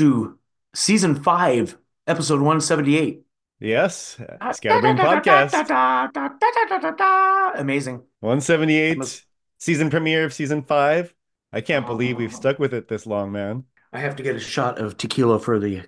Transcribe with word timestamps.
To 0.00 0.38
season 0.74 1.22
five, 1.22 1.76
episode 2.06 2.36
178. 2.36 3.20
Yes, 3.58 4.18
Scatterbrain 4.52 4.96
Podcast. 4.96 5.52
Amazing. 7.60 7.96
178, 8.20 9.26
season 9.58 9.90
premiere 9.90 10.24
of 10.24 10.32
season 10.32 10.62
five. 10.62 11.12
I 11.52 11.60
can't 11.60 11.84
believe 11.84 12.16
we've 12.16 12.32
stuck 12.32 12.58
with 12.58 12.72
it 12.72 12.88
this 12.88 13.04
long, 13.04 13.30
man. 13.30 13.64
I 13.92 13.98
have 13.98 14.16
to 14.16 14.22
get 14.22 14.36
a 14.36 14.40
shot 14.40 14.78
of 14.78 14.96
tequila 14.96 15.38
for 15.38 15.58
the 15.58 15.82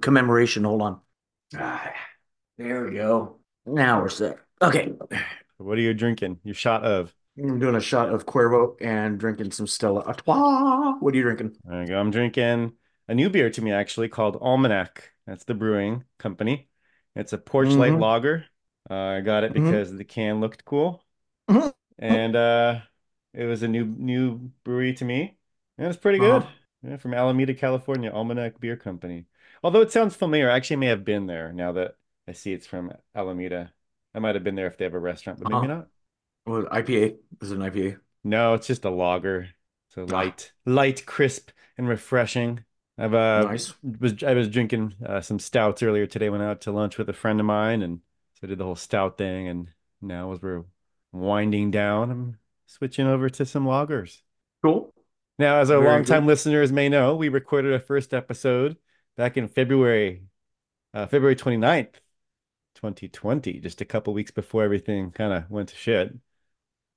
commemoration. 0.00 0.62
Hold 0.62 0.82
on. 0.82 1.00
Ah, 1.56 1.92
there 2.58 2.84
we 2.84 2.94
go. 2.94 3.40
Now 3.66 4.00
we're 4.00 4.10
set. 4.10 4.38
Okay. 4.62 4.92
What 5.56 5.76
are 5.76 5.80
you 5.80 5.92
drinking? 5.92 6.38
Your 6.44 6.54
shot 6.54 6.84
of? 6.84 7.12
I'm 7.36 7.58
doing 7.58 7.74
a 7.74 7.80
shot 7.80 8.10
of 8.10 8.26
Cuervo 8.26 8.76
and 8.80 9.18
drinking 9.18 9.50
some 9.50 9.66
Stella 9.66 10.04
Artois. 10.04 10.98
What 11.00 11.14
are 11.14 11.16
you 11.16 11.24
drinking? 11.24 11.56
There 11.64 11.82
you 11.82 11.88
go. 11.88 11.98
I'm 11.98 12.12
drinking 12.12 12.72
a 13.08 13.14
new 13.14 13.30
beer 13.30 13.50
to 13.50 13.62
me, 13.62 13.72
actually, 13.72 14.08
called 14.08 14.36
Almanac. 14.40 15.12
That's 15.26 15.44
the 15.44 15.54
brewing 15.54 16.04
company. 16.18 16.68
It's 17.14 17.32
a 17.32 17.38
Porch 17.38 17.78
Light 17.78 17.96
Mhm. 17.96 17.98
Lager. 17.98 18.46
Uh, 18.90 18.94
I 18.94 19.20
got 19.20 19.44
it 19.44 19.52
Mhm. 19.54 19.54
because 19.54 19.92
the 19.96 20.04
can 20.04 20.40
looked 20.40 20.64
cool, 20.64 21.04
Mhm. 21.48 21.70
and 21.98 22.36
uh, 22.36 22.80
it 23.34 23.44
was 23.44 23.62
a 23.62 23.68
new 23.68 23.84
new 23.86 24.52
brewery 24.64 24.94
to 24.94 25.04
me, 25.04 25.38
and 25.78 25.88
it's 25.88 25.96
pretty 25.98 26.20
good. 26.20 26.44
Uh-huh. 26.44 26.56
Yeah, 26.82 26.96
from 26.98 27.14
Alameda, 27.14 27.54
California, 27.54 28.10
Almanac 28.12 28.60
Beer 28.60 28.76
Company. 28.76 29.26
Although 29.62 29.80
it 29.82 29.92
sounds 29.92 30.14
familiar, 30.16 30.50
I 30.50 30.56
actually 30.56 30.76
may 30.76 30.86
have 30.88 31.04
been 31.04 31.26
there 31.26 31.52
now 31.52 31.72
that 31.72 31.96
I 32.28 32.32
see 32.32 32.52
it's 32.52 32.66
from 32.66 32.92
Alameda. 33.14 33.72
I 34.14 34.18
might 34.20 34.34
have 34.36 34.44
been 34.44 34.54
there 34.56 34.66
if 34.68 34.78
they 34.78 34.84
have 34.84 34.94
a 34.94 34.98
restaurant, 35.00 35.38
but 35.40 35.48
maybe 35.48 35.66
Uh-huh. 35.66 35.68
not. 35.68 35.88
Well, 36.46 36.66
IPA? 36.70 37.18
Is 37.42 37.52
it 37.52 37.56
an 37.56 37.62
IPA? 37.62 37.98
No, 38.24 38.54
it's 38.54 38.66
just 38.66 38.84
a 38.84 38.90
lager. 38.90 39.50
So 39.90 40.04
light, 40.04 40.52
light, 40.64 41.06
crisp, 41.06 41.50
and 41.78 41.88
refreshing. 41.88 42.64
I've 42.98 43.14
uh 43.14 43.48
Nice. 43.48 43.74
was 43.82 44.22
I 44.22 44.34
was 44.34 44.48
drinking 44.48 44.94
uh, 45.04 45.20
some 45.20 45.38
stouts 45.38 45.82
earlier 45.82 46.06
today. 46.06 46.30
Went 46.30 46.42
out 46.42 46.62
to 46.62 46.72
lunch 46.72 46.98
with 46.98 47.08
a 47.08 47.12
friend 47.12 47.40
of 47.40 47.46
mine, 47.46 47.82
and 47.82 48.00
so 48.34 48.40
I 48.44 48.46
did 48.48 48.58
the 48.58 48.64
whole 48.64 48.76
stout 48.76 49.18
thing. 49.18 49.48
And 49.48 49.68
now 50.00 50.32
as 50.32 50.40
we're 50.42 50.64
winding 51.12 51.70
down, 51.70 52.10
I'm 52.10 52.38
switching 52.66 53.06
over 53.06 53.28
to 53.30 53.44
some 53.46 53.66
lagers. 53.66 54.22
Cool. 54.62 54.92
Now, 55.38 55.58
as 55.60 55.70
our 55.70 55.80
Very 55.80 55.90
longtime 55.90 56.22
good. 56.22 56.26
listeners 56.26 56.72
may 56.72 56.88
know, 56.88 57.14
we 57.16 57.28
recorded 57.28 57.72
our 57.72 57.78
first 57.80 58.14
episode 58.14 58.76
back 59.16 59.36
in 59.36 59.48
February, 59.48 60.22
uh, 60.94 61.06
February 61.06 61.36
29th, 61.36 62.00
2020, 62.74 63.60
just 63.60 63.80
a 63.82 63.84
couple 63.84 64.14
weeks 64.14 64.30
before 64.30 64.64
everything 64.64 65.10
kind 65.10 65.32
of 65.32 65.50
went 65.50 65.68
to 65.70 65.76
shit. 65.76 66.14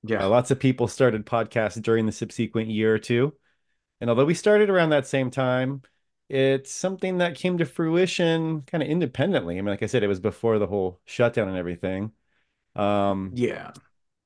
Yeah. 0.04 0.26
Uh, 0.26 0.30
lots 0.30 0.52
of 0.52 0.60
people 0.60 0.88
started 0.88 1.26
podcasts 1.26 1.82
during 1.82 2.06
the 2.06 2.12
subsequent 2.12 2.70
year 2.70 2.94
or 2.94 3.00
two. 3.00 3.34
And 4.02 4.10
although 4.10 4.26
we 4.26 4.34
started 4.34 4.70
around 4.70 4.90
that 4.92 5.08
same 5.08 5.32
time, 5.32 5.82
it's 6.30 6.72
something 6.72 7.18
that 7.20 7.36
came 7.36 7.58
to 7.58 7.66
fruition 7.66 8.62
kind 8.64 8.84
of 8.84 8.90
independently. 8.90 9.58
I 9.58 9.62
mean, 9.62 9.72
like 9.72 9.84
I 9.84 9.88
said, 9.88 10.04
it 10.04 10.08
was 10.08 10.20
before 10.20 10.60
the 10.60 10.68
whole 10.68 11.02
shutdown 11.06 11.48
and 11.50 11.58
everything. 11.58 12.14
Um, 12.76 13.38
Yeah. 13.38 13.74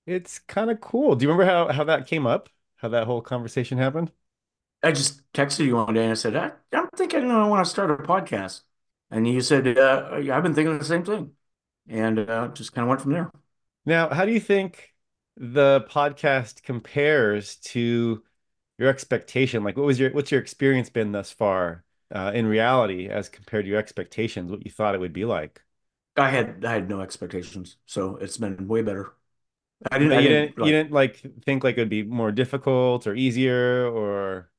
it's 0.05 0.39
kind 0.39 0.71
of 0.71 0.81
cool. 0.81 1.15
Do 1.15 1.25
you 1.25 1.31
remember 1.31 1.51
how 1.51 1.71
how 1.73 1.83
that 1.85 2.07
came 2.07 2.27
up? 2.27 2.49
How 2.77 2.89
that 2.89 3.05
whole 3.07 3.21
conversation 3.21 3.77
happened? 3.77 4.11
I 4.81 4.91
just 4.91 5.21
texted 5.33 5.65
you 5.65 5.75
one 5.75 5.93
day 5.93 6.03
and 6.03 6.11
I 6.11 6.15
said, 6.15 6.35
I, 6.35 6.51
I'm 6.73 6.89
thinking 6.95 7.29
I 7.31 7.47
want 7.47 7.65
to 7.65 7.69
start 7.69 7.91
a 7.91 7.95
podcast. 8.03 8.61
And 9.09 9.27
you 9.27 9.41
said, 9.41 9.77
uh, 9.77 10.09
I've 10.13 10.43
been 10.43 10.53
thinking 10.53 10.77
the 10.77 10.85
same 10.85 11.05
thing. 11.05 11.35
And 11.87 12.19
uh, 12.19 12.49
just 12.49 12.73
kind 12.73 12.83
of 12.85 12.89
went 12.89 13.01
from 13.01 13.13
there. 13.13 13.31
Now, 13.85 14.09
how 14.09 14.25
do 14.25 14.31
you 14.31 14.39
think 14.39 14.93
the 15.35 15.85
podcast 15.89 16.63
compares 16.63 17.57
to 17.57 18.23
your 18.77 18.89
expectation? 18.89 19.63
Like, 19.63 19.77
what 19.77 19.85
was 19.85 19.99
your 19.99 20.11
what's 20.11 20.31
your 20.31 20.41
experience 20.41 20.89
been 20.89 21.11
thus 21.11 21.31
far 21.31 21.83
uh, 22.13 22.31
in 22.33 22.45
reality 22.45 23.07
as 23.07 23.29
compared 23.29 23.65
to 23.65 23.69
your 23.69 23.79
expectations? 23.79 24.51
What 24.51 24.65
you 24.65 24.71
thought 24.71 24.95
it 24.95 24.99
would 24.99 25.13
be 25.13 25.25
like? 25.25 25.61
I 26.15 26.29
had 26.29 26.63
I 26.63 26.73
had 26.73 26.89
no 26.89 27.01
expectations, 27.01 27.77
so 27.85 28.17
it's 28.17 28.37
been 28.37 28.67
way 28.67 28.81
better. 28.81 29.13
I 29.91 29.97
didn't 29.97 30.13
I 30.13 30.21
you 30.21 30.29
didn't 30.29 30.55
didn't 30.55 30.57
you 30.57 30.63
like 30.63 30.71
didn't 30.71 30.91
like 30.91 31.21
think 31.45 31.63
like 31.63 31.77
it 31.77 31.81
would 31.81 31.89
be 31.89 32.03
more 32.03 32.31
difficult 32.31 33.07
or 33.07 33.15
easier 33.15 33.87
or 33.87 34.49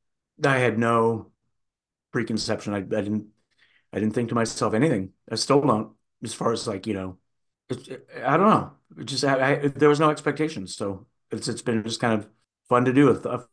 I 0.44 0.58
had 0.58 0.78
no 0.78 1.32
preconception. 2.12 2.74
I, 2.74 2.78
I 2.78 2.80
didn't 2.80 3.28
I 3.92 4.00
didn't 4.00 4.14
think 4.14 4.30
to 4.30 4.34
myself 4.34 4.74
anything. 4.74 5.12
I 5.30 5.36
still 5.36 5.60
don't, 5.62 5.94
as 6.24 6.34
far 6.34 6.52
as 6.52 6.66
like, 6.68 6.86
you 6.86 6.94
know, 6.94 7.18
it's, 7.70 7.88
I 8.24 8.36
don't 8.36 8.48
know. 8.50 8.72
It 8.98 9.04
just 9.06 9.24
I, 9.24 9.54
I 9.54 9.68
there 9.68 9.88
was 9.88 10.00
no 10.00 10.10
expectations, 10.10 10.76
so 10.76 11.06
it's 11.30 11.48
it's 11.48 11.62
been 11.62 11.84
just 11.84 12.00
kind 12.00 12.20
of 12.20 12.28
fun 12.68 12.84
to 12.86 12.92
do, 12.92 13.10
a, 13.10 13.14
a 13.28 13.46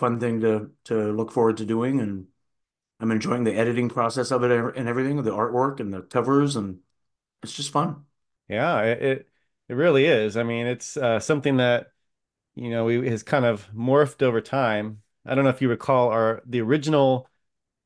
fun 0.00 0.20
thing 0.20 0.40
to 0.40 0.72
to 0.84 1.12
look 1.12 1.32
forward 1.32 1.58
to 1.58 1.66
doing, 1.66 2.00
and 2.00 2.28
I'm 3.00 3.12
enjoying 3.12 3.44
the 3.44 3.54
editing 3.54 3.88
process 3.90 4.30
of 4.32 4.44
it 4.44 4.50
and 4.76 4.88
everything, 4.88 5.22
the 5.22 5.32
artwork 5.32 5.80
and 5.80 5.92
the 5.92 6.02
covers, 6.02 6.56
and 6.56 6.80
it's 7.42 7.54
just 7.54 7.72
fun. 7.72 8.06
yeah, 8.48 8.82
it 8.82 9.28
it, 9.68 9.74
really 9.74 10.06
is. 10.06 10.36
I 10.36 10.42
mean, 10.42 10.66
it's 10.66 10.96
uh, 10.96 11.20
something 11.20 11.58
that 11.58 11.92
you 12.54 12.70
know 12.70 12.84
we 12.86 13.08
has 13.08 13.22
kind 13.22 13.44
of 13.44 13.68
morphed 13.74 14.22
over 14.22 14.40
time. 14.40 15.02
I 15.26 15.34
don't 15.34 15.44
know 15.44 15.50
if 15.50 15.62
you 15.62 15.68
recall 15.68 16.10
our 16.10 16.42
the 16.46 16.60
original 16.60 17.28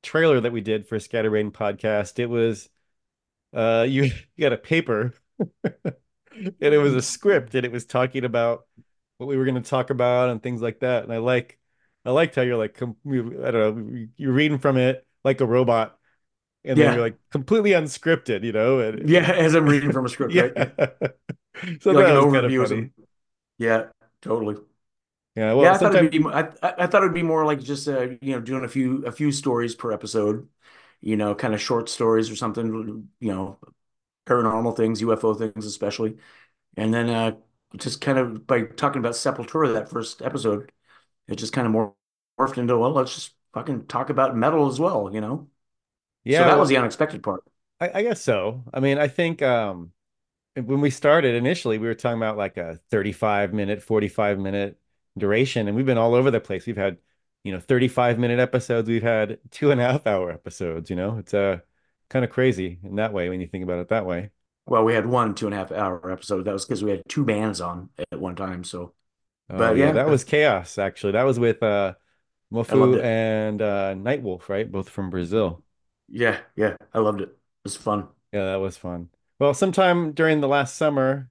trailer 0.02 0.40
that 0.40 0.52
we 0.52 0.60
did 0.60 0.86
for 0.88 0.98
Scatterbrain 0.98 1.52
podcast. 1.52 2.18
It 2.18 2.26
was 2.28 2.68
uh 3.54 3.86
you, 3.88 4.04
you 4.36 4.40
got 4.40 4.52
a 4.52 4.58
paper 4.58 5.14
and 5.64 5.94
it 6.60 6.78
was 6.78 6.94
a 6.94 7.02
script 7.02 7.54
and 7.54 7.64
it 7.64 7.72
was 7.72 7.86
talking 7.86 8.24
about 8.24 8.66
what 9.18 9.28
we 9.28 9.36
were 9.36 9.44
going 9.44 9.62
to 9.62 9.70
talk 9.70 9.90
about 9.90 10.30
and 10.30 10.42
things 10.42 10.62
like 10.62 10.80
that. 10.80 11.04
And 11.04 11.12
I 11.12 11.18
like 11.18 11.58
I 12.04 12.10
liked 12.10 12.34
how 12.36 12.42
you're 12.42 12.56
like 12.58 12.74
com 12.74 12.96
I 13.06 13.50
don't 13.50 13.54
know, 13.92 14.06
you're 14.16 14.32
reading 14.32 14.58
from 14.58 14.76
it 14.76 15.06
like 15.24 15.40
a 15.40 15.46
robot 15.46 15.98
and 16.64 16.80
then 16.80 16.90
you're 16.90 17.02
like 17.02 17.18
completely 17.30 17.72
unscripted, 17.72 18.44
you 18.44 18.52
know? 18.52 18.80
And 18.80 19.08
yeah. 19.08 19.30
As 19.32 19.54
I'm 19.54 19.66
reading 19.66 19.92
from 19.92 20.06
a 20.06 20.08
script, 20.08 20.34
right? 20.36 20.52
yeah. 20.56 20.70
So 21.80 21.92
Like 21.92 22.08
an 22.08 22.16
was 22.16 22.26
kind 22.26 22.46
of 22.46 22.52
overview. 22.52 22.90
Yeah, 23.58 23.86
totally. 24.22 24.56
Yeah, 25.36 25.54
Yeah, 25.58 25.70
well, 25.70 25.74
I 25.74 25.78
thought 25.78 25.94
it'd 25.94 26.10
be. 26.10 26.24
I, 26.26 26.40
I 26.62 26.74
I 26.84 26.86
thought 26.86 27.02
it'd 27.02 27.14
be 27.14 27.22
more 27.22 27.44
like 27.44 27.60
just 27.60 27.88
uh, 27.88 28.02
you 28.22 28.32
know, 28.32 28.40
doing 28.40 28.64
a 28.64 28.68
few 28.68 29.04
a 29.06 29.12
few 29.12 29.32
stories 29.32 29.74
per 29.74 29.92
episode. 29.92 30.48
You 31.00 31.16
know, 31.16 31.34
kind 31.34 31.54
of 31.54 31.60
short 31.60 31.88
stories 31.88 32.30
or 32.30 32.36
something. 32.36 33.08
You 33.20 33.32
know, 33.32 33.58
paranormal 34.26 34.76
things, 34.76 35.02
UFO 35.02 35.34
things, 35.34 35.66
especially. 35.66 36.18
And 36.76 36.94
then 36.94 37.10
uh, 37.10 37.36
just 37.78 38.00
kind 38.02 38.18
of 38.18 38.46
by 38.46 38.62
talking 38.64 39.00
about 39.00 39.14
Sepultura 39.14 39.74
that 39.74 39.90
first 39.90 40.22
episode, 40.22 40.72
it 41.28 41.36
just 41.36 41.52
kind 41.52 41.66
of 41.66 41.72
mor- 41.72 41.94
morphed 42.38 42.58
into 42.58 42.76
well, 42.78 42.92
let's 42.92 43.14
just 43.14 43.34
fucking 43.54 43.86
talk 43.86 44.10
about 44.10 44.36
metal 44.36 44.68
as 44.68 44.80
well. 44.80 45.10
You 45.12 45.20
know, 45.20 45.48
Yeah. 46.24 46.40
so 46.40 46.44
that 46.46 46.58
was 46.58 46.68
the 46.68 46.76
unexpected 46.76 47.22
part. 47.22 47.44
I, 47.80 47.90
I 47.94 48.02
guess 48.02 48.22
so. 48.22 48.64
I 48.72 48.80
mean, 48.80 48.98
I 48.98 49.08
think 49.08 49.42
um 49.42 49.92
when 50.56 50.80
we 50.80 50.90
started 50.90 51.34
initially, 51.36 51.78
we 51.78 51.86
were 51.88 51.94
talking 51.94 52.18
about 52.18 52.36
like 52.38 52.56
a 52.58 52.76
35 52.90 53.52
minute, 53.54 53.82
45 53.82 54.38
minute 54.38 54.78
duration, 55.18 55.68
and 55.68 55.76
we've 55.76 55.86
been 55.86 55.98
all 55.98 56.14
over 56.14 56.30
the 56.30 56.40
place. 56.40 56.66
We've 56.66 56.76
had, 56.76 56.98
you 57.44 57.52
know, 57.52 57.60
35 57.60 58.18
minute 58.18 58.40
episodes, 58.40 58.88
we've 58.88 59.02
had 59.02 59.38
two 59.50 59.70
and 59.72 59.80
a 59.80 59.84
half 59.84 60.06
hour 60.06 60.30
episodes, 60.32 60.90
you 60.90 60.96
know, 60.96 61.18
it's 61.18 61.34
uh 61.34 61.60
kind 62.10 62.24
of 62.24 62.30
crazy 62.32 62.80
in 62.84 62.96
that 62.96 63.12
way 63.12 63.28
when 63.30 63.40
you 63.40 63.46
think 63.48 63.64
about 63.64 63.80
it 63.80 63.88
that 63.88 64.06
way. 64.06 64.30
Well, 64.66 64.84
we 64.84 64.94
had 64.94 65.06
one 65.06 65.34
two 65.34 65.46
and 65.46 65.54
a 65.54 65.58
half 65.58 65.72
hour 65.72 66.10
episode. 66.10 66.44
That 66.44 66.52
was 66.52 66.64
because 66.64 66.82
we 66.84 66.90
had 66.90 67.02
two 67.08 67.24
bands 67.24 67.60
on 67.60 67.90
at 68.12 68.20
one 68.20 68.36
time. 68.36 68.64
So, 68.64 68.94
Oh 69.50 69.72
but 69.72 69.76
yeah, 69.76 69.92
yeah, 69.92 69.92
that 69.92 70.08
was 70.08 70.24
chaos 70.24 70.78
actually. 70.78 71.12
That 71.12 71.24
was 71.24 71.38
with 71.38 71.62
uh 71.62 71.94
Mofu 72.52 73.02
and 73.02 73.62
uh 73.62 73.94
Nightwolf, 73.94 74.48
right? 74.48 74.70
Both 74.70 74.88
from 74.90 75.10
Brazil. 75.10 75.64
Yeah, 76.08 76.40
yeah, 76.56 76.76
I 76.92 76.98
loved 77.00 77.20
it. 77.20 77.28
It 77.30 77.38
was 77.64 77.76
fun. 77.76 78.08
Yeah, 78.32 78.44
that 78.46 78.56
was 78.56 78.76
fun. 78.76 79.10
Well, 79.38 79.54
sometime 79.54 80.12
during 80.12 80.40
the 80.40 80.48
last 80.48 80.76
summer, 80.76 81.30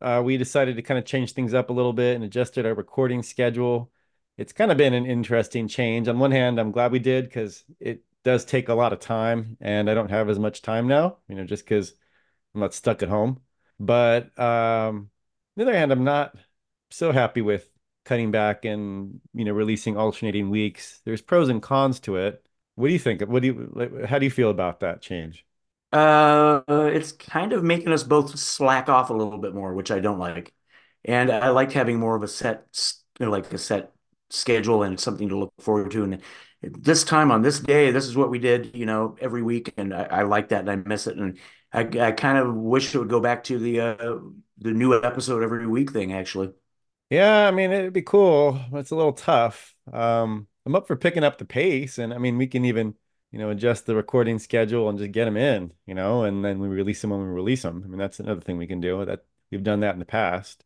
uh, 0.00 0.22
we 0.24 0.36
decided 0.36 0.76
to 0.76 0.82
kind 0.82 0.98
of 0.98 1.04
change 1.04 1.32
things 1.32 1.54
up 1.54 1.70
a 1.70 1.72
little 1.72 1.92
bit 1.92 2.14
and 2.14 2.24
adjusted 2.24 2.66
our 2.66 2.74
recording 2.74 3.22
schedule. 3.22 3.90
It's 4.36 4.52
kind 4.52 4.70
of 4.70 4.76
been 4.76 4.94
an 4.94 5.06
interesting 5.06 5.68
change. 5.68 6.08
On 6.08 6.18
one 6.18 6.30
hand, 6.32 6.58
I'm 6.60 6.72
glad 6.72 6.92
we 6.92 6.98
did 6.98 7.24
because 7.24 7.64
it 7.80 8.02
does 8.24 8.44
take 8.44 8.68
a 8.68 8.74
lot 8.74 8.92
of 8.92 9.00
time 9.00 9.56
and 9.60 9.88
I 9.90 9.94
don't 9.94 10.10
have 10.10 10.28
as 10.28 10.38
much 10.38 10.62
time 10.62 10.88
now, 10.88 11.18
you 11.28 11.34
know, 11.36 11.44
just 11.44 11.64
because 11.64 11.94
I'm 12.54 12.60
not 12.62 12.74
stuck 12.74 13.02
at 13.02 13.08
home. 13.10 13.40
But 13.80 14.38
um, 14.38 14.96
on 14.96 15.10
the 15.56 15.62
other 15.64 15.74
hand, 15.76 15.92
I'm 15.92 16.04
not 16.04 16.36
so 16.94 17.12
happy 17.12 17.42
with 17.42 17.68
cutting 18.04 18.30
back 18.30 18.64
and, 18.64 19.20
you 19.32 19.44
know, 19.44 19.52
releasing 19.52 19.96
alternating 19.96 20.50
weeks. 20.50 21.00
There's 21.04 21.22
pros 21.22 21.48
and 21.48 21.62
cons 21.62 22.00
to 22.00 22.16
it. 22.16 22.46
What 22.74 22.88
do 22.88 22.92
you 22.92 22.98
think? 22.98 23.22
What 23.22 23.42
do 23.42 23.48
you, 23.48 24.04
how 24.06 24.18
do 24.18 24.24
you 24.24 24.30
feel 24.30 24.50
about 24.50 24.80
that 24.80 25.00
change? 25.00 25.44
Uh, 25.92 26.62
it's 26.68 27.12
kind 27.12 27.52
of 27.52 27.62
making 27.62 27.92
us 27.92 28.02
both 28.02 28.36
slack 28.38 28.88
off 28.88 29.10
a 29.10 29.14
little 29.14 29.38
bit 29.38 29.54
more, 29.54 29.74
which 29.74 29.90
I 29.90 30.00
don't 30.00 30.18
like. 30.18 30.52
And 31.04 31.30
I 31.30 31.50
liked 31.50 31.72
having 31.72 31.98
more 31.98 32.16
of 32.16 32.22
a 32.22 32.28
set, 32.28 32.66
you 33.18 33.26
know, 33.26 33.32
like 33.32 33.52
a 33.52 33.58
set 33.58 33.92
schedule 34.30 34.82
and 34.82 34.98
something 34.98 35.28
to 35.28 35.38
look 35.38 35.52
forward 35.60 35.90
to. 35.92 36.02
And 36.04 36.22
this 36.62 37.04
time 37.04 37.30
on 37.30 37.42
this 37.42 37.60
day, 37.60 37.90
this 37.90 38.06
is 38.06 38.16
what 38.16 38.30
we 38.30 38.38
did, 38.38 38.74
you 38.74 38.86
know, 38.86 39.16
every 39.20 39.42
week. 39.42 39.72
And 39.76 39.94
I, 39.94 40.04
I 40.04 40.22
like 40.22 40.48
that 40.48 40.60
and 40.60 40.70
I 40.70 40.76
miss 40.76 41.06
it. 41.06 41.16
And 41.16 41.38
I, 41.72 41.80
I 42.08 42.12
kind 42.12 42.38
of 42.38 42.54
wish 42.54 42.94
it 42.94 42.98
would 42.98 43.08
go 43.08 43.20
back 43.20 43.44
to 43.44 43.58
the 43.58 43.80
uh, 43.80 44.18
the 44.58 44.72
new 44.72 45.00
episode 45.00 45.42
every 45.42 45.66
week 45.66 45.92
thing, 45.92 46.12
actually. 46.12 46.52
Yeah, 47.10 47.46
I 47.46 47.50
mean, 47.50 47.70
it'd 47.70 47.92
be 47.92 48.02
cool. 48.02 48.58
It's 48.72 48.90
a 48.90 48.96
little 48.96 49.12
tough. 49.12 49.74
Um, 49.92 50.46
I'm 50.66 50.74
up 50.74 50.86
for 50.86 50.96
picking 50.96 51.24
up 51.24 51.38
the 51.38 51.44
pace, 51.44 51.98
and 51.98 52.12
I 52.12 52.18
mean, 52.18 52.38
we 52.38 52.46
can 52.46 52.64
even, 52.64 52.94
you 53.30 53.38
know, 53.38 53.50
adjust 53.50 53.86
the 53.86 53.94
recording 53.94 54.38
schedule 54.38 54.88
and 54.88 54.98
just 54.98 55.12
get 55.12 55.26
them 55.26 55.36
in, 55.36 55.72
you 55.86 55.94
know, 55.94 56.24
and 56.24 56.44
then 56.44 56.58
we 56.58 56.68
release 56.68 57.02
them 57.02 57.10
when 57.10 57.20
we 57.20 57.26
release 57.26 57.62
them. 57.62 57.82
I 57.84 57.88
mean, 57.88 57.98
that's 57.98 58.20
another 58.20 58.40
thing 58.40 58.56
we 58.56 58.66
can 58.66 58.80
do 58.80 59.04
that 59.04 59.24
we've 59.50 59.62
done 59.62 59.80
that 59.80 59.92
in 59.92 59.98
the 59.98 60.06
past. 60.06 60.64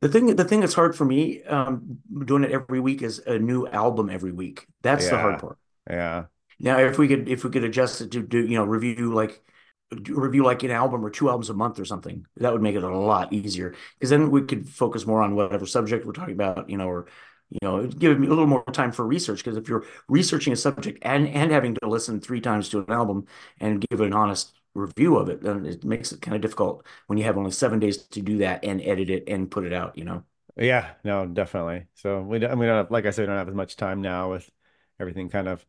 The 0.00 0.08
thing, 0.08 0.36
the 0.36 0.44
thing 0.44 0.60
that's 0.60 0.74
hard 0.74 0.94
for 0.94 1.04
me, 1.04 1.42
um, 1.44 1.98
doing 2.24 2.44
it 2.44 2.52
every 2.52 2.78
week 2.78 3.02
is 3.02 3.18
a 3.20 3.38
new 3.38 3.66
album 3.66 4.10
every 4.10 4.30
week. 4.30 4.66
That's 4.82 5.08
the 5.08 5.18
hard 5.18 5.40
part. 5.40 5.58
Yeah. 5.90 6.26
Now, 6.60 6.78
if 6.78 6.98
we 6.98 7.08
could, 7.08 7.28
if 7.28 7.42
we 7.42 7.50
could 7.50 7.64
adjust 7.64 8.00
it 8.00 8.12
to 8.12 8.22
do, 8.22 8.46
you 8.46 8.56
know, 8.56 8.64
review 8.64 9.12
like 9.12 9.42
review 9.90 10.44
like 10.44 10.62
an 10.62 10.70
album 10.70 11.04
or 11.04 11.10
two 11.10 11.28
albums 11.28 11.50
a 11.50 11.54
month 11.54 11.78
or 11.80 11.84
something, 11.84 12.26
that 12.36 12.52
would 12.52 12.62
make 12.62 12.76
it 12.76 12.82
a 12.82 12.96
lot 12.98 13.32
easier. 13.32 13.74
Because 13.94 14.10
then 14.10 14.30
we 14.30 14.42
could 14.42 14.68
focus 14.68 15.06
more 15.06 15.22
on 15.22 15.34
whatever 15.34 15.66
subject 15.66 16.04
we're 16.06 16.12
talking 16.12 16.34
about, 16.34 16.68
you 16.68 16.76
know, 16.76 16.88
or 16.88 17.06
you 17.50 17.58
know, 17.62 17.86
give 17.86 18.18
me 18.20 18.26
a 18.26 18.30
little 18.30 18.46
more 18.46 18.62
time 18.72 18.92
for 18.92 19.06
research. 19.06 19.38
Because 19.42 19.56
if 19.56 19.68
you're 19.68 19.86
researching 20.08 20.52
a 20.52 20.56
subject 20.56 20.98
and 21.02 21.26
and 21.28 21.50
having 21.50 21.74
to 21.76 21.88
listen 21.88 22.20
three 22.20 22.40
times 22.40 22.68
to 22.70 22.80
an 22.80 22.90
album 22.92 23.26
and 23.60 23.84
give 23.88 24.00
an 24.00 24.12
honest 24.12 24.52
review 24.74 25.16
of 25.16 25.28
it, 25.30 25.42
then 25.42 25.64
it 25.66 25.82
makes 25.84 26.12
it 26.12 26.20
kind 26.20 26.34
of 26.34 26.42
difficult 26.42 26.84
when 27.06 27.16
you 27.18 27.24
have 27.24 27.38
only 27.38 27.50
seven 27.50 27.78
days 27.78 27.96
to 27.98 28.20
do 28.20 28.38
that 28.38 28.64
and 28.64 28.82
edit 28.82 29.08
it 29.10 29.24
and 29.28 29.50
put 29.50 29.64
it 29.64 29.72
out, 29.72 29.96
you 29.96 30.04
know. 30.04 30.22
Yeah, 30.56 30.94
no, 31.04 31.26
definitely. 31.26 31.86
So 31.94 32.20
we 32.22 32.38
don't, 32.40 32.58
we 32.58 32.66
don't 32.66 32.76
have, 32.76 32.90
like 32.90 33.06
I 33.06 33.10
said, 33.10 33.22
we 33.22 33.26
don't 33.26 33.36
have 33.38 33.48
as 33.48 33.54
much 33.54 33.76
time 33.76 34.02
now 34.02 34.30
with 34.30 34.50
everything 34.98 35.28
kind 35.30 35.46
of 35.48 35.64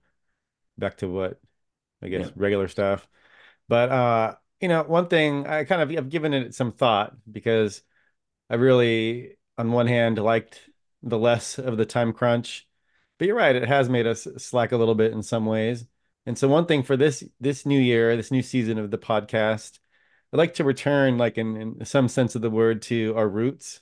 back 0.77 0.97
to 0.99 1.09
what 1.09 1.41
I 2.01 2.09
Yeah. 2.15 2.29
guess 2.29 2.31
regular 2.35 2.67
stuff. 2.69 3.07
But 3.69 3.89
uh, 3.91 4.35
you 4.59 4.67
know, 4.67 4.83
one 4.83 5.07
thing 5.07 5.47
I 5.47 5.63
kind 5.63 5.81
of 5.81 5.91
have 5.91 6.09
given 6.09 6.33
it 6.33 6.55
some 6.55 6.73
thought 6.73 7.15
because 7.31 7.81
I 8.49 8.55
really, 8.55 9.37
on 9.57 9.71
one 9.71 9.87
hand, 9.87 10.17
liked 10.17 10.59
the 11.03 11.17
less 11.17 11.59
of 11.59 11.77
the 11.77 11.85
time 11.85 12.11
crunch. 12.13 12.67
But 13.17 13.27
you're 13.27 13.37
right, 13.37 13.55
it 13.55 13.67
has 13.67 13.89
made 13.89 14.07
us 14.07 14.27
slack 14.37 14.71
a 14.71 14.77
little 14.77 14.95
bit 14.95 15.13
in 15.13 15.23
some 15.23 15.45
ways. 15.45 15.85
And 16.25 16.37
so 16.37 16.47
one 16.47 16.65
thing 16.65 16.83
for 16.83 16.97
this 16.97 17.23
this 17.39 17.65
new 17.65 17.79
year, 17.79 18.15
this 18.17 18.31
new 18.31 18.41
season 18.41 18.79
of 18.79 18.91
the 18.91 18.97
podcast, 18.97 19.79
I'd 20.33 20.37
like 20.37 20.55
to 20.55 20.63
return, 20.63 21.17
like 21.17 21.37
in, 21.37 21.57
in 21.79 21.85
some 21.85 22.07
sense 22.09 22.35
of 22.35 22.41
the 22.41 22.49
word, 22.49 22.81
to 22.83 23.15
our 23.15 23.27
roots. 23.29 23.81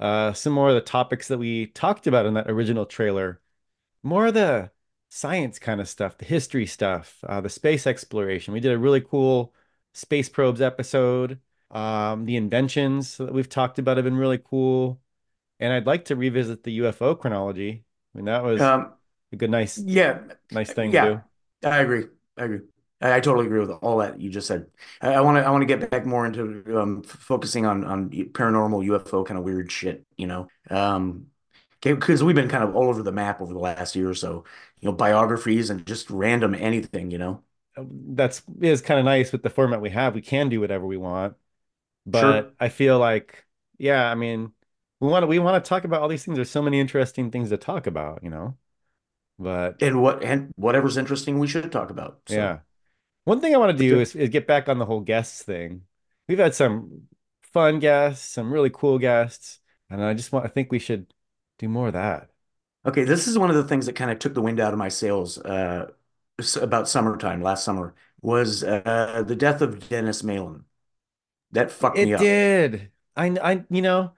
Uh, 0.00 0.32
some 0.32 0.52
more 0.52 0.68
of 0.70 0.74
the 0.74 0.80
topics 0.80 1.28
that 1.28 1.38
we 1.38 1.66
talked 1.66 2.06
about 2.06 2.26
in 2.26 2.34
that 2.34 2.50
original 2.50 2.86
trailer, 2.86 3.40
more 4.02 4.26
of 4.26 4.34
the 4.34 4.70
science 5.08 5.58
kind 5.58 5.80
of 5.80 5.88
stuff, 5.88 6.18
the 6.18 6.24
history 6.24 6.66
stuff, 6.66 7.18
uh, 7.28 7.40
the 7.40 7.48
space 7.48 7.86
exploration. 7.86 8.54
We 8.54 8.60
did 8.60 8.72
a 8.72 8.78
really 8.78 9.00
cool 9.00 9.54
space 9.94 10.28
probes 10.28 10.60
episode. 10.60 11.40
Um, 11.70 12.24
the 12.26 12.36
inventions 12.36 13.16
that 13.18 13.32
we've 13.32 13.48
talked 13.48 13.78
about 13.78 13.96
have 13.96 14.04
been 14.04 14.16
really 14.16 14.38
cool. 14.38 15.00
And 15.60 15.72
I'd 15.72 15.86
like 15.86 16.06
to 16.06 16.16
revisit 16.16 16.64
the 16.64 16.78
UFO 16.78 17.14
chronology. 17.14 17.84
I 18.14 18.18
mean, 18.18 18.26
that 18.26 18.44
was 18.44 18.72
Um, 18.72 18.94
a 19.32 19.36
good, 19.36 19.50
nice, 19.50 19.86
yeah, 19.86 20.22
nice 20.50 20.72
thing 20.72 20.92
to 20.92 20.98
do. 20.98 21.22
I 21.64 21.78
agree. 21.78 22.06
I 22.36 22.44
agree. 22.44 22.60
I, 23.00 23.14
I 23.16 23.20
totally 23.20 23.46
agree 23.46 23.60
with 23.60 23.70
all 23.70 23.98
that 23.98 24.20
you 24.20 24.30
just 24.30 24.46
said. 24.46 24.66
I 25.00 25.20
want 25.20 25.36
to 25.38 25.44
I 25.46 25.50
want 25.50 25.62
to 25.62 25.66
get 25.66 25.90
back 25.90 26.06
more 26.06 26.26
into 26.26 26.80
um, 26.80 27.02
f- 27.04 27.10
focusing 27.12 27.66
on 27.66 27.84
on 27.84 28.10
paranormal 28.10 28.84
UFO 28.86 29.24
kind 29.24 29.38
of 29.38 29.44
weird 29.44 29.70
shit, 29.70 30.06
you 30.16 30.26
know. 30.26 30.48
Um, 30.70 31.26
because 31.94 32.22
we've 32.24 32.34
been 32.36 32.48
kind 32.48 32.64
of 32.64 32.74
all 32.76 32.88
over 32.88 33.02
the 33.02 33.12
map 33.12 33.40
over 33.40 33.52
the 33.52 33.58
last 33.58 33.96
year 33.96 34.08
or 34.08 34.14
so, 34.14 34.44
you 34.80 34.86
know, 34.88 34.92
biographies 34.92 35.70
and 35.70 35.86
just 35.86 36.10
random 36.10 36.54
anything, 36.54 37.10
you 37.10 37.18
know. 37.18 37.42
Um, 37.76 38.14
that's 38.14 38.42
is 38.60 38.80
kind 38.82 38.98
of 38.98 39.04
nice 39.04 39.32
with 39.32 39.42
the 39.42 39.50
format 39.50 39.80
we 39.80 39.90
have. 39.90 40.14
We 40.14 40.22
can 40.22 40.48
do 40.48 40.60
whatever 40.60 40.86
we 40.86 40.96
want, 40.96 41.36
Sure. 42.12 42.42
but 42.42 42.54
I 42.60 42.68
feel 42.70 42.98
like, 42.98 43.46
yeah, 43.78 44.10
I 44.10 44.14
mean, 44.14 44.52
we 45.00 45.08
want 45.08 45.24
to 45.24 45.26
we 45.28 45.38
want 45.38 45.62
to 45.64 45.68
talk 45.68 45.84
about 45.84 46.02
all 46.02 46.08
these 46.08 46.24
things. 46.24 46.36
There's 46.36 46.50
so 46.50 46.62
many 46.62 46.80
interesting 46.80 47.30
things 47.30 47.50
to 47.50 47.58
talk 47.58 47.86
about, 47.86 48.22
you 48.24 48.30
know. 48.30 48.56
But 49.38 49.80
And 49.80 50.02
what 50.02 50.22
and 50.22 50.52
whatever's 50.56 50.96
interesting, 50.96 51.38
we 51.38 51.46
should 51.46 51.70
talk 51.72 51.90
about. 51.90 52.20
So, 52.26 52.36
yeah. 52.36 52.60
One 53.24 53.40
thing 53.40 53.54
I 53.54 53.58
want 53.58 53.72
to 53.72 53.78
do 53.78 54.00
is, 54.00 54.16
is 54.16 54.30
get 54.30 54.46
back 54.46 54.68
on 54.68 54.78
the 54.78 54.86
whole 54.86 55.00
guests 55.00 55.42
thing. 55.42 55.82
We've 56.28 56.38
had 56.38 56.54
some 56.54 57.08
fun 57.52 57.80
guests, 57.80 58.28
some 58.34 58.52
really 58.52 58.70
cool 58.70 58.98
guests, 58.98 59.60
and 59.90 60.02
I 60.04 60.14
just 60.14 60.32
want, 60.32 60.46
I 60.46 60.48
think 60.48 60.72
we 60.72 60.78
should 60.80 61.12
do 61.58 61.68
more 61.68 61.88
of 61.88 61.92
that. 61.94 62.30
okay, 62.84 63.04
this 63.04 63.26
is 63.26 63.38
one 63.38 63.50
of 63.50 63.56
the 63.56 63.64
things 63.64 63.86
that 63.86 63.94
kind 63.94 64.10
of 64.10 64.18
took 64.18 64.34
the 64.34 64.42
wind 64.42 64.60
out 64.60 64.72
of 64.72 64.78
my 64.78 64.88
sails 64.88 65.38
uh, 65.38 65.90
about 66.60 66.88
summertime 66.88 67.42
last 67.42 67.64
summer 67.64 67.94
was 68.20 68.62
uh, 68.64 69.22
the 69.26 69.36
death 69.36 69.60
of 69.62 69.88
Dennis 69.88 70.22
Malin. 70.22 70.64
That 71.52 71.70
fucked 71.72 72.02
me 72.02 72.14
up. 72.14 72.14
It 72.14 72.36
did. 72.36 72.90
I, 73.16 73.26
I, 73.42 73.64
you 73.70 73.82
know, 73.82 74.12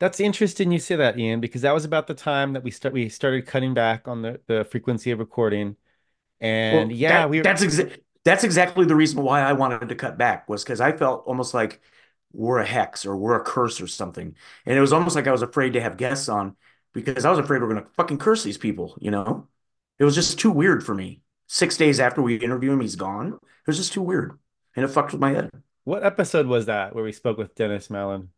that's 0.00 0.20
interesting 0.20 0.72
you 0.72 0.78
say 0.80 0.96
that, 0.96 1.18
Ian, 1.18 1.40
because 1.40 1.62
that 1.62 1.72
was 1.74 1.84
about 1.86 2.06
the 2.06 2.14
time 2.14 2.54
that 2.54 2.64
we 2.64 2.70
start 2.72 2.94
we 2.94 3.08
started 3.08 3.46
cutting 3.46 3.74
back 3.74 4.08
on 4.08 4.22
the 4.22 4.40
the 4.46 4.64
frequency 4.66 5.10
of 5.12 5.18
recording. 5.20 5.76
And 6.40 6.92
Well, 6.92 6.92
yeah, 6.92 7.26
that 7.26 7.30
we 7.30 7.42
that's 7.42 7.62
exa 7.64 8.00
that's 8.24 8.44
exactly 8.44 8.84
the 8.84 8.94
reason 8.96 9.22
why 9.22 9.40
I 9.40 9.52
wanted 9.54 9.88
to 9.88 9.94
cut 9.94 10.18
back 10.18 10.48
was 10.48 10.62
because 10.64 10.80
I 10.80 10.92
felt 10.96 11.24
almost 11.26 11.54
like 11.54 11.80
we're 12.32 12.58
a 12.58 12.66
hex 12.66 13.06
or 13.06 13.16
we're 13.16 13.36
a 13.40 13.44
curse 13.44 13.80
or 13.80 13.86
something. 13.86 14.36
And 14.66 14.76
it 14.76 14.80
was 14.80 14.92
almost 14.92 15.16
like 15.16 15.26
I 15.26 15.32
was 15.32 15.42
afraid 15.42 15.72
to 15.74 15.80
have 15.80 15.96
guests 15.96 16.28
on 16.28 16.56
because 16.92 17.24
I 17.24 17.30
was 17.30 17.38
afraid 17.38 17.62
we're 17.62 17.68
gonna 17.68 17.86
fucking 17.96 18.18
curse 18.18 18.42
these 18.44 18.58
people, 18.58 18.96
you 19.00 19.10
know? 19.10 19.48
It 19.98 20.04
was 20.04 20.14
just 20.14 20.38
too 20.38 20.50
weird 20.50 20.84
for 20.84 20.94
me. 20.94 21.22
Six 21.46 21.76
days 21.76 22.00
after 22.00 22.22
we 22.22 22.36
interview 22.36 22.72
him, 22.72 22.80
he's 22.80 22.96
gone. 22.96 23.34
It 23.34 23.66
was 23.66 23.76
just 23.76 23.92
too 23.92 24.02
weird. 24.02 24.38
And 24.76 24.84
it 24.84 24.88
fucked 24.88 25.12
with 25.12 25.20
my 25.20 25.32
head. 25.32 25.50
what 25.84 26.04
episode 26.04 26.46
was 26.46 26.66
that 26.66 26.94
where 26.94 27.04
we 27.04 27.12
spoke 27.12 27.38
with 27.38 27.54
Dennis 27.54 27.90
Mallon? 27.90 28.30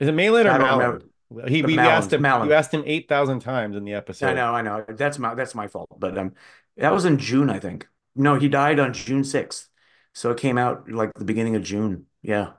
Is 0.00 0.08
it 0.08 0.12
Malin 0.12 0.46
or 0.46 0.50
I 0.50 0.58
don't 0.58 0.66
Mallard? 0.66 1.04
remember. 1.30 1.50
He 1.50 1.62
we, 1.62 1.76
we 1.76 1.78
asked 1.78 2.10
Malin, 2.18 2.42
him 2.42 2.48
you 2.48 2.54
asked 2.54 2.72
him 2.74 2.82
8,000 2.84 3.40
times 3.40 3.76
in 3.76 3.84
the 3.84 3.94
episode. 3.94 4.26
I 4.26 4.34
know, 4.34 4.52
I 4.54 4.62
know. 4.62 4.84
That's 4.88 5.18
my 5.18 5.34
that's 5.34 5.54
my 5.54 5.66
fault. 5.68 5.88
But 5.98 6.18
um 6.18 6.34
that 6.76 6.92
was 6.92 7.04
in 7.04 7.18
June, 7.18 7.48
I 7.50 7.58
think. 7.58 7.88
No, 8.14 8.36
he 8.36 8.48
died 8.48 8.78
on 8.78 8.92
June 8.92 9.24
6th. 9.24 9.68
So 10.14 10.30
it 10.30 10.38
came 10.38 10.58
out 10.58 10.90
like 10.90 11.14
the 11.14 11.24
beginning 11.24 11.56
of 11.56 11.62
June. 11.62 12.06
Yeah. 12.22 12.52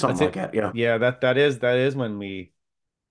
Something 0.00 0.26
like 0.26 0.36
it. 0.36 0.52
that. 0.52 0.54
Yeah. 0.54 0.72
Yeah, 0.74 0.98
that 0.98 1.22
that 1.22 1.38
is 1.38 1.60
that 1.60 1.76
is 1.78 1.96
when 1.96 2.18
we 2.18 2.52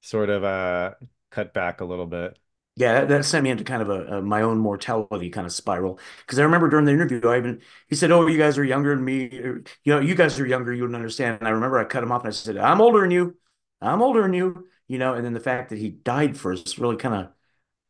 sort 0.02 0.30
of 0.30 0.44
uh 0.44 0.94
cut 1.32 1.54
back 1.54 1.82
a 1.82 1.86
little 1.86 2.06
bit. 2.08 2.38
Yeah, 2.76 2.94
that, 3.02 3.10
that 3.10 3.26
sent 3.26 3.44
me 3.44 3.50
into 3.50 3.64
kind 3.64 3.82
of 3.82 3.90
a, 3.90 4.18
a 4.18 4.22
my 4.22 4.44
own 4.44 4.60
mortality 4.60 5.30
kind 5.32 5.48
of 5.48 5.54
spiral. 5.54 6.00
Because 6.22 6.38
I 6.40 6.44
remember 6.44 6.70
during 6.70 6.86
the 6.86 6.92
interview, 6.92 7.22
I 7.28 7.38
even 7.38 7.62
he 7.88 7.96
said, 7.96 8.12
"Oh, 8.12 8.28
you 8.28 8.38
guys 8.38 8.58
are 8.58 8.64
younger 8.64 8.96
than 8.96 9.04
me. 9.04 9.30
You 9.34 9.64
know, 9.86 10.00
you 10.00 10.14
guys 10.16 10.40
are 10.40 10.46
younger. 10.46 10.74
You 10.74 10.84
wouldn't 10.84 10.96
understand." 10.96 11.40
And 11.40 11.48
I 11.48 11.52
remember 11.52 11.80
I 11.80 11.86
cut 11.86 12.04
him 12.04 12.12
off 12.12 12.22
and 12.22 12.30
I 12.30 12.32
said, 12.32 12.58
"I'm 12.58 12.82
older 12.82 13.02
than 13.02 13.12
you. 13.12 13.36
I'm 13.82 14.02
older 14.02 14.22
than 14.22 14.34
you." 14.34 14.68
You 14.88 15.00
know, 15.00 15.16
and 15.16 15.26
then 15.26 15.34
the 15.34 15.40
fact 15.40 15.70
that 15.70 15.80
he 15.80 15.90
died 15.90 16.38
first 16.38 16.78
really 16.78 16.96
kind 16.98 17.16
of 17.16 17.32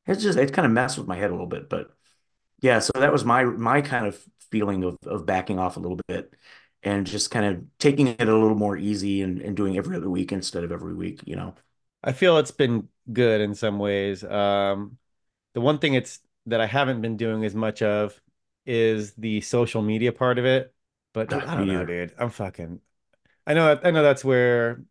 it's 0.08 0.24
just 0.24 0.38
it 0.38 0.54
kind 0.54 0.66
of 0.66 0.72
messed 0.72 0.98
with 0.98 1.08
my 1.08 1.18
head 1.18 1.30
a 1.30 1.34
little 1.34 1.48
bit. 1.48 1.70
But 1.70 1.92
yeah, 2.62 2.80
so 2.80 2.92
that 2.96 3.12
was 3.12 3.26
my 3.26 3.44
my 3.46 3.82
kind 3.82 4.08
of 4.08 4.20
feeling 4.52 4.84
of 4.84 4.98
of 5.06 5.26
backing 5.26 5.60
off 5.60 5.78
a 5.78 5.80
little 5.80 6.00
bit 6.08 6.34
and 6.84 7.08
just 7.08 7.32
kind 7.32 7.46
of 7.46 7.66
taking 7.80 8.08
it 8.08 8.22
a 8.22 8.26
little 8.34 8.56
more 8.56 8.78
easy 8.78 9.22
and, 9.22 9.42
and 9.42 9.58
doing 9.58 9.78
every 9.78 9.96
other 9.98 10.10
week 10.10 10.32
instead 10.32 10.64
of 10.64 10.72
every 10.72 10.96
week. 10.96 11.22
You 11.26 11.36
know. 11.38 11.56
I 12.04 12.14
feel 12.14 12.38
it's 12.38 12.52
been 12.52 12.90
good 13.12 13.42
in 13.42 13.56
some 13.56 13.80
ways. 13.80 14.24
Um 14.24 14.98
the 15.54 15.62
one 15.62 15.80
thing 15.80 15.96
it's 15.96 16.20
that 16.48 16.62
I 16.62 16.68
haven't 16.68 17.02
been 17.02 17.18
doing 17.18 17.46
as 17.46 17.56
much 17.56 17.82
of 17.82 18.22
is 18.66 19.14
the 19.16 19.42
social 19.42 19.82
media 19.82 20.12
part 20.14 20.40
of 20.40 20.46
it. 20.46 20.76
But 21.14 21.30
Ah, 21.30 21.44
I 21.48 21.56
don't 21.56 21.68
know, 21.70 21.86
dude. 21.86 22.14
I'm 22.20 22.30
fucking 22.32 22.82
I 23.48 23.54
know 23.54 23.80
I 23.84 23.92
know 23.92 24.04
that's 24.04 24.26
where 24.26 24.84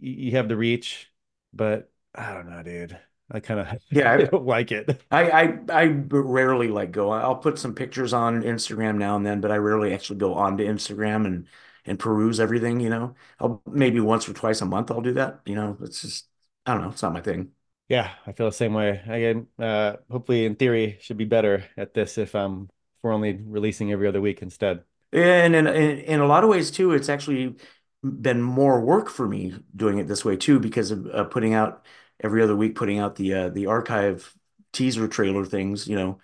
you 0.00 0.32
have 0.32 0.48
the 0.48 0.56
reach, 0.56 1.12
but 1.52 1.92
I 2.14 2.34
don't 2.34 2.50
know, 2.50 2.62
dude. 2.62 2.98
I 3.30 3.40
kind 3.40 3.60
of 3.60 3.68
yeah, 3.90 4.12
I 4.12 4.18
don't 4.18 4.46
like 4.46 4.72
it. 4.72 5.02
I, 5.10 5.30
I 5.30 5.58
I 5.70 5.84
rarely 6.10 6.68
like 6.68 6.92
go. 6.92 7.10
I'll 7.10 7.36
put 7.36 7.58
some 7.58 7.74
pictures 7.74 8.12
on 8.12 8.42
Instagram 8.42 8.98
now 8.98 9.16
and 9.16 9.24
then, 9.24 9.40
but 9.40 9.50
I 9.50 9.56
rarely 9.56 9.94
actually 9.94 10.18
go 10.18 10.34
onto 10.34 10.64
Instagram 10.64 11.26
and 11.26 11.46
and 11.86 11.98
peruse 11.98 12.38
everything, 12.40 12.80
you 12.80 12.90
know. 12.90 13.14
I'll 13.40 13.62
maybe 13.66 14.00
once 14.00 14.28
or 14.28 14.34
twice 14.34 14.60
a 14.60 14.66
month 14.66 14.90
I'll 14.90 15.00
do 15.00 15.14
that, 15.14 15.40
you 15.46 15.54
know. 15.54 15.78
It's 15.82 16.02
just 16.02 16.28
I 16.68 16.74
don't 16.74 16.82
know, 16.82 16.90
it's 16.90 17.02
not 17.02 17.12
my 17.12 17.20
thing. 17.20 17.52
Yeah, 17.88 18.14
I 18.26 18.32
feel 18.32 18.46
the 18.46 18.52
same 18.52 18.74
way. 18.74 19.00
Again, 19.06 19.48
uh, 19.58 19.96
hopefully 20.10 20.44
in 20.44 20.56
theory 20.56 20.98
should 21.00 21.16
be 21.16 21.24
better 21.24 21.64
at 21.76 21.94
this 21.94 22.18
if 22.18 22.34
um 22.34 22.68
if 22.96 23.02
we're 23.04 23.12
only 23.12 23.32
releasing 23.34 23.92
every 23.92 24.06
other 24.08 24.20
week 24.20 24.42
instead. 24.42 24.84
And 25.12 25.54
in, 25.54 25.66
in 25.66 25.98
in 26.00 26.20
a 26.20 26.26
lot 26.26 26.44
of 26.44 26.50
ways 26.50 26.70
too, 26.70 26.92
it's 26.92 27.08
actually 27.08 27.56
been 28.02 28.42
more 28.42 28.80
work 28.80 29.08
for 29.08 29.26
me 29.26 29.54
doing 29.74 29.98
it 29.98 30.06
this 30.06 30.24
way 30.24 30.36
too 30.36 30.60
because 30.60 30.90
of 30.90 31.06
uh, 31.06 31.24
putting 31.24 31.54
out 31.54 31.86
every 32.20 32.42
other 32.42 32.54
week, 32.56 32.74
putting 32.74 32.98
out 32.98 33.16
the 33.16 33.32
uh, 33.34 33.48
the 33.48 33.66
archive 33.66 34.34
teaser 34.72 35.08
trailer 35.08 35.44
things, 35.46 35.88
you 35.88 35.96
know. 35.96 36.18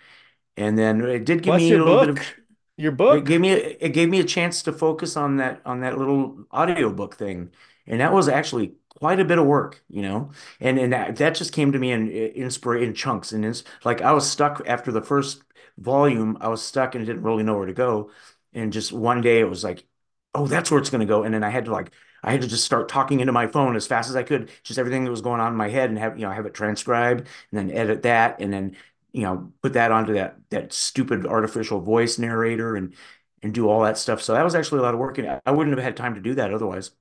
And 0.57 0.77
then 0.77 1.01
it 1.05 1.25
did 1.25 1.43
give 1.43 1.53
Plus 1.53 1.55
me 1.55 1.73
a 1.73 1.77
your 1.77 1.79
little 1.79 1.97
bit 1.97 2.09
of 2.09 2.19
book, 2.19 2.41
your 2.77 2.91
It 3.09 3.23
book. 3.23 3.25
gave 3.25 3.41
me 3.41 3.51
a, 3.53 3.77
it 3.85 3.89
gave 3.93 4.09
me 4.09 4.19
a 4.21 4.23
chance 4.25 4.63
to 4.63 4.73
focus 4.73 5.17
on 5.17 5.37
that 5.37 5.61
on 5.65 5.81
that 5.81 5.97
little 5.97 6.45
audiobook 6.53 7.15
thing. 7.17 7.51
And 7.87 8.01
that 8.01 8.13
was 8.13 8.27
actually 8.29 8.75
quite 8.99 9.19
a 9.19 9.25
bit 9.25 9.37
of 9.39 9.45
work, 9.45 9.83
you 9.89 10.01
know. 10.01 10.31
And 10.59 10.79
and 10.79 10.93
that, 10.93 11.15
that 11.17 11.35
just 11.35 11.53
came 11.53 11.71
to 11.71 11.79
me 11.79 11.91
in 11.91 12.09
inspire 12.09 12.77
in 12.77 12.93
chunks 12.93 13.31
and 13.31 13.45
it's 13.45 13.63
like 13.83 14.01
I 14.01 14.11
was 14.13 14.29
stuck 14.29 14.61
after 14.67 14.91
the 14.91 15.01
first 15.01 15.43
volume, 15.77 16.37
I 16.41 16.47
was 16.47 16.61
stuck 16.63 16.95
and 16.95 17.05
didn't 17.05 17.23
really 17.23 17.43
know 17.43 17.57
where 17.57 17.67
to 17.67 17.73
go. 17.73 18.11
And 18.53 18.71
just 18.71 18.91
one 18.93 19.21
day 19.21 19.39
it 19.39 19.49
was 19.49 19.63
like, 19.63 19.85
oh, 20.33 20.47
that's 20.47 20.71
where 20.71 20.79
it's 20.79 20.89
gonna 20.89 21.05
go. 21.05 21.23
And 21.23 21.33
then 21.33 21.43
I 21.43 21.49
had 21.49 21.65
to 21.65 21.71
like 21.71 21.91
I 22.23 22.31
had 22.31 22.41
to 22.41 22.47
just 22.47 22.65
start 22.65 22.89
talking 22.89 23.19
into 23.19 23.33
my 23.33 23.47
phone 23.47 23.75
as 23.75 23.85
fast 23.87 24.09
as 24.09 24.15
I 24.15 24.23
could, 24.23 24.49
just 24.63 24.79
everything 24.79 25.03
that 25.03 25.11
was 25.11 25.21
going 25.21 25.39
on 25.41 25.51
in 25.51 25.57
my 25.57 25.69
head 25.69 25.89
and 25.89 25.99
have, 25.99 26.17
you 26.17 26.25
know, 26.25 26.31
have 26.31 26.45
it 26.45 26.53
transcribed 26.53 27.27
and 27.51 27.69
then 27.69 27.71
edit 27.77 28.03
that 28.03 28.39
and 28.41 28.51
then 28.53 28.75
you 29.11 29.21
know, 29.21 29.53
put 29.61 29.73
that 29.73 29.91
onto 29.93 30.13
that 30.13 30.37
that 30.49 30.73
stupid 30.73 31.25
artificial 31.25 31.79
voice 31.79 32.19
narrator 32.19 32.75
and 32.75 32.93
and 33.41 33.53
do 33.53 33.69
all 33.69 33.83
that 33.83 33.97
stuff. 33.97 34.21
So 34.21 34.33
that 34.33 34.43
was 34.43 34.55
actually 34.55 34.79
a 34.79 34.81
lot 34.83 34.93
of 34.93 34.99
work, 34.99 35.17
and 35.17 35.39
I 35.45 35.51
wouldn't 35.51 35.75
have 35.75 35.83
had 35.83 35.95
time 35.97 36.15
to 36.15 36.21
do 36.21 36.35
that 36.35 36.53
otherwise. 36.53 36.91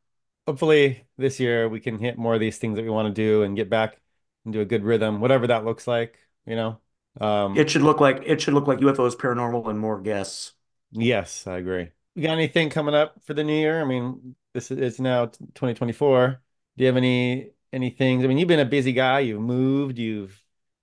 Hopefully 0.47 1.07
this 1.17 1.41
year 1.41 1.69
we 1.69 1.81
can 1.81 1.99
hit 1.99 2.19
more 2.19 2.35
of 2.35 2.41
these 2.41 2.59
things 2.59 2.77
that 2.77 2.83
we 2.83 2.91
want 2.91 3.09
to 3.09 3.15
do 3.15 3.43
and 3.43 3.57
get 3.57 3.71
back 3.71 4.01
into 4.45 4.61
a 4.61 4.65
good 4.65 4.85
rhythm, 4.85 5.21
whatever 5.21 5.47
that 5.47 5.65
looks 5.65 5.87
like, 5.87 6.19
you 6.47 6.57
know. 6.57 6.81
Um, 7.21 7.63
It 7.63 7.71
should 7.71 7.81
look 7.81 8.01
like 8.01 8.23
it 8.27 8.43
should 8.43 8.53
look 8.53 8.67
like 8.67 8.81
UFOs, 8.81 9.17
paranormal, 9.17 9.67
and 9.71 9.79
more 9.81 9.99
guests. 10.01 10.53
yes, 10.93 11.47
I 11.47 11.59
agree. 11.59 11.91
You 12.15 12.23
got 12.23 12.33
anything 12.33 12.71
coming 12.71 12.95
up 12.95 13.23
for 13.25 13.35
the 13.35 13.43
new 13.45 13.55
year? 13.55 13.81
I 13.81 13.85
mean, 13.85 14.37
this 14.53 14.71
is 14.71 14.79
it's 14.79 15.01
now 15.01 15.27
2024. 15.55 16.43
Do 16.77 16.83
you 16.85 16.87
have 16.87 16.97
any 16.97 17.51
any 17.73 17.91
things? 17.91 18.25
I 18.25 18.29
mean, 18.29 18.39
you've 18.39 18.49
been 18.49 18.61
a 18.61 18.65
busy 18.65 18.93
guy. 18.93 19.21
You've 19.21 19.41
moved, 19.43 19.99
you've 19.99 20.43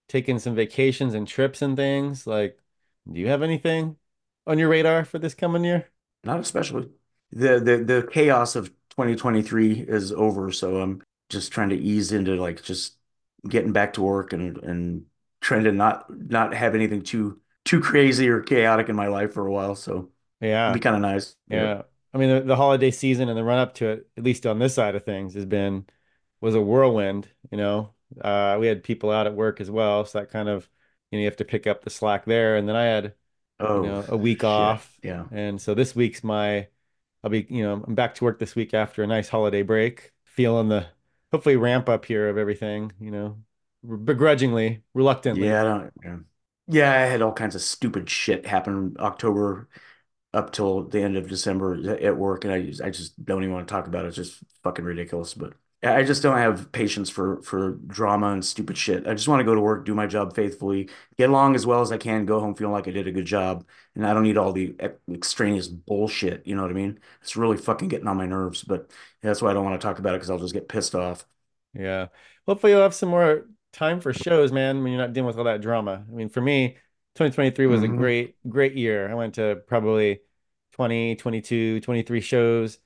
taken 0.09 0.39
some 0.39 0.55
vacations 0.55 1.13
and 1.13 1.27
trips 1.27 1.61
and 1.61 1.75
things. 1.77 2.27
Like, 2.27 2.59
do 3.11 3.19
you 3.19 3.27
have 3.27 3.41
anything 3.43 3.97
on 4.47 4.59
your 4.59 4.69
radar 4.69 5.05
for 5.05 5.19
this 5.19 5.33
coming 5.33 5.63
year? 5.63 5.89
Not 6.23 6.39
especially. 6.39 6.89
The 7.31 7.59
the 7.59 7.77
the 7.83 8.07
chaos 8.11 8.55
of 8.55 8.71
2023 8.91 9.81
is 9.81 10.11
over, 10.11 10.51
so 10.51 10.81
I'm 10.81 11.01
just 11.29 11.51
trying 11.51 11.69
to 11.69 11.75
ease 11.77 12.11
into 12.11 12.35
like 12.35 12.61
just 12.63 12.97
getting 13.47 13.71
back 13.73 13.93
to 13.93 14.01
work 14.01 14.33
and 14.33 14.57
and 14.59 15.05
trying 15.41 15.63
to 15.65 15.71
not 15.71 16.05
not 16.09 16.53
have 16.53 16.75
anything 16.75 17.01
too 17.03 17.41
too 17.65 17.81
crazy 17.81 18.29
or 18.29 18.41
chaotic 18.41 18.89
in 18.89 18.95
my 18.95 19.07
life 19.07 19.33
for 19.33 19.45
a 19.47 19.51
while. 19.51 19.75
So 19.75 20.11
yeah, 20.39 20.71
it'd 20.71 20.73
be 20.73 20.79
kind 20.81 20.95
of 20.95 21.01
nice. 21.01 21.35
Yeah. 21.49 21.71
Yeah. 21.75 21.83
I 22.13 22.17
mean, 22.17 22.29
the, 22.29 22.41
the 22.41 22.55
holiday 22.55 22.91
season 22.91 23.29
and 23.29 23.37
the 23.37 23.43
run 23.43 23.59
up 23.59 23.75
to 23.75 23.87
it, 23.89 24.09
at 24.17 24.23
least 24.23 24.45
on 24.45 24.59
this 24.59 24.73
side 24.75 24.95
of 24.95 25.05
things, 25.05 25.33
has 25.35 25.45
been 25.45 25.85
was 26.41 26.55
a 26.55 26.61
whirlwind, 26.61 27.29
you 27.51 27.57
know. 27.57 27.93
Uh, 28.21 28.57
we 28.59 28.67
had 28.67 28.83
people 28.83 29.11
out 29.11 29.27
at 29.27 29.35
work 29.35 29.61
as 29.61 29.71
well, 29.71 30.05
so 30.05 30.19
that 30.19 30.29
kind 30.29 30.49
of, 30.49 30.69
you 31.11 31.17
know, 31.17 31.21
you 31.21 31.25
have 31.27 31.37
to 31.37 31.45
pick 31.45 31.67
up 31.67 31.83
the 31.83 31.89
slack 31.89 32.25
there. 32.25 32.57
And 32.57 32.67
then 32.67 32.75
I 32.75 32.85
had, 32.85 33.15
you 33.75 33.79
Oh 33.79 33.81
know, 33.81 34.05
a 34.07 34.17
week 34.17 34.43
shit. 34.43 34.45
off. 34.45 34.99
Yeah. 35.03 35.27
And 35.31 35.61
so 35.61 35.73
this 35.75 35.95
week's 35.95 36.23
my 36.23 36.67
I'll 37.23 37.29
be, 37.29 37.45
you 37.49 37.63
know, 37.63 37.83
I'm 37.87 37.95
back 37.95 38.15
to 38.15 38.23
work 38.23 38.39
this 38.39 38.55
week 38.55 38.73
after 38.73 39.03
a 39.03 39.07
nice 39.07 39.29
holiday 39.29 39.61
break, 39.63 40.11
feeling 40.25 40.69
the 40.69 40.87
hopefully 41.31 41.55
ramp 41.57 41.89
up 41.89 42.05
here 42.05 42.29
of 42.29 42.37
everything, 42.37 42.91
you 42.99 43.11
know, 43.11 43.43
begrudgingly, 43.83 44.83
Yeah, 45.31 45.61
reluctantly. 45.61 45.61
I 45.61 45.63
don't, 45.63 45.93
yeah. 46.03 46.17
Yeah, 46.67 46.91
I 46.91 46.97
had 47.05 47.21
all 47.21 47.33
kinds 47.33 47.55
of 47.55 47.61
stupid 47.61 48.09
shit 48.09 48.45
happen 48.45 48.95
October 48.99 49.67
up 50.33 50.51
till 50.53 50.87
the 50.87 51.01
end 51.03 51.17
of 51.17 51.29
December 51.29 51.97
at 52.01 52.17
work, 52.17 52.45
and 52.45 52.53
I 52.53 52.63
just, 52.63 52.81
I 52.81 52.89
just 52.91 53.23
don't 53.25 53.43
even 53.43 53.53
want 53.55 53.67
to 53.67 53.71
talk 53.73 53.87
about 53.87 54.05
it. 54.05 54.09
It's 54.09 54.17
just 54.17 54.43
fucking 54.63 54.85
ridiculous. 54.85 55.33
But 55.35 55.53
I 55.83 56.03
just 56.03 56.21
don't 56.21 56.37
have 56.37 56.71
patience 56.71 57.09
for 57.09 57.41
for 57.41 57.71
drama 57.87 58.27
and 58.33 58.45
stupid 58.45 58.77
shit. 58.77 59.07
I 59.07 59.13
just 59.15 59.27
want 59.27 59.39
to 59.39 59.43
go 59.43 59.55
to 59.55 59.61
work, 59.61 59.83
do 59.85 59.95
my 59.95 60.05
job 60.05 60.35
faithfully, 60.35 60.89
get 61.17 61.29
along 61.29 61.55
as 61.55 61.65
well 61.65 61.81
as 61.81 61.91
I 61.91 61.97
can, 61.97 62.25
go 62.25 62.39
home 62.39 62.53
feeling 62.53 62.73
like 62.73 62.87
I 62.87 62.91
did 62.91 63.07
a 63.07 63.11
good 63.11 63.25
job, 63.25 63.65
and 63.95 64.05
I 64.05 64.13
don't 64.13 64.21
need 64.23 64.37
all 64.37 64.53
the 64.53 64.75
extraneous 65.11 65.67
bullshit. 65.67 66.45
You 66.45 66.55
know 66.55 66.61
what 66.61 66.71
I 66.71 66.75
mean? 66.75 66.99
It's 67.21 67.35
really 67.35 67.57
fucking 67.57 67.87
getting 67.87 68.07
on 68.07 68.17
my 68.17 68.27
nerves. 68.27 68.63
But 68.63 68.91
that's 69.21 69.41
why 69.41 69.49
I 69.51 69.53
don't 69.53 69.65
want 69.65 69.79
to 69.81 69.85
talk 69.87 69.97
about 69.99 70.13
it 70.13 70.17
because 70.17 70.29
I'll 70.29 70.39
just 70.39 70.53
get 70.53 70.69
pissed 70.69 70.93
off. 70.95 71.25
Yeah. 71.73 72.07
Hopefully 72.47 72.71
you'll 72.73 72.81
have 72.81 72.93
some 72.95 73.09
more 73.09 73.49
time 73.71 74.01
for 74.01 74.13
shows, 74.13 74.51
man, 74.51 74.83
when 74.83 74.91
you're 74.91 75.01
not 75.01 75.13
dealing 75.13 75.27
with 75.27 75.37
all 75.37 75.45
that 75.45 75.61
drama. 75.61 76.05
I 76.07 76.11
mean, 76.11 76.29
for 76.29 76.41
me, 76.41 76.77
2023 77.15 77.67
was 77.67 77.83
a 77.83 77.87
hmm 77.87 77.87
great, 77.87 78.37
great 78.49 78.75
year. 78.75 79.09
I 79.09 79.13
went 79.15 79.35
to 79.35 79.61
probably 79.67 80.21
20, 80.73 81.15
22, 81.15 81.79
23 81.81 82.21
shows. 82.21 82.79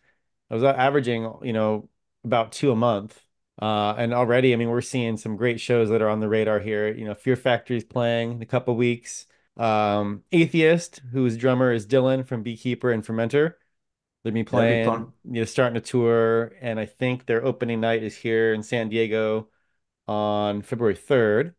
I 0.49 0.55
was 0.55 0.63
averaging, 0.63 1.23
you 1.43 1.53
know, 1.53 1.89
about 2.25 2.51
two 2.51 2.72
a 2.72 2.75
month. 2.75 3.22
Uh, 3.62 3.96
and 3.98 4.13
already, 4.13 4.51
I 4.51 4.58
mean, 4.58 4.70
we're 4.70 4.82
seeing 4.82 5.15
some 5.15 5.38
great 5.38 5.62
shows 5.62 5.89
that 5.89 6.01
are 6.01 6.10
on 6.10 6.20
the 6.20 6.27
radar 6.27 6.60
here. 6.60 6.94
You 6.94 7.05
know, 7.05 7.15
Fear 7.15 7.38
Factory's 7.38 7.86
playing 7.86 8.34
in 8.34 8.41
a 8.41 8.46
couple 8.46 8.75
weeks. 8.75 9.27
Um, 9.55 10.24
Atheist, 10.34 11.01
whose 11.13 11.38
drummer 11.38 11.72
is 11.72 11.88
Dylan 11.88 12.27
from 12.27 12.44
Beekeeper 12.44 12.91
and 12.91 13.05
Fermenter. 13.05 13.53
They'll 14.24 14.34
be 14.34 14.41
be 14.41 14.44
playing, 14.44 14.86
fun. 14.88 15.13
you 15.24 15.41
know, 15.41 15.46
starting 15.46 15.77
a 15.77 15.82
tour, 15.82 16.51
and 16.60 16.79
I 16.79 16.86
think 16.86 17.25
their 17.25 17.46
opening 17.46 17.79
night 17.79 18.03
is 18.03 18.17
here 18.17 18.53
in 18.53 18.63
San 18.63 18.89
Diego 18.89 19.50
on 20.08 20.62
February 20.63 20.96
3rd. 20.96 21.53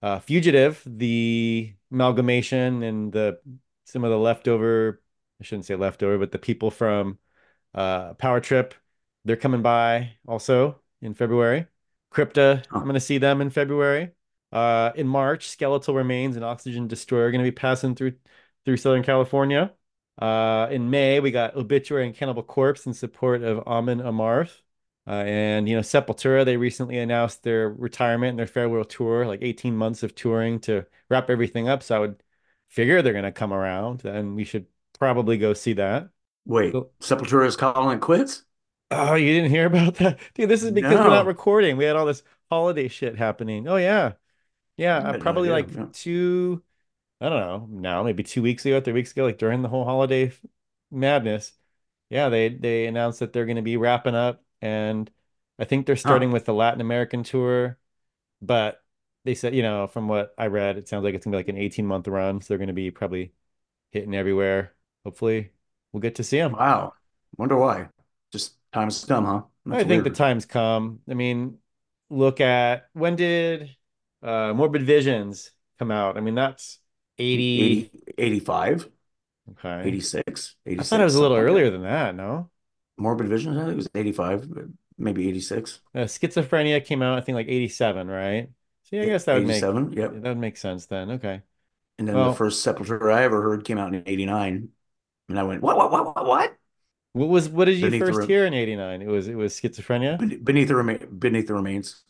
Uh, 0.00 0.18
Fugitive, 0.20 0.82
the 0.86 1.74
amalgamation 1.92 2.82
and 2.82 3.12
the 3.12 3.38
some 3.84 4.04
of 4.04 4.10
the 4.10 4.18
leftover, 4.18 5.02
I 5.40 5.44
shouldn't 5.44 5.66
say 5.66 5.74
leftover, 5.74 6.16
but 6.16 6.32
the 6.32 6.38
people 6.38 6.70
from 6.70 7.18
uh, 7.74 8.14
Power 8.14 8.40
Trip, 8.40 8.74
they're 9.24 9.36
coming 9.36 9.62
by 9.62 10.12
also 10.26 10.80
in 11.00 11.14
February. 11.14 11.66
Crypta, 12.12 12.64
I'm 12.70 12.82
going 12.82 12.94
to 12.94 13.00
see 13.00 13.18
them 13.18 13.40
in 13.40 13.50
February. 13.50 14.10
Uh, 14.50 14.92
in 14.96 15.06
March, 15.08 15.48
Skeletal 15.48 15.94
Remains 15.94 16.36
and 16.36 16.44
Oxygen 16.44 16.86
Destroyer 16.86 17.26
are 17.26 17.30
going 17.30 17.44
to 17.44 17.50
be 17.50 17.54
passing 17.54 17.94
through 17.94 18.12
through 18.64 18.76
Southern 18.76 19.02
California. 19.02 19.72
Uh, 20.18 20.68
in 20.70 20.90
May, 20.90 21.20
we 21.20 21.30
got 21.30 21.56
Obituary 21.56 22.06
and 22.06 22.14
Cannibal 22.14 22.42
Corpse 22.42 22.86
in 22.86 22.92
support 22.92 23.42
of 23.42 23.66
Amon 23.66 24.00
Amarth. 24.00 24.60
Uh, 25.06 25.24
and 25.26 25.68
you 25.68 25.74
know, 25.74 25.80
Sepultura, 25.80 26.44
they 26.44 26.56
recently 26.56 26.98
announced 26.98 27.42
their 27.42 27.70
retirement 27.70 28.30
and 28.30 28.38
their 28.38 28.46
farewell 28.46 28.84
tour, 28.84 29.26
like 29.26 29.40
18 29.42 29.76
months 29.76 30.02
of 30.02 30.14
touring 30.14 30.60
to 30.60 30.86
wrap 31.10 31.28
everything 31.30 31.68
up. 31.68 31.82
So 31.82 31.96
I 31.96 31.98
would 31.98 32.22
figure 32.68 33.02
they're 33.02 33.12
gonna 33.12 33.32
come 33.32 33.52
around, 33.52 34.04
and 34.04 34.36
we 34.36 34.44
should 34.44 34.66
probably 34.98 35.38
go 35.38 35.54
see 35.54 35.72
that. 35.74 36.08
Wait, 36.44 36.72
So- 36.72 36.90
Sepultura 37.00 37.46
is 37.46 37.56
calling 37.56 37.96
it 37.96 38.00
quits? 38.00 38.44
Oh, 38.94 39.14
you 39.14 39.32
didn't 39.34 39.50
hear 39.50 39.66
about 39.66 39.94
that? 39.96 40.18
Dude, 40.34 40.48
this 40.48 40.62
is 40.62 40.70
because 40.72 41.00
we're 41.00 41.10
not 41.10 41.26
recording. 41.26 41.76
We 41.76 41.84
had 41.84 41.96
all 41.96 42.06
this 42.06 42.22
holiday 42.50 42.88
shit 42.88 43.16
happening. 43.16 43.68
Oh 43.68 43.76
yeah. 43.76 44.14
Yeah, 44.76 45.10
uh, 45.10 45.12
had 45.12 45.22
no 45.22 45.38
probably 45.38 45.50
like 45.50 45.78
two, 45.92 46.64
I 47.20 47.28
don't 47.30 47.40
know, 47.40 47.66
now 47.80 48.02
maybe 48.04 48.22
two 48.24 48.42
weeks 48.42 48.66
ago, 48.66 48.80
three 48.80 48.94
weeks 48.94 49.12
ago, 49.12 49.24
like 49.24 49.38
during 49.38 49.62
the 49.62 49.68
whole 49.70 49.84
holiday 49.86 50.28
f- 50.28 50.40
madness. 50.90 51.52
Yeah, 52.10 52.28
they 52.30 52.48
they 52.50 52.86
announced 52.86 53.20
that 53.20 53.32
they're 53.32 53.46
going 53.46 53.56
to 53.56 53.62
be 53.62 53.76
wrapping 53.78 54.14
up, 54.16 54.44
and 54.62 55.10
I 55.58 55.64
think 55.66 55.86
they're 55.86 55.96
Huh. 56.04 56.22
starting 56.22 56.32
with 56.32 56.44
the 56.46 56.54
Latin 56.54 56.80
American 56.82 57.24
tour. 57.24 57.78
But 58.42 58.84
they 59.24 59.34
said, 59.36 59.54
you 59.54 59.62
know, 59.62 59.86
from 59.88 60.08
what 60.08 60.34
I 60.38 60.46
read, 60.48 60.78
it 60.78 60.88
sounds 60.88 61.04
like 61.04 61.14
it's 61.14 61.24
gonna 61.26 61.34
be 61.36 61.38
like 61.38 61.48
an 61.50 61.58
18 61.58 61.86
month 61.86 62.08
run, 62.08 62.40
so 62.42 62.48
they're 62.48 62.58
going 62.58 62.68
to 62.68 62.74
be 62.74 62.90
probably 62.92 63.34
hitting 63.92 64.14
everywhere. 64.16 64.74
Hopefully, 65.04 65.52
we'll 65.92 66.00
get 66.02 66.16
to 66.16 66.24
see 66.24 66.38
them. 66.38 66.58
Wow. 66.58 66.94
Wonder 67.36 67.56
why. 67.56 67.88
Just 68.32 68.54
time's 68.72 69.04
come, 69.04 69.24
huh? 69.24 69.42
I 69.70 69.84
That's 69.84 69.84
think 69.84 70.04
the 70.04 70.10
time's 70.10 70.46
come. 70.46 71.00
I 71.08 71.14
mean, 71.14 71.58
look 72.10 72.40
at 72.40 72.88
when 72.92 73.16
did 73.16 73.76
uh 74.22 74.52
Morbid 74.54 74.82
Visions 74.84 75.50
come 75.78 75.90
out? 75.90 76.16
I 76.16 76.20
mean, 76.20 76.34
that's 76.34 76.78
80. 77.18 77.88
80, 77.88 77.90
85, 78.18 78.88
Okay. 79.50 79.94
86, 79.94 80.56
I 80.78 80.84
thought 80.84 81.00
it 81.00 81.04
was 81.04 81.14
a 81.16 81.22
little 81.22 81.36
like 81.36 81.46
earlier 81.46 81.70
than 81.70 81.82
that, 81.82 82.14
no? 82.16 82.50
Morbid 82.96 83.28
Visions, 83.28 83.56
I 83.58 83.60
think 83.62 83.72
it 83.72 83.76
was 83.76 83.90
85, 83.94 84.48
maybe 84.98 85.28
86, 85.28 85.80
Uh, 85.94 86.00
Schizophrenia 86.00 86.84
came 86.84 87.02
out, 87.02 87.18
I 87.18 87.20
think, 87.20 87.34
like 87.36 87.48
87, 87.48 88.08
right? 88.08 88.50
So 88.84 88.96
yeah, 88.96 89.02
I 89.02 89.06
guess 89.06 89.24
that 89.24 89.34
would 89.34 89.44
make 89.44 89.66
87. 89.66 89.92
yeah, 89.92 90.02
Yep. 90.02 90.12
that 90.12 90.28
would 90.30 90.38
make 90.38 90.56
sense 90.56 90.86
then. 90.86 91.10
Okay. 91.12 91.42
And 91.98 92.08
then 92.08 92.22
the 92.22 92.30
first 92.30 92.64
Sepultura 92.64 93.12
I 93.12 93.22
ever 93.24 93.42
heard 93.42 93.64
came 93.64 93.78
out 93.78 93.94
in 93.94 94.02
89. 94.06 94.70
And 95.28 95.38
I 95.38 95.42
went, 95.44 95.62
what, 95.62 95.76
what, 95.76 95.90
what, 95.90 96.14
what, 96.16 96.26
what? 96.26 96.56
What 97.12 97.28
was 97.28 97.48
what 97.48 97.66
did 97.66 97.78
you 97.78 97.86
Beneath 97.86 98.02
first 98.02 98.20
Re- 98.20 98.26
hear 98.26 98.46
in 98.46 98.54
89? 98.54 99.02
It 99.02 99.08
was 99.08 99.28
it 99.28 99.34
was 99.34 99.54
Schizophrenia? 99.54 100.18
Beneath 100.44 100.68
the, 100.68 100.76
Rema 100.76 100.98
Beneath 101.06 101.46
the 101.46 101.54
Remains. 101.54 102.02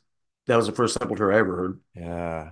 That 0.47 0.56
was 0.56 0.66
the 0.66 0.73
first 0.73 0.99
Sepultura 0.99 1.35
I 1.35 1.38
ever 1.38 1.56
heard. 1.56 1.80
Yeah, 1.94 2.50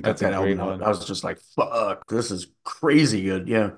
Got 0.00 0.02
that's 0.02 0.20
that 0.22 0.32
album 0.32 0.58
one. 0.58 0.82
I 0.82 0.88
was 0.88 1.04
just 1.04 1.24
like, 1.24 1.38
fuck, 1.56 2.06
this 2.08 2.30
is 2.30 2.48
crazy 2.64 3.22
good. 3.22 3.48
Yeah. 3.48 3.70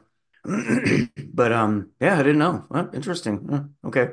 But 1.33 1.53
um, 1.53 1.91
yeah, 2.01 2.15
I 2.15 2.23
didn't 2.23 2.39
know. 2.39 2.67
Well, 2.69 2.91
interesting. 2.93 3.73
Okay. 3.85 4.11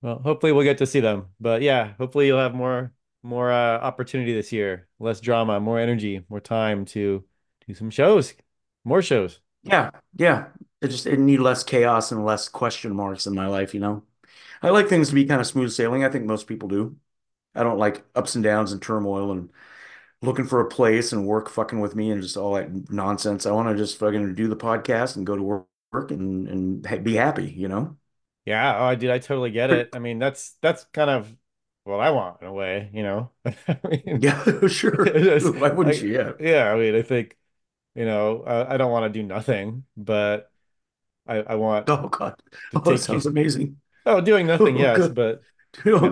Well, 0.00 0.20
hopefully 0.24 0.52
we'll 0.52 0.64
get 0.64 0.78
to 0.78 0.86
see 0.86 1.00
them. 1.00 1.26
But 1.38 1.60
yeah, 1.62 1.92
hopefully 1.98 2.26
you'll 2.26 2.38
have 2.38 2.54
more 2.54 2.92
more 3.22 3.50
uh, 3.52 3.78
opportunity 3.78 4.32
this 4.32 4.52
year. 4.52 4.88
Less 4.98 5.20
drama, 5.20 5.60
more 5.60 5.78
energy, 5.78 6.24
more 6.30 6.40
time 6.40 6.84
to 6.86 7.24
do 7.66 7.74
some 7.74 7.90
shows, 7.90 8.32
more 8.84 9.02
shows. 9.02 9.40
Yeah, 9.62 9.90
yeah. 10.16 10.46
It 10.80 10.88
just 10.88 11.06
it 11.06 11.18
need 11.18 11.40
less 11.40 11.62
chaos 11.64 12.10
and 12.12 12.24
less 12.24 12.48
question 12.48 12.94
marks 12.94 13.26
in 13.26 13.34
my 13.34 13.46
life, 13.46 13.74
you 13.74 13.80
know. 13.80 14.02
I 14.62 14.70
like 14.70 14.88
things 14.88 15.08
to 15.10 15.14
be 15.14 15.26
kind 15.26 15.40
of 15.40 15.46
smooth 15.46 15.72
sailing. 15.72 16.04
I 16.04 16.10
think 16.10 16.26
most 16.26 16.46
people 16.46 16.68
do. 16.68 16.96
I 17.54 17.62
don't 17.64 17.78
like 17.78 18.04
ups 18.14 18.34
and 18.36 18.44
downs 18.44 18.72
and 18.72 18.82
turmoil 18.82 19.32
and 19.32 19.50
looking 20.22 20.46
for 20.46 20.60
a 20.60 20.68
place 20.68 21.12
and 21.12 21.26
work 21.26 21.48
fucking 21.50 21.80
with 21.80 21.94
me 21.96 22.10
and 22.10 22.22
just 22.22 22.36
all 22.36 22.54
that 22.54 22.90
nonsense. 22.90 23.46
I 23.46 23.52
want 23.52 23.68
to 23.70 23.76
just 23.76 23.98
fucking 23.98 24.34
do 24.34 24.48
the 24.48 24.56
podcast 24.56 25.16
and 25.16 25.26
go 25.26 25.36
to 25.36 25.42
work 25.92 26.10
and 26.10 26.48
and 26.48 27.04
be 27.04 27.14
happy, 27.14 27.50
you 27.50 27.68
know. 27.68 27.96
Yeah, 28.44 28.88
oh, 28.88 28.94
dude, 28.96 29.10
I 29.10 29.18
totally 29.18 29.50
get 29.50 29.70
it. 29.70 29.90
I 29.92 29.98
mean, 29.98 30.18
that's 30.18 30.56
that's 30.62 30.84
kind 30.86 31.10
of 31.10 31.34
what 31.84 32.00
I 32.00 32.10
want 32.10 32.40
in 32.42 32.48
a 32.48 32.52
way, 32.52 32.90
you 32.92 33.02
know. 33.02 33.30
I 33.44 33.78
mean, 33.88 34.20
yeah, 34.22 34.44
sure. 34.68 35.04
Why 35.58 35.70
wouldn't 35.70 35.96
I, 35.96 36.00
you? 36.00 36.12
Yeah. 36.12 36.32
yeah, 36.40 36.72
I 36.72 36.76
mean, 36.78 36.94
I 36.94 37.02
think, 37.02 37.36
you 37.94 38.04
know, 38.06 38.42
I, 38.44 38.74
I 38.74 38.76
don't 38.78 38.92
want 38.92 39.12
to 39.12 39.18
do 39.20 39.26
nothing, 39.26 39.84
but 39.96 40.49
I 41.30 41.36
I 41.52 41.54
want 41.56 41.88
Oh 41.88 42.08
God. 42.08 42.40
Oh, 42.74 42.92
it 42.92 42.98
take 42.98 43.00
sounds 43.00 43.26
it. 43.26 43.26
amazing. 43.26 43.80
Oh, 44.06 44.20
doing 44.20 44.46
nothing, 44.46 44.76
Oh 44.76 44.90
yes, 44.90 45.08
good. 45.08 45.10
but 45.10 45.44
You 45.84 45.92
know, 46.00 46.08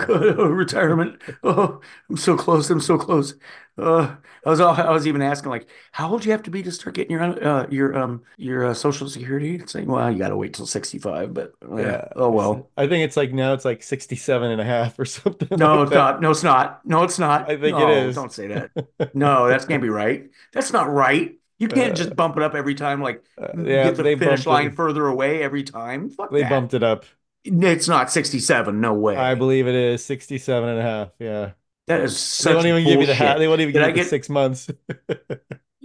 retirement. 0.49 1.23
Oh, 1.43 1.81
I'm 2.11 2.17
so 2.17 2.37
close. 2.37 2.71
I'm 2.71 2.81
so 2.81 2.99
close. 2.99 3.35
Uh, 3.79 4.17
I 4.47 4.51
was 4.51 4.61
I 4.61 4.91
was 4.93 5.07
even 5.07 5.23
asking 5.23 5.51
like, 5.51 5.69
how 5.93 6.11
old 6.13 6.23
do 6.23 6.29
you 6.29 6.33
have 6.33 6.45
to 6.45 6.51
be 6.51 6.63
to 6.63 6.73
start 6.73 6.95
getting 6.97 7.13
your 7.13 7.23
uh, 7.47 7.67
your 7.71 7.97
um 7.99 8.23
your 8.39 8.67
uh, 8.67 8.75
Social 8.75 9.09
Security? 9.09 9.57
It's 9.57 9.75
like, 9.75 9.87
well, 9.89 10.11
you 10.13 10.19
got 10.19 10.29
to 10.31 10.37
wait 10.37 10.55
till 10.55 10.67
65, 10.67 11.35
but 11.35 11.53
yeah. 11.77 12.09
Oh 12.17 12.31
well. 12.31 12.71
I 12.77 12.87
think 12.87 13.05
it's 13.05 13.17
like 13.17 13.33
now 13.33 13.55
it's 13.55 13.65
like 13.65 13.83
67 13.83 14.51
and 14.51 14.61
a 14.61 14.65
half 14.65 14.99
or 14.99 15.05
something 15.05 15.49
No, 15.55 15.83
like 15.83 15.83
it's 15.83 15.93
that. 15.93 15.95
not. 15.95 16.21
No, 16.21 16.31
it's 16.31 16.43
not. 16.43 16.85
No, 16.87 17.05
it's 17.05 17.19
not. 17.19 17.51
I 17.51 17.57
think 17.57 17.79
it 17.79 17.89
No, 17.89 17.89
is. 17.89 18.21
don't 18.21 18.33
say 18.33 18.49
that. 18.49 18.71
No, 19.15 19.49
that 19.49 19.67
can't 19.67 19.83
be 19.83 19.89
right. 19.89 20.31
That's 20.53 20.73
not 20.73 20.91
right. 20.91 21.38
You 21.59 21.69
can't 21.69 21.95
Uh, 21.95 21.97
just 21.97 22.15
bump 22.17 22.37
it 22.37 22.43
up 22.43 22.55
every 22.55 22.75
time, 22.75 23.03
like 23.03 23.25
uh, 23.41 23.49
yeah, 23.57 23.83
get 23.83 23.97
the 23.97 24.05
they 24.05 24.15
finish 24.19 24.47
bumped 24.47 24.51
it. 24.53 24.63
line 24.63 24.73
further 24.73 25.07
away 25.07 25.43
every 25.43 25.65
time. 25.65 26.11
Fuck 26.11 26.31
They 26.31 26.41
that. 26.41 26.49
bumped 26.49 26.75
it 26.75 26.83
up. 26.83 27.05
It's 27.45 27.89
not 27.89 28.13
67. 28.13 28.81
No 28.81 28.95
way. 28.95 29.17
I 29.17 29.35
believe 29.35 29.67
it 29.67 29.75
is 29.75 30.05
67 30.05 30.69
and 30.69 30.79
a 30.79 30.83
half. 30.83 31.11
Yeah. 31.19 31.53
That 31.87 32.01
is 32.03 32.19
So 32.39 32.49
They 32.49 32.55
won't 32.55 32.67
such 32.67 32.69
even 32.69 32.85
give 32.87 33.01
you 33.01 33.07
the 33.07 33.15
hat. 33.15 33.39
They 33.39 33.49
won't 33.49 33.61
even 33.61 33.75
Did 33.75 33.83
give 33.83 33.87
you 33.87 33.93
get 33.93 34.05
six 34.05 34.29
months. 34.29 34.71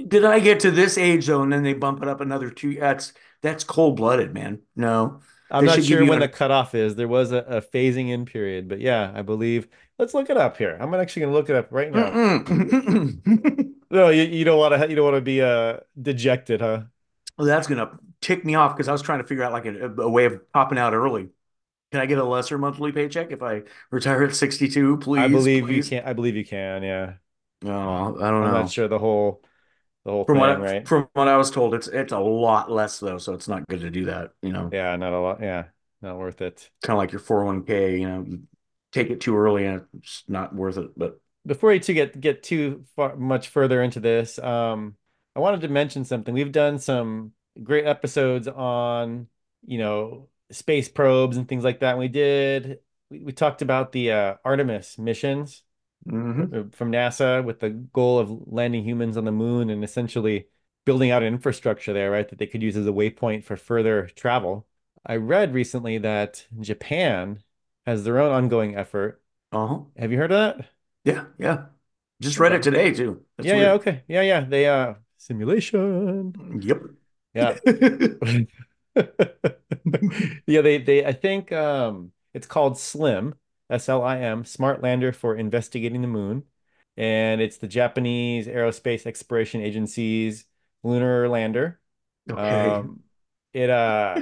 did 0.08 0.26
I 0.26 0.40
get 0.40 0.60
to 0.62 0.72
this 0.72 0.98
age 0.98 1.28
though, 1.28 1.44
and 1.44 1.52
then 1.52 1.64
they 1.64 1.74
bump 1.74 2.02
it 2.02 2.08
up 2.10 2.22
another 2.22 2.50
two? 2.50 2.76
That's 2.76 3.14
that's 3.42 3.64
cold-blooded, 3.64 4.34
man. 4.34 4.62
No. 4.76 5.22
I'm 5.52 5.66
not 5.66 5.84
sure 5.84 6.02
you 6.02 6.08
when 6.08 6.20
the 6.20 6.28
cutoff 6.28 6.74
is. 6.76 6.96
There 6.96 7.08
was 7.08 7.32
a, 7.32 7.38
a 7.40 7.62
phasing 7.62 8.10
in 8.10 8.26
period, 8.26 8.68
but 8.68 8.80
yeah, 8.82 9.12
I 9.16 9.22
believe. 9.22 9.68
Let's 10.00 10.14
look 10.14 10.30
it 10.30 10.38
up 10.38 10.58
here. 10.58 10.78
I'm 10.80 10.94
actually 10.96 11.22
going 11.22 11.34
to 11.34 11.38
look 11.38 11.50
it 11.50 11.56
up 11.56 11.68
right 11.72 11.92
now. 11.92 12.20
No, 13.92 14.10
you, 14.10 14.24
you 14.24 14.44
don't 14.44 14.58
want 14.58 14.74
to. 14.82 14.90
You 14.90 14.96
don't 14.96 15.06
want 15.06 15.18
to 15.18 15.22
be 15.22 15.42
uh 15.42 15.78
dejected, 16.02 16.62
huh? 16.62 16.84
Well, 17.38 17.48
that's 17.48 17.68
gonna 17.68 17.98
tick 18.22 18.46
me 18.46 18.56
off 18.56 18.76
because 18.76 18.88
I 18.88 18.92
was 18.92 19.02
trying 19.02 19.20
to 19.20 19.28
figure 19.28 19.44
out 19.44 19.52
like 19.52 19.66
a, 19.66 19.90
a 20.02 20.10
way 20.10 20.26
of 20.26 20.52
popping 20.54 20.78
out 20.78 20.94
early. 20.94 21.30
Can 21.92 22.02
I 22.02 22.06
get 22.08 22.18
a 22.20 22.24
lesser 22.24 22.58
monthly 22.58 22.92
paycheck 22.92 23.32
if 23.32 23.44
I 23.44 23.64
retire 23.92 24.24
at 24.24 24.36
62? 24.36 24.98
Please. 25.00 25.22
I 25.22 25.28
Please, 25.28 25.34
believe 25.36 25.70
you 25.70 25.84
please. 25.84 25.90
can. 25.90 26.06
I 26.06 26.14
believe 26.14 26.36
you 26.36 26.46
can. 26.46 26.84
Yeah. 26.84 27.16
No, 27.62 28.18
I 28.20 28.30
don't 28.32 28.42
know. 28.44 28.48
I'm 28.48 28.54
not 28.54 28.70
sure 28.70 28.88
the 28.88 29.00
whole 29.00 29.43
the 30.06 30.12
whole 30.12 30.26
From 30.26 30.40
what 30.40 30.50
I, 30.50 30.56
right? 30.56 30.88
from 30.88 31.08
what 31.14 31.28
I 31.28 31.38
was 31.38 31.52
told, 31.52 31.74
it's 31.74 31.88
it's 31.88 32.12
a 32.12 32.20
lot 32.20 32.70
less 32.72 33.00
though, 33.00 33.18
so 33.18 33.34
it's 33.34 33.48
not 33.48 33.68
good 33.68 33.82
to 33.82 33.90
do 33.90 34.06
that. 34.06 34.32
You 34.42 34.52
know, 34.52 34.70
Yeah, 34.72 34.96
not 34.96 35.14
a 35.14 35.20
lot. 35.20 35.42
Yeah, 35.42 35.66
not 36.02 36.18
worth 36.18 36.42
it. 36.42 36.70
kind 36.82 36.96
of 36.96 37.00
like 37.00 37.12
your 37.12 37.22
401k. 37.22 38.00
You 38.00 38.08
know, 38.08 38.26
you 38.28 38.42
take 38.92 39.10
it 39.10 39.22
too 39.22 39.36
early 39.38 39.66
and 39.66 39.86
it's 39.98 40.24
not 40.28 40.54
worth 40.54 40.78
it. 40.78 40.98
But 40.98 41.20
Before 41.46 41.74
you 41.74 41.80
to 41.80 41.94
get 41.94 42.20
get 42.20 42.44
too 42.44 42.86
far 42.96 43.16
much 43.16 43.50
further 43.50 43.82
into 43.82 44.00
this, 44.00 44.40
um, 44.40 44.96
I 45.36 45.40
wanted 45.40 45.62
to 45.62 45.68
mention 45.70 46.06
something. 46.06 46.34
We've 46.34 46.52
done 46.52 46.80
some 46.80 47.32
great 47.62 47.86
episodes 47.86 48.48
on, 48.48 49.28
you 49.66 49.78
know, 49.78 50.30
space 50.52 50.90
probes 50.90 51.38
and 51.38 51.48
things 51.48 51.64
like 51.64 51.80
that. 51.80 51.92
And 51.92 52.00
we 52.00 52.08
did 52.08 52.80
we, 53.10 53.20
we 53.24 53.32
talked 53.32 53.62
about 53.62 53.92
the 53.92 54.12
uh, 54.12 54.36
Artemis 54.44 54.98
missions 54.98 55.64
mhm. 56.08 56.68
uh, 56.68 56.76
from 56.76 56.92
NASA 56.92 57.44
with 57.44 57.60
the 57.60 57.70
goal 57.70 58.20
of 58.20 58.30
landing 58.48 58.84
humans 58.84 59.18
on 59.18 59.26
the 59.26 59.32
moon 59.32 59.70
and 59.70 59.84
essentially 59.84 60.48
building 60.86 61.12
out 61.12 61.24
an 61.24 61.34
infrastructure 61.34 61.94
there, 61.94 62.12
right, 62.12 62.28
that 62.30 62.40
they 62.40 62.48
could 62.48 62.62
use 62.62 62.76
as 62.76 62.88
a 62.88 62.92
waypoint 62.92 63.44
for 63.44 63.56
further 63.56 64.08
travel. 64.16 64.68
I 65.06 65.16
read 65.18 65.54
recently 65.54 65.98
that 66.00 66.46
Japan 66.60 67.44
has 67.86 68.04
their 68.04 68.20
own 68.20 68.32
ongoing 68.32 68.76
effort. 68.76 69.22
Uh-huh. 69.52 69.82
Have 69.98 70.12
you 70.12 70.18
heard 70.18 70.32
of 70.32 70.58
that? 70.58 70.70
Yeah, 71.04 71.26
yeah. 71.38 71.66
Just 72.22 72.40
read 72.40 72.54
it 72.54 72.64
today 72.64 72.94
too. 72.94 73.24
That's 73.38 73.48
Yeah, 73.48 73.58
yeah, 73.58 73.74
okay. 73.74 74.04
Yeah, 74.08 74.22
yeah. 74.22 74.40
They 74.42 74.66
uh 74.68 74.96
simulation. 75.18 76.34
Yep. 76.62 76.82
Yeah. 77.34 77.58
Yeah, 80.48 80.62
they 80.62 80.78
they 80.78 81.06
I 81.06 81.14
think 81.14 81.52
um 81.52 82.12
it's 82.34 82.48
called 82.48 82.78
SLIM, 82.78 83.36
S-L-I-M, 83.74 84.46
Smart 84.46 84.84
Lander 84.84 85.12
for 85.12 85.36
Investigating 85.36 86.02
the 86.02 86.08
Moon. 86.08 86.44
And 86.96 87.42
it's 87.42 87.58
the 87.58 87.68
Japanese 87.68 88.48
Aerospace 88.48 89.06
Exploration 89.08 89.62
Agency's 89.62 90.46
lunar 90.84 91.28
lander. 91.28 91.80
Okay. 92.30 92.40
Um 92.40 93.02
it 93.54 93.70
uh 93.70 94.22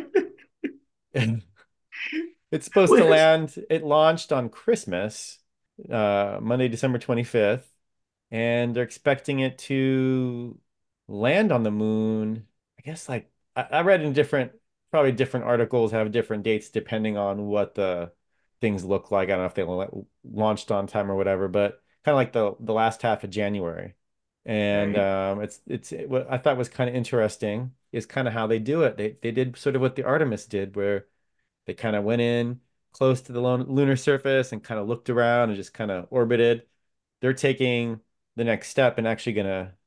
it's 1.14 2.66
supposed 2.66 2.94
to 2.94 3.04
land, 3.04 3.56
it 3.70 3.84
launched 3.84 4.32
on 4.32 4.50
Christmas, 4.50 5.40
uh 5.92 6.38
Monday, 6.42 6.68
December 6.70 6.98
25th, 7.00 7.66
and 8.32 8.74
they're 8.74 8.84
expecting 8.84 9.40
it 9.40 9.58
to 9.58 10.58
land 11.08 11.52
on 11.52 11.64
the 11.64 11.72
moon. 11.72 12.48
I 12.80 12.82
guess 12.84 13.10
like 13.10 13.30
I, 13.56 13.68
I 13.72 13.82
read 13.82 14.02
in 14.02 14.14
different, 14.14 14.54
probably 14.92 15.12
different 15.12 15.46
articles 15.46 15.92
have 15.92 16.12
different 16.12 16.44
dates 16.44 16.70
depending 16.70 17.18
on 17.18 17.48
what 17.48 17.76
the 17.76 18.12
things 18.62 18.86
look 18.86 19.12
like. 19.12 19.30
I 19.30 19.34
don't 19.34 19.40
know 19.42 19.46
if 19.46 19.56
they 19.56 19.64
la- 19.64 19.88
launched 20.24 20.72
on 20.72 20.88
time 20.88 21.12
or 21.12 21.16
whatever, 21.16 21.48
but 21.48 21.82
kind 22.06 22.14
of 22.14 22.18
like 22.18 22.34
the 22.34 22.56
the 22.60 22.74
last 22.74 23.02
half 23.02 23.24
of 23.24 23.30
January. 23.30 23.96
And 24.46 24.98
Okay. 24.98 24.98
um, 24.98 25.42
it's 25.42 25.62
it's 25.68 25.92
it, 25.92 26.10
what 26.10 26.28
I 26.32 26.38
thought 26.38 26.58
was 26.58 26.70
kind 26.70 26.90
of 26.90 26.96
interesting 26.96 27.74
is 27.92 28.06
kind 28.06 28.28
of 28.28 28.34
how 28.34 28.48
they 28.48 28.60
do 28.60 28.84
it. 28.84 28.98
They 28.98 29.18
they 29.22 29.32
did 29.32 29.58
sort 29.58 29.76
of 29.76 29.82
what 29.82 29.96
the 29.96 30.04
Artemis 30.06 30.46
did, 30.48 30.76
where 30.76 31.08
they 31.66 31.74
kind 31.74 31.96
of 31.96 32.04
went 32.04 32.22
in 32.22 32.62
close 32.94 33.22
to 33.22 33.32
the 33.34 33.42
lun- 33.42 33.68
lunar 33.70 33.96
surface 33.96 34.52
and 34.52 34.64
kind 34.64 34.80
of 34.80 34.88
looked 34.88 35.10
around 35.10 35.50
and 35.50 35.58
just 35.58 35.74
kind 35.74 35.92
of 35.92 36.08
orbited. 36.12 36.68
They're 37.22 37.34
taking 37.34 38.02
the 38.36 38.44
next 38.46 38.70
step 38.70 38.98
and 38.98 39.08
actually 39.08 39.34
gonna 39.34 39.78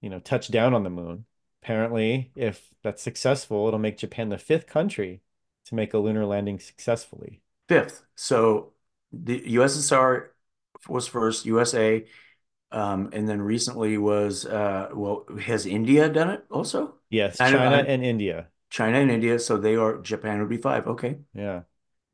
you 0.00 0.10
know, 0.10 0.20
touch 0.20 0.48
down 0.50 0.74
on 0.74 0.84
the 0.84 0.90
moon. 0.90 1.26
Apparently, 1.62 2.32
if 2.36 2.70
that's 2.82 3.02
successful, 3.02 3.66
it'll 3.68 3.78
make 3.80 3.98
Japan 3.98 4.28
the 4.28 4.38
fifth 4.38 4.66
country 4.66 5.22
to 5.66 5.74
make 5.74 5.94
a 5.94 5.98
lunar 5.98 6.26
landing 6.26 6.58
successfully. 6.60 7.42
Fifth. 7.68 8.02
So 8.14 8.72
the 9.12 9.42
USSR 9.52 10.34
was 10.88 11.06
first, 11.08 11.46
USA, 11.46 12.06
um, 12.72 13.10
and 13.12 13.28
then 13.28 13.40
recently 13.42 13.98
was 13.98 14.46
uh 14.46 14.90
well, 14.94 15.24
has 15.40 15.66
India 15.66 16.08
done 16.08 16.30
it 16.30 16.44
also? 16.50 16.96
Yes, 17.10 17.40
China 17.40 17.76
I 17.76 17.86
and 17.86 18.04
India. 18.04 18.50
China 18.70 18.98
and 18.98 19.10
India, 19.10 19.38
so 19.40 19.58
they 19.58 19.76
are 19.76 19.98
Japan 20.02 20.40
would 20.40 20.50
be 20.50 20.58
five. 20.58 20.86
Okay. 20.88 21.20
Yeah. 21.34 21.62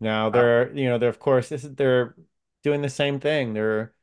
Now 0.00 0.30
Uh, 0.32 0.44
they're, 0.44 0.72
you 0.76 0.88
know, 0.88 0.98
they're 0.98 1.08
of 1.10 1.18
course 1.18 1.48
this 1.48 1.64
is 1.64 1.74
they're 1.74 2.16
doing 2.62 2.82
the 2.82 2.88
same 2.88 3.20
thing. 3.20 3.52
They're 3.54 3.94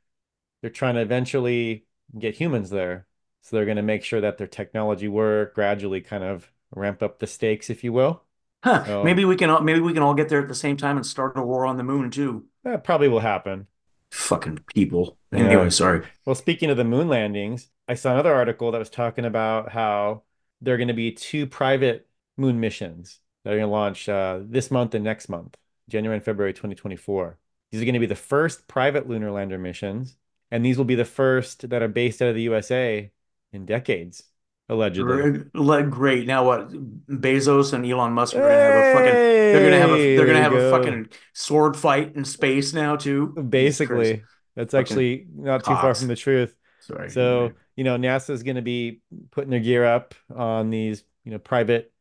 they're 0.61 0.71
trying 0.71 0.95
to 0.95 1.01
eventually 1.01 1.87
get 2.19 2.35
humans 2.37 2.71
there. 2.71 3.07
So 3.43 3.57
they're 3.57 3.65
going 3.65 3.77
to 3.77 3.83
make 3.83 4.03
sure 4.05 4.21
that 4.21 4.39
their 4.39 4.47
technology 4.47 5.09
work, 5.09 5.55
gradually 5.55 6.01
kind 6.01 6.23
of 6.25 6.51
ramp 6.71 7.03
up 7.03 7.19
the 7.19 7.27
stakes, 7.27 7.69
if 7.71 7.83
you 7.85 7.93
will. 7.93 8.23
Huh. 8.67 8.83
So 8.85 9.03
Maybe 9.03 9.25
we 9.25 9.35
can 9.35 9.49
all 9.49 9.61
maybe 9.61 9.79
we 9.79 9.93
can 9.93 10.03
all 10.03 10.13
get 10.13 10.29
there 10.29 10.41
at 10.41 10.47
the 10.47 10.55
same 10.55 10.77
time 10.77 10.97
and 10.97 11.05
start 11.05 11.37
a 11.37 11.41
war 11.43 11.65
on 11.65 11.77
the 11.77 11.83
moon 11.83 12.09
too. 12.11 12.45
that 12.63 12.83
probably 12.83 13.07
will 13.07 13.19
happen. 13.21 13.67
Fucking 14.11 14.59
people. 14.73 15.17
Anyway, 15.33 15.63
Yeah. 15.63 15.69
sorry. 15.69 16.05
Well, 16.25 16.35
speaking 16.35 16.69
of 16.69 16.77
the 16.77 16.83
moon 16.83 17.07
landings, 17.09 17.69
I 17.87 17.95
saw 17.95 18.11
another 18.13 18.33
article 18.33 18.71
that 18.71 18.79
was 18.79 18.89
talking 18.89 19.25
about 19.25 19.69
how 19.71 20.23
there 20.61 20.73
are 20.73 20.77
going 20.77 20.87
to 20.87 20.93
be 20.93 21.11
two 21.11 21.45
private 21.47 22.07
moon 22.37 22.59
missions 22.59 23.19
that 23.43 23.51
are 23.53 23.57
going 23.57 23.67
to 23.67 23.71
launch 23.71 24.07
uh, 24.09 24.39
this 24.43 24.71
month 24.71 24.95
and 24.95 25.03
next 25.03 25.29
month, 25.29 25.55
January 25.89 26.15
and 26.17 26.23
February 26.25 26.53
2024. 26.53 27.37
These 27.71 27.81
are 27.81 27.85
going 27.85 27.93
to 27.93 27.99
be 27.99 28.05
the 28.05 28.15
first 28.15 28.67
private 28.67 29.07
lunar 29.09 29.31
lander 29.31 29.57
missions, 29.57 30.15
and 30.51 30.65
these 30.65 30.77
will 30.77 30.85
be 30.85 30.95
the 30.95 31.05
first 31.05 31.69
that 31.69 31.81
are 31.83 31.87
based 31.89 32.21
out 32.21 32.29
of 32.29 32.35
the 32.35 32.41
USA 32.43 33.11
in 33.51 33.65
decades, 33.65 34.23
allegedly. 34.69 35.43
Great. 35.53 35.89
Great. 35.89 36.27
Now 36.27 36.45
what? 36.45 36.69
Bezos 37.07 37.73
and 37.73 37.85
Elon 37.85 38.13
Musk 38.13 38.35
are 38.35 38.39
gonna 38.39 38.53
have 38.53 38.75
a 38.75 38.93
fucking 38.93 39.13
they're 39.13 39.63
gonna 39.63 39.81
have 39.81 39.91
a 39.91 40.17
they're 40.17 40.25
gonna 40.25 40.41
have 40.41 40.53
a 40.53 40.71
fucking 40.71 41.09
sword 41.33 41.77
fight 41.77 42.15
in 42.15 42.25
space 42.25 42.73
now 42.73 42.95
too. 42.95 43.27
Basically, 43.27 44.23
that's 44.55 44.71
Fucking 44.71 44.81
actually 44.81 45.27
not 45.33 45.63
too 45.63 45.75
far 45.75 45.93
from 45.93 46.07
the 46.07 46.15
truth. 46.15 46.55
Sorry. 46.81 47.09
So, 47.09 47.51
you 47.75 47.83
know, 47.83 47.97
NASA 47.97 48.31
is 48.31 48.43
going 48.43 48.55
to 48.55 48.61
be 48.61 49.01
putting 49.31 49.49
their 49.51 49.59
gear 49.59 49.85
up 49.85 50.15
on 50.33 50.69
these, 50.69 51.03
you 51.25 51.31
know, 51.31 51.37
private 51.37 51.91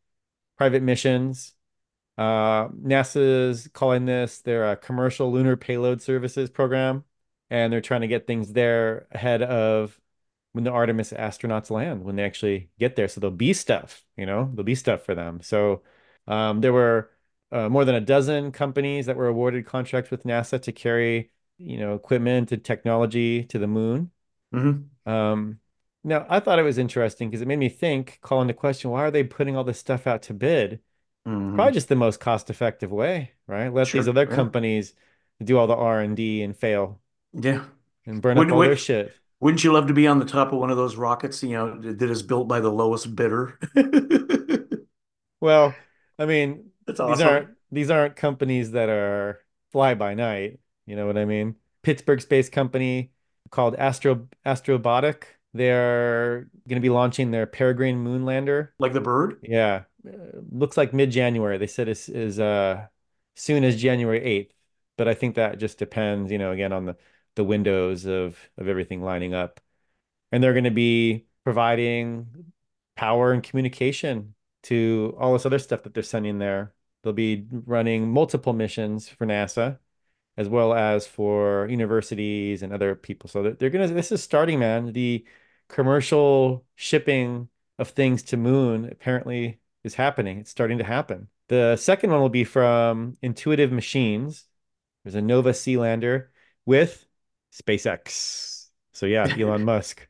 private 0.57 0.83
missions. 0.83 1.52
Uh, 2.16 2.68
NASA's 2.68 3.68
calling 3.74 4.07
this 4.07 4.40
their 4.40 4.64
uh, 4.64 4.76
commercial 4.76 5.31
lunar 5.31 5.57
payload 5.57 6.00
services 6.00 6.48
program, 6.48 7.05
and 7.50 7.70
they're 7.72 7.81
trying 7.83 8.00
to 8.02 8.07
get 8.07 8.26
things 8.26 8.52
there 8.52 9.07
ahead 9.12 9.42
of 9.42 9.98
when 10.57 10.64
the 10.64 10.73
Artemis 10.73 11.12
astronauts 11.12 11.71
land, 11.71 12.05
when 12.05 12.16
they 12.16 12.25
actually 12.25 12.71
get 12.81 12.97
there. 12.97 13.09
So 13.09 13.21
there'll 13.21 13.37
be 13.37 13.53
stuff, 13.55 14.05
you 14.16 14.27
know, 14.27 14.47
there'll 14.53 14.64
be 14.64 14.75
stuff 14.75 15.03
for 15.05 15.14
them. 15.14 15.40
So 15.42 15.83
um, 16.27 16.61
there 16.62 16.73
were 16.73 17.11
uh, 17.53 17.69
more 17.69 17.85
than 17.85 17.95
a 17.95 18.01
dozen 18.01 18.53
companies 18.53 19.07
that 19.07 19.16
were 19.16 19.29
awarded 19.29 19.66
contracts 19.66 20.11
with 20.11 20.25
NASA 20.25 20.61
to 20.62 20.73
carry, 20.73 21.33
you 21.59 21.79
know, 21.79 21.95
equipment 21.95 22.53
and 22.53 22.64
technology 22.64 23.45
to 23.47 23.59
the 23.59 23.69
moon. 23.69 24.12
hmm 24.53 24.90
Um, 25.07 25.61
now, 26.05 26.27
I 26.29 26.40
thought 26.40 26.59
it 26.59 26.62
was 26.62 26.79
interesting 26.79 27.31
because 27.31 27.42
it 27.42 27.49
made 27.49 27.59
me 27.59 27.69
think, 27.69 28.19
calling 28.23 28.47
the 28.49 28.55
question, 28.55 28.90
why 28.90 29.03
are 29.03 29.11
they 29.11 29.25
putting 29.25 29.57
all 29.57 29.64
this 29.64 29.79
stuff 29.81 30.07
out 30.07 30.23
to 30.25 30.35
bid? 30.35 30.81
Probably 31.55 31.75
hmm 31.75 31.75
just 31.75 31.88
the 31.88 31.97
most 31.97 32.21
cost-effective 32.21 32.92
way, 32.92 33.33
right? 33.49 33.73
Let 33.73 33.92
these 33.92 34.09
Sure. 34.09 34.09
other 34.09 34.27
Yeah. 34.27 34.35
companies 34.35 34.95
do 35.45 35.59
all 35.59 35.66
the 35.69 35.77
R&D 35.77 36.42
and 36.42 36.57
fail 36.57 37.01
Yeah. 37.33 37.64
and 38.07 38.23
burn 38.23 38.38
up 38.38 38.51
Wouldn't 38.51 38.53
all 38.53 38.62
their 38.62 38.77
shit. 38.77 39.19
Wouldn't 39.40 39.64
you 39.64 39.72
love 39.72 39.87
to 39.88 39.94
be 39.94 40.07
on 40.07 40.18
the 40.18 40.25
top 40.25 40.53
of 40.53 40.59
one 40.59 40.70
of 40.70 40.77
those 40.77 40.96
rockets, 40.96 41.42
you 41.42 41.51
know, 41.51 41.81
that 41.81 42.11
is 42.11 42.22
built 42.22 42.49
by 42.49 42.61
the 42.61 42.70
lowest 42.70 43.14
bidder? 43.14 43.59
Well, 45.40 45.75
I 46.18 46.27
mean, 46.27 46.70
That's 46.87 46.99
these 46.99 47.20
aren't 47.20 47.51
these 47.70 47.90
aren't 47.90 48.16
companies 48.16 48.72
that 48.72 48.88
are 48.88 49.44
fly 49.72 49.94
by 49.94 50.14
night. 50.14 50.61
You 50.87 50.96
know 50.96 51.07
what 51.07 51.18
I 51.18 51.25
mean? 51.25 51.57
Pittsburgh 51.83 52.20
space 52.20 52.49
company 52.49 53.12
called 53.51 53.77
Astro 53.77 54.29
Astrobotic. 54.44 55.25
They're 55.53 56.49
going 56.68 56.77
to 56.77 56.81
be 56.81 56.90
launching 56.90 57.31
their 57.31 57.46
Peregrine 57.46 57.99
moon 57.99 58.25
lander. 58.25 58.75
Like 58.79 58.92
the 58.92 59.01
bird? 59.01 59.38
Yeah, 59.42 59.85
uh, 60.07 60.40
looks 60.51 60.77
like 60.77 60.92
mid-January. 60.92 61.59
They 61.59 61.66
said 61.66 61.88
it's 61.88 62.09
is 62.09 62.38
uh 62.40 62.87
soon 63.35 63.64
as 63.64 63.81
January 63.81 64.20
8th, 64.20 64.53
but 64.96 65.09
I 65.09 65.14
think 65.14 65.37
that 65.37 65.59
just 65.59 65.79
depends, 65.79 66.31
you 66.33 66.38
know, 66.38 66.53
again 66.53 66.72
on 66.72 66.87
the 66.87 66.96
the 67.37 67.44
windows 67.44 68.07
of 68.07 68.38
of 68.59 68.68
everything 68.68 69.03
lining 69.03 69.35
up. 69.35 69.61
And 70.33 70.42
they're 70.42 70.53
going 70.55 70.64
to 70.64 70.70
be 70.70 71.27
providing 71.44 72.53
power 72.96 73.33
and 73.33 73.42
communication 73.42 74.35
to 74.64 75.16
all 75.18 75.33
this 75.35 75.46
other 75.46 75.59
stuff 75.61 75.85
that 75.85 75.94
they're 75.94 76.03
sending 76.03 76.38
there. 76.38 76.75
They'll 77.03 77.12
be 77.12 77.46
running 77.51 78.11
multiple 78.11 78.53
missions 78.53 79.09
for 79.09 79.27
NASA 79.27 79.79
as 80.37 80.49
well 80.49 80.75
as 80.75 81.07
for 81.07 81.66
universities 81.68 82.62
and 82.62 82.72
other 82.72 82.94
people. 82.94 83.29
So 83.31 83.42
they're 83.53 83.70
gonna 83.70 83.88
this 83.88 84.12
is 84.12 84.22
starting, 84.22 84.59
man. 84.59 84.92
The 84.92 85.25
commercial 85.68 86.64
shipping 86.75 87.49
of 87.79 87.90
things 87.90 88.22
to 88.25 88.37
moon 88.37 88.87
apparently 88.90 89.61
is 89.85 89.94
happening. 89.94 90.38
It's 90.38 90.51
starting 90.51 90.79
to 90.79 90.85
happen. 90.85 91.29
The 91.49 91.77
second 91.77 92.11
one 92.11 92.20
will 92.20 92.29
be 92.29 92.44
from 92.44 93.16
Intuitive 93.22 93.72
Machines. 93.72 94.46
There's 95.05 95.14
a 95.14 95.22
Nova-C 95.22 95.77
lander 95.77 96.33
with 96.66 97.06
SpaceX. 97.52 98.68
So 98.92 99.06
yeah, 99.06 99.32
Elon 99.37 99.64
Musk. 99.64 100.06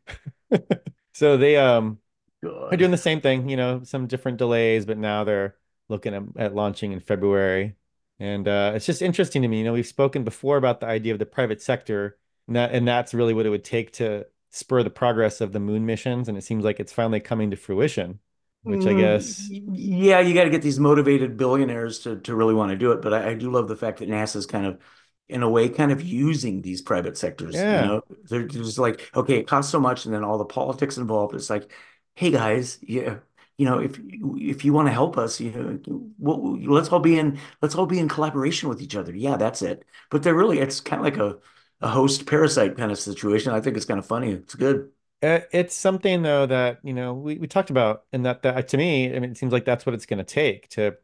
so 1.12 1.36
they 1.36 1.56
um 1.56 1.98
God. 2.42 2.72
are 2.72 2.78
doing 2.78 2.90
the 2.90 2.98
same 2.98 3.20
thing, 3.20 3.48
you 3.48 3.56
know, 3.56 3.82
some 3.84 4.06
different 4.06 4.38
delays, 4.38 4.86
but 4.86 4.98
now 4.98 5.24
they're 5.24 5.56
looking 5.88 6.14
at, 6.14 6.24
at 6.38 6.54
launching 6.54 6.92
in 6.92 7.00
February. 7.00 7.76
And 8.18 8.48
uh, 8.48 8.72
it's 8.74 8.86
just 8.86 9.02
interesting 9.02 9.42
to 9.42 9.48
me. 9.48 9.58
You 9.60 9.64
know, 9.64 9.72
we've 9.74 9.86
spoken 9.86 10.24
before 10.24 10.56
about 10.56 10.80
the 10.80 10.86
idea 10.86 11.12
of 11.12 11.18
the 11.18 11.26
private 11.26 11.62
sector, 11.62 12.18
and, 12.48 12.56
that, 12.56 12.72
and 12.72 12.88
that's 12.88 13.14
really 13.14 13.34
what 13.34 13.46
it 13.46 13.50
would 13.50 13.64
take 13.64 13.92
to 13.94 14.26
spur 14.50 14.82
the 14.82 14.90
progress 14.90 15.40
of 15.40 15.52
the 15.52 15.60
moon 15.60 15.86
missions. 15.86 16.28
And 16.28 16.38
it 16.38 16.42
seems 16.44 16.64
like 16.64 16.80
it's 16.80 16.92
finally 16.92 17.20
coming 17.20 17.50
to 17.52 17.56
fruition, 17.56 18.20
which 18.64 18.86
I 18.86 18.94
Mm, 18.94 18.94
guess, 18.94 19.52
yeah, 19.76 20.18
you 20.20 20.34
got 20.34 20.44
to 20.44 20.50
get 20.50 20.60
these 20.62 20.80
motivated 20.80 21.36
billionaires 21.36 22.00
to 22.00 22.18
to 22.20 22.34
really 22.34 22.54
want 22.54 22.70
to 22.70 22.76
do 22.76 22.90
it. 22.92 23.00
But 23.00 23.14
I, 23.14 23.30
I 23.30 23.34
do 23.34 23.50
love 23.50 23.68
the 23.68 23.76
fact 23.76 23.98
that 24.00 24.08
NASA's 24.08 24.46
kind 24.46 24.66
of, 24.66 24.80
in 25.28 25.42
a 25.42 25.50
way, 25.50 25.68
kind 25.68 25.92
of 25.92 26.02
using 26.02 26.62
these 26.62 26.82
private 26.82 27.16
sectors. 27.18 27.66
You 27.68 27.78
yeah, 27.78 27.86
know, 27.86 28.02
they're 28.24 28.44
just 28.46 28.78
like, 28.78 29.10
okay, 29.14 29.38
it 29.38 29.48
costs 29.48 29.72
so 29.72 29.80
much, 29.80 30.04
and 30.04 30.14
then 30.14 30.24
all 30.24 30.38
the 30.38 30.44
politics 30.44 30.96
involved. 30.98 31.34
It's 31.34 31.50
like, 31.50 31.70
hey 32.14 32.30
guys, 32.30 32.78
yeah, 32.82 33.18
you 33.58 33.64
know, 33.66 33.78
if 33.80 33.98
if 34.00 34.64
you 34.64 34.72
want 34.72 34.88
to 34.88 34.92
help 34.92 35.18
us, 35.18 35.40
you 35.40 35.50
know, 35.52 36.12
well, 36.18 36.58
let's 36.72 36.90
all 36.90 37.00
be 37.00 37.18
in 37.18 37.38
let's 37.62 37.74
all 37.74 37.86
be 37.86 37.98
in 37.98 38.08
collaboration 38.08 38.68
with 38.68 38.80
each 38.82 38.96
other. 38.96 39.14
Yeah, 39.14 39.36
that's 39.36 39.62
it. 39.62 39.84
But 40.10 40.22
they're 40.22 40.34
really, 40.34 40.58
it's 40.60 40.80
kind 40.80 41.00
of 41.00 41.04
like 41.04 41.16
a 41.18 41.38
a 41.82 41.88
host 41.88 42.26
parasite 42.26 42.76
kind 42.76 42.90
of 42.92 42.98
situation. 42.98 43.52
I 43.52 43.60
think 43.60 43.76
it's 43.76 43.86
kind 43.86 43.98
of 43.98 44.06
funny. 44.06 44.32
It's 44.32 44.54
good. 44.54 44.90
Uh, 45.22 45.40
it's 45.50 45.74
something 45.74 46.22
though 46.22 46.46
that, 46.46 46.80
you 46.84 46.92
know, 46.92 47.14
we, 47.14 47.38
we 47.38 47.46
talked 47.48 47.70
about, 47.70 48.04
and 48.12 48.26
that, 48.26 48.42
that 48.42 48.68
to 48.68 48.76
me, 48.76 49.14
I 49.14 49.18
mean, 49.18 49.30
it 49.30 49.38
seems 49.38 49.52
like 49.52 49.64
that's 49.64 49.86
what 49.86 49.94
it's 49.94 50.06
going 50.06 50.18
to 50.18 50.24
take 50.24 50.68
to, 50.70 50.96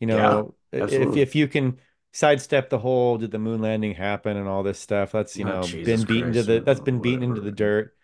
you 0.00 0.06
Yeah, 0.10 0.42
know, 0.46 0.54
if 0.72 1.16
if 1.16 1.34
you 1.34 1.48
can 1.48 1.78
sidestep 2.12 2.70
the 2.70 2.78
whole 2.78 3.18
did 3.18 3.30
the 3.30 3.38
moon 3.38 3.60
landing 3.60 3.94
happen 3.94 4.36
and 4.36 4.48
all 4.48 4.62
this 4.62 4.78
stuff, 4.80 5.12
that's, 5.12 5.38
you 5.38 5.44
Oh, 5.44 5.44
know, 5.44 5.68
been 5.68 6.04
beaten 6.04 6.32
to 6.32 6.42
the 6.42 6.60
that's 6.60 6.80
been 6.80 7.00
beaten 7.00 7.22
into 7.24 7.40
the 7.40 7.52
dirt 7.52 7.96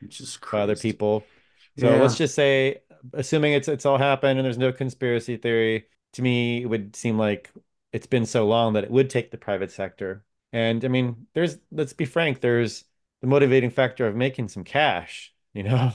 by 0.51 0.61
other 0.63 0.77
people. 0.77 1.31
So 1.77 1.99
let's 1.99 2.17
just 2.17 2.35
say, 2.35 2.83
assuming 3.13 3.55
it's 3.55 3.69
it's 3.69 3.87
all 3.87 3.99
happened 3.99 4.39
and 4.39 4.47
there's 4.47 4.59
no 4.59 4.73
conspiracy 4.73 5.37
theory, 5.37 5.89
to 6.15 6.23
me, 6.23 6.63
it 6.63 6.67
would 6.67 6.97
seem 6.97 7.19
like 7.19 7.53
it's 7.93 8.07
been 8.07 8.27
so 8.27 8.47
long 8.47 8.75
that 8.75 8.85
it 8.85 8.91
would 8.91 9.11
take 9.11 9.31
the 9.31 9.39
private 9.39 9.71
sector. 9.73 10.25
And 10.53 10.85
I 10.85 10.89
mean, 10.89 11.27
there's 11.35 11.59
let's 11.73 11.93
be 11.93 12.05
frank, 12.07 12.41
there's 12.41 12.85
the 13.21 13.27
motivating 13.27 13.71
factor 13.71 14.07
of 14.07 14.15
making 14.17 14.49
some 14.49 14.65
cash, 14.65 15.35
you 15.55 15.63
know. 15.65 15.93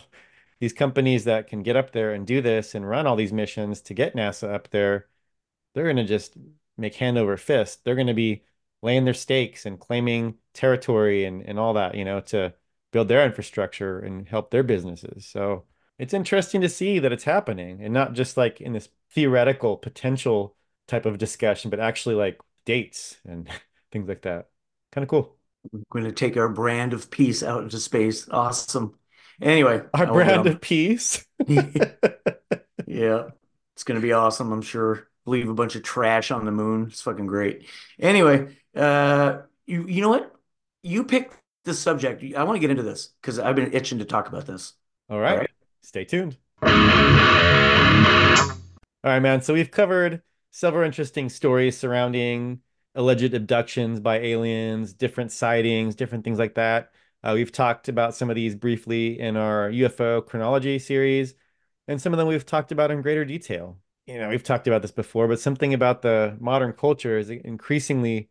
These 0.60 0.74
companies 0.74 1.24
that 1.26 1.48
can 1.48 1.64
get 1.64 1.76
up 1.78 1.92
there 1.92 2.14
and 2.14 2.28
do 2.28 2.42
this 2.42 2.76
and 2.76 2.88
run 2.88 3.08
all 3.08 3.16
these 3.16 3.32
missions 3.34 3.82
to 3.84 3.94
get 3.94 4.16
NASA 4.16 4.54
up 4.54 4.70
there, 4.72 5.08
they're 5.74 5.86
going 5.86 5.98
to 5.98 6.06
just 6.06 6.38
make 6.80 6.96
hand 6.96 7.18
over 7.18 7.38
fist. 7.38 7.84
They're 7.84 7.96
going 7.96 8.08
to 8.08 8.14
be 8.14 8.44
laying 8.82 9.06
their 9.06 9.14
stakes 9.14 9.66
and 9.66 9.80
claiming 9.80 10.36
territory 10.54 11.26
and, 11.26 11.42
and 11.42 11.60
all 11.60 11.74
that, 11.74 11.96
you 11.96 12.06
know, 12.06 12.22
to 12.22 12.54
build 12.92 13.08
their 13.08 13.26
infrastructure 13.26 14.00
and 14.00 14.28
help 14.28 14.52
their 14.52 14.64
businesses. 14.64 15.26
So 15.26 15.66
it's 15.98 16.14
interesting 16.14 16.62
to 16.62 16.70
see 16.70 17.00
that 17.00 17.12
it's 17.12 17.24
happening 17.24 17.84
and 17.84 17.94
not 17.94 18.14
just 18.14 18.38
like 18.38 18.62
in 18.62 18.74
this 18.74 18.90
theoretical 19.12 19.78
potential 19.78 20.56
type 20.88 21.06
of 21.06 21.18
discussion, 21.18 21.70
but 21.70 21.80
actually 21.80 22.16
like 22.16 22.40
dates 22.66 23.18
and 23.26 23.50
things 23.92 24.08
like 24.08 24.22
that. 24.24 24.48
Kind 24.92 25.04
of 25.04 25.10
cool. 25.10 25.36
We're 25.72 25.82
going 25.92 26.06
to 26.06 26.12
take 26.12 26.38
our 26.38 26.50
brand 26.50 26.94
of 26.94 27.12
peace 27.12 27.44
out 27.44 27.64
into 27.64 27.80
space. 27.80 28.28
Awesome. 28.30 28.96
Anyway, 29.42 29.82
Our 29.94 30.08
brand 30.08 30.48
of 30.48 30.62
peace. 30.62 31.26
Yeah, 32.86 33.30
it's 33.76 33.84
going 33.84 34.02
to 34.02 34.06
be 34.06 34.14
awesome, 34.14 34.52
I'm 34.52 34.62
sure. 34.64 35.09
Leave 35.30 35.50
a 35.50 35.54
bunch 35.54 35.76
of 35.76 35.84
trash 35.84 36.32
on 36.32 36.46
the 36.46 36.52
moon. 36.52 36.88
It's 36.90 37.02
fucking 37.02 37.28
great. 37.28 37.68
Anyway, 38.00 38.56
uh, 38.76 39.40
you 39.66 39.88
you 39.88 40.02
know 40.02 40.10
what? 40.10 40.36
You 40.84 41.04
picked 41.04 41.36
the 41.66 41.74
subject. 41.74 42.24
I 42.36 42.44
want 42.44 42.56
to 42.56 42.60
get 42.60 42.70
into 42.72 42.84
this 42.84 43.08
because 43.22 43.40
I've 43.40 43.56
been 43.56 43.74
itching 43.74 44.00
to 44.00 44.06
talk 44.06 44.28
about 44.28 44.46
this. 44.46 44.74
All 45.10 45.20
All 45.28 45.36
right. 45.36 45.38
right. 45.38 45.50
Stay 45.82 46.06
tuned. 46.06 46.38
All 49.04 49.12
right, 49.12 49.20
man. 49.20 49.42
So 49.42 49.54
we've 49.54 49.72
covered 49.72 50.22
several 50.52 50.86
interesting 50.86 51.30
stories 51.30 51.78
surrounding 51.78 52.62
alleged 52.96 53.34
abductions 53.34 54.00
by 54.00 54.20
aliens, 54.20 54.94
different 54.94 55.32
sightings, 55.32 55.96
different 55.96 56.24
things 56.24 56.40
like 56.40 56.56
that. 56.56 56.92
Uh, 57.24 57.32
we've 57.36 57.52
talked 57.52 57.88
about 57.90 58.16
some 58.16 58.30
of 58.30 58.36
these 58.36 58.56
briefly 58.56 59.20
in 59.20 59.38
our 59.38 59.70
UFO 59.70 60.26
chronology 60.26 60.80
series, 60.80 61.34
and 61.88 62.02
some 62.02 62.14
of 62.14 62.18
them 62.18 62.28
we've 62.28 62.46
talked 62.46 62.72
about 62.72 62.92
in 62.92 63.02
greater 63.02 63.26
detail. 63.26 63.78
You 64.10 64.18
know, 64.18 64.30
we've 64.30 64.44
talked 64.44 64.66
about 64.68 64.82
this 64.82 64.92
before, 64.92 65.28
but 65.28 65.40
something 65.40 65.72
about 65.76 66.02
the 66.02 66.36
modern 66.40 66.74
culture 66.74 67.20
is 67.20 67.30
increasingly 67.30 68.30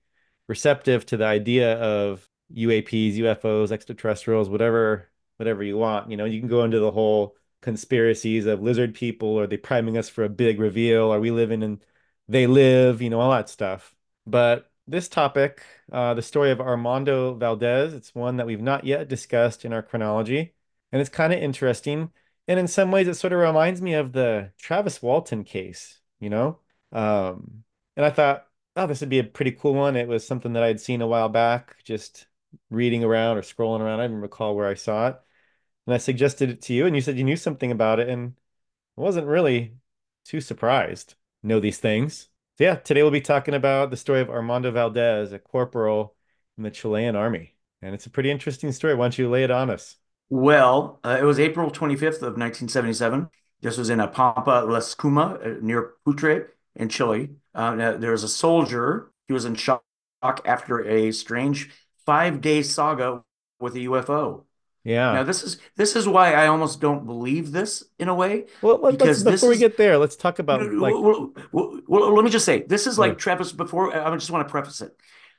receptive 0.48 1.06
to 1.06 1.16
the 1.16 1.24
idea 1.24 1.78
of 1.78 2.28
UAPs, 2.52 3.16
UFOs, 3.18 3.70
extraterrestrials, 3.70 4.48
whatever, 4.48 5.08
whatever 5.36 5.62
you 5.62 5.76
want. 5.76 6.10
You 6.10 6.16
know, 6.16 6.24
you 6.24 6.40
can 6.40 6.48
go 6.48 6.64
into 6.64 6.80
the 6.80 6.90
whole 6.90 7.36
conspiracies 7.62 8.46
of 8.46 8.60
lizard 8.60 8.92
people? 8.92 9.38
Are 9.38 9.46
they 9.46 9.56
priming 9.56 9.96
us 9.96 10.08
for 10.08 10.24
a 10.24 10.28
big 10.28 10.58
reveal? 10.58 11.12
Are 11.12 11.20
we 11.20 11.30
living 11.30 11.62
in 11.62 11.80
they 12.28 12.48
live? 12.48 13.00
You 13.00 13.10
know, 13.10 13.20
all 13.20 13.30
that 13.30 13.48
stuff. 13.48 13.94
But 14.26 14.68
this 14.88 15.08
topic, 15.08 15.62
uh, 15.92 16.14
the 16.14 16.22
story 16.22 16.50
of 16.50 16.60
Armando 16.60 17.34
Valdes, 17.34 17.94
it's 17.94 18.14
one 18.16 18.38
that 18.38 18.46
we've 18.46 18.60
not 18.60 18.84
yet 18.84 19.08
discussed 19.08 19.64
in 19.64 19.72
our 19.72 19.82
chronology, 19.82 20.54
and 20.90 21.00
it's 21.00 21.10
kind 21.10 21.32
of 21.32 21.38
interesting. 21.40 22.10
And 22.48 22.58
in 22.58 22.66
some 22.66 22.90
ways, 22.90 23.06
it 23.08 23.14
sort 23.14 23.32
of 23.32 23.38
reminds 23.40 23.80
me 23.80 23.94
of 23.94 24.12
the 24.12 24.52
Travis 24.58 25.00
Walton 25.02 25.44
case, 25.44 26.00
you 26.18 26.30
know? 26.30 26.58
Um, 26.92 27.64
and 27.96 28.04
I 28.04 28.10
thought, 28.10 28.46
oh, 28.74 28.86
this 28.86 29.00
would 29.00 29.10
be 29.10 29.20
a 29.20 29.24
pretty 29.24 29.52
cool 29.52 29.74
one. 29.74 29.96
It 29.96 30.08
was 30.08 30.26
something 30.26 30.54
that 30.54 30.62
I'd 30.62 30.80
seen 30.80 31.02
a 31.02 31.06
while 31.06 31.28
back, 31.28 31.76
just 31.84 32.26
reading 32.70 33.04
around 33.04 33.36
or 33.36 33.42
scrolling 33.42 33.80
around. 33.80 34.00
I 34.00 34.06
don't 34.08 34.16
recall 34.16 34.56
where 34.56 34.66
I 34.68 34.74
saw 34.74 35.08
it 35.08 35.20
and 35.88 35.94
I 35.94 35.98
suggested 35.98 36.50
it 36.50 36.60
to 36.62 36.74
you, 36.74 36.84
and 36.84 36.94
you 36.94 37.00
said 37.00 37.16
you 37.16 37.24
knew 37.24 37.36
something 37.36 37.72
about 37.72 37.98
it, 37.98 38.10
and 38.10 38.34
I 38.98 39.00
wasn't 39.00 39.26
really 39.26 39.78
too 40.26 40.42
surprised. 40.42 41.14
Know 41.42 41.60
these 41.60 41.78
things. 41.78 42.28
So 42.58 42.64
yeah, 42.64 42.74
today 42.74 43.02
we'll 43.02 43.10
be 43.10 43.22
talking 43.22 43.54
about 43.54 43.90
the 43.90 43.96
story 43.96 44.20
of 44.20 44.28
Armando 44.28 44.70
Valdes, 44.70 45.32
a 45.32 45.38
corporal 45.38 46.14
in 46.58 46.64
the 46.64 46.70
Chilean 46.70 47.16
army. 47.16 47.56
And 47.80 47.94
it's 47.94 48.04
a 48.04 48.10
pretty 48.10 48.30
interesting 48.30 48.70
story. 48.72 48.94
Why 48.94 49.04
don't 49.04 49.16
you 49.16 49.30
lay 49.30 49.44
it 49.44 49.50
on 49.50 49.70
us? 49.70 49.96
Well, 50.30 51.00
uh, 51.04 51.18
it 51.20 51.24
was 51.24 51.40
April 51.40 51.70
25th 51.70 52.22
of 52.22 52.36
1977. 52.36 53.28
This 53.60 53.76
was 53.76 53.90
in 53.90 54.00
a 54.00 54.08
Pampa 54.08 54.62
Lluscuma 54.66 55.44
uh, 55.44 55.58
near 55.60 55.94
Putre 56.06 56.48
in 56.76 56.88
Chile. 56.88 57.30
Uh, 57.54 57.96
there 57.96 58.12
was 58.12 58.22
a 58.22 58.28
soldier. 58.28 59.10
He 59.26 59.32
was 59.32 59.44
in 59.44 59.54
shock 59.54 59.82
after 60.22 60.86
a 60.86 61.12
strange 61.12 61.70
five-day 62.06 62.62
saga 62.62 63.22
with 63.60 63.74
a 63.74 63.80
UFO. 63.80 64.44
Yeah. 64.84 65.12
Now, 65.12 65.22
this 65.22 65.42
is 65.42 65.58
this 65.76 65.96
is 65.96 66.08
why 66.08 66.32
I 66.32 66.46
almost 66.46 66.80
don't 66.80 67.04
believe 67.04 67.52
this 67.52 67.84
in 67.98 68.08
a 68.08 68.14
way, 68.14 68.46
Well, 68.62 68.90
because 68.90 69.22
before 69.22 69.50
we 69.50 69.56
is 69.56 69.60
get 69.60 69.76
there, 69.76 69.98
let's 69.98 70.16
talk 70.16 70.38
about 70.38 70.62
like 70.72 70.94
well, 70.94 71.34
well, 71.52 71.80
well, 71.86 72.14
let 72.14 72.24
me 72.24 72.30
just 72.30 72.46
say 72.46 72.62
this 72.62 72.86
is 72.86 72.98
like 72.98 73.18
Travis. 73.18 73.52
Before 73.52 73.94
I 73.94 74.14
just 74.16 74.30
want 74.30 74.46
to 74.46 74.50
preface 74.50 74.80
it. 74.80 74.96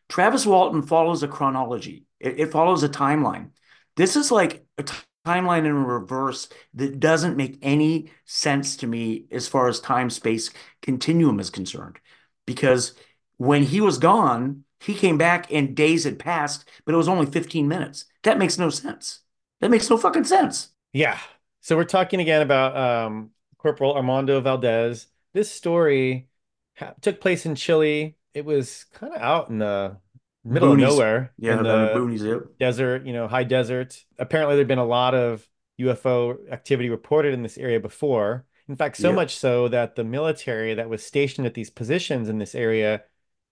Travis 0.07 0.45
Walton 0.45 0.81
follows 0.81 1.23
a 1.23 1.27
chronology. 1.27 2.05
It, 2.19 2.39
it 2.39 2.51
follows 2.51 2.83
a 2.83 2.89
timeline. 2.89 3.51
This 3.99 4.15
is 4.15 4.31
like 4.31 4.63
a 4.77 4.83
t- 4.83 4.95
timeline 5.27 5.65
in 5.65 5.83
reverse 5.83 6.47
that 6.75 7.01
doesn't 7.01 7.35
make 7.35 7.59
any 7.61 8.09
sense 8.23 8.77
to 8.77 8.87
me 8.87 9.25
as 9.29 9.45
far 9.49 9.67
as 9.67 9.81
time 9.81 10.09
space 10.09 10.51
continuum 10.81 11.37
is 11.37 11.49
concerned. 11.49 11.99
Because 12.47 12.93
when 13.35 13.63
he 13.63 13.81
was 13.81 13.97
gone, 13.97 14.63
he 14.79 14.93
came 14.93 15.17
back 15.17 15.51
and 15.51 15.75
days 15.75 16.05
had 16.05 16.17
passed, 16.17 16.63
but 16.85 16.93
it 16.93 16.97
was 16.97 17.09
only 17.09 17.25
15 17.25 17.67
minutes. 17.67 18.05
That 18.23 18.37
makes 18.37 18.57
no 18.57 18.69
sense. 18.69 19.19
That 19.59 19.69
makes 19.69 19.89
no 19.89 19.97
fucking 19.97 20.23
sense. 20.23 20.69
yeah. 20.93 21.19
So 21.59 21.75
we're 21.75 21.83
talking 21.83 22.21
again 22.21 22.41
about 22.41 22.77
um 22.77 23.31
Corporal 23.57 23.95
Armando 23.95 24.39
Valdes. 24.39 25.07
This 25.33 25.51
story 25.51 26.29
ha 26.77 26.93
took 27.01 27.19
place 27.19 27.45
in 27.45 27.55
Chile. 27.55 28.15
It 28.33 28.45
was 28.45 28.85
kind 28.93 29.13
of 29.13 29.21
out 29.21 29.49
in 29.49 29.57
the 29.57 29.97
middle 30.43 30.71
of 30.73 30.79
nowhere 30.79 31.33
Yeah, 31.37 31.57
in 31.57 31.63
the 31.63 31.69
boonies. 31.95 32.47
Desert, 32.59 33.05
you 33.05 33.13
know, 33.13 33.27
high 33.27 33.43
desert. 33.43 34.03
Apparently, 34.17 34.55
there'd 34.55 34.67
been 34.67 34.77
a 34.77 34.85
lot 34.85 35.15
of 35.15 35.47
UFO 35.79 36.37
activity 36.51 36.89
reported 36.89 37.33
in 37.33 37.43
this 37.43 37.57
area 37.57 37.79
before. 37.79 38.45
In 38.67 38.75
fact, 38.75 38.97
so 38.97 39.11
much 39.11 39.35
so 39.35 39.67
that 39.69 39.95
the 39.95 40.03
military 40.03 40.73
that 40.75 40.89
was 40.89 41.03
stationed 41.03 41.47
at 41.47 41.53
these 41.55 41.69
positions 41.69 42.29
in 42.29 42.37
this 42.37 42.53
area 42.53 43.03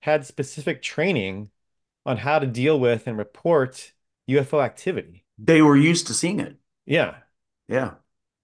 had 0.02 0.26
specific 0.26 0.82
training 0.82 1.50
on 2.06 2.18
how 2.18 2.40
to 2.40 2.48
deal 2.48 2.80
with 2.80 3.08
and 3.08 3.18
report 3.18 3.94
UFO 4.30 4.64
activity. 4.64 5.26
They 5.40 5.62
were 5.62 5.76
used 5.78 6.08
to 6.08 6.14
seeing 6.14 6.40
it. 6.40 6.58
Yeah, 6.86 7.18
Yeah. 7.68 7.96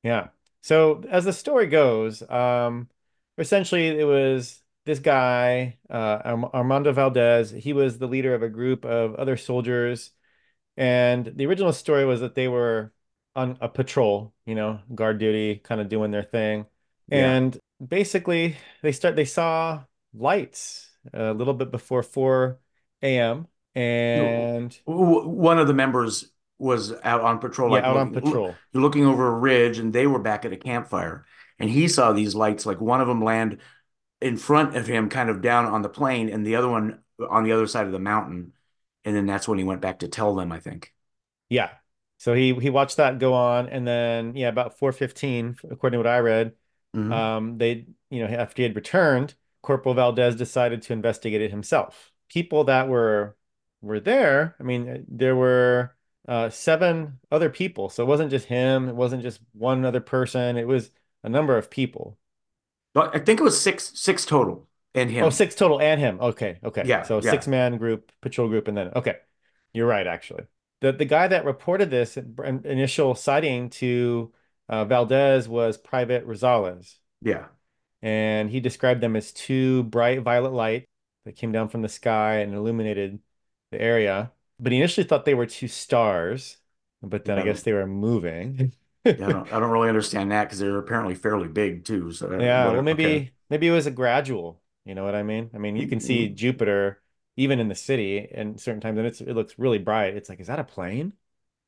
yeah. 0.02 0.30
So 0.62 1.04
as 1.10 1.26
the 1.26 1.34
story 1.34 1.68
goes, 1.68 2.28
um, 2.30 2.90
essentially 3.38 3.88
it 3.88 4.06
was 4.06 4.63
this 4.86 5.00
guy, 5.00 5.78
uh, 5.90 6.20
Armando 6.54 6.92
Valdes. 6.92 7.52
He 7.52 7.74
was 7.74 7.98
the 7.98 8.08
leader 8.08 8.34
of 8.36 8.44
a 8.44 8.50
group 8.50 8.86
of 8.86 9.16
other 9.16 9.38
soldiers, 9.38 10.12
and 10.78 11.26
the 11.26 11.46
original 11.46 11.74
story 11.74 12.06
was 12.06 12.22
that 12.22 12.36
they 12.36 12.48
were 12.48 12.94
on 13.36 13.58
a 13.62 13.70
patrol, 13.70 14.34
you 14.46 14.56
know, 14.56 14.80
guard 14.94 15.20
duty, 15.20 15.56
kind 15.56 15.82
of 15.82 15.90
doing 15.90 16.12
their 16.12 16.24
thing. 16.24 16.66
Yeah. 17.08 17.32
And 17.32 17.58
basically 17.86 18.56
they 18.82 18.92
start 18.92 19.16
they 19.16 19.26
saw 19.26 19.84
lights 20.14 20.90
a 21.14 21.34
little 21.34 21.54
bit 21.54 21.72
before 21.72 22.04
4 22.04 22.60
a.m. 23.02 23.48
And 23.76 24.78
One 24.86 25.58
of 25.58 25.68
the 25.68 25.74
members 25.74 26.32
was 26.60 26.94
out 27.04 27.22
on 27.22 27.40
patrol, 27.40 27.70
yeah, 27.70 27.76
like 27.78 27.84
out 27.84 27.98
on 27.98 28.14
looking 28.14 28.30
patrol. 28.30 28.56
looking 28.74 29.06
over 29.06 29.28
a 29.28 29.38
ridge, 29.38 29.80
and 29.80 29.92
they 29.92 30.08
were 30.08 30.20
back 30.20 30.46
at 30.46 30.54
a 30.54 30.58
campfire. 30.58 31.26
And 31.60 31.70
he 31.70 31.88
saw 31.88 32.14
these 32.14 32.36
lights, 32.36 32.66
like 32.66 32.80
one 32.80 33.02
of 33.02 33.08
them 33.08 33.24
land 33.24 33.60
in 34.24 34.38
front 34.38 34.76
of 34.76 34.88
him, 34.88 35.10
kind 35.10 35.30
of 35.30 35.42
down 35.42 35.66
on 35.66 35.82
the 35.82 35.90
plane, 35.90 36.30
and 36.30 36.46
the 36.46 36.56
other 36.56 36.70
one 36.70 37.04
on 37.30 37.44
the 37.44 37.52
other 37.52 37.68
side 37.68 37.86
of 37.86 37.92
the 37.92 38.00
mountain. 38.00 38.54
And 39.06 39.16
then 39.16 39.26
that's 39.26 39.48
when 39.48 39.58
he 39.58 39.64
went 39.66 39.82
back 39.82 40.00
to 40.00 40.08
tell 40.08 40.36
them, 40.36 40.52
I 40.52 40.60
think. 40.60 40.94
Yeah. 41.50 41.72
So 42.18 42.34
he 42.34 42.54
he 42.56 42.70
watched 42.70 42.98
that 42.98 43.20
go 43.20 43.34
on 43.34 43.68
and 43.70 43.86
then 43.88 44.36
yeah, 44.36 44.50
about 44.50 44.78
4:15 44.78 45.58
according 45.70 45.98
to 45.98 46.00
what 46.00 46.08
I 46.08 46.20
read, 46.20 46.56
hmm 46.94 47.34
um 47.40 47.58
they, 47.58 47.88
you 48.10 48.26
know, 48.26 48.28
after 48.34 48.62
he 48.62 48.64
had 48.64 48.76
returned, 48.76 49.36
Corporal 49.62 49.96
Valdes 49.96 50.36
decided 50.36 50.82
to 50.84 50.94
investigate 50.94 51.42
it 51.42 51.52
himself. 51.52 52.12
People 52.30 52.66
that 52.66 52.88
were 52.88 53.38
were 53.82 54.00
there, 54.00 54.56
I 54.60 54.64
mean, 54.64 55.06
there 55.10 55.36
were 55.36 55.96
uh 56.28 56.50
seven 56.50 57.20
other 57.32 57.50
people. 57.50 57.90
So 57.90 58.04
it 58.04 58.08
wasn't 58.08 58.32
just 58.32 58.46
him, 58.48 58.88
it 58.90 58.96
wasn't 58.96 59.24
just 59.24 59.42
one 59.54 59.84
other 59.86 60.02
person, 60.02 60.58
it 60.58 60.68
was 60.68 60.92
a 61.24 61.30
number 61.30 61.58
of 61.58 61.70
people. 61.70 62.18
But 62.94 63.16
I 63.16 63.20
think 63.20 63.40
it 63.40 63.44
was 63.44 63.60
six 63.60 63.92
six 63.96 64.26
total 64.26 64.68
and 64.94 65.10
him. 65.10 65.26
Oh, 65.26 65.30
six 65.30 65.56
total 65.56 65.82
and 65.82 66.00
him. 66.00 66.20
Okay, 66.22 66.60
okay. 66.64 66.84
Yeah, 66.86 67.04
So 67.04 67.20
yeah. 67.20 67.32
six 67.32 67.48
man 67.48 67.78
group, 67.78 68.12
patrol 68.22 68.48
group, 68.48 68.68
and 68.68 68.78
then 68.78 68.92
okay. 68.96 69.18
You're 69.74 69.88
right, 69.88 70.06
actually. 70.06 70.44
The 70.82 70.92
the 70.92 71.06
guy 71.06 71.28
that 71.28 71.46
reported 71.46 71.90
this 71.90 72.18
initial 72.18 73.16
sighting 73.16 73.70
to 73.72 74.32
uh, 74.70 74.86
Valdes 74.86 75.48
was 75.48 75.78
Private 75.78 76.28
Rosales, 76.28 76.96
Yeah. 77.22 77.46
and 78.02 78.50
he 78.50 78.60
described 78.60 79.02
them 79.02 79.16
as 79.16 79.32
two 79.32 79.84
bright 79.84 80.22
violet 80.22 80.54
light 80.54 80.86
that 81.26 81.36
came 81.36 81.52
down 81.52 81.70
from 81.70 81.82
the 81.82 81.90
sky 81.90 82.38
and 82.40 82.54
illuminated 82.54 83.20
the 83.72 83.82
area. 83.82 84.32
But 84.60 84.72
he 84.72 84.78
initially 84.78 85.06
thought 85.08 85.26
they 85.26 85.34
were 85.34 85.46
two 85.46 85.68
stars, 85.68 86.58
but 87.02 87.26
then 87.26 87.40
I 87.40 87.44
guess 87.44 87.64
they 87.64 87.74
were 87.74 87.88
moving. 87.88 88.74
Yeah, 89.18 89.30
I 89.30 89.32
don't 89.32 89.52
I 89.54 89.60
don't 89.60 89.70
really 89.72 89.90
understand 89.90 90.32
that 90.32 90.46
because 90.46 90.60
they're 90.60 90.78
apparently 90.78 91.16
fairly 91.16 91.48
big 91.48 91.86
too. 91.86 92.12
So 92.12 92.28
Yeah, 92.38 92.72
well, 92.74 92.82
whatever. 92.82 92.92
Okay. 92.92 93.22
maybe 93.22 93.34
maybe 93.50 93.68
it 93.68 93.72
was 93.72 93.86
a 93.86 93.92
gradual. 93.92 94.62
You 94.86 94.96
know 94.96 95.04
what 95.04 95.16
I 95.16 95.24
mean? 95.24 95.50
I 95.54 95.58
mean, 95.60 95.76
you 95.76 95.88
can 95.88 96.00
see 96.00 96.28
Mm, 96.28 96.34
Jupiter 96.34 97.02
even 97.36 97.60
in 97.60 97.68
the 97.68 97.76
city 97.76 98.28
and 98.32 98.60
certain 98.60 98.82
times, 98.82 98.98
and 98.98 99.08
it's 99.08 99.22
it 99.22 99.34
looks 99.34 99.58
really 99.60 99.78
bright. 99.80 100.16
It's 100.16 100.30
like, 100.30 100.40
is 100.40 100.48
that 100.48 100.60
a 100.60 100.64
plane? 100.64 101.14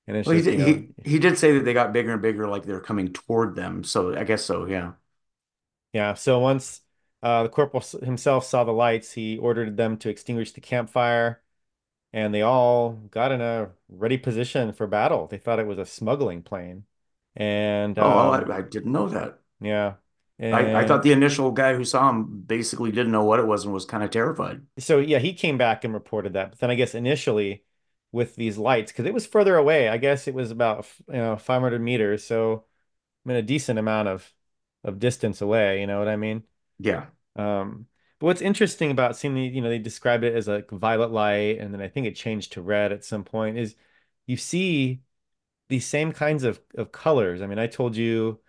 And 0.08 0.18
it's 0.18 0.30
Well, 0.30 0.36
he 0.36 0.42
just, 0.42 0.50
did, 0.50 0.54
you 0.54 0.60
know, 0.60 0.86
he 0.88 0.94
he 1.04 1.20
did 1.20 1.38
say 1.38 1.54
that 1.54 1.66
they 1.66 1.74
got 1.74 1.94
bigger 1.94 2.14
and 2.14 2.22
bigger, 2.22 2.48
like 2.48 2.64
they're 2.64 2.80
coming 2.82 3.14
toward 3.14 3.56
them. 3.56 3.84
So 3.84 4.16
I 4.18 4.24
guess 4.24 4.44
so. 4.44 4.66
Yeah. 4.66 4.94
yeah. 5.94 6.14
So 6.14 6.40
once 6.40 6.82
uh, 7.24 7.44
the 7.44 7.50
corporal 7.50 7.84
himself 8.04 8.46
saw 8.46 8.64
the 8.64 8.72
lights, 8.72 9.14
he 9.14 9.38
ordered 9.38 9.78
them 9.78 9.98
to 10.00 10.10
extinguish 10.10 10.52
the 10.54 10.62
campfire, 10.62 11.42
and 12.14 12.34
they 12.34 12.42
all 12.44 12.94
got 13.12 13.32
in 13.32 13.42
a 13.42 13.72
ready 13.90 14.18
position 14.18 14.74
for 14.74 14.88
battle. 14.88 15.28
They 15.28 15.38
thought 15.38 15.60
it 15.60 15.68
was 15.68 15.80
a 15.80 15.86
smuggling 15.86 16.44
plane, 16.44 16.86
and 17.36 17.98
Oh, 18.00 18.12
well, 18.12 18.32
um, 18.32 18.50
I, 18.52 18.58
I 18.58 18.62
didn't 18.62 18.92
know 18.94 19.08
that. 19.10 19.42
yeah, 19.62 19.96
I, 20.52 20.70
I 20.74 20.86
thought 20.86 21.04
the 21.04 21.12
initial 21.12 21.52
guy 21.52 21.74
who 21.76 21.86
saw 21.86 22.10
him 22.10 22.42
basically 22.42 22.92
didn't 22.92 23.12
know 23.12 23.24
what 23.24 23.40
it 23.40 23.48
was 23.48 23.66
and 23.66 23.74
was 23.74 23.86
kind 23.86 24.04
of 24.04 24.12
terrified. 24.12 24.62
so 24.78 25.00
yeah, 25.00 25.20
he 25.20 25.34
came 25.34 25.58
back 25.58 25.84
and 25.84 25.94
reported 25.94 26.34
that. 26.34 26.52
But 26.52 26.60
then 26.60 26.72
I 26.72 26.76
guess 26.76 26.96
initially 26.96 27.64
with 28.12 28.36
these 28.36 28.58
lights, 28.58 28.92
because 28.92 29.06
it 29.06 29.14
was 29.14 29.26
further 29.26 29.56
away, 29.56 29.90
I 29.90 29.98
guess 29.98 30.28
it 30.28 30.34
was 30.34 30.52
about 30.52 30.86
you 31.08 31.14
know 31.16 31.38
500 31.38 31.82
meters, 31.82 32.24
so 32.26 32.66
I 33.26 33.30
mean 33.30 33.38
a 33.38 33.42
decent 33.42 33.80
amount 33.80 34.10
of 34.10 34.34
of 34.84 35.00
distance 35.00 35.42
away. 35.42 35.82
You 35.82 35.88
know 35.88 36.00
what 36.00 36.08
I 36.10 36.16
mean? 36.18 36.44
Yeah. 36.80 37.08
Um, 37.36 37.88
but 38.20 38.28
what's 38.28 38.42
interesting 38.42 38.92
about 38.92 39.18
seeing 39.18 39.36
the, 39.36 39.42
you 39.44 39.62
know, 39.62 39.70
they 39.70 39.80
described 39.80 40.24
it 40.24 40.36
as 40.36 40.48
like 40.48 40.72
violet 40.72 41.12
light, 41.12 41.60
and 41.60 41.74
then 41.74 41.82
I 41.82 41.90
think 41.90 42.08
it 42.08 42.16
changed 42.16 42.54
to 42.54 42.62
red 42.62 42.92
at 42.94 43.06
some 43.06 43.24
point, 43.26 43.58
is 43.58 43.76
you 44.28 44.38
see 44.38 45.02
these 45.70 45.86
same 45.88 46.12
kinds 46.12 46.44
of 46.44 46.60
of 46.76 46.92
colors. 46.92 47.42
I 47.42 47.48
mean, 47.48 47.60
I 47.60 47.68
told 47.68 47.96
you 47.96 48.42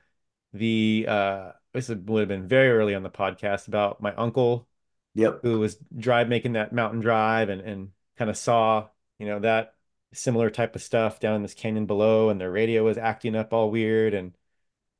the 0.53 1.07
uh 1.09 1.53
this 1.75 1.89
would 1.91 2.21
have 2.21 2.29
been 2.29 2.49
very 2.49 2.71
early 2.71 2.95
on 2.95 3.03
the 3.03 3.11
podcast 3.11 3.69
about 3.69 4.01
my 4.03 4.15
uncle 4.17 4.69
Yep. 5.15 5.43
who 5.43 5.59
was 5.61 5.77
drive 5.97 6.29
making 6.29 6.53
that 6.55 6.73
mountain 6.73 7.01
drive 7.01 7.49
and 7.49 7.61
and 7.61 7.93
kind 8.17 8.31
of 8.31 8.37
saw, 8.37 8.89
you 9.19 9.27
know, 9.27 9.41
that 9.41 9.75
similar 10.13 10.51
type 10.51 10.75
of 10.77 10.83
stuff 10.83 11.21
down 11.21 11.37
in 11.37 11.43
this 11.43 11.55
canyon 11.55 11.87
below, 11.87 12.31
and 12.31 12.41
their 12.41 12.51
radio 12.51 12.85
was 12.85 12.99
acting 12.99 13.37
up 13.37 13.53
all 13.53 13.71
weird. 13.71 14.15
And 14.15 14.33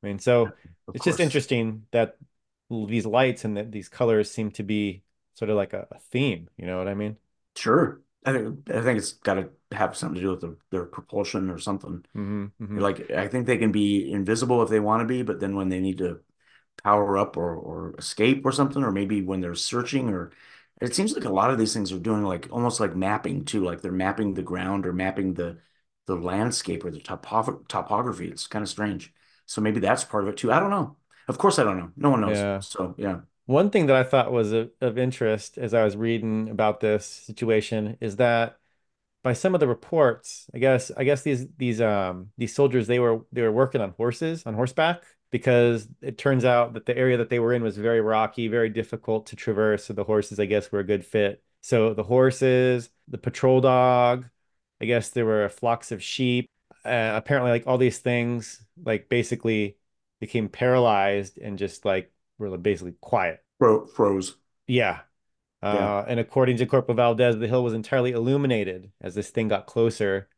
I 0.03 0.07
mean, 0.07 0.19
so 0.19 0.55
Of 0.87 0.93
it's 0.93 1.05
just 1.05 1.19
interesting 1.19 1.87
that 1.91 2.17
these 2.69 3.05
lights 3.05 3.45
and 3.45 3.57
that 3.57 3.71
these 3.71 3.89
colors 3.89 4.31
seem 4.31 4.51
to 4.51 4.63
be 4.63 5.03
sort 5.35 5.49
of 5.51 5.57
like 5.57 5.73
a, 5.73 5.87
a 5.91 5.99
theme. 5.99 6.49
You 6.57 6.65
know 6.67 6.77
what 6.77 6.87
I 6.87 6.93
mean? 6.95 7.17
Sure. 7.55 8.01
I 8.27 8.33
think 8.33 8.69
I 8.71 8.81
think 8.83 8.97
it's 8.99 9.13
got 9.13 9.35
to 9.35 9.49
have 9.73 9.95
something 9.97 10.15
to 10.15 10.21
do 10.21 10.31
with 10.31 10.41
the, 10.41 10.57
their 10.71 10.85
propulsion 10.85 11.49
or 11.49 11.59
something. 11.59 12.05
hmm 12.15 12.47
hmm 12.59 12.81
Like 12.81 13.11
I 13.11 13.27
think 13.27 13.47
they 13.47 13.57
can 13.57 13.71
be 13.71 14.11
invisible 14.11 14.63
if 14.63 14.69
they 14.69 14.79
want 14.81 15.01
to 15.01 15.07
be, 15.07 15.23
but 15.23 15.39
then 15.39 15.55
when 15.55 15.69
they 15.69 15.79
need 15.81 15.99
to 15.99 16.21
power 16.83 17.17
up 17.17 17.37
or 17.37 17.55
or 17.55 17.95
escape 17.99 18.45
or 18.45 18.51
something, 18.53 18.83
or 18.83 18.91
maybe 18.91 19.21
when 19.21 19.41
they're 19.41 19.55
searching 19.55 20.09
or 20.09 20.31
it 20.81 20.95
seems 20.95 21.13
like 21.15 21.25
a 21.25 21.29
lot 21.29 21.51
of 21.51 21.57
these 21.59 21.73
things 21.73 21.91
are 21.91 21.99
doing 21.99 22.23
like 22.23 22.47
almost 22.51 22.79
like 22.79 22.95
mapping 22.95 23.45
too, 23.45 23.63
like 23.65 23.81
they're 23.81 23.91
mapping 23.91 24.33
the 24.35 24.43
ground 24.43 24.85
or 24.87 24.93
mapping 24.93 25.33
the 25.35 25.59
the 26.07 26.15
landscape 26.15 26.85
or 26.85 26.91
the 26.91 27.01
topography 27.01 27.65
topography. 27.69 28.29
It's 28.29 28.47
kind 28.47 28.63
of 28.63 28.69
strange. 28.69 29.13
So 29.47 29.61
maybe 29.61 29.79
that's 29.79 30.03
part 30.05 30.23
of 30.23 30.29
it 30.29 30.37
too. 30.37 30.51
I 30.51 30.59
don't 30.59 30.69
know. 30.71 30.97
Of 31.27 31.37
course 31.37 31.59
I 31.59 31.63
don't 31.63 31.77
know. 31.77 31.91
No 31.97 32.09
one 32.11 32.21
knows. 32.21 32.47
Yeah. 32.47 32.59
So 32.59 32.95
yeah. 32.97 33.21
One 33.47 33.69
thing 33.71 33.87
that 33.87 33.95
I 33.95 34.03
thought 34.03 34.31
was 34.31 34.51
of, 34.51 34.71
of 34.81 34.97
interest 34.97 35.57
as 35.57 35.73
I 35.73 35.83
was 35.85 35.95
reading 35.97 36.49
about 36.49 36.81
this 36.81 37.05
situation 37.05 37.97
is 38.01 38.17
that 38.17 38.59
by 39.23 39.33
some 39.33 39.53
of 39.55 39.61
the 39.61 39.67
reports, 39.67 40.49
I 40.53 40.59
guess 40.59 40.91
I 40.97 41.03
guess 41.05 41.23
these 41.23 41.47
these 41.57 41.81
um 41.81 42.31
these 42.37 42.55
soldiers 42.55 42.87
they 42.87 42.99
were 42.99 43.21
they 43.33 43.41
were 43.43 43.51
working 43.51 43.81
on 43.81 43.91
horses 43.91 44.45
on 44.45 44.55
horseback 44.55 45.03
because 45.31 45.87
it 46.01 46.17
turns 46.17 46.45
out 46.45 46.73
that 46.75 46.85
the 46.87 46.97
area 46.97 47.17
that 47.17 47.29
they 47.29 47.39
were 47.39 47.53
in 47.53 47.63
was 47.63 47.77
very 47.77 48.01
rocky, 48.01 48.47
very 48.49 48.69
difficult 48.69 49.27
to 49.27 49.37
traverse. 49.37 49.85
So 49.85 49.93
the 49.93 50.05
horses, 50.05 50.39
I 50.39 50.45
guess, 50.47 50.71
were 50.71 50.79
a 50.79 50.85
good 50.85 51.05
fit. 51.05 51.43
So 51.61 51.93
the 51.93 52.03
horses, 52.03 52.89
the 53.09 53.17
patrol 53.19 53.61
dog, 53.61 54.25
I 54.81 54.85
guess 54.85 55.09
there 55.11 55.25
were 55.25 55.49
flocks 55.49 55.91
of 55.91 56.03
sheep. 56.03 56.49
Uh, 56.85 57.13
apparently, 57.15 57.51
like 57.51 57.67
all 57.67 57.77
these 57.77 57.99
things, 57.99 58.63
like 58.83 59.09
basically 59.09 59.77
became 60.19 60.49
paralyzed 60.49 61.37
and 61.39 61.57
just 61.57 61.85
like 61.85 62.11
were 62.37 62.57
basically 62.57 62.95
quiet. 63.01 63.43
Fro 63.59 63.85
froze. 63.85 64.35
Yeah. 64.67 64.99
Yeah. 65.63 65.69
Uh, 65.69 66.05
and 66.07 66.19
according 66.19 66.57
to 66.57 66.65
Corporal 66.65 66.95
Valdes, 66.95 67.39
the 67.39 67.47
hill 67.47 67.63
was 67.63 67.73
entirely 67.73 68.11
illuminated 68.11 68.91
as 69.01 69.15
this 69.15 69.29
thing 69.29 69.47
got 69.47 69.65
closer. 69.65 70.29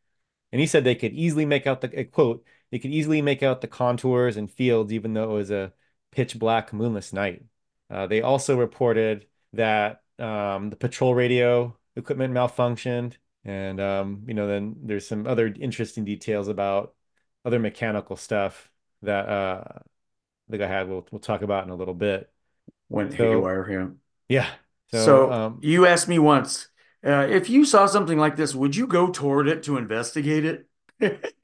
And 0.52 0.62
he 0.62 0.68
said 0.68 0.84
they 0.84 0.96
could 0.96 1.14
easily 1.14 1.46
make 1.46 1.68
out 1.68 1.82
the, 1.82 2.06
quote, 2.06 2.46
they 2.72 2.80
could 2.80 2.92
easily 2.92 3.22
make 3.22 3.44
out 3.44 3.62
the 3.62 3.68
contours 3.68 4.38
and 4.38 4.50
fields, 4.50 4.94
even 4.94 5.14
though 5.14 5.32
it 5.32 5.36
was 5.36 5.52
a 5.52 5.74
pitch 6.12 6.40
black, 6.40 6.72
moonless 6.72 7.12
night. 7.12 7.44
Uh, 7.90 8.08
they 8.08 8.22
also 8.22 8.58
reported 8.58 9.26
that 9.54 10.02
um, 10.18 10.70
the 10.70 10.76
patrol 10.76 11.14
radio 11.14 11.76
equipment 11.96 12.34
malfunctioned. 12.34 13.16
And, 13.44 13.80
um, 13.80 14.24
you 14.28 14.34
know, 14.34 14.48
then 14.48 14.76
there's 14.84 15.08
some 15.08 15.28
other 15.28 15.48
interesting 15.48 16.06
details 16.06 16.48
about 16.48 16.94
other 17.46 17.60
mechanical 17.60 18.16
stuff 18.16 18.72
that 19.02 19.28
uh, 19.30 19.80
the 20.50 20.58
guy 20.58 20.68
had, 20.68 20.88
we'll, 20.90 21.06
we'll 21.12 21.20
talk 21.20 21.42
about 21.42 21.64
in 21.66 21.70
a 21.70 21.76
little 21.76 21.94
bit. 21.94 22.32
Went 22.90 23.12
So, 23.12 23.30
haywire. 23.30 23.70
Yeah. 23.70 23.90
yeah. 24.28 24.50
So, 24.92 25.00
So 25.06 25.32
um, 25.32 25.60
you 25.62 25.86
asked 25.86 26.08
me 26.08 26.20
once, 26.20 26.68
uh, 27.06 27.28
if 27.30 27.50
you 27.50 27.66
saw 27.66 27.86
something 27.86 28.18
like 28.18 28.36
this, 28.36 28.56
would 28.56 28.76
you 28.76 28.88
go 28.88 29.10
toward 29.12 29.48
it 29.48 29.64
to 29.64 29.78
investigate 29.78 30.46
it? 30.46 30.66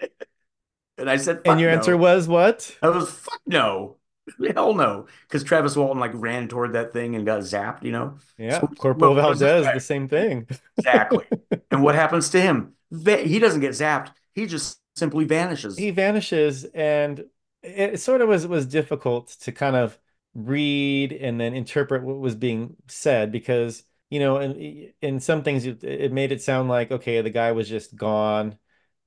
And 0.97 1.09
I 1.09 1.17
said, 1.17 1.41
and 1.45 1.59
your 1.59 1.69
answer 1.69 1.97
was 1.97 2.27
what? 2.27 2.75
I 2.81 2.89
was, 2.89 3.09
fuck 3.09 3.41
no. 3.45 3.97
Hell 4.55 4.73
no, 4.73 5.05
because 5.27 5.43
Travis 5.43 5.75
Walton 5.75 5.99
like 5.99 6.11
ran 6.15 6.47
toward 6.47 6.73
that 6.73 6.93
thing 6.93 7.15
and 7.15 7.25
got 7.25 7.41
zapped, 7.41 7.83
you 7.83 7.91
know. 7.91 8.17
Yeah, 8.39 8.59
So 8.59 8.67
Corporal 8.67 9.13
this 9.13 9.39
Valdes, 9.39 9.73
the 9.73 9.79
same 9.79 10.07
thing. 10.07 10.47
Exactly. 10.77 11.25
And 11.71 11.83
what 11.83 11.95
happens 11.95 12.29
to 12.29 12.41
him? 12.41 12.73
He 12.89 13.39
doesn't 13.39 13.61
get 13.61 13.71
zapped. 13.71 14.11
He 14.33 14.45
just 14.45 14.79
simply 14.95 15.25
vanishes. 15.25 15.77
He 15.77 15.91
vanishes, 15.91 16.63
and 16.65 17.25
it 17.65 17.99
sort 17.99 18.21
of 18.21 18.30
was 18.30 18.47
was 18.47 18.65
difficult 18.65 19.30
to 19.41 19.51
kind 19.51 19.75
of 19.75 19.97
read 20.34 21.13
and 21.13 21.39
then 21.39 21.54
interpret 21.54 22.04
what 22.04 22.17
was 22.17 22.36
being 22.36 22.75
said 22.88 23.32
because, 23.32 23.84
you 24.10 24.19
know, 24.19 24.39
in 24.39 24.93
in 25.01 25.19
some 25.19 25.43
things 25.43 25.65
it, 25.65 25.84
it 25.84 26.12
made 26.13 26.32
it 26.32 26.41
sound 26.41 26.69
like, 26.69 26.91
okay, 26.91 27.21
the 27.21 27.30
guy 27.30 27.51
was 27.51 27.69
just 27.69 27.95
gone. 27.95 28.58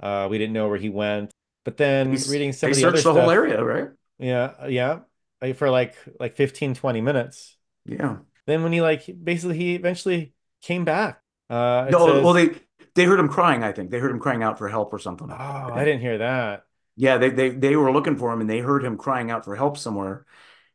Uh, 0.01 0.29
we 0.31 0.38
didn't 0.38 0.53
know 0.55 0.68
where 0.68 0.79
he 0.79 0.88
went. 0.88 1.31
But 1.64 1.77
then 1.77 2.11
He's, 2.11 2.29
reading 2.29 2.53
some 2.53 2.68
they 2.68 2.73
of 2.73 2.77
the 2.77 2.85
other 2.87 2.97
searched 2.97 3.05
the 3.05 3.12
whole 3.12 3.31
area, 3.31 3.62
right? 3.62 3.88
yeah, 4.18 4.66
yeah, 4.66 5.01
like 5.40 5.57
for 5.57 5.71
like 5.71 5.94
like 6.18 6.37
15, 6.37 6.75
20 6.75 7.01
minutes. 7.01 7.57
Yeah. 7.85 8.18
Then 8.47 8.62
when 8.62 8.73
he 8.73 8.81
like 8.81 9.09
basically 9.23 9.57
he 9.57 9.75
eventually 9.75 10.35
came 10.62 10.85
back. 10.85 11.23
Uh, 11.51 11.88
No, 11.90 12.23
well, 12.23 12.33
they 12.33 12.51
they 12.94 13.05
heard 13.05 13.21
him 13.21 13.29
crying, 13.29 13.62
I 13.62 13.73
think. 13.73 13.90
They 13.90 13.99
heard 13.99 14.11
him 14.11 14.21
crying 14.21 14.42
out 14.42 14.59
for 14.59 14.68
help 14.68 14.92
or 14.92 14.99
something 14.99 15.29
oh, 15.31 15.37
something. 15.37 15.79
I 15.79 15.85
didn't 15.85 16.01
hear 16.01 16.18
that. 16.18 16.64
Yeah, 16.98 17.16
they 17.16 17.30
they 17.30 17.50
they 17.50 17.76
were 17.76 17.92
looking 17.92 18.16
for 18.16 18.32
him 18.32 18.40
and 18.40 18.50
they 18.50 18.58
heard 18.58 18.84
him 18.84 18.98
crying 18.98 19.30
out 19.30 19.44
for 19.44 19.54
help 19.54 19.78
somewhere. 19.78 20.26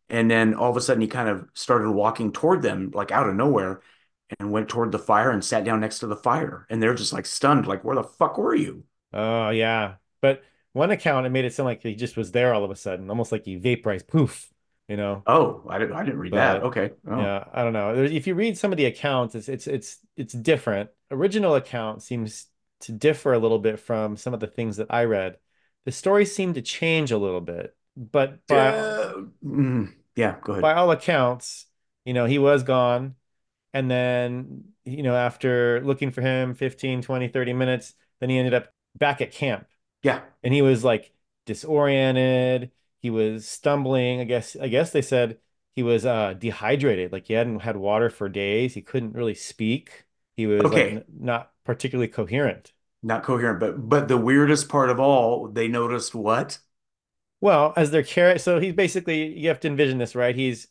And 0.09 0.31
then 0.31 0.53
all 0.53 0.69
of 0.69 0.77
a 0.77 0.81
sudden 0.81 1.01
he 1.01 1.07
kind 1.07 1.27
of 1.27 1.49
started 1.53 1.91
walking 1.91 2.31
toward 2.31 2.61
them, 2.61 2.91
like 2.93 3.11
out 3.11 3.27
of 3.27 3.35
nowhere, 3.35 3.81
and 4.39 4.51
went 4.51 4.69
toward 4.69 4.93
the 4.93 4.99
fire 4.99 5.31
and 5.31 5.43
sat 5.43 5.65
down 5.65 5.81
next 5.81 5.99
to 5.99 6.07
the 6.07 6.15
fire. 6.15 6.65
And 6.69 6.81
they're 6.81 6.93
just 6.93 7.11
like 7.11 7.25
stunned, 7.25 7.67
like, 7.67 7.83
where 7.83 7.95
the 7.97 8.03
fuck 8.03 8.37
were 8.37 8.55
you? 8.55 8.85
Oh 9.11 9.49
yeah. 9.49 9.95
But 10.21 10.43
one 10.71 10.91
account 10.91 11.25
it 11.25 11.29
made 11.31 11.43
it 11.43 11.53
sound 11.53 11.65
like 11.65 11.83
he 11.83 11.93
just 11.93 12.15
was 12.15 12.31
there 12.31 12.53
all 12.53 12.63
of 12.63 12.71
a 12.71 12.75
sudden, 12.75 13.09
almost 13.09 13.33
like 13.33 13.43
he 13.43 13.57
vaporized 13.57 14.07
poof, 14.07 14.49
you 14.87 14.95
know. 14.95 15.23
Oh, 15.27 15.65
I 15.69 15.77
didn't 15.77 15.95
I 15.95 16.05
didn't 16.05 16.19
read 16.19 16.33
that. 16.33 16.63
Okay. 16.63 16.91
Oh. 17.05 17.19
yeah, 17.19 17.43
I 17.53 17.63
don't 17.63 17.73
know. 17.73 17.95
If 17.95 18.27
you 18.27 18.35
read 18.35 18.57
some 18.57 18.71
of 18.71 18.77
the 18.77 18.85
accounts, 18.85 19.35
it's 19.35 19.49
it's 19.49 19.67
it's 19.67 19.97
it's 20.15 20.33
different. 20.33 20.89
Original 21.11 21.55
account 21.55 22.01
seems 22.01 22.47
to 22.81 22.93
differ 22.93 23.33
a 23.33 23.39
little 23.39 23.59
bit 23.59 23.79
from 23.79 24.15
some 24.15 24.33
of 24.33 24.39
the 24.39 24.47
things 24.47 24.77
that 24.77 24.87
I 24.89 25.03
read. 25.03 25.37
The 25.85 25.91
story 25.91 26.25
seemed 26.25 26.55
to 26.55 26.61
change 26.61 27.11
a 27.11 27.17
little 27.17 27.41
bit, 27.41 27.75
but 27.97 28.45
by 28.47 28.73
Uh, 28.77 29.13
mm, 29.43 29.93
yeah, 30.15 30.39
go 30.41 30.53
ahead. 30.53 30.61
by 30.61 30.73
all 30.73 30.91
accounts, 30.91 31.65
you 32.05 32.13
know, 32.13 32.25
he 32.25 32.39
was 32.39 32.63
gone. 32.63 33.15
And 33.73 33.91
then, 33.91 34.65
you 34.85 35.03
know, 35.03 35.15
after 35.15 35.81
looking 35.83 36.11
for 36.11 36.21
him 36.21 36.55
15, 36.55 37.01
20, 37.03 37.29
30 37.29 37.53
minutes, 37.53 37.95
then 38.19 38.29
he 38.31 38.39
ended 38.39 38.55
up 38.55 38.73
back 38.97 39.21
at 39.21 39.31
camp 39.31 39.67
Yeah. 40.03 40.21
and 40.43 40.53
he 40.53 40.63
was 40.63 40.83
like 40.83 41.13
disoriented. 41.47 42.71
He 43.01 43.11
was 43.11 43.47
stumbling. 43.49 44.21
I 44.21 44.25
guess, 44.25 44.55
I 44.57 44.69
guess 44.69 44.91
they 44.91 45.03
said 45.03 45.39
he 45.75 45.83
was 45.83 46.05
uh 46.05 46.33
dehydrated. 46.35 47.13
Like 47.13 47.27
he 47.27 47.33
hadn't 47.35 47.61
had 47.61 47.77
water 47.77 48.09
for 48.11 48.29
days. 48.29 48.75
He 48.75 48.83
couldn't 48.83 49.13
really 49.13 49.35
speak. 49.35 50.05
He 50.37 50.47
was 50.47 50.71
like 50.71 50.95
not 51.09 51.53
particularly 51.65 52.09
coherent. 52.09 52.72
Not 53.03 53.23
coherent, 53.23 53.59
but 53.59 53.87
but 53.89 54.07
the 54.07 54.17
weirdest 54.17 54.67
part 54.69 54.89
of 54.89 54.99
all, 54.99 55.47
they 55.49 55.67
noticed 55.67 56.15
what? 56.15 56.59
Well, 57.41 57.73
as 57.75 57.91
they're 57.91 58.03
carrying, 58.03 58.39
so 58.39 58.59
he's 58.59 58.73
basically, 58.73 59.37
you 59.37 59.49
have 59.49 59.59
to 59.61 59.67
envision 59.67 59.97
this, 59.97 60.15
right? 60.15 60.35
He's, 60.35 60.67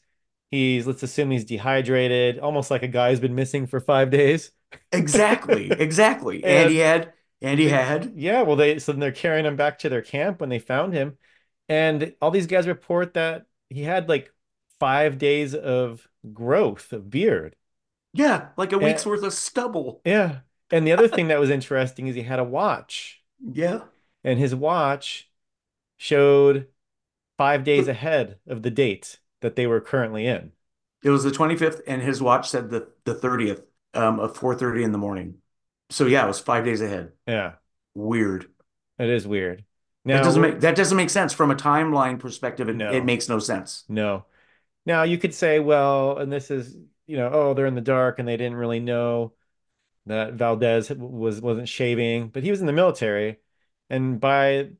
he's, 0.50 0.86
let's 0.86 1.02
assume 1.02 1.30
he's 1.30 1.44
dehydrated, 1.44 2.38
almost 2.38 2.70
like 2.70 2.82
a 2.82 2.88
guy 2.88 3.10
who's 3.10 3.20
been 3.20 3.34
missing 3.34 3.66
for 3.66 3.78
five 3.80 4.10
days. 4.10 4.52
Exactly, 4.92 5.72
exactly. 5.78 6.44
And 6.44 6.68
he 6.68 6.78
had 6.78 7.12
and 7.40 7.58
he 7.58 7.68
had 7.68 8.12
yeah, 8.16 8.42
well, 8.42 8.56
they, 8.56 8.78
so 8.78 8.92
then 8.92 9.00
they're 9.00 9.12
carrying 9.12 9.46
him 9.46 9.56
back 9.56 9.78
to 9.80 9.88
their 9.88 10.02
camp 10.02 10.40
when 10.40 10.48
they 10.50 10.58
found 10.58 10.92
him. 10.92 11.18
And 11.68 12.14
all 12.20 12.30
these 12.30 12.46
guys 12.46 12.66
report 12.66 13.14
that 13.14 13.46
he 13.70 13.82
had 13.82 14.08
like 14.08 14.32
five 14.80 15.18
days 15.18 15.54
of 15.54 16.06
growth 16.32 16.92
of 16.92 17.10
beard. 17.10 17.56
yeah, 18.12 18.50
like 18.56 18.72
a 18.72 18.78
And 18.80 19.02
week's 19.02 19.06
worth 19.06 19.22
of 19.22 19.32
stubble. 19.32 20.02
yeah. 20.04 20.40
And 20.72 20.86
the 20.86 20.92
other 20.92 21.06
thing 21.08 21.28
that 21.28 21.38
was 21.38 21.50
interesting 21.50 22.06
is 22.08 22.16
he 22.16 22.22
had 22.22 22.38
a 22.40 22.44
watch, 22.44 23.22
Yeah. 23.40 23.82
and 24.24 24.38
his 24.38 24.54
watch 24.54 25.30
showed 25.96 26.68
five 27.38 27.64
days 27.64 27.88
ahead 27.88 28.38
of 28.46 28.62
the 28.62 28.70
date 28.70 29.20
that 29.40 29.56
they 29.56 29.66
were 29.66 29.80
currently 29.80 30.26
in. 30.26 30.52
It 31.04 31.10
was 31.10 31.24
the 31.24 31.30
25th, 31.30 31.80
and 31.86 32.00
his 32.02 32.22
watch 32.22 32.48
said 32.48 32.70
the 32.70 32.88
the 33.04 33.14
30th 33.14 33.62
um, 33.94 34.20
of 34.20 34.36
4:30 34.36 34.82
in 34.84 34.92
the 34.92 34.98
morning. 34.98 35.38
So 35.90 36.06
yeah, 36.06 36.24
it 36.24 36.28
was 36.28 36.40
five 36.40 36.64
days 36.64 36.80
ahead. 36.80 37.12
Yeah, 37.26 37.54
Weird. 37.94 38.48
it 38.98 39.08
is 39.10 39.26
weird. 39.26 39.64
Now, 40.04 40.16
That 40.18 40.24
doesn't 40.24 40.42
make 40.42 40.60
that 40.60 40.76
doesn't 40.76 40.96
make 40.96 41.10
sense 41.10 41.32
from 41.32 41.50
a 41.50 41.54
timeline 41.54 42.18
perspective. 42.18 42.68
It, 42.68 42.80
it 42.80 43.04
makes 43.04 43.28
no 43.28 43.38
sense. 43.38 43.84
no. 43.88 44.24
Now 44.84 45.04
you 45.04 45.16
could 45.18 45.32
say, 45.32 45.60
well, 45.60 46.18
and 46.18 46.32
this 46.32 46.50
is, 46.50 46.76
you 47.06 47.16
know, 47.16 47.30
oh, 47.32 47.54
they're 47.54 47.66
in 47.66 47.76
the 47.76 47.80
dark 47.80 48.18
and 48.18 48.26
they 48.26 48.36
didn't 48.36 48.56
really 48.56 48.80
know 48.80 49.32
that 50.06 50.34
Valdes 50.34 50.90
was 50.90 51.40
wasn't 51.40 51.68
shaving, 51.68 52.28
but 52.28 52.42
he 52.42 52.50
was 52.50 52.60
in 52.60 52.66
the 52.66 52.72
military, 52.72 53.38
and 53.90 54.20
by 54.20 54.70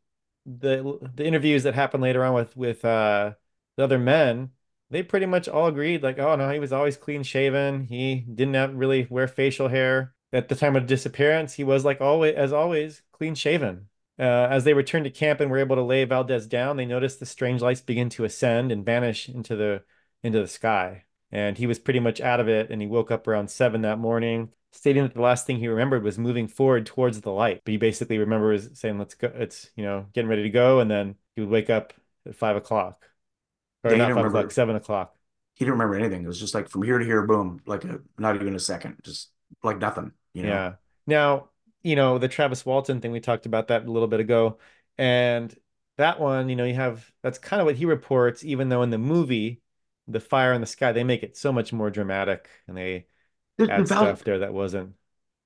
the 0.46 0.98
the 1.14 1.24
interviews 1.24 1.62
that 1.64 1.74
happened 1.74 2.02
later 2.02 2.24
on 2.24 2.34
with 2.34 2.56
with 2.56 2.84
uh 2.84 3.34
the 3.76 3.84
other 3.84 3.98
men, 3.98 4.50
they 4.90 5.02
pretty 5.02 5.26
much 5.26 5.48
all 5.48 5.66
agreed, 5.66 6.02
like, 6.02 6.18
oh 6.18 6.36
no, 6.36 6.50
he 6.50 6.58
was 6.58 6.72
always 6.72 6.96
clean 6.96 7.22
shaven. 7.22 7.84
He 7.86 8.16
didn't 8.16 8.54
have 8.54 8.74
really 8.74 9.06
wear 9.08 9.26
facial 9.28 9.68
hair. 9.68 10.14
At 10.32 10.48
the 10.48 10.54
time 10.56 10.76
of 10.76 10.86
disappearance, 10.86 11.54
he 11.54 11.64
was 11.64 11.84
like 11.84 12.00
always, 12.00 12.34
as 12.34 12.52
always, 12.52 13.02
clean 13.12 13.34
shaven. 13.34 13.88
Uh, 14.18 14.22
as 14.50 14.64
they 14.64 14.74
returned 14.74 15.04
to 15.04 15.10
camp 15.10 15.40
and 15.40 15.50
were 15.50 15.58
able 15.58 15.76
to 15.76 15.82
lay 15.82 16.04
Valdes 16.04 16.46
down, 16.46 16.76
they 16.76 16.86
noticed 16.86 17.20
the 17.20 17.26
strange 17.26 17.62
lights 17.62 17.80
begin 17.80 18.08
to 18.10 18.24
ascend 18.24 18.70
and 18.72 18.84
vanish 18.84 19.28
into 19.28 19.56
the 19.56 19.82
into 20.22 20.40
the 20.40 20.48
sky. 20.48 21.04
And 21.30 21.56
he 21.56 21.66
was 21.66 21.78
pretty 21.78 22.00
much 22.00 22.20
out 22.20 22.40
of 22.40 22.48
it. 22.48 22.70
And 22.70 22.80
he 22.82 22.88
woke 22.88 23.10
up 23.10 23.26
around 23.26 23.50
seven 23.50 23.82
that 23.82 23.98
morning, 23.98 24.50
stating 24.72 25.02
that 25.04 25.14
the 25.14 25.20
last 25.22 25.46
thing 25.46 25.58
he 25.58 25.68
remembered 25.68 26.02
was 26.02 26.18
moving 26.18 26.48
forward 26.48 26.86
towards 26.86 27.20
the 27.20 27.30
light. 27.32 27.62
But 27.64 27.72
he 27.72 27.76
basically 27.78 28.18
remembers 28.18 28.78
saying, 28.78 28.98
"Let's 28.98 29.14
go." 29.14 29.28
It's 29.34 29.70
you 29.76 29.84
know 29.84 30.06
getting 30.14 30.28
ready 30.30 30.42
to 30.44 30.50
go, 30.50 30.80
and 30.80 30.90
then 30.90 31.16
he 31.36 31.42
would 31.42 31.50
wake 31.50 31.70
up 31.70 31.92
at 32.26 32.34
five 32.36 32.56
o'clock, 32.56 33.06
or 33.84 33.96
Yeah, 33.96 33.96
not 33.96 34.10
five 34.10 34.26
o'clock, 34.26 34.50
remember. 34.50 34.52
seven 34.52 34.76
o'clock. 34.76 35.16
He 35.54 35.64
didn't 35.64 35.74
remember 35.74 35.96
anything. 35.96 36.24
It 36.24 36.28
was 36.28 36.40
just 36.40 36.54
like 36.54 36.68
from 36.68 36.82
here 36.82 36.98
to 36.98 37.04
here, 37.04 37.22
boom, 37.26 37.62
like 37.66 37.84
a 37.84 38.00
not 38.18 38.36
even 38.36 38.54
a 38.54 38.58
second, 38.60 38.98
just 39.04 39.30
like 39.62 39.78
nothing. 39.78 40.12
You 40.34 40.44
know. 40.44 40.50
Yeah. 40.50 40.76
Now, 41.06 41.50
you 41.82 41.96
know, 41.96 42.18
the 42.18 42.28
Travis 42.28 42.64
Walton 42.66 43.00
thing, 43.00 43.12
we 43.12 43.20
talked 43.20 43.46
about 43.46 43.68
that 43.68 43.84
a 43.86 43.90
little 43.90 44.08
bit 44.08 44.20
ago. 44.20 44.58
And 44.98 45.54
that 45.98 46.20
one, 46.20 46.48
you 46.48 46.56
know, 46.56 46.64
you 46.64 46.74
have 46.74 47.10
that's 47.22 47.38
kind 47.38 47.60
of 47.60 47.66
what 47.66 47.76
he 47.76 47.86
reports, 47.86 48.44
even 48.44 48.68
though 48.68 48.82
in 48.82 48.90
the 48.90 48.98
movie, 48.98 49.62
The 50.08 50.20
Fire 50.20 50.52
in 50.52 50.60
the 50.60 50.66
Sky, 50.66 50.92
they 50.92 51.04
make 51.04 51.22
it 51.22 51.36
so 51.36 51.52
much 51.52 51.72
more 51.72 51.90
dramatic 51.90 52.48
and 52.66 52.76
they 52.76 53.06
The, 53.58 53.68
the 53.68 53.84
Val 53.84 54.14
stuff 54.14 54.24
there 54.24 54.38
that 54.40 54.52
wasn't 54.52 54.94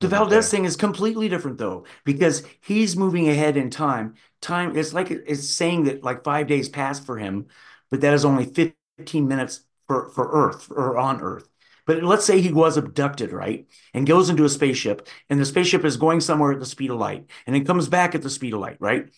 The 0.00 0.08
Valdes 0.08 0.50
thing 0.50 0.64
is 0.66 0.76
completely 0.76 1.28
different 1.28 1.58
though, 1.58 1.86
because 2.04 2.42
he's 2.60 2.96
moving 2.96 3.28
ahead 3.28 3.56
in 3.56 3.70
time. 3.70 4.14
Time 4.42 4.76
it's 4.76 4.92
like 4.92 5.10
it's 5.10 5.48
saying 5.48 5.84
that 5.84 6.04
like 6.04 6.22
five 6.22 6.46
days 6.46 6.68
passed 6.68 7.06
for 7.06 7.16
him, 7.18 7.46
but 7.90 8.02
that 8.02 8.12
is 8.12 8.24
only 8.24 8.44
15 8.44 9.26
minutes 9.26 9.60
for, 9.86 10.10
for 10.10 10.30
Earth 10.32 10.70
or 10.70 10.98
on 10.98 11.20
Earth. 11.22 11.48
But 11.86 12.02
let's 12.02 12.24
say 12.26 12.40
he 12.40 12.52
was 12.52 12.76
abducted, 12.76 13.32
right? 13.32 13.66
And 13.94 14.06
goes 14.06 14.28
into 14.28 14.44
a 14.44 14.48
spaceship, 14.48 15.08
and 15.30 15.40
the 15.40 15.44
spaceship 15.46 15.84
is 15.84 15.96
going 15.96 16.20
somewhere 16.20 16.52
at 16.52 16.60
the 16.60 16.66
speed 16.66 16.90
of 16.90 16.98
light, 16.98 17.30
and 17.46 17.56
it 17.56 17.66
comes 17.66 17.88
back 17.88 18.14
at 18.14 18.22
the 18.22 18.30
speed 18.30 18.52
of 18.54 18.60
light, 18.60 18.76
right? 18.80 19.08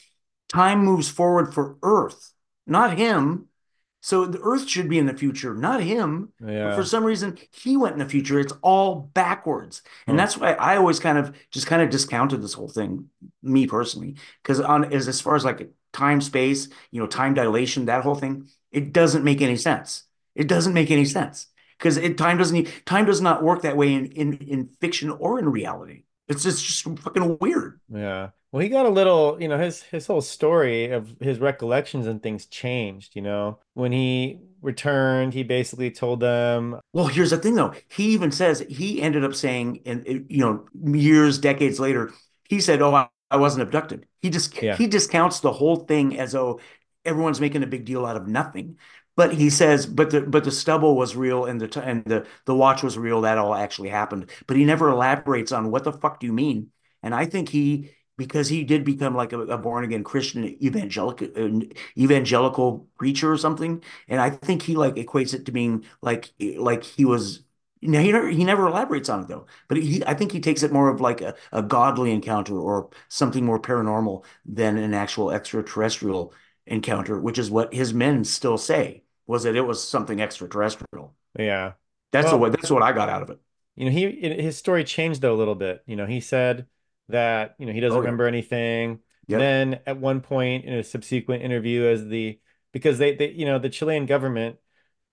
Time 0.49 0.85
moves 0.85 1.09
forward 1.09 1.55
for 1.55 1.77
Earth, 1.83 2.33
not 2.67 2.97
him. 2.99 3.48
So 4.09 4.25
the 4.25 4.41
Earth 4.41 4.67
should 4.67 4.89
be 4.89 4.99
in 4.99 5.05
the 5.05 5.13
future, 5.13 5.53
not 5.53 5.83
him. 5.83 6.33
But 6.69 6.77
for 6.77 6.83
some 6.83 7.05
reason, 7.05 7.37
he 7.53 7.77
went 7.77 7.93
in 7.93 7.99
the 7.99 8.09
future. 8.09 8.41
It's 8.41 8.55
all 8.63 9.11
backwards. 9.13 9.83
And 10.07 10.19
that's 10.19 10.35
why 10.35 10.55
I 10.55 10.79
always 10.79 10.99
kind 10.99 11.19
of 11.19 11.37
just 11.51 11.67
kind 11.67 11.83
of 11.83 11.91
discounted 11.91 12.41
this 12.41 12.55
whole 12.55 12.71
thing, 12.71 13.11
me 13.43 13.67
personally, 13.67 14.15
because 14.43 14.61
on 14.61 14.95
as 14.95 15.09
as 15.09 15.21
far 15.21 15.37
as 15.37 15.45
like 15.45 15.71
time 15.93 16.23
space, 16.23 16.69
you 16.91 17.03
know, 17.03 17.07
time 17.07 17.35
dilation, 17.35 17.85
that 17.85 18.03
whole 18.03 18.15
thing, 18.15 18.49
it 18.73 18.95
doesn't 18.95 19.25
make 19.25 19.43
any 19.43 19.57
sense. 19.57 20.05
It 20.35 20.49
doesn't 20.49 20.73
make 20.73 20.91
any 20.91 21.05
sense 21.05 21.47
because 21.77 21.99
it 21.99 22.17
time 22.17 22.39
doesn't 22.39 22.67
time 22.87 23.05
does 23.05 23.21
not 23.21 23.43
work 23.43 23.61
that 23.61 23.77
way 23.77 23.93
in 23.93 24.07
in 24.07 24.33
in 24.39 24.69
fiction 24.81 25.11
or 25.11 25.39
in 25.39 25.51
reality. 25.51 26.05
It's 26.29 26.45
just 26.45 26.65
just 26.65 27.01
fucking 27.01 27.37
weird. 27.43 27.79
Yeah. 27.93 28.31
Well, 28.51 28.63
he 28.63 28.71
got 28.71 28.87
a 28.87 28.91
little, 28.91 29.37
you 29.41 29.49
know, 29.49 29.59
his 29.59 29.83
his 29.83 30.07
whole 30.07 30.23
story 30.23 30.91
of 30.91 31.15
his 31.21 31.39
recollections 31.39 32.07
and 32.07 32.23
things 32.23 32.47
changed, 32.47 33.15
you 33.15 33.21
know. 33.23 33.59
When 33.75 33.93
he 33.93 34.41
returned, 34.63 35.35
he 35.35 35.43
basically 35.43 35.91
told 35.91 36.21
them, 36.21 36.81
Well, 36.95 37.09
here's 37.09 37.31
the 37.31 37.37
thing 37.37 37.55
though. 37.57 37.75
He 37.91 38.11
even 38.15 38.33
says 38.33 38.61
he 38.69 39.03
ended 39.03 39.23
up 39.25 39.35
saying, 39.35 39.83
and 39.85 40.27
you 40.31 40.39
know, 40.41 40.67
years, 40.99 41.39
decades 41.39 41.79
later, 41.79 42.11
he 42.49 42.61
said, 42.61 42.81
"Oh, 42.81 42.95
I, 42.95 43.09
I 43.31 43.37
wasn't 43.37 43.63
abducted." 43.65 44.07
He 44.23 44.31
just 44.31 44.61
yeah, 44.63 44.77
he 44.77 44.87
discounts 44.87 45.41
the 45.41 45.53
whole 45.53 45.77
thing 45.77 46.19
as 46.19 46.33
though 46.33 46.61
everyone's 47.05 47.41
making 47.41 47.63
a 47.63 47.67
big 47.67 47.85
deal 47.85 48.07
out 48.07 48.17
of 48.17 48.27
nothing. 48.27 48.79
But 49.15 49.35
he 49.35 49.51
says, 49.51 49.85
but 49.85 50.11
the 50.11 50.23
but 50.23 50.45
the 50.45 50.53
stubble 50.53 50.97
was 50.97 51.17
real 51.17 51.45
and 51.45 51.61
the 51.61 51.83
and 51.83 52.05
the 52.05 52.27
the 52.47 52.55
watch 52.55 52.83
was 52.83 52.97
real. 52.97 53.23
That 53.23 53.37
all 53.37 53.55
actually 53.55 53.89
happened. 53.91 54.31
But 54.47 54.57
he 54.57 54.65
never 54.65 54.89
elaborates 54.91 55.53
on 55.53 55.71
what 55.71 55.85
the 55.85 55.93
fuck 55.93 56.21
do 56.21 56.27
you 56.27 56.33
mean. 56.33 56.71
And 57.03 57.15
I 57.15 57.27
think 57.27 57.49
he 57.49 57.91
because 58.19 58.49
he 58.51 58.65
did 58.65 58.85
become 58.85 59.17
like 59.17 59.33
a, 59.33 59.41
a 59.43 59.59
born 59.59 59.85
again 59.85 60.05
Christian 60.05 60.45
evangelical 60.63 61.29
uh, 61.37 61.67
evangelical 61.99 62.89
preacher 62.99 63.33
or 63.33 63.39
something, 63.39 63.83
and 64.09 64.21
I 64.21 64.31
think 64.31 64.63
he 64.63 64.77
like 64.77 64.97
equates 64.97 65.35
it 65.35 65.47
to 65.47 65.53
being 65.53 65.87
like 66.03 66.33
like 66.59 66.85
he 66.85 67.05
was. 67.07 67.45
You 67.81 67.91
know, 67.91 68.01
he 68.03 68.11
never, 68.11 68.29
he 68.29 68.45
never 68.45 68.67
elaborates 68.67 69.09
on 69.09 69.21
it 69.23 69.29
though, 69.29 69.47
but 69.69 69.77
he 69.79 70.05
I 70.05 70.13
think 70.15 70.33
he 70.33 70.41
takes 70.41 70.65
it 70.65 70.73
more 70.73 70.89
of 70.89 71.01
like 71.01 71.21
a, 71.21 71.37
a 71.53 71.63
godly 71.63 72.11
encounter 72.11 72.59
or 72.59 72.91
something 73.09 73.45
more 73.45 73.61
paranormal 73.61 74.25
than 74.45 74.77
an 74.79 74.95
actual 74.95 75.31
extraterrestrial 75.31 76.35
encounter, 76.67 77.21
which 77.21 77.39
is 77.39 77.51
what 77.53 77.73
his 77.73 77.95
men 77.95 78.25
still 78.25 78.59
say 78.59 79.05
was 79.29 79.45
that 79.45 79.55
it 79.57 79.61
was 79.63 79.87
something 79.87 80.21
extraterrestrial. 80.21 81.15
Yeah. 81.39 81.75
That's 82.13 82.31
the 82.31 82.37
Well, 82.37 82.39
way 82.39 82.51
that's 82.51 82.71
what 82.71 82.83
I 82.83 82.93
got 82.93 83.09
out 83.09 83.23
of 83.23 83.31
it. 83.31 83.41
you 83.77 83.85
know, 83.85 83.91
he 83.91 84.11
his 84.43 84.57
story 84.57 84.85
changed 84.85 85.23
though 85.23 85.35
a 85.35 85.37
little 85.39 85.55
bit. 85.55 85.83
You 85.87 85.97
know, 85.97 86.07
he 86.07 86.21
said 86.21 86.67
that, 87.09 87.55
you 87.59 87.67
know, 87.67 87.73
he 87.73 87.81
doesn't 87.81 87.97
Oh 87.97 88.03
yeah. 88.03 88.13
remember 88.13 88.27
anything. 88.27 89.01
Yep. 89.29 89.53
Then 89.53 89.81
at 89.87 89.99
one 89.99 90.21
point 90.21 90.65
in 90.65 90.75
a 90.75 90.85
subsequent 90.85 91.43
interview 91.43 91.85
as 91.87 92.07
the 92.07 92.41
because 92.73 92.99
they, 92.99 93.15
they 93.17 93.31
you 93.31 93.47
know, 93.47 93.59
the 93.59 93.71
Chilean 93.71 94.07
government 94.07 94.57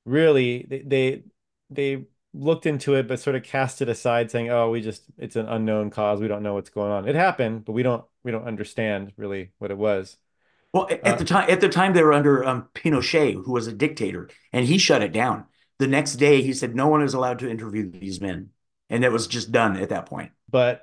really 0.06 0.66
they, 0.70 0.82
they 0.82 1.24
they 1.70 2.06
looked 2.34 2.66
into 2.66 2.96
it 2.96 3.08
but 3.08 3.20
sort 3.20 3.36
of 3.36 3.44
cast 3.44 3.82
it 3.82 3.90
aside 3.90 4.32
saying, 4.32 4.50
"Oh, 4.50 4.72
we 4.72 4.82
just 4.82 5.04
it's 5.18 5.36
an 5.36 5.48
unknown 5.48 5.90
cause. 5.90 6.20
We 6.22 6.28
don't 6.28 6.44
know 6.44 6.54
what's 6.56 6.70
going 6.70 6.92
on. 6.92 7.08
It 7.08 7.16
happened, 7.16 7.66
but 7.66 7.74
we 7.74 7.84
don't 7.84 8.06
we 8.24 8.32
don't 8.32 8.48
understand 8.48 9.14
really 9.18 9.52
what 9.60 9.72
it 9.72 9.78
was." 9.78 10.18
Well, 10.74 10.88
at 11.04 11.04
Uh, 11.04 11.18
the 11.18 11.26
time, 11.26 11.50
at 11.50 11.62
the 11.62 11.70
time 11.70 11.94
they 11.94 12.04
were 12.04 12.14
under 12.14 12.44
um, 12.44 12.70
Pinochet, 12.74 13.34
who 13.34 13.52
was 13.54 13.68
a 13.68 13.74
dictator, 13.74 14.30
and 14.52 14.66
he 14.66 14.78
shut 14.78 15.02
it 15.02 15.14
down. 15.14 15.46
The 15.80 15.88
next 15.88 16.16
day, 16.16 16.42
he 16.42 16.54
said 16.54 16.76
no 16.76 16.88
one 16.88 17.02
is 17.02 17.14
allowed 17.14 17.40
to 17.40 17.50
interview 17.50 17.90
these 17.90 18.20
men, 18.22 18.50
and 18.90 19.04
it 19.06 19.12
was 19.12 19.28
just 19.28 19.52
done 19.52 19.78
at 19.78 19.90
that 19.90 20.06
point. 20.06 20.32
but 20.50 20.82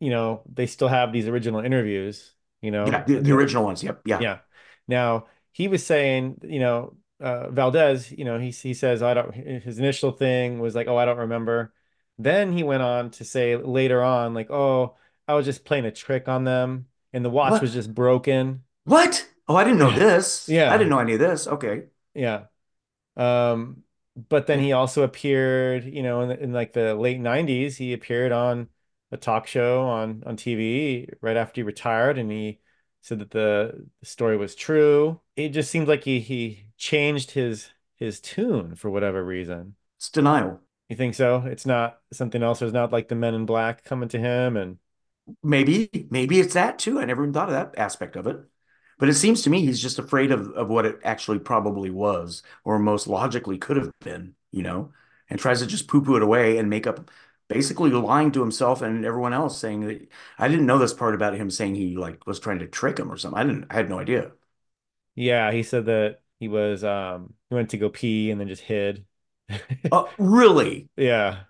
you 0.00 0.10
know, 0.10 0.42
they 0.52 0.66
still 0.66 0.88
have 0.88 1.12
these 1.12 1.28
original 1.28 1.60
interviews, 1.60 2.34
you 2.62 2.70
Yeah, 2.84 3.02
know, 3.02 3.04
the, 3.04 3.20
the 3.20 3.32
original 3.32 3.64
ones. 3.64 3.82
Yep. 3.82 4.02
Yeah. 4.04 4.20
Yeah. 4.20 4.40
Now 4.88 5.26
he 5.52 5.68
was 5.68 5.84
saying, 5.84 6.40
you 6.42 6.60
know, 6.60 6.96
uh, 7.20 7.50
Valdes, 7.50 8.10
you 8.12 8.24
know, 8.24 8.38
he 8.38 8.50
he 8.50 8.74
says 8.74 9.02
I 9.02 9.14
don't. 9.14 9.32
His 9.34 9.78
initial 9.78 10.12
thing 10.12 10.58
was 10.60 10.74
like, 10.74 10.88
oh, 10.88 10.96
I 10.96 11.04
don't 11.04 11.18
remember. 11.18 11.72
Then 12.18 12.52
he 12.52 12.62
went 12.62 12.82
on 12.82 13.10
to 13.12 13.24
say 13.24 13.56
later 13.56 14.02
on, 14.02 14.34
like, 14.34 14.50
oh, 14.50 14.96
I 15.26 15.34
was 15.34 15.46
just 15.46 15.64
playing 15.64 15.84
a 15.86 15.90
trick 15.92 16.28
on 16.28 16.44
them, 16.44 16.86
and 17.12 17.24
the 17.24 17.30
watch 17.30 17.60
What? 17.60 17.60
was 17.60 17.72
just 17.72 17.92
broken. 17.94 18.64
What? 18.84 19.28
Oh, 19.48 19.56
I 19.56 19.64
didn't 19.64 19.78
know 19.78 19.90
this. 19.94 20.48
Yeah. 20.48 20.72
I 20.72 20.78
didn't 20.78 20.90
know 20.90 20.98
any 20.98 21.14
of 21.14 21.20
this. 21.20 21.46
Okay. 21.46 21.84
Yeah. 22.14 22.46
Um, 23.16 23.84
but 24.16 24.46
then 24.46 24.60
he 24.60 24.72
also 24.72 25.02
appeared, 25.02 25.84
you 25.84 26.02
know, 26.02 26.22
in, 26.22 26.30
in 26.32 26.52
like 26.52 26.72
the 26.72 26.94
late 26.94 27.20
90s, 27.20 27.76
he 27.76 27.92
appeared 27.94 28.32
on 28.32 28.68
a 29.14 29.18
talk 29.18 29.46
show 29.46 29.82
on 29.82 30.22
on 30.26 30.36
TV 30.36 31.08
right 31.20 31.36
after 31.36 31.60
he 31.60 31.62
retired, 31.62 32.18
and 32.18 32.30
he 32.30 32.60
said 33.00 33.20
that 33.20 33.30
the, 33.30 33.86
the 34.00 34.06
story 34.06 34.36
was 34.36 34.54
true. 34.54 35.20
It 35.36 35.50
just 35.50 35.70
seems 35.70 35.88
like 35.88 36.04
he 36.04 36.20
he 36.20 36.66
changed 36.76 37.30
his 37.32 37.70
his 37.96 38.20
tune 38.20 38.74
for 38.74 38.90
whatever 38.90 39.24
reason. 39.24 39.76
It's 39.98 40.10
denial. 40.10 40.60
You 40.88 40.96
think 40.96 41.14
so? 41.14 41.44
It's 41.46 41.64
not 41.66 42.00
something 42.12 42.42
else. 42.42 42.58
There's 42.58 42.72
not 42.72 42.92
like 42.92 43.08
the 43.08 43.14
Men 43.14 43.34
in 43.34 43.46
Black 43.46 43.84
coming 43.84 44.08
to 44.10 44.18
him, 44.18 44.56
and 44.56 44.78
Maybe, 45.42 46.06
maybe 46.10 46.38
it's 46.40 46.54
that 46.54 46.78
too. 46.78 47.00
I 47.00 47.04
never 47.04 47.22
even 47.22 47.32
thought 47.32 47.48
of 47.48 47.54
that 47.54 47.78
aspect 47.78 48.16
of 48.16 48.26
it. 48.26 48.38
But 48.98 49.08
it 49.08 49.14
seems 49.14 49.42
to 49.42 49.50
me 49.50 49.64
he's 49.64 49.80
just 49.80 49.98
afraid 49.98 50.30
of, 50.30 50.50
of 50.52 50.68
what 50.68 50.86
it 50.86 51.00
actually 51.02 51.38
probably 51.40 51.90
was, 51.90 52.42
or 52.64 52.78
most 52.78 53.06
logically 53.08 53.58
could 53.58 53.76
have 53.76 53.90
been, 54.00 54.34
you 54.52 54.62
know, 54.62 54.92
and 55.28 55.38
tries 55.40 55.60
to 55.60 55.66
just 55.66 55.88
poo-poo 55.88 56.16
it 56.16 56.22
away 56.22 56.58
and 56.58 56.70
make 56.70 56.86
up 56.86 57.10
basically 57.48 57.90
lying 57.90 58.32
to 58.32 58.40
himself 58.40 58.82
and 58.82 59.04
everyone 59.04 59.32
else 59.32 59.58
saying 59.58 59.80
that 59.86 60.08
I 60.38 60.48
didn't 60.48 60.66
know 60.66 60.78
this 60.78 60.94
part 60.94 61.14
about 61.14 61.34
him 61.34 61.50
saying 61.50 61.74
he 61.76 61.96
like 61.96 62.26
was 62.26 62.40
trying 62.40 62.58
to 62.60 62.66
trick 62.66 62.98
him 62.98 63.10
or 63.12 63.16
something. 63.16 63.38
I 63.40 63.44
didn't, 63.44 63.66
I 63.70 63.74
had 63.74 63.88
no 63.90 63.98
idea. 63.98 64.32
yeah, 65.14 65.52
he 65.52 65.62
said 65.62 65.86
that 65.86 66.22
he 66.40 66.48
was 66.48 66.84
um 66.84 67.34
he 67.48 67.54
went 67.54 67.70
to 67.70 67.78
go 67.78 67.88
pee 67.90 68.30
and 68.30 68.40
then 68.40 68.48
just 68.48 68.62
hid. 68.62 69.06
Oh, 69.90 70.14
really? 70.18 70.88
Yeah. 70.96 71.44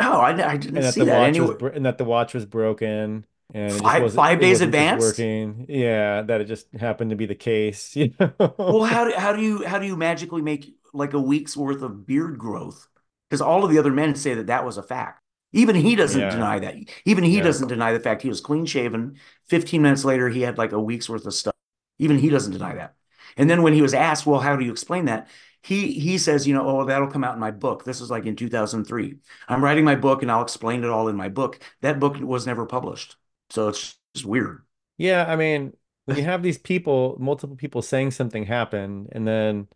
Oh, 0.00 0.20
I, 0.20 0.30
I 0.52 0.56
didn't 0.56 0.70
and 0.74 0.84
that 0.84 0.96
see 0.96 1.04
that 1.04 1.04
watch 1.04 1.40
was 1.40 1.50
and 1.74 1.84
that 1.86 1.98
the 1.98 2.04
watch 2.04 2.34
was 2.34 2.46
broken 2.46 3.26
and 3.52 3.86
it 3.86 3.92
Five 3.92 4.10
five 4.12 4.38
days 4.40 4.60
wasn't 4.60 4.60
advanced? 4.60 5.26
working. 5.32 5.66
Yeah, 5.68 6.22
that 6.22 6.40
it 6.40 6.44
just 6.46 6.72
happened 6.74 7.10
to 7.10 7.16
be 7.16 7.26
the 7.26 7.34
case, 7.34 7.96
you 7.96 8.14
know 8.20 8.34
Well, 8.68 8.84
how 8.84 9.04
do, 9.04 9.12
how 9.16 9.32
do 9.32 9.42
you 9.42 9.64
how 9.66 9.78
do 9.78 9.86
you 9.86 9.96
magically 9.96 10.42
make 10.42 10.76
like 10.92 11.12
a 11.12 11.20
week's 11.20 11.56
worth 11.56 11.82
of 11.82 12.06
beard 12.06 12.38
growth? 12.38 12.88
Because 13.28 13.40
all 13.40 13.64
of 13.64 13.70
the 13.70 13.78
other 13.78 13.92
men 13.92 14.14
say 14.14 14.34
that 14.34 14.46
that 14.46 14.64
was 14.64 14.78
a 14.78 14.82
fact. 14.82 15.19
Even 15.52 15.74
he 15.74 15.96
doesn't 15.96 16.28
Yeah, 16.28 16.28
deny 16.28 16.58
that. 16.60 16.76
Even 17.04 17.24
he 17.24 17.40
yeah. 17.40 17.40
doesn't 17.40 17.68
deny 17.68 17.92
the 17.92 18.00
fact 18.00 18.22
he 18.22 18.28
was 18.28 18.40
clean 18.40 18.66
shaven. 18.66 19.18
15 19.48 19.82
minutes 19.82 20.04
later, 20.04 20.28
he 20.28 20.42
had 20.42 20.58
like 20.58 20.72
a 20.72 20.80
week's 20.80 21.08
worth 21.08 21.26
of 21.26 21.34
stuff. 21.34 21.54
Even 21.98 22.18
he 22.18 22.28
doesn't 22.30 22.52
deny 22.52 22.74
that. 22.74 22.94
And 23.36 23.48
then 23.48 23.62
when 23.62 23.72
he 23.74 23.82
was 23.82 23.94
asked, 23.94 24.26
well, 24.26 24.40
how 24.40 24.56
do 24.56 24.64
you 24.64 24.70
explain 24.72 25.06
that? 25.06 25.28
He 25.62 25.92
he 25.92 26.18
says, 26.18 26.46
you 26.46 26.54
know, 26.54 26.66
oh, 26.66 26.84
that'll 26.84 27.10
come 27.10 27.24
out 27.24 27.34
in 27.34 27.40
my 27.40 27.50
book. 27.50 27.84
This 27.84 28.00
is 28.00 28.10
like 28.10 28.26
in 28.26 28.36
2003. 28.36 29.16
I'm 29.48 29.62
writing 29.62 29.84
my 29.84 29.96
book 29.96 30.22
and 30.22 30.30
I'll 30.30 30.42
explain 30.42 30.84
it 30.84 30.90
all 30.90 31.08
in 31.08 31.16
my 31.16 31.28
book. 31.28 31.60
That 31.82 32.00
book 32.00 32.16
was 32.20 32.46
never 32.46 32.64
published. 32.66 33.16
So 33.50 33.68
it's 33.68 33.98
just 34.14 34.24
weird. 34.26 34.62
Yeah, 34.98 35.24
I 35.26 35.36
mean, 35.36 35.76
when 36.04 36.16
you 36.18 36.24
have 36.24 36.42
these 36.42 36.58
people, 36.58 37.16
multiple 37.18 37.56
people 37.56 37.82
saying 37.82 38.10
something 38.12 38.44
happened, 38.44 39.08
and 39.12 39.26
then 39.26 39.68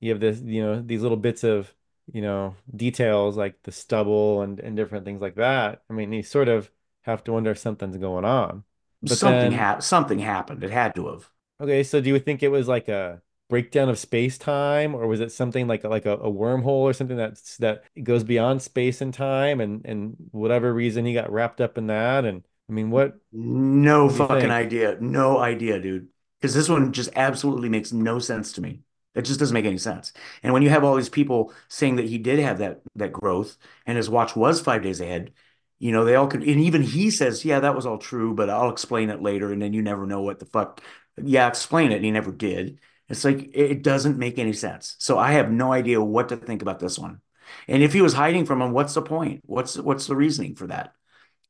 you 0.00 0.10
have 0.12 0.20
this, 0.20 0.40
you 0.40 0.62
know, 0.62 0.82
these 0.82 1.02
little 1.02 1.18
bits 1.18 1.44
of, 1.44 1.74
you 2.12 2.22
know, 2.22 2.56
details 2.74 3.36
like 3.36 3.62
the 3.62 3.72
stubble 3.72 4.42
and 4.42 4.60
and 4.60 4.76
different 4.76 5.04
things 5.04 5.20
like 5.20 5.36
that. 5.36 5.82
I 5.90 5.92
mean, 5.94 6.12
you 6.12 6.22
sort 6.22 6.48
of 6.48 6.70
have 7.02 7.24
to 7.24 7.32
wonder 7.32 7.50
if 7.50 7.58
something's 7.58 7.96
going 7.96 8.24
on. 8.24 8.64
But 9.02 9.20
Something 9.20 9.52
then 9.52 9.52
ha 9.52 9.78
something 9.78 10.18
happened. 10.18 10.64
It 10.64 10.70
had 10.70 10.94
to 10.96 11.06
have. 11.06 11.30
Okay, 11.60 11.82
so 11.84 12.00
do 12.00 12.10
you 12.10 12.18
think 12.18 12.42
it 12.42 12.48
was 12.48 12.66
like 12.68 12.88
a 12.88 13.22
breakdown 13.48 13.88
of 13.88 13.98
space 13.98 14.38
time, 14.38 14.94
or 14.94 15.06
was 15.06 15.20
it 15.20 15.30
something 15.32 15.66
like 15.68 15.84
a, 15.84 15.88
like 15.88 16.04
a, 16.06 16.14
a 16.14 16.30
wormhole 16.32 16.66
or 16.82 16.92
something 16.92 17.16
that's 17.16 17.56
that 17.58 17.84
goes 18.02 18.24
beyond 18.24 18.60
space 18.62 19.00
and 19.00 19.14
time, 19.14 19.60
and 19.60 19.84
and 19.86 20.16
whatever 20.32 20.72
reason 20.74 21.04
he 21.04 21.14
got 21.14 21.30
wrapped 21.32 21.60
up 21.60 21.78
in 21.78 21.86
that? 21.88 22.24
And 22.24 22.44
I 22.68 22.72
mean, 22.72 22.90
what 22.90 23.18
No 23.32 24.08
what 24.08 24.26
fucking 24.28 24.50
think? 24.50 24.50
idea. 24.50 24.96
No 25.00 25.38
idea, 25.38 25.80
dude. 25.80 26.08
Because 26.40 26.54
this 26.54 26.68
one 26.68 26.92
just 26.92 27.10
absolutely 27.16 27.68
makes 27.68 27.92
no 27.92 28.18
sense 28.18 28.52
to 28.52 28.60
me. 28.60 28.83
It 29.14 29.22
just 29.22 29.38
doesn't 29.40 29.54
make 29.54 29.64
any 29.64 29.78
sense. 29.78 30.12
And 30.42 30.52
when 30.52 30.62
you 30.62 30.70
have 30.70 30.84
all 30.84 30.96
these 30.96 31.08
people 31.08 31.52
saying 31.68 31.96
that 31.96 32.06
he 32.08 32.18
did 32.18 32.38
have 32.40 32.58
that 32.58 32.80
that 32.96 33.12
growth 33.12 33.56
and 33.86 33.96
his 33.96 34.10
watch 34.10 34.34
was 34.36 34.60
five 34.60 34.82
days 34.82 35.00
ahead, 35.00 35.32
you 35.78 35.92
know, 35.92 36.04
they 36.04 36.14
all 36.14 36.26
could, 36.26 36.42
and 36.42 36.60
even 36.60 36.82
he 36.82 37.10
says, 37.10 37.44
yeah, 37.44 37.60
that 37.60 37.74
was 37.74 37.86
all 37.86 37.98
true, 37.98 38.34
but 38.34 38.48
I'll 38.50 38.70
explain 38.70 39.10
it 39.10 39.22
later. 39.22 39.52
And 39.52 39.60
then 39.60 39.72
you 39.72 39.82
never 39.82 40.06
know 40.06 40.22
what 40.22 40.38
the 40.38 40.46
fuck. 40.46 40.80
Yeah, 41.22 41.46
explain 41.48 41.92
it. 41.92 41.96
And 41.96 42.04
he 42.04 42.10
never 42.10 42.32
did. 42.32 42.80
It's 43.08 43.24
like 43.24 43.42
it 43.54 43.70
it 43.70 43.82
doesn't 43.82 44.18
make 44.18 44.38
any 44.38 44.52
sense. 44.52 44.96
So 44.98 45.18
I 45.18 45.32
have 45.32 45.50
no 45.50 45.72
idea 45.72 46.02
what 46.02 46.28
to 46.30 46.36
think 46.36 46.62
about 46.62 46.80
this 46.80 46.98
one. 46.98 47.20
And 47.68 47.82
if 47.82 47.92
he 47.92 48.00
was 48.02 48.14
hiding 48.14 48.46
from 48.46 48.62
him, 48.62 48.72
what's 48.72 48.94
the 48.94 49.02
point? 49.02 49.42
What's 49.46 49.76
what's 49.78 50.06
the 50.06 50.16
reasoning 50.16 50.54
for 50.56 50.66
that? 50.68 50.94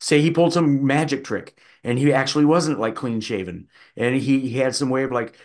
say 0.01 0.21
he 0.21 0.31
pulled 0.31 0.53
some 0.53 0.87
magic 0.87 1.25
trick 1.25 1.59
and 1.83 1.99
he 1.99 2.13
actually 2.13 2.45
wasn't 2.45 2.79
like 2.79 2.95
clean 2.95 3.21
shaven 3.21 3.69
and 3.97 4.17
he, 4.17 4.41
he 4.41 4.59
had 4.59 4.75
some 4.75 4.91
way 4.91 5.05
of 5.05 5.13
like 5.13 5.39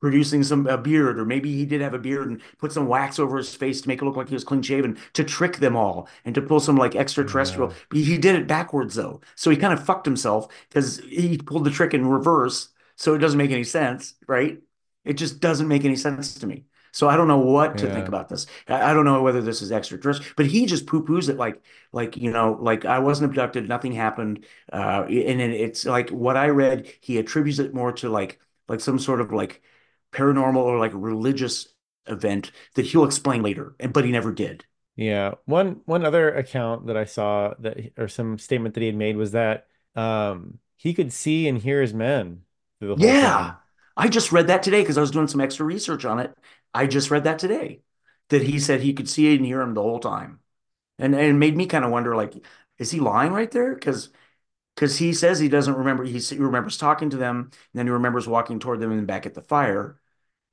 producing 0.00 0.42
some 0.42 0.66
a 0.66 0.78
beard 0.78 1.18
or 1.18 1.24
maybe 1.24 1.52
he 1.56 1.66
did 1.66 1.80
have 1.80 1.94
a 1.94 1.98
beard 1.98 2.28
and 2.28 2.40
put 2.58 2.72
some 2.72 2.86
wax 2.86 3.18
over 3.18 3.36
his 3.36 3.54
face 3.54 3.80
to 3.80 3.88
make 3.88 4.00
it 4.00 4.04
look 4.04 4.16
like 4.16 4.28
he 4.28 4.34
was 4.34 4.44
clean 4.44 4.62
shaven 4.62 4.96
to 5.12 5.24
trick 5.24 5.56
them 5.56 5.76
all 5.76 6.08
and 6.24 6.34
to 6.34 6.42
pull 6.42 6.60
some 6.60 6.76
like 6.76 6.94
extraterrestrial 6.94 7.72
Yeah, 7.92 8.04
he, 8.04 8.18
did 8.18 8.36
it 8.36 8.46
backwards 8.46 8.94
though 8.94 9.20
so 9.34 9.50
he 9.50 9.56
kind 9.56 9.72
of 9.72 9.84
fucked 9.84 10.06
himself 10.06 10.48
because 10.68 10.98
he 11.00 11.38
pulled 11.38 11.64
the 11.64 11.70
trick 11.70 11.94
in 11.94 12.06
reverse 12.06 12.68
so 12.96 13.14
it 13.14 13.18
doesn't 13.18 13.38
make 13.38 13.50
any 13.50 13.64
sense 13.64 14.14
right 14.26 14.60
it 15.04 15.14
just 15.14 15.40
doesn't 15.40 15.68
make 15.68 15.84
any 15.84 15.96
sense 15.96 16.34
to 16.34 16.46
me 16.46 16.64
so 16.92 17.08
I 17.08 17.16
don't 17.16 17.28
know 17.28 17.38
what 17.38 17.78
to 17.78 17.86
think 17.86 18.08
about 18.08 18.28
this. 18.28 18.46
I 18.66 18.94
don't 18.94 19.04
know 19.04 19.22
whether 19.22 19.42
this 19.42 19.60
is 19.62 19.70
extraterrestrial, 19.70 20.32
but 20.36 20.46
he 20.46 20.66
just 20.66 20.86
poo-poos 20.86 21.28
it 21.28 21.36
like 21.36 21.62
like 21.92 22.16
you 22.16 22.30
know 22.30 22.56
like 22.60 22.84
I 22.84 22.98
wasn't 22.98 23.30
abducted, 23.30 23.68
nothing 23.68 23.92
happened, 23.92 24.46
uh, 24.72 25.04
and 25.08 25.38
then 25.38 25.50
it's 25.52 25.84
like 25.84 26.10
what 26.10 26.36
I 26.36 26.48
read. 26.48 26.92
He 27.00 27.18
attributes 27.18 27.58
it 27.58 27.74
more 27.74 27.92
to 27.92 28.08
like 28.08 28.40
like 28.68 28.80
some 28.80 28.98
sort 28.98 29.20
of 29.20 29.32
like 29.32 29.62
paranormal 30.12 30.56
or 30.58 30.78
like 30.78 30.92
religious 30.94 31.68
event 32.06 32.52
that 32.74 32.86
he'll 32.86 33.04
explain 33.04 33.42
later, 33.42 33.74
and 33.80 33.92
but 33.92 34.04
he 34.04 34.12
never 34.12 34.32
did. 34.32 34.64
yeah. 34.96 35.34
One 35.44 35.82
one 35.86 36.04
other 36.04 36.34
account 36.34 36.86
that 36.86 36.96
I 36.96 37.04
saw 37.04 37.54
that 37.60 37.92
or 37.96 38.08
some 38.08 38.38
statement 38.38 38.74
that 38.74 38.80
he 38.80 38.86
had 38.86 38.96
made 38.96 39.16
was 39.16 39.32
that 39.32 39.68
um 39.94 40.58
he 40.76 40.94
could 40.94 41.12
see 41.12 41.48
and 41.48 41.58
hear 41.58 41.80
his 41.82 41.94
men 41.94 42.44
the 42.80 42.96
whole 42.96 43.14
Yeah, 43.14 43.14
thing. 43.14 43.58
I 43.96 44.08
just 44.08 44.32
read 44.32 44.46
that 44.48 44.62
today 44.62 44.80
because 44.82 44.98
I 44.98 45.00
was 45.00 45.10
doing 45.10 45.28
some 45.28 45.40
extra 45.40 45.64
research 45.66 46.04
on 46.04 46.18
it. 46.18 46.34
I 46.74 46.86
just 46.86 47.10
read 47.10 47.24
that 47.24 47.38
today 47.38 47.82
that 48.30 48.42
he 48.42 48.58
said 48.58 48.80
he 48.80 48.92
could 48.94 49.08
see 49.08 49.34
and 49.34 49.44
hear 49.44 49.60
him 49.60 49.74
the 49.74 49.82
whole 49.82 50.00
time, 50.00 50.40
and 50.98 51.14
and 51.14 51.24
it 51.26 51.34
made 51.34 51.56
me 51.56 51.66
kind 51.66 51.84
of 51.84 51.90
wonder 51.92 52.16
like, 52.16 52.34
is 52.78 52.90
he 52.92 53.00
lying 53.00 53.32
right 53.32 53.50
there? 53.52 53.74
Because 53.74 54.10
because 54.78 54.98
he 54.98 55.12
says 55.14 55.40
he 55.40 55.48
doesn't 55.48 55.74
remember. 55.74 56.04
He, 56.04 56.18
he 56.20 56.36
remembers 56.38 56.78
talking 56.78 57.10
to 57.10 57.16
them, 57.18 57.38
and 57.52 57.52
then 57.74 57.86
he 57.86 57.92
remembers 57.92 58.28
walking 58.28 58.60
toward 58.60 58.80
them 58.80 58.92
and 58.92 59.06
back 59.06 59.26
at 59.26 59.34
the 59.34 59.42
fire. 59.42 60.00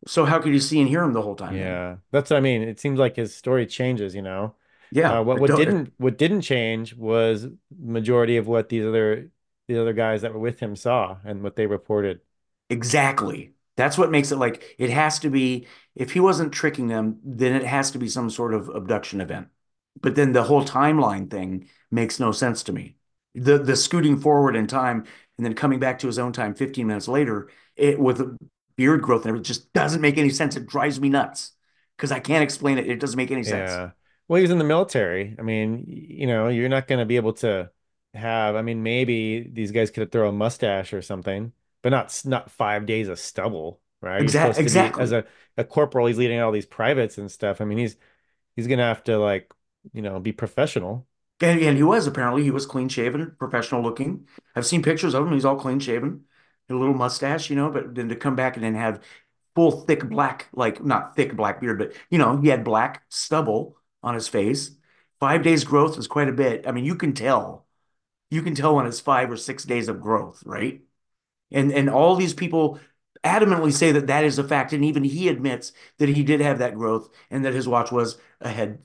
So 0.07 0.25
how 0.25 0.41
could 0.41 0.53
you 0.53 0.59
see 0.61 0.79
and 0.81 0.89
hear 0.89 1.03
him 1.03 1.13
the 1.13 1.23
whole 1.23 1.35
time? 1.35 1.67
Yeah, 1.67 1.97
that's 2.11 2.29
what 2.31 2.37
I 2.37 2.39
mean. 2.39 2.61
It 2.63 2.79
seems 2.79 2.97
like 2.99 3.15
his 3.15 3.35
story 3.35 3.65
changes, 3.67 4.15
you 4.15 4.21
know. 4.21 4.55
Yeah, 4.91 5.17
Uh, 5.17 5.23
what 5.23 5.39
what 5.39 5.53
didn't 5.53 5.93
what 5.97 6.17
didn't 6.17 6.41
change 6.41 6.95
was 6.95 7.47
majority 7.77 8.37
of 8.37 8.47
what 8.47 8.69
these 8.69 8.85
other 8.85 9.31
the 9.67 9.79
other 9.79 9.93
guys 9.93 10.21
that 10.23 10.33
were 10.33 10.39
with 10.39 10.59
him 10.59 10.75
saw 10.75 11.19
and 11.23 11.43
what 11.43 11.55
they 11.55 11.67
reported. 11.67 12.21
Exactly. 12.69 13.53
That's 13.75 13.97
what 13.97 14.09
makes 14.11 14.31
it 14.31 14.37
like 14.37 14.75
it 14.79 14.89
has 14.89 15.19
to 15.19 15.29
be, 15.29 15.67
if 15.95 16.13
he 16.13 16.19
wasn't 16.19 16.53
tricking 16.53 16.87
them, 16.87 17.19
then 17.23 17.53
it 17.55 17.63
has 17.65 17.91
to 17.91 17.97
be 17.99 18.07
some 18.07 18.29
sort 18.29 18.53
of 18.53 18.69
abduction 18.69 19.21
event. 19.21 19.49
But 20.01 20.15
then 20.15 20.31
the 20.33 20.43
whole 20.43 20.63
timeline 20.63 21.29
thing 21.29 21.69
makes 21.91 22.19
no 22.19 22.31
sense 22.31 22.63
to 22.63 22.73
me. 22.73 22.97
The 23.35 23.57
the 23.57 23.75
scooting 23.75 24.19
forward 24.19 24.55
in 24.55 24.67
time 24.67 25.05
and 25.37 25.45
then 25.45 25.53
coming 25.53 25.79
back 25.79 25.99
to 25.99 26.07
his 26.07 26.19
own 26.19 26.31
time 26.33 26.53
15 26.55 26.87
minutes 26.87 27.07
later, 27.07 27.49
it 27.75 27.99
with 27.99 28.37
beard 28.77 29.01
growth 29.01 29.21
and 29.23 29.29
everything 29.29 29.43
just 29.43 29.71
doesn't 29.73 30.01
make 30.01 30.17
any 30.17 30.29
sense. 30.29 30.55
It 30.55 30.67
drives 30.67 30.99
me 30.99 31.09
nuts 31.09 31.51
because 31.97 32.11
I 32.11 32.19
can't 32.19 32.43
explain 32.43 32.77
it. 32.77 32.87
It 32.89 32.99
doesn't 32.99 33.17
make 33.17 33.31
any 33.31 33.43
sense. 33.43 33.69
Yeah. 33.69 33.91
Well, 34.27 34.37
he 34.37 34.41
was 34.41 34.51
in 34.51 34.57
the 34.57 34.63
military. 34.63 35.35
I 35.37 35.41
mean, 35.43 35.85
you 35.87 36.27
know, 36.27 36.47
you're 36.47 36.69
not 36.69 36.87
going 36.87 36.99
to 36.99 37.05
be 37.05 37.15
able 37.15 37.33
to 37.33 37.69
have, 38.13 38.55
I 38.55 38.61
mean, 38.61 38.81
maybe 38.81 39.47
these 39.47 39.71
guys 39.71 39.91
could 39.91 40.11
throw 40.11 40.29
a 40.29 40.31
mustache 40.31 40.93
or 40.93 41.01
something, 41.01 41.53
but 41.81 41.89
not 41.89 42.21
not 42.25 42.49
five 42.49 42.85
days 42.85 43.07
of 43.07 43.19
stubble, 43.19 43.81
right? 44.01 44.21
You're 44.21 44.53
Exactly. 44.53 45.03
be 45.03 45.03
as 45.03 45.11
a, 45.11 45.25
a 45.57 45.63
corporal, 45.63 46.07
he's 46.07 46.17
leading 46.17 46.39
all 46.39 46.51
these 46.51 46.65
privates 46.65 47.17
and 47.17 47.29
stuff. 47.29 47.61
I 47.61 47.65
mean, 47.65 47.77
he's 47.77 47.97
he's 48.55 48.67
gonna 48.67 48.83
have 48.83 49.03
to 49.05 49.17
like, 49.19 49.51
you 49.93 50.01
know, 50.01 50.19
be 50.19 50.31
professional. 50.31 51.07
And, 51.41 51.59
and 51.61 51.77
he 51.77 51.83
was 51.83 52.07
apparently 52.07 52.43
he 52.43 52.51
was 52.51 52.65
clean 52.65 52.87
shaven, 52.89 53.35
professional 53.37 53.81
looking. 53.81 54.27
I've 54.55 54.65
seen 54.65 54.81
pictures 54.83 55.13
of 55.13 55.27
him. 55.27 55.33
He's 55.33 55.45
all 55.45 55.57
clean 55.57 55.79
shaven, 55.79 56.25
a 56.69 56.73
little 56.73 56.93
mustache, 56.93 57.49
you 57.49 57.55
know. 57.55 57.69
But 57.69 57.95
then 57.95 58.09
to 58.09 58.15
come 58.15 58.35
back 58.35 58.55
and 58.55 58.63
then 58.63 58.75
have 58.75 59.03
full 59.55 59.71
thick 59.71 60.07
black, 60.09 60.47
like 60.53 60.83
not 60.83 61.15
thick 61.15 61.35
black 61.35 61.59
beard, 61.61 61.79
but 61.79 61.93
you 62.09 62.17
know, 62.17 62.37
he 62.37 62.47
had 62.49 62.63
black 62.63 63.03
stubble 63.09 63.77
on 64.03 64.13
his 64.15 64.27
face. 64.27 64.71
Five 65.19 65.43
days 65.43 65.63
growth 65.63 65.97
is 65.97 66.07
quite 66.07 66.29
a 66.29 66.33
bit. 66.33 66.67
I 66.67 66.71
mean, 66.71 66.85
you 66.85 66.95
can 66.95 67.13
tell. 67.13 67.65
You 68.31 68.41
can 68.41 68.55
tell 68.55 68.75
when 68.75 68.87
it's 68.87 68.99
five 68.99 69.31
or 69.31 69.37
six 69.37 69.65
days 69.65 69.89
of 69.89 70.01
growth, 70.01 70.43
right? 70.45 70.83
And 71.51 71.71
and 71.73 71.89
all 71.89 72.15
these 72.15 72.33
people 72.33 72.79
adamantly 73.23 73.73
say 73.73 73.91
that 73.93 74.07
that 74.07 74.23
is 74.23 74.39
a 74.39 74.43
fact, 74.43 74.73
and 74.73 74.85
even 74.85 75.03
he 75.03 75.29
admits 75.29 75.73
that 75.99 76.09
he 76.09 76.23
did 76.23 76.41
have 76.41 76.59
that 76.59 76.75
growth 76.75 77.09
and 77.31 77.45
that 77.45 77.53
his 77.53 77.67
watch 77.67 77.91
was 77.91 78.17
ahead 78.41 78.79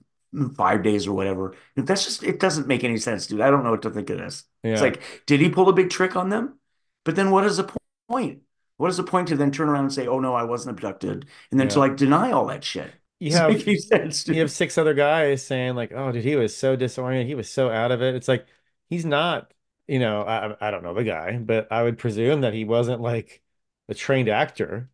five 0.57 0.83
days 0.83 1.07
or 1.07 1.13
whatever. 1.13 1.55
That's 1.77 2.05
just 2.05 2.23
it 2.23 2.41
doesn't 2.41 2.67
make 2.67 2.85
any 2.85 2.99
sense, 2.99 3.27
dude. 3.27 3.41
I 3.41 3.51
don't 3.51 3.65
know 3.65 3.71
what 3.71 3.83
to 3.83 3.91
think 3.91 4.11
of 4.11 4.19
this. 4.19 4.45
It's 4.63 4.83
like, 4.83 5.03
did 5.27 5.41
he 5.41 5.49
pull 5.49 5.69
a 5.69 5.73
big 5.73 5.91
trick 5.91 6.17
on 6.17 6.29
them? 6.29 6.59
But 7.05 7.17
then 7.17 7.31
what 7.31 7.45
is 7.45 7.57
the 7.57 7.73
point? 8.09 8.43
What 8.77 8.89
is 8.91 8.97
the 8.97 9.05
point 9.05 9.29
to 9.29 9.37
then 9.37 9.51
turn 9.51 9.69
around 9.69 9.85
and 9.85 9.93
say, 9.93 10.07
"Oh 10.07 10.21
no, 10.21 10.35
I 10.35 10.45
wasn't 10.45 10.77
abducted," 10.77 11.27
and 11.51 11.61
then 11.61 11.69
to 11.69 11.79
like 11.79 11.97
deny 11.97 12.33
all 12.33 12.47
that 12.47 12.65
shit? 12.65 12.91
You 13.19 13.33
have 13.33 13.61
sense, 13.63 14.27
you 14.27 14.41
have 14.41 14.51
six 14.51 14.79
other 14.79 14.95
guys 14.95 15.45
saying 15.45 15.75
like, 15.75 15.93
"Oh, 15.93 16.11
dude, 16.13 16.25
he 16.25 16.37
was 16.37 16.57
so 16.57 16.77
disoriented. 16.77 17.27
He 17.27 17.35
was 17.35 17.51
so 17.51 17.69
out 17.69 17.93
of 17.93 18.01
it." 18.01 18.15
It's 18.15 18.29
like 18.29 18.47
he's 18.89 19.05
not, 19.05 19.53
you 19.87 19.99
know, 19.99 20.23
I 20.23 20.69
I 20.69 20.71
don't 20.71 20.83
know 20.83 20.95
the 20.95 21.05
guy, 21.05 21.37
but 21.37 21.71
I 21.71 21.83
would 21.83 21.99
presume 21.99 22.41
that 22.43 22.55
he 22.55 22.65
wasn't 22.65 23.03
like 23.03 23.43
a 23.89 23.95
trained 23.95 24.29
actor. 24.29 24.91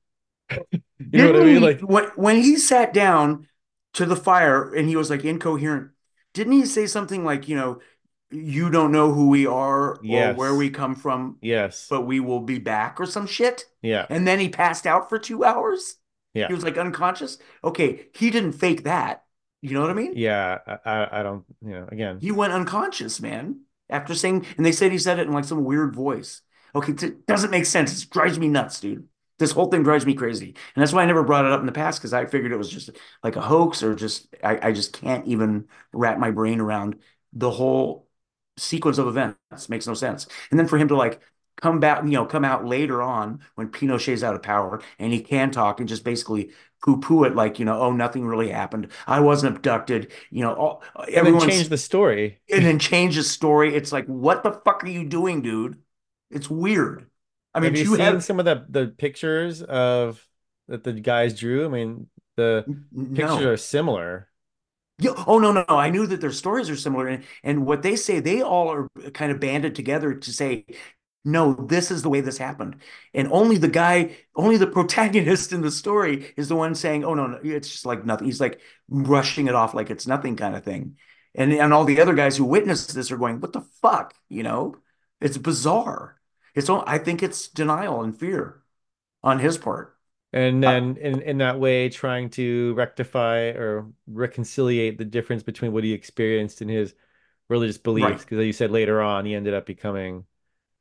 You 0.98 1.18
know 1.18 1.32
what 1.32 1.42
I 1.42 1.44
mean? 1.44 1.62
Like, 1.62 1.80
when 1.80 2.04
when 2.16 2.36
he 2.36 2.56
sat 2.56 2.92
down 2.92 3.46
to 3.96 4.06
the 4.06 4.16
fire 4.16 4.72
and 4.74 4.88
he 4.88 4.96
was 4.96 5.10
like 5.10 5.24
incoherent? 5.24 5.90
Didn't 6.34 6.52
he 6.52 6.66
say 6.66 6.86
something 6.86 7.24
like, 7.24 7.48
you 7.48 7.56
know, 7.56 7.80
you 8.30 8.70
don't 8.70 8.92
know 8.92 9.12
who 9.12 9.28
we 9.28 9.46
are 9.46 9.96
or 9.96 10.34
where 10.34 10.54
we 10.54 10.70
come 10.70 10.94
from, 10.94 11.38
yes, 11.40 11.86
but 11.88 12.02
we 12.02 12.20
will 12.20 12.40
be 12.40 12.58
back 12.58 13.00
or 13.00 13.06
some 13.06 13.26
shit? 13.26 13.64
yeah, 13.82 14.06
And 14.10 14.26
then 14.26 14.38
he 14.38 14.48
passed 14.48 14.86
out 14.86 15.08
for 15.08 15.18
two 15.18 15.44
hours. 15.44 15.96
yeah, 16.34 16.48
He 16.48 16.54
was 16.54 16.64
like 16.64 16.76
unconscious. 16.76 17.38
Okay, 17.62 18.06
he 18.14 18.30
didn't 18.30 18.52
fake 18.52 18.84
that. 18.84 19.24
You 19.62 19.72
know 19.72 19.80
what 19.80 19.90
I 19.90 19.94
mean? 19.94 20.12
yeah. 20.16 20.58
I 20.66 20.78
I 20.84 21.20
I 21.20 21.22
don't, 21.22 21.44
you 21.62 21.70
know, 21.70 21.88
again, 21.90 22.18
He 22.20 22.30
went 22.32 22.52
unconscious, 22.52 23.20
man, 23.20 23.60
after 23.88 24.14
saying, 24.14 24.44
and 24.56 24.66
they 24.66 24.72
said 24.72 24.92
he 24.92 24.98
said 24.98 25.18
it 25.18 25.26
in 25.26 25.32
like 25.32 25.44
some 25.44 25.64
weird 25.64 25.94
voice. 25.94 26.42
Okay, 26.74 26.92
it 26.92 27.26
doesn't 27.26 27.50
make 27.50 27.64
sense. 27.66 28.02
It 28.02 28.10
drives 28.10 28.38
me 28.38 28.48
nuts, 28.48 28.80
dude. 28.80 29.08
This 29.38 29.52
whole 29.52 29.66
thing 29.66 29.82
drives 29.82 30.06
me 30.06 30.14
crazy. 30.14 30.54
And 30.74 30.82
that's 30.82 30.92
why 30.92 31.02
I 31.02 31.06
never 31.06 31.22
brought 31.22 31.44
it 31.44 31.52
up 31.52 31.60
in 31.60 31.66
the 31.66 31.72
past 31.72 32.00
because 32.00 32.14
I 32.14 32.26
figured 32.26 32.52
it 32.52 32.56
was 32.56 32.70
just 32.70 32.90
like 33.22 33.36
a 33.36 33.40
hoax 33.42 33.82
or 33.82 33.94
just, 33.94 34.34
I, 34.42 34.68
I 34.68 34.72
just 34.72 34.92
can't 34.94 35.26
even 35.26 35.66
wrap 35.92 36.18
my 36.18 36.30
brain 36.30 36.60
around 36.60 36.96
the 37.32 37.50
whole 37.50 38.08
sequence 38.56 38.98
of 38.98 39.06
events. 39.06 39.68
Makes 39.68 39.86
no 39.86 39.94
sense. 39.94 40.26
And 40.50 40.58
then 40.58 40.66
for 40.68 40.78
him 40.78 40.88
to 40.88 40.96
like 40.96 41.20
come 41.60 41.80
back, 41.80 42.02
you 42.04 42.10
know, 42.10 42.26
come 42.26 42.44
out 42.44 42.66
later 42.66 43.02
on 43.02 43.40
when 43.54 43.68
Pinochet's 43.68 44.22
out 44.22 44.34
of 44.34 44.42
power 44.42 44.80
and 44.98 45.12
he 45.12 45.20
can 45.20 45.50
talk 45.50 45.80
and 45.80 45.88
just 45.88 46.04
basically 46.04 46.50
poo-poo 46.82 47.24
it 47.24 47.34
like, 47.34 47.58
you 47.58 47.64
know, 47.64 47.80
oh, 47.80 47.92
nothing 47.92 48.26
really 48.26 48.50
happened. 48.50 48.92
I 49.06 49.20
wasn't 49.20 49.56
abducted. 49.56 50.12
You 50.30 50.42
know, 50.42 50.54
all, 50.54 50.82
and 51.14 51.26
then 51.26 51.40
change 51.40 51.68
the 51.68 51.78
story. 51.78 52.40
and 52.50 52.64
then 52.64 52.78
change 52.78 53.16
the 53.16 53.22
story. 53.22 53.74
It's 53.74 53.92
like, 53.92 54.06
what 54.06 54.42
the 54.42 54.52
fuck 54.64 54.84
are 54.84 54.88
you 54.88 55.04
doing, 55.04 55.42
dude? 55.42 55.78
It's 56.30 56.50
weird. 56.50 57.06
I 57.56 57.60
Have 57.64 57.72
mean, 57.72 57.76
you 57.76 57.84
to 57.84 57.96
seen 57.96 58.00
have 58.00 58.24
some 58.24 58.38
of 58.38 58.44
the 58.44 58.66
the 58.68 58.88
pictures 58.88 59.62
of 59.62 60.24
that 60.68 60.84
the 60.84 60.92
guys 60.92 61.38
drew? 61.38 61.64
I 61.66 61.68
mean, 61.68 62.08
the 62.36 62.68
pictures 63.14 63.44
are 63.44 63.56
similar. 63.56 64.28
Yeah, 64.98 65.12
oh 65.26 65.38
no, 65.38 65.52
no, 65.52 65.64
no. 65.68 65.76
I 65.76 65.90
knew 65.90 66.06
that 66.06 66.20
their 66.22 66.32
stories 66.32 66.70
are 66.70 66.76
similar, 66.76 67.06
and, 67.06 67.24
and 67.42 67.66
what 67.66 67.82
they 67.82 67.96
say, 67.96 68.20
they 68.20 68.40
all 68.42 68.70
are 68.70 68.88
kind 69.12 69.30
of 69.30 69.40
banded 69.40 69.74
together 69.74 70.14
to 70.14 70.32
say, 70.32 70.64
no, 71.24 71.54
this 71.54 71.90
is 71.90 72.02
the 72.02 72.08
way 72.08 72.20
this 72.22 72.38
happened. 72.38 72.76
And 73.12 73.28
only 73.32 73.58
the 73.58 73.68
guy, 73.68 74.16
only 74.36 74.56
the 74.56 74.66
protagonist 74.78 75.52
in 75.52 75.60
the 75.62 75.70
story 75.70 76.32
is 76.36 76.48
the 76.48 76.56
one 76.56 76.74
saying, 76.74 77.04
oh 77.04 77.14
no, 77.14 77.26
no, 77.26 77.40
it's 77.42 77.68
just 77.70 77.86
like 77.86 78.04
nothing. 78.06 78.26
He's 78.26 78.40
like 78.40 78.60
brushing 78.88 79.48
it 79.48 79.54
off 79.54 79.74
like 79.74 79.90
it's 79.90 80.06
nothing 80.06 80.36
kind 80.36 80.56
of 80.56 80.64
thing. 80.64 80.96
And 81.34 81.52
and 81.52 81.72
all 81.74 81.84
the 81.84 82.00
other 82.00 82.14
guys 82.14 82.36
who 82.36 82.44
witnessed 82.44 82.94
this 82.94 83.10
are 83.10 83.18
going, 83.18 83.40
what 83.40 83.52
the 83.52 83.62
fuck? 83.82 84.14
You 84.28 84.42
know? 84.44 84.76
It's 85.20 85.38
bizarre. 85.38 86.15
It's 86.56 86.68
all 86.68 86.82
I 86.86 86.98
think 86.98 87.22
it's 87.22 87.48
denial 87.48 88.02
and 88.02 88.18
fear 88.18 88.62
on 89.22 89.38
his 89.38 89.58
part. 89.58 89.96
And 90.32 90.62
then 90.62 90.96
in, 90.96 91.22
in 91.22 91.38
that 91.38 91.60
way, 91.60 91.88
trying 91.88 92.30
to 92.30 92.74
rectify 92.74 93.50
or 93.50 93.86
reconciliate 94.06 94.98
the 94.98 95.04
difference 95.04 95.42
between 95.42 95.72
what 95.72 95.84
he 95.84 95.92
experienced 95.92 96.60
and 96.60 96.70
his 96.70 96.94
religious 97.48 97.78
beliefs. 97.78 98.06
right, 98.06 98.18
Because 98.18 98.44
you 98.44 98.52
said 98.52 98.70
later 98.70 99.00
on, 99.00 99.24
he 99.24 99.34
ended 99.34 99.54
up 99.54 99.66
becoming, 99.66 100.24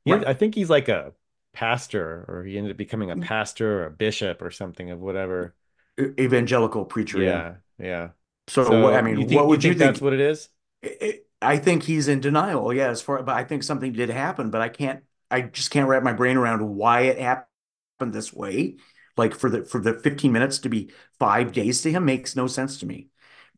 right. 0.06 0.26
I 0.26 0.34
think 0.34 0.54
he's 0.54 0.68
like 0.68 0.88
a 0.88 1.12
pastor, 1.52 2.24
or 2.28 2.44
he 2.44 2.58
ended 2.58 2.72
up 2.72 2.76
becoming 2.76 3.10
a 3.10 3.16
mm. 3.16 3.22
pastor 3.22 3.82
or 3.82 3.86
a 3.86 3.90
bishop 3.90 4.42
or 4.42 4.50
something 4.50 4.90
of 4.90 5.00
whatever. 5.00 5.54
Evangelical 5.98 6.84
preacher, 6.84 7.22
yeah. 7.22 7.54
Yeah, 7.78 7.86
yeah. 7.86 8.08
So 8.48 8.82
what 8.82 8.94
I 8.94 9.02
mean, 9.02 9.16
what 9.20 9.28
think 9.28 9.40
you 9.40 9.46
would 9.46 9.64
you 9.64 9.74
think 9.74 9.78
that's 9.78 10.00
what 10.00 10.12
it 10.12 10.20
is? 10.20 10.48
I 10.84 11.20
I 11.40 11.56
think 11.58 11.82
he's 11.84 12.08
in 12.08 12.20
denial. 12.20 12.72
Yeah, 12.74 12.88
as 12.88 13.00
far, 13.00 13.22
but 13.22 13.34
I 13.34 13.44
think 13.44 13.62
something 13.62 13.92
did 13.92 14.10
happen, 14.10 14.50
but 14.50 14.60
I 14.60 14.68
can't, 14.68 15.02
I 15.30 15.42
just 15.42 15.70
can't 15.70 15.88
wrap 15.88 16.02
my 16.02 16.12
brain 16.12 16.36
around 16.36 16.60
why 16.76 17.02
it 17.02 17.18
happened 17.18 18.12
this 18.12 18.32
way. 18.32 18.76
Like 19.16 19.34
for 19.34 19.48
the 19.50 19.64
for 19.64 19.80
the 19.80 19.94
15 19.94 20.32
minutes 20.32 20.58
to 20.60 20.68
be 20.68 20.90
five 21.18 21.52
days 21.52 21.82
to 21.82 21.90
him 21.90 22.04
makes 22.04 22.36
no 22.36 22.46
sense 22.46 22.78
to 22.80 22.86
me. 22.86 23.08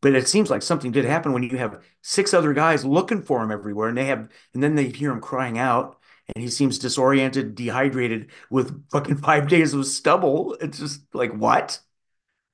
But 0.01 0.15
it 0.15 0.27
seems 0.27 0.49
like 0.49 0.61
something 0.61 0.91
did 0.91 1.03
happen 1.05 1.33
when 1.33 1.43
you 1.43 1.57
have 1.57 1.83
six 2.01 2.33
other 2.33 2.53
guys 2.53 2.85
looking 2.85 3.21
for 3.21 3.43
him 3.43 3.51
everywhere, 3.51 3.89
and 3.89 3.97
they 3.97 4.05
have, 4.05 4.29
and 4.53 4.63
then 4.63 4.75
they 4.75 4.87
hear 4.89 5.11
him 5.11 5.19
crying 5.19 5.57
out, 5.57 5.97
and 6.33 6.41
he 6.41 6.49
seems 6.49 6.79
disoriented, 6.79 7.53
dehydrated 7.55 8.31
with 8.49 8.89
fucking 8.91 9.17
five 9.19 9.49
days 9.49 9.73
of 9.73 9.85
stubble. 9.85 10.55
It's 10.61 10.79
just 10.79 11.01
like, 11.13 11.33
what? 11.33 11.79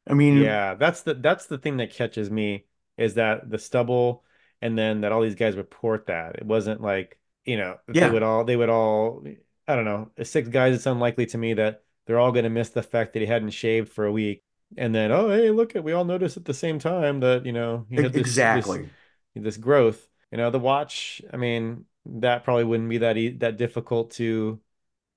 I 0.07 0.13
mean, 0.13 0.61
Yeah, 0.61 0.76
that's 0.76 1.03
the 1.03 1.13
that's 1.13 1.45
the 1.47 1.57
thing 1.57 1.78
that 1.78 1.91
catches 1.91 2.30
me 2.30 2.66
is 2.97 3.16
that 3.16 3.49
the 3.49 3.57
stubble 3.59 4.24
and 4.61 4.78
then 4.78 5.01
that 5.01 5.11
all 5.11 5.22
these 5.22 5.36
guys 5.36 5.55
report 5.55 6.07
that. 6.07 6.36
It 6.38 6.45
wasn't 6.45 6.82
like, 6.82 7.20
you 7.46 7.58
know, 7.58 7.78
that 7.88 8.00
they 8.00 8.10
would 8.10 8.24
all 8.24 8.43
they 8.43 8.56
would 8.56 8.70
all 8.70 9.24
I 9.68 9.76
don't 9.76 9.86
know, 9.86 10.12
six 10.24 10.48
guys, 10.50 10.76
it's 10.76 10.86
unlikely 10.86 11.28
to 11.28 11.38
me 11.38 11.54
that 11.56 11.84
they're 12.06 12.20
all 12.20 12.32
gonna 12.32 12.50
miss 12.50 12.70
the 12.70 12.84
fact 12.84 13.14
that 13.14 13.22
he 13.22 13.26
hadn't 13.28 13.52
shaved 13.52 13.89
for 13.91 14.06
a 14.06 14.12
week. 14.12 14.43
And 14.78 14.93
then, 14.93 15.12
oh 15.12 15.30
hey, 15.30 15.52
look 15.52 15.76
at 15.76 15.84
we 15.84 15.93
all 15.93 16.06
noticed 16.06 16.38
at 16.38 16.46
the 16.46 16.54
same 16.54 16.80
time 16.80 17.20
that, 17.22 17.46
you 17.46 17.54
know, 17.54 17.86
he 17.89 18.00
had 18.02 18.14
this 18.14 18.43
this 18.52 18.80
exactly. 18.80 18.89
this 19.36 19.58
growth. 19.58 20.08
You 20.32 20.38
know, 20.38 20.50
the 20.52 20.60
watch, 20.60 21.22
I 21.32 21.38
mean, 21.38 21.86
that 22.06 22.43
probably 22.43 22.64
wouldn't 22.66 22.89
be 22.89 23.00
that 23.00 23.18
e 23.18 23.30
that 23.39 23.58
difficult 23.58 24.12
to, 24.14 24.60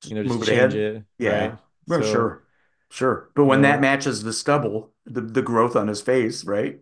you 0.05 0.15
know, 0.15 0.25
just 0.25 0.41
move 0.41 0.43
change 0.43 0.75
ahead. 0.75 0.75
it, 0.75 1.05
Yeah. 1.19 1.53
right? 1.53 1.59
Well, 1.87 2.03
So, 2.03 2.03
sure. 2.03 2.45
Sure. 2.91 3.31
But 3.35 3.45
when 3.47 3.63
that 3.63 3.81
matches 3.81 4.23
the 4.23 4.33
stubble, 4.33 4.93
the, 5.07 5.21
the 5.21 5.43
growth 5.43 5.77
on 5.77 5.89
his 5.89 6.01
face, 6.03 6.45
right? 6.45 6.81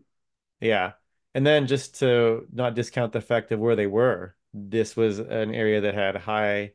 Yeah. 0.60 0.92
And 1.34 1.46
then 1.46 1.66
just 1.66 1.98
to 2.00 2.46
not 2.52 2.74
discount 2.74 3.12
the 3.12 3.20
fact 3.20 3.52
of 3.52 3.60
where 3.60 3.76
they 3.76 3.86
were, 3.86 4.36
this 4.56 4.96
was 4.96 5.18
an 5.18 5.54
area 5.54 5.82
that 5.82 5.94
had 5.94 6.16
high 6.16 6.72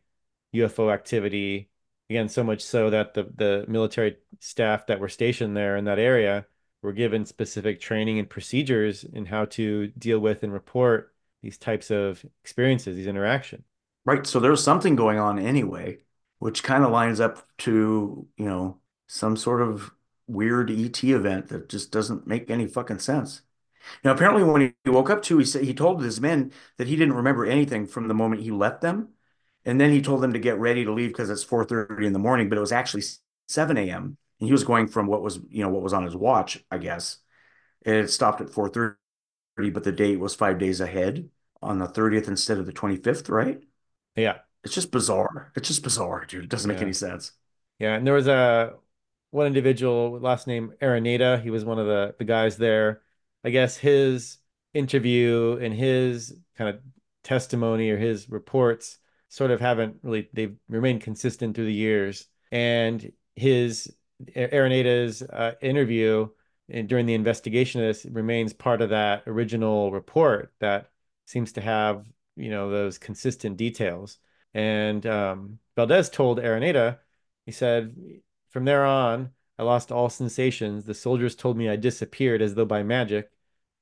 UFO 0.56 0.94
activity. 0.94 1.70
Again, 2.10 2.30
so 2.30 2.44
much 2.44 2.62
so 2.62 2.90
that 2.90 3.14
the, 3.14 3.24
the 3.24 3.66
military 3.68 4.18
staff 4.40 4.88
that 4.88 5.00
were 5.00 5.10
stationed 5.10 5.58
there 5.58 5.78
in 5.78 5.86
that 5.86 6.00
area 6.00 6.46
were 6.82 6.94
given 6.94 7.26
specific 7.26 7.80
training 7.80 8.20
and 8.20 8.30
procedures 8.30 9.04
in 9.04 9.26
how 9.26 9.46
to 9.46 9.88
deal 9.88 10.20
with 10.20 10.44
and 10.44 10.54
report 10.54 11.14
these 11.42 11.58
types 11.58 11.90
of 11.90 12.24
experiences, 12.44 12.96
these 12.96 13.08
interactions. 13.08 13.64
Right. 14.06 14.26
So 14.26 14.40
there's 14.40 14.64
something 14.64 14.96
going 14.96 15.20
on 15.20 15.40
anyway, 15.40 16.00
which 16.40 16.64
kind 16.64 16.84
of 16.84 16.92
lines 16.92 17.20
up 17.20 17.48
to, 17.60 18.28
you 18.38 18.46
know, 18.46 18.80
some 19.08 19.36
sort 19.38 19.62
of 19.62 19.92
weird 20.28 20.72
ET 20.72 21.04
event 21.04 21.50
that 21.50 21.70
just 21.70 21.92
doesn't 21.92 22.28
make 22.28 22.50
any 22.50 22.68
fucking 22.68 23.00
sense. 23.00 23.42
Now, 24.04 24.12
apparently, 24.12 24.44
when 24.44 24.74
he 24.84 24.90
woke 24.90 25.10
up 25.10 25.22
too, 25.24 25.38
he 25.38 25.46
said 25.46 25.64
he 25.64 25.74
told 25.74 26.04
his 26.04 26.22
men 26.22 26.52
that 26.78 26.88
he 26.88 26.96
didn't 26.96 27.16
remember 27.16 27.46
anything 27.46 27.88
from 27.88 28.08
the 28.08 28.14
moment 28.14 28.42
he 28.42 28.52
left 28.52 28.82
them. 28.82 29.10
And 29.64 29.80
then 29.80 29.92
he 29.92 30.02
told 30.02 30.22
them 30.22 30.34
to 30.34 30.40
get 30.40 30.58
ready 30.58 30.84
to 30.86 30.92
leave 30.92 31.10
because 31.10 31.30
it's 31.30 31.44
4:30 31.44 32.06
in 32.08 32.14
the 32.14 32.20
morning, 32.20 32.50
but 32.50 32.58
it 32.58 32.62
was 32.62 32.72
actually 32.72 33.04
7 33.48 33.78
a.m. 33.78 34.18
And 34.40 34.48
he 34.48 34.52
was 34.52 34.64
going 34.64 34.88
from 34.88 35.08
what 35.08 35.22
was, 35.22 35.40
you 35.50 35.64
know, 35.64 35.70
what 35.70 35.84
was 35.84 35.94
on 35.94 36.04
his 36.04 36.16
watch, 36.16 36.64
I 36.72 36.80
guess. 36.80 37.18
It 37.84 38.10
stopped 38.10 38.42
at 38.42 38.50
4:30, 38.50 39.70
but 39.72 39.84
the 39.84 39.92
date 39.92 40.20
was 40.20 40.36
five 40.36 40.58
days 40.58 40.82
ahead 40.82 41.30
on 41.62 41.78
the 41.78 41.88
30th 41.88 42.28
instead 42.28 42.58
of 42.58 42.66
the 42.66 42.74
25th, 42.74 43.30
right? 43.30 43.62
Yeah. 44.16 44.40
It's 44.64 44.74
just 44.74 44.92
bizarre. 44.92 45.52
It's 45.56 45.68
just 45.68 45.84
bizarre, 45.84 46.26
dude. 46.26 46.46
It 46.46 46.50
doesn't 46.50 46.70
make 46.70 46.78
Yeah. 46.78 46.84
any 46.84 46.94
sense. 46.94 47.34
Yeah, 47.80 47.96
and 47.96 48.06
there 48.06 48.14
was 48.14 48.28
a 48.28 48.76
one 49.32 49.48
individual, 49.48 50.20
last 50.20 50.46
name 50.48 50.74
Araneda. 50.82 51.42
He 51.42 51.50
was 51.50 51.66
one 51.66 51.80
of 51.80 51.88
the 51.88 52.16
the 52.18 52.26
guys 52.26 52.58
there. 52.58 53.02
I 53.44 53.50
guess 53.50 53.78
his 53.78 54.38
interview 54.74 55.58
and 55.62 55.74
his 55.74 56.34
kind 56.58 56.70
of 56.70 56.82
testimony 57.24 57.90
or 57.90 57.98
his 57.98 58.30
reports 58.30 58.98
sort 59.30 59.52
of 59.52 59.62
haven't 59.62 59.98
really 60.04 60.30
they've 60.34 60.56
remained 60.70 61.02
consistent 61.02 61.56
through 61.56 61.66
the 61.66 61.74
years. 61.74 62.28
And 62.52 63.12
his 63.36 63.94
Araneda's 64.36 65.22
uh, 65.22 65.54
interview 65.62 66.28
during 66.86 67.06
the 67.06 67.14
investigation 67.14 67.82
of 67.82 67.88
this 67.88 68.06
remains 68.06 68.54
part 68.54 68.82
of 68.82 68.90
that 68.90 69.24
original 69.28 69.92
report 69.92 70.54
that 70.60 70.90
seems 71.26 71.54
to 71.54 71.62
have, 71.62 72.06
you 72.36 72.50
know, 72.50 72.70
those 72.70 72.98
consistent 72.98 73.58
details. 73.58 74.20
And 74.54 75.06
um, 75.06 75.60
Valdes 75.76 76.10
told 76.10 76.40
Araneda, 76.40 77.00
he 77.46 77.52
said, 77.52 77.96
from 78.50 78.66
there 78.66 78.86
on, 78.86 79.32
I 79.60 79.64
lost 79.64 79.92
all 79.92 80.10
sensations. 80.10 80.86
The 80.86 80.94
soldiers 80.94 81.36
told 81.36 81.58
me 81.58 81.70
I 81.70 81.76
disappeared 81.76 82.42
as 82.42 82.56
though 82.56 82.66
by 82.66 82.84
magic. 82.84 83.32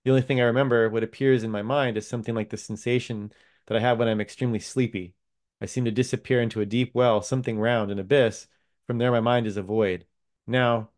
The 0.03 0.11
only 0.11 0.21
thing 0.21 0.39
I 0.39 0.45
remember, 0.45 0.89
what 0.89 1.03
appears 1.03 1.43
in 1.43 1.51
my 1.51 1.61
mind, 1.61 1.97
is 1.97 2.07
something 2.07 2.35
like 2.35 2.49
the 2.49 2.57
sensation 2.57 3.31
that 3.67 3.77
I 3.77 3.81
have 3.81 3.99
when 3.99 4.07
I'm 4.07 4.21
extremely 4.21 4.59
sleepy. 4.59 5.13
I 5.61 5.65
seem 5.65 5.85
to 5.85 5.91
disappear 5.91 6.41
into 6.41 6.61
a 6.61 6.65
deep 6.65 6.93
well, 6.95 7.21
something 7.21 7.59
round, 7.59 7.91
an 7.91 7.99
abyss. 7.99 8.47
From 8.87 8.97
there, 8.97 9.11
my 9.11 9.19
mind 9.19 9.47
is 9.47 9.57
a 9.57 9.61
void. 9.63 10.05
Now, 10.47 10.89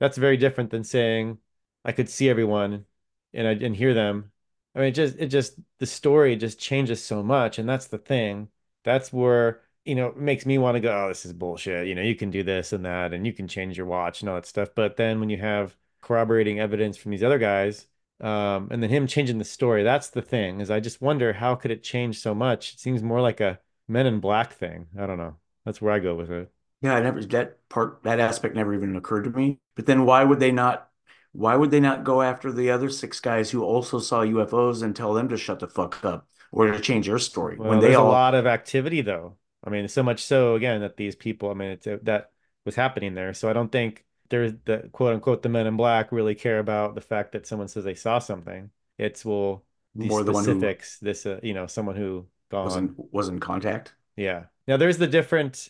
that's 0.00 0.18
very 0.18 0.36
different 0.36 0.70
than 0.70 0.84
saying 0.84 1.38
I 1.84 1.92
could 1.92 2.08
see 2.08 2.28
everyone 2.28 2.86
and 3.32 3.46
I 3.48 3.52
and 3.52 3.76
hear 3.76 3.94
them. 3.94 4.32
I 4.74 4.80
mean, 4.80 4.88
it 4.88 4.92
just 4.92 5.16
it 5.18 5.26
just 5.28 5.58
the 5.78 5.86
story 5.86 6.36
just 6.36 6.58
changes 6.58 7.02
so 7.04 7.22
much, 7.22 7.58
and 7.58 7.68
that's 7.68 7.86
the 7.88 7.98
thing. 7.98 8.50
That's 8.84 9.12
where 9.12 9.62
you 9.84 9.94
know, 9.94 10.12
makes 10.16 10.46
me 10.46 10.58
want 10.58 10.76
to 10.76 10.80
go, 10.80 11.04
oh, 11.04 11.08
this 11.08 11.24
is 11.24 11.32
bullshit. 11.32 11.86
You 11.86 11.94
know, 11.94 12.02
you 12.02 12.14
can 12.14 12.30
do 12.30 12.42
this 12.42 12.72
and 12.72 12.84
that, 12.84 13.12
and 13.12 13.26
you 13.26 13.32
can 13.32 13.48
change 13.48 13.76
your 13.76 13.86
watch 13.86 14.20
and 14.20 14.28
all 14.28 14.34
that 14.36 14.46
stuff. 14.46 14.70
But 14.74 14.96
then 14.96 15.20
when 15.20 15.30
you 15.30 15.38
have 15.38 15.76
corroborating 16.00 16.60
evidence 16.60 16.96
from 16.96 17.12
these 17.12 17.22
other 17.22 17.38
guys, 17.38 17.86
um, 18.20 18.68
and 18.70 18.82
then 18.82 18.90
him 18.90 19.06
changing 19.06 19.38
the 19.38 19.44
story, 19.44 19.82
that's 19.84 20.10
the 20.10 20.22
thing. 20.22 20.60
Is 20.60 20.70
I 20.70 20.80
just 20.80 21.00
wonder 21.00 21.32
how 21.32 21.54
could 21.54 21.70
it 21.70 21.82
change 21.82 22.18
so 22.18 22.34
much? 22.34 22.74
It 22.74 22.80
seems 22.80 23.02
more 23.02 23.20
like 23.20 23.40
a 23.40 23.60
Men 23.88 24.06
in 24.06 24.20
Black 24.20 24.52
thing. 24.52 24.86
I 24.98 25.06
don't 25.06 25.18
know. 25.18 25.36
That's 25.64 25.80
where 25.80 25.92
I 25.92 25.98
go 25.98 26.14
with 26.14 26.30
it. 26.30 26.50
Yeah, 26.82 26.94
I 26.94 27.00
never 27.00 27.24
that 27.24 27.68
part 27.68 28.02
that 28.04 28.20
aspect 28.20 28.54
never 28.54 28.74
even 28.74 28.94
occurred 28.96 29.24
to 29.24 29.30
me. 29.30 29.58
But 29.74 29.86
then 29.86 30.04
why 30.04 30.24
would 30.24 30.40
they 30.40 30.52
not 30.52 30.90
why 31.32 31.56
would 31.56 31.70
they 31.70 31.80
not 31.80 32.04
go 32.04 32.22
after 32.22 32.52
the 32.52 32.70
other 32.70 32.90
six 32.90 33.18
guys 33.20 33.50
who 33.50 33.64
also 33.64 33.98
saw 33.98 34.20
UFOs 34.20 34.82
and 34.82 34.94
tell 34.94 35.14
them 35.14 35.28
to 35.30 35.36
shut 35.36 35.60
the 35.60 35.68
fuck 35.68 36.04
up 36.04 36.28
or 36.52 36.70
to 36.70 36.80
change 36.80 37.06
their 37.06 37.18
story 37.18 37.56
when 37.56 37.80
they 37.80 37.88
there's 37.88 37.96
a 37.96 38.02
lot 38.02 38.34
of 38.34 38.46
activity 38.46 39.00
though. 39.00 39.36
I 39.64 39.70
mean, 39.70 39.88
so 39.88 40.02
much 40.02 40.24
so 40.24 40.54
again 40.54 40.80
that 40.80 40.96
these 40.96 41.16
people, 41.16 41.50
I 41.50 41.54
mean, 41.54 41.70
it's 41.70 41.86
that 42.04 42.30
was 42.64 42.74
happening 42.74 43.14
there. 43.14 43.34
So 43.34 43.48
I 43.50 43.52
don't 43.52 43.70
think 43.72 44.04
there's 44.30 44.52
the 44.64 44.88
quote 44.92 45.14
unquote 45.14 45.42
the 45.42 45.48
men 45.48 45.66
in 45.66 45.76
black 45.76 46.12
really 46.12 46.34
care 46.34 46.58
about 46.58 46.94
the 46.94 47.00
fact 47.00 47.32
that 47.32 47.46
someone 47.46 47.68
says 47.68 47.84
they 47.84 47.94
saw 47.94 48.18
something. 48.18 48.70
It's 48.98 49.24
well, 49.24 49.64
these 49.94 50.10
more 50.10 50.22
the 50.22 50.34
specifics, 50.34 50.98
this 50.98 51.26
uh, 51.26 51.40
you 51.42 51.54
know, 51.54 51.66
someone 51.66 51.96
who 51.96 52.26
gone. 52.50 52.64
wasn't 52.64 53.12
was 53.12 53.28
in 53.28 53.40
contact. 53.40 53.94
Yeah. 54.16 54.44
Now 54.66 54.76
there's 54.76 54.98
the 54.98 55.06
different 55.06 55.68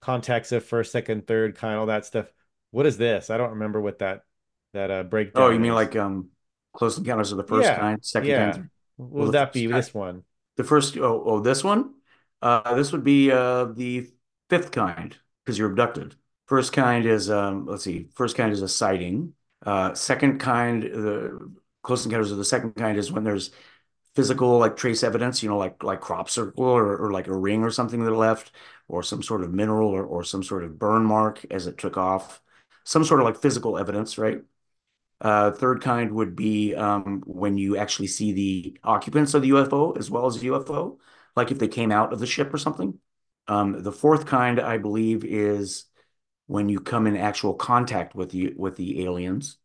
contacts 0.00 0.52
of 0.52 0.64
first, 0.64 0.92
second, 0.92 1.26
third 1.26 1.56
kind, 1.56 1.78
all 1.78 1.86
that 1.86 2.04
stuff. 2.04 2.32
What 2.70 2.86
is 2.86 2.98
this? 2.98 3.30
I 3.30 3.38
don't 3.38 3.50
remember 3.50 3.80
what 3.80 3.98
that 4.00 4.24
that 4.72 4.90
uh 4.90 5.04
Oh, 5.34 5.50
you 5.50 5.58
mean 5.58 5.70
is. 5.72 5.74
like 5.74 5.96
um 5.96 6.28
Close 6.74 6.98
Encounters 6.98 7.32
of 7.32 7.38
the 7.38 7.44
First 7.44 7.64
Yeah. 7.66 7.78
Kind, 7.78 8.04
second 8.04 8.28
kind, 8.36 8.56
Yeah. 8.56 8.62
What 8.96 9.10
well 9.10 9.26
would 9.26 9.32
that 9.32 9.52
be? 9.52 9.66
kind 9.66 9.78
This 9.78 9.94
one. 9.94 10.24
the 10.56 10.64
first 10.64 10.96
oh 10.98 11.22
oh 11.24 11.40
this 11.40 11.64
one? 11.64 11.94
Uh 12.42 12.74
this 12.74 12.92
would 12.92 13.04
be 13.04 13.30
uh 13.30 13.64
the 13.66 14.10
fifth 14.48 14.70
kind 14.72 15.16
because 15.44 15.58
you're 15.58 15.70
abducted. 15.70 16.16
First 16.46 16.72
kind 16.72 17.06
is 17.06 17.30
um 17.30 17.66
let's 17.66 17.84
see, 17.84 18.08
first 18.14 18.36
kind 18.36 18.52
is 18.52 18.62
a 18.62 18.68
sighting. 18.68 19.34
Uh 19.64 19.94
second 19.94 20.38
kind, 20.40 20.82
the 20.82 21.52
Close 21.82 22.04
Encounters 22.04 22.32
of 22.32 22.38
the 22.38 22.44
Second 22.44 22.74
Kind 22.74 22.98
is 22.98 23.12
when 23.12 23.22
there's 23.24 23.52
physical 24.14 24.58
like 24.58 24.76
trace 24.76 25.02
evidence, 25.04 25.42
you 25.42 25.48
know, 25.48 25.58
like 25.58 25.82
like 25.84 26.00
crop 26.00 26.30
circle 26.30 26.64
or, 26.64 26.96
or 26.98 27.12
like 27.12 27.28
a 27.28 27.36
ring 27.36 27.62
or 27.64 27.70
something 27.70 28.04
that 28.04 28.10
left, 28.12 28.52
or 28.88 29.02
some 29.02 29.22
sort 29.22 29.42
of 29.44 29.52
mineral 29.54 29.90
or, 29.90 30.04
or 30.04 30.24
some 30.24 30.42
sort 30.42 30.64
of 30.64 30.78
burn 30.78 31.04
mark 31.04 31.44
as 31.50 31.66
it 31.66 31.78
took 31.78 31.96
off, 31.96 32.42
some 32.84 33.04
sort 33.04 33.20
of 33.20 33.26
like 33.26 33.40
physical 33.42 33.78
evidence, 33.78 34.18
right? 34.18 34.42
Uh, 35.20 35.50
third 35.50 35.80
kind 35.82 36.12
would 36.12 36.36
be 36.36 36.74
um, 36.74 37.22
when 37.26 37.56
you 37.56 37.76
actually 37.76 38.06
see 38.06 38.32
the 38.32 38.78
occupants 38.84 39.32
of 39.34 39.42
the 39.42 39.48
UFO 39.48 39.92
as 39.92 40.10
well 40.10 40.26
as 40.26 40.38
the 40.38 40.46
UFO, 40.46 40.98
like 41.36 41.50
if 41.50 41.58
they 41.58 41.68
came 41.68 41.92
out 41.92 42.12
of 42.12 42.20
the 42.20 42.26
ship 42.26 42.52
or 42.52 42.58
something. 42.58 42.98
Um, 43.48 43.82
the 43.82 43.92
fourth 43.92 44.26
kind, 44.26 44.58
I 44.60 44.78
believe, 44.78 45.24
is 45.24 45.84
when 46.46 46.68
you 46.68 46.80
come 46.80 47.06
in 47.06 47.16
actual 47.16 47.54
contact 47.54 48.14
with 48.14 48.30
the 48.30 48.54
with 48.56 48.76
the 48.76 49.04
aliens. 49.04 49.58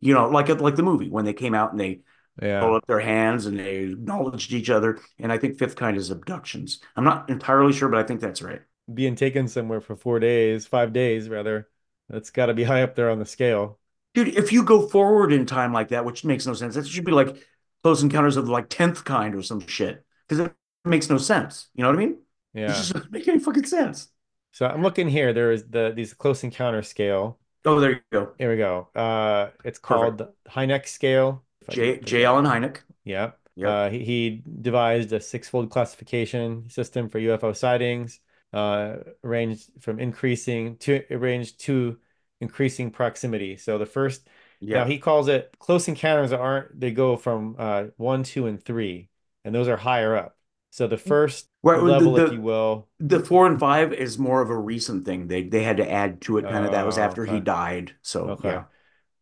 You 0.00 0.14
know, 0.14 0.28
like 0.28 0.48
like 0.48 0.76
the 0.76 0.82
movie 0.82 1.08
when 1.10 1.24
they 1.24 1.34
came 1.34 1.54
out 1.54 1.72
and 1.72 1.80
they 1.80 2.00
Yeah. 2.40 2.60
hold 2.60 2.76
up 2.76 2.86
their 2.86 3.00
hands 3.00 3.46
and 3.46 3.58
they 3.58 3.78
acknowledged 3.78 4.52
each 4.52 4.70
other. 4.70 5.00
And 5.18 5.32
I 5.32 5.38
think 5.38 5.58
fifth 5.58 5.76
kind 5.76 5.96
is 5.96 6.10
abductions. 6.10 6.80
I'm 6.96 7.04
not 7.04 7.30
entirely 7.30 7.72
sure, 7.72 7.88
but 7.88 8.00
I 8.00 8.04
think 8.04 8.20
that's 8.20 8.42
right. 8.42 8.62
being 8.92 9.16
taken 9.16 9.48
somewhere 9.48 9.80
for 9.80 9.96
four 9.96 10.18
days, 10.18 10.66
five 10.66 10.92
days 10.92 11.28
rather. 11.28 11.68
That's 12.08 12.30
got 12.30 12.46
to 12.46 12.54
be 12.54 12.64
high 12.64 12.82
up 12.82 12.94
there 12.94 13.10
on 13.10 13.18
the 13.18 13.26
scale. 13.26 13.78
Dude, 14.14 14.28
if 14.28 14.52
you 14.52 14.64
go 14.64 14.88
forward 14.88 15.32
in 15.32 15.46
time 15.46 15.72
like 15.72 15.88
that, 15.88 16.04
which 16.04 16.24
makes 16.24 16.46
no 16.46 16.54
sense, 16.54 16.74
that 16.74 16.86
should 16.86 17.04
be 17.04 17.12
like 17.12 17.36
close 17.82 18.02
encounters 18.02 18.36
of 18.36 18.46
the 18.46 18.52
like 18.52 18.68
10th 18.68 19.04
kind 19.04 19.34
or 19.34 19.42
some 19.42 19.60
shit. 19.66 20.04
Because 20.26 20.50
makes 20.84 21.10
no 21.10 21.18
sense. 21.18 21.68
You 21.74 21.82
know 21.82 21.90
what 21.90 21.96
I 21.96 22.06
mean? 22.06 22.12
It 22.12 22.18
Yeah. 22.60 22.74
just 22.74 22.92
doesn't 22.92 23.12
make 23.12 23.28
any 23.28 23.38
fucking 23.38 23.66
sense. 23.66 24.08
So 24.52 24.66
I'm 24.66 24.82
looking 24.82 25.08
here. 25.08 25.32
There 25.32 25.52
is 25.52 25.68
the 25.68 25.92
these 25.94 26.14
close 26.14 26.44
encounter 26.44 26.82
scale. 26.82 27.38
Oh, 27.64 27.80
there 27.80 27.90
you 27.92 28.00
go. 28.12 28.34
Here 28.38 28.50
we 28.50 28.56
go. 28.56 28.88
Uh, 28.94 29.50
it's 29.64 29.78
Perfect. 29.88 30.14
called 30.14 30.18
the 30.18 30.34
Hynek 30.48 30.86
scale. 30.86 31.44
J. 31.68 32.00
J. 32.00 32.24
Allen 32.24 32.44
Hynek. 32.46 32.80
Yeah. 33.04 33.32
Yep. 33.56 33.68
Uh, 33.70 33.90
he, 33.90 34.04
he 34.04 34.42
devised 34.62 35.12
a 35.12 35.20
six-fold 35.20 35.70
classification 35.70 36.70
system 36.70 37.08
for 37.08 37.18
UFO 37.18 37.52
sightings, 37.52 38.20
uh, 38.52 38.98
ranged 39.22 39.68
from 39.80 39.98
increasing 39.98 40.76
to 40.78 41.02
ranged 41.10 41.60
to 41.62 41.98
increasing 42.40 42.90
proximity. 42.90 43.56
So 43.56 43.78
the 43.78 43.86
first 43.86 44.28
Now 44.72 44.84
Yeah. 44.84 44.84
he 44.84 44.98
calls 44.98 45.28
it 45.28 45.54
close 45.58 45.88
encounters 45.88 46.32
aren't 46.32 46.78
they 46.78 46.92
go 46.92 47.16
from 47.16 47.56
uh 47.58 47.84
one, 47.96 48.22
two, 48.22 48.46
and 48.46 48.62
three, 48.62 49.10
and 49.44 49.54
those 49.54 49.66
are 49.68 49.76
higher 49.76 50.14
up. 50.16 50.37
So 50.70 50.86
the 50.86 50.96
first 50.98 51.48
the- 51.64 51.76
level, 51.76 52.16
if 52.18 52.32
you 52.32 52.40
will, 52.40 52.88
The 53.00 53.20
four 53.20 53.46
and 53.46 53.58
five 53.58 53.92
is 53.92 54.18
more 54.18 54.42
of 54.42 54.50
a 54.50 54.58
recent 54.58 55.04
thing. 55.04 55.26
They 55.28 55.42
they 55.42 55.62
had 55.62 55.78
to 55.78 55.90
add 55.90 56.20
to 56.22 56.38
it 56.38 56.42
kind 56.44 56.64
of 56.64 56.72
that 56.72 56.86
was 56.86 56.98
Oh, 56.98 57.02
after 57.02 57.24
he 57.24 57.40
died. 57.40 57.94
So 58.02 58.30
Okay. 58.30 58.48
yeah. 58.50 58.64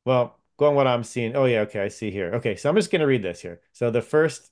Well, 0.05 0.39
going 0.59 0.75
what 0.75 0.87
I'm 0.87 1.05
seeing. 1.05 1.37
Oh 1.37 1.45
yeah, 1.45 1.61
okay, 1.63 1.81
I 1.81 1.89
see 1.89 2.11
here. 2.11 2.33
Okay, 2.35 2.57
so 2.57 2.69
I'm 2.69 2.77
just 2.77 2.91
gonna 2.91 3.07
read 3.07 3.23
this 3.23 3.41
here. 3.41 3.61
So 3.73 3.91
the 3.91 4.03
first, 4.03 4.51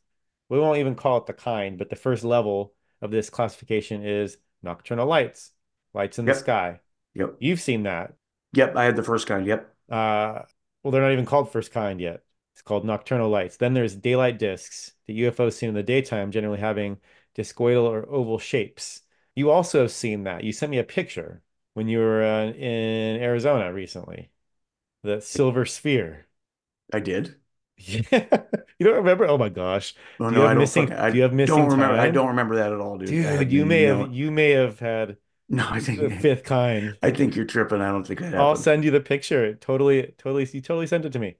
we 0.48 0.58
won't 0.58 0.78
even 0.78 0.94
call 0.94 1.18
it 1.18 1.26
the 1.26 1.32
kind, 1.32 1.78
but 1.78 1.90
the 1.90 1.96
first 1.96 2.24
level 2.24 2.74
of 3.02 3.10
this 3.10 3.30
classification 3.30 4.04
is 4.04 4.36
nocturnal 4.62 5.06
lights, 5.06 5.52
lights 5.94 6.18
in 6.18 6.24
the 6.24 6.34
sky. 6.34 6.80
Yep. 7.14 7.36
You've 7.38 7.60
seen 7.60 7.84
that. 7.84 8.14
Yep. 8.54 8.76
I 8.76 8.84
had 8.84 8.96
the 8.96 9.02
first 9.02 9.26
kind. 9.26 9.46
Yep. 9.46 9.72
Uh, 9.90 10.42
well, 10.82 10.90
they're 10.90 11.02
not 11.02 11.12
even 11.12 11.26
called 11.26 11.52
first 11.52 11.70
kind 11.70 12.00
yet. 12.00 12.22
It's 12.54 12.62
called 12.62 12.84
nocturnal 12.86 13.30
lights. 13.30 13.58
Then 13.58 13.74
there's 13.74 13.96
daylight 13.96 14.38
discs, 14.38 14.94
the 15.06 15.14
UFOs 15.14 15.56
seen 15.58 15.70
in 15.70 15.76
the 15.76 15.82
daytime, 15.84 16.32
generally 16.32 16.60
having 16.60 17.00
discoidal 17.36 17.84
or 17.84 18.08
oval 18.10 18.38
shapes. 18.38 19.02
You 19.36 19.50
also 19.50 19.82
have 19.82 19.92
seen 19.92 20.24
that. 20.24 20.44
You 20.44 20.52
sent 20.52 20.70
me 20.70 20.78
a 20.78 20.84
picture 20.84 21.42
when 21.74 21.88
you 21.88 21.98
were 21.98 22.22
uh, 22.24 22.46
in 22.52 23.20
Arizona 23.22 23.72
recently. 23.72 24.30
The 25.02 25.20
silver 25.20 25.66
sphere. 25.66 26.28
I 26.94 27.00
did. 27.00 27.36
Yeah. 27.76 28.44
You 28.78 28.86
don't 28.86 28.96
remember? 28.96 29.26
Oh 29.26 29.38
my 29.38 29.48
gosh. 29.50 29.94
Oh 30.20 30.30
Do 30.32 30.40
no, 30.40 30.44
I 30.46 30.54
have 30.54 30.54
don't 30.54 30.90
I 30.92 31.10
do 31.10 31.18
you 31.18 31.22
have 31.22 31.32
missing 31.32 31.68
don't 31.68 31.70
remember. 31.70 31.96
I 31.96 32.10
don't 32.10 32.28
remember 32.28 32.56
that 32.56 32.72
at 32.72 32.80
all, 32.80 32.98
dude. 32.98 33.08
Dude, 33.08 33.52
you 33.52 33.66
may 33.66 33.82
no, 33.82 33.84
have 33.84 34.12
you 34.12 34.30
may 34.30 34.50
have 34.50 34.78
had 34.78 35.16
no, 35.48 35.68
I 35.68 35.80
the 35.96 36.10
think 36.10 36.10
fifth 36.10 36.44
kind. 36.44 36.98
I 37.02 37.10
think 37.12 37.36
you're 37.36 37.44
tripping. 37.46 37.80
I 37.82 37.90
don't 37.90 38.06
think 38.06 38.20
that 38.20 38.34
I'll 38.36 38.56
send 38.56 38.84
you 38.84 38.90
the 38.90 39.00
picture. 39.00 39.54
Totally, 39.54 40.14
totally, 40.18 40.44
you 40.52 40.60
totally 40.60 40.86
sent 40.86 41.04
it 41.04 41.12
to 41.12 41.18
me. 41.18 41.36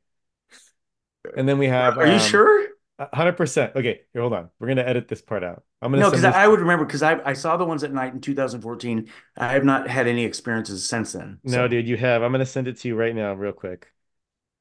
And 1.37 1.49
then 1.49 1.59
we 1.59 1.67
have 1.67 1.99
Are 1.99 2.07
you 2.07 2.13
um, 2.15 2.19
sure? 2.19 2.69
100%. 2.99 3.77
Okay, 3.77 4.03
here, 4.13 4.23
hold 4.23 4.33
on. 4.33 4.51
We're 4.59 4.69
gonna 4.69 4.83
edit 4.83 5.09
this 5.09 5.23
part 5.23 5.43
out. 5.45 5.65
I'm 5.83 5.93
gonna 5.93 6.03
No, 6.03 6.11
because 6.11 6.23
this. 6.23 6.35
I 6.35 6.47
would 6.49 6.61
remember 6.61 6.85
because 6.85 7.03
I 7.03 7.21
I 7.25 7.33
saw 7.35 7.57
the 7.57 7.65
ones 7.65 7.85
at 7.85 7.93
night 7.93 8.13
in 8.15 8.21
2014. 8.21 9.09
I 9.37 9.53
have 9.53 9.65
not 9.65 9.89
had 9.89 10.07
any 10.07 10.25
experiences 10.25 10.87
since 10.89 11.13
then. 11.13 11.41
No, 11.45 11.69
dude, 11.69 11.87
you 11.89 11.97
have. 11.97 12.23
I'm 12.23 12.33
gonna 12.33 12.47
send 12.47 12.69
it 12.69 12.79
to 12.79 12.89
you 12.89 12.97
right 12.97 13.15
now, 13.15 13.35
real 13.35 13.53
quick. 13.53 13.93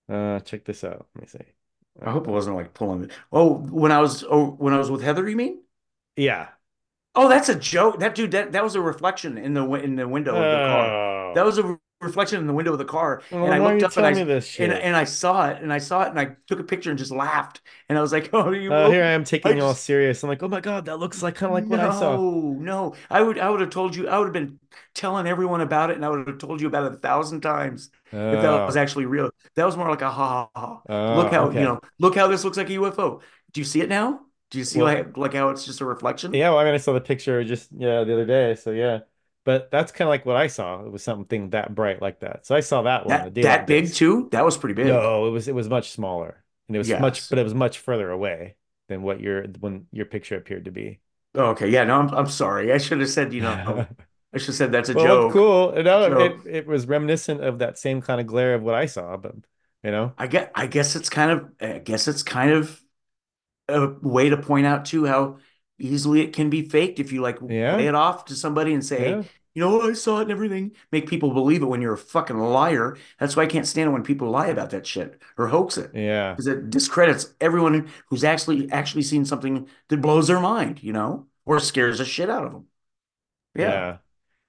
Uh, 0.09 0.39
check 0.41 0.65
this 0.65 0.83
out. 0.83 1.07
Let 1.15 1.21
me 1.23 1.27
see. 1.27 1.53
I 2.01 2.11
hope 2.11 2.27
it 2.27 2.31
wasn't 2.31 2.55
like 2.55 2.73
pulling 2.75 3.03
it. 3.05 3.11
Oh, 3.31 3.55
when 3.57 3.91
I 3.91 3.99
was 3.99 4.23
oh 4.29 4.51
when 4.51 4.73
I 4.73 4.77
was 4.77 4.91
with 4.91 5.01
Heather, 5.01 5.27
you 5.27 5.35
mean? 5.35 5.61
yeah. 6.15 6.49
Oh, 7.15 7.29
that's 7.29 7.49
a 7.49 7.55
joke. 7.55 7.99
That 7.99 8.15
dude, 8.15 8.31
that, 8.31 8.51
that 8.53 8.63
was 8.63 8.75
a 8.75 8.81
reflection 8.81 9.37
in 9.37 9.53
the 9.53 9.63
in 9.73 9.95
the 9.95 10.07
window 10.07 10.41
of 10.41 10.49
the 10.49 10.59
car. 10.59 10.97
That 11.33 11.45
Oh, 11.45 11.45
was 11.45 11.57
a 11.59 11.79
reflection 12.03 12.39
in 12.39 12.47
the 12.47 12.53
window 12.53 12.71
of 12.73 12.77
the 12.77 12.85
car. 12.85 13.21
well, 13.31 13.45
And 13.45 13.53
I 13.53 13.59
looked 13.59 13.83
up 13.83 13.97
and 13.97 14.05
I 14.05 14.11
and, 14.11 14.73
and 14.73 14.95
I 14.95 15.03
saw 15.03 15.49
it 15.49 15.61
and 15.61 15.71
I 15.73 15.77
saw 15.79 16.03
it 16.03 16.09
and 16.09 16.19
I 16.19 16.35
took 16.47 16.59
a 16.59 16.63
picture 16.63 16.89
and 16.89 16.99
just 16.99 17.11
laughed. 17.11 17.61
And 17.89 17.97
I 17.97 18.01
was 18.01 18.11
like, 18.11 18.29
"Oh, 18.33 18.51
you 18.51 18.71
Uh, 18.73 18.89
here 18.89 19.03
I 19.03 19.09
am 19.11 19.21
I 19.21 19.23
taking 19.25 19.57
you 19.57 19.63
all 19.63 19.73
serious. 19.75 20.23
I'm 20.23 20.29
like, 20.29 20.43
oh 20.43 20.47
my 20.47 20.61
God, 20.61 20.85
that 20.85 20.97
looks 20.97 21.23
like 21.23 21.35
kind 21.35 21.49
of 21.49 21.53
like 21.53 21.69
what 21.69 21.79
I 21.79 21.89
saw. 21.89 22.15
no, 22.15 22.53
no. 22.59 22.95
I 23.09 23.21
would 23.21 23.39
I 23.39 23.49
would 23.49 23.61
have 23.61 23.69
told 23.69 23.95
you. 23.95 24.07
I 24.07 24.17
would 24.17 24.25
have 24.25 24.33
been 24.33 24.59
telling 24.93 25.27
everyone 25.27 25.61
about 25.61 25.89
it 25.89 25.95
and 25.95 26.05
I 26.05 26.09
would 26.09 26.27
have 26.27 26.37
told 26.37 26.61
you 26.61 26.67
about 26.67 26.85
it 26.91 26.93
a 26.93 26.97
thousand 26.97 27.41
times 27.41 27.89
if 28.29 28.41
that 28.41 28.65
was 28.65 28.75
Oh, 28.75 28.79
actually 28.79 29.05
real. 29.05 29.31
That 29.55 29.65
was 29.65 29.77
more 29.77 29.89
like 29.89 30.01
a 30.01 30.11
ha 30.11 30.49
ha 30.55 30.59
ha. 30.59 30.81
Look 31.11 31.27
oh, 31.27 31.31
how, 31.31 31.49
you 31.51 31.63
know, 31.65 31.79
look 31.99 32.15
how 32.15 32.27
this 32.27 32.43
looks 32.43 32.57
like 32.57 32.69
a 32.69 32.73
UFO. 32.73 33.21
Do 33.51 33.61
you 33.61 33.65
see 33.65 33.81
it 33.81 33.89
now? 33.89 34.25
Do 34.49 34.57
you 34.59 34.63
see 34.63 34.79
Well, 34.79 34.93
like 34.95 35.17
like 35.17 35.33
how 35.33 35.49
it's 35.49 35.65
just 35.65 35.81
a 35.81 35.85
reflection? 35.85 36.31
yeah, 36.33 36.49
well, 36.49 36.59
I 36.59 36.63
mean, 36.65 36.73
I 36.73 36.77
saw 36.77 36.93
the 36.93 37.01
picture 37.01 37.43
just 37.43 37.71
yeah 37.71 38.03
the 38.03 38.13
other 38.13 38.25
day, 38.25 38.55
so 38.55 38.71
yeah. 38.71 39.01
But 39.45 39.71
that's 39.71 39.91
kind 39.91 40.07
of 40.07 40.09
like 40.09 40.25
what 40.25 40.37
I 40.37 40.47
saw. 40.47 40.85
It 40.85 40.91
was 40.91 41.03
something 41.03 41.49
that 41.51 41.75
bright 41.75 42.01
like 42.01 42.19
that. 42.21 42.45
So 42.45 42.55
I 42.55 42.61
saw 42.61 42.83
that 42.83 43.05
one, 43.05 43.33
That 43.41 43.67
big 43.67 43.93
too? 43.93 44.29
That 44.31 44.45
was 44.45 44.57
pretty 44.57 44.75
big. 44.75 44.93
No, 44.93 45.27
it 45.27 45.31
was 45.31 45.47
it 45.47 45.55
was 45.55 45.69
much 45.69 45.91
smaller, 45.91 46.43
and 46.67 46.75
it 46.75 46.79
was 46.79 46.97
much, 46.99 47.29
but 47.29 47.39
it 47.39 47.43
was 47.43 47.53
much 47.53 47.79
further 47.79 48.09
away 48.11 48.55
than 48.89 49.01
what 49.03 49.19
your 49.21 49.43
when 49.59 49.87
your 49.91 50.05
picture 50.05 50.35
appeared 50.37 50.65
to 50.65 50.71
be. 50.71 50.99
Oh, 51.35 51.49
Okay. 51.51 51.69
Yeah. 51.69 51.83
No, 51.85 51.99
I'm 51.99 52.09
I'm 52.13 52.27
sorry. 52.27 52.71
I 52.71 52.77
should 52.77 52.99
have 52.99 53.09
said, 53.09 53.33
you 53.33 53.41
know, 53.41 53.59
I 54.33 54.37
should 54.37 54.47
have 54.47 54.55
said 54.55 54.71
that's 54.71 54.89
a 54.89 54.95
Well, 54.95 54.95
joke. 54.95 55.25
cool. 55.25 55.71
No, 55.83 56.05
So 56.09 56.11
it 56.11 56.45
it 56.45 56.67
was 56.67 56.85
reminiscent 56.87 57.41
of 57.43 57.59
that 57.59 57.77
same 57.77 58.01
kind 58.01 58.21
of 58.21 58.27
glare 58.27 58.53
of 58.55 58.61
what 58.63 58.75
I 58.75 58.85
saw, 58.85 59.17
but 59.17 59.35
you 59.83 59.91
know, 59.91 60.15
I 60.17 60.27
get 60.27 60.51
I 60.55 60.67
guess 60.67 60.95
it's 60.95 61.09
kind 61.09 61.31
of 61.31 61.49
I 61.59 61.79
guess 61.79 62.07
it's 62.07 62.23
kind 62.23 62.51
of 62.51 62.81
a 63.69 63.87
way 64.01 64.29
to 64.29 64.37
point 64.37 64.67
out 64.67 64.85
too 64.85 65.05
how 65.05 65.39
easily 65.83 66.21
it 66.21 66.33
can 66.33 66.49
be 66.49 66.67
faked 66.67 66.99
if 66.99 67.11
you 67.11 67.21
like 67.21 67.39
yeah, 67.47 67.77
it 67.77 67.95
off 67.95 68.25
to 68.25 68.35
somebody 68.35 68.73
and 68.73 68.85
say, 68.85 68.97
yeah, 68.97 69.23
hey, 69.23 69.29
you 69.53 69.61
know, 69.61 69.81
I 69.81 69.93
saw 69.93 70.19
it 70.19 70.23
and 70.23 70.31
everything. 70.31 70.71
Make 70.91 71.07
people 71.07 71.31
believe 71.33 71.61
it 71.61 71.65
when 71.67 71.81
you're 71.81 71.93
a 71.93 71.97
fucking 71.97 72.37
liar. 72.37 72.97
That's 73.19 73.35
why 73.35 73.43
I 73.43 73.47
can't 73.47 73.67
stand 73.67 73.89
it 73.89 73.93
when 73.93 74.03
people 74.03 74.29
lie 74.29 74.47
about 74.47 74.71
that 74.71 74.87
shit 74.87 75.21
or 75.37 75.47
hoax 75.47 75.77
it. 75.77 75.91
yeah, 75.93 76.31
Because 76.35 76.47
it 76.47 76.69
discredits 76.69 77.33
everyone 77.39 77.89
who's 78.09 78.23
actually 78.23 78.71
actually 78.71 79.03
seen 79.03 79.25
something 79.25 79.67
that 79.89 80.01
blows 80.01 80.27
their 80.27 80.39
mind, 80.39 80.81
you 80.83 80.93
know, 80.93 81.27
or 81.45 81.59
scares 81.59 81.99
the 81.99 82.05
shit 82.05 82.29
out 82.29 82.45
of 82.45 82.51
them. 82.53 82.67
Yeah. 83.55 83.69
yeah. 83.69 83.97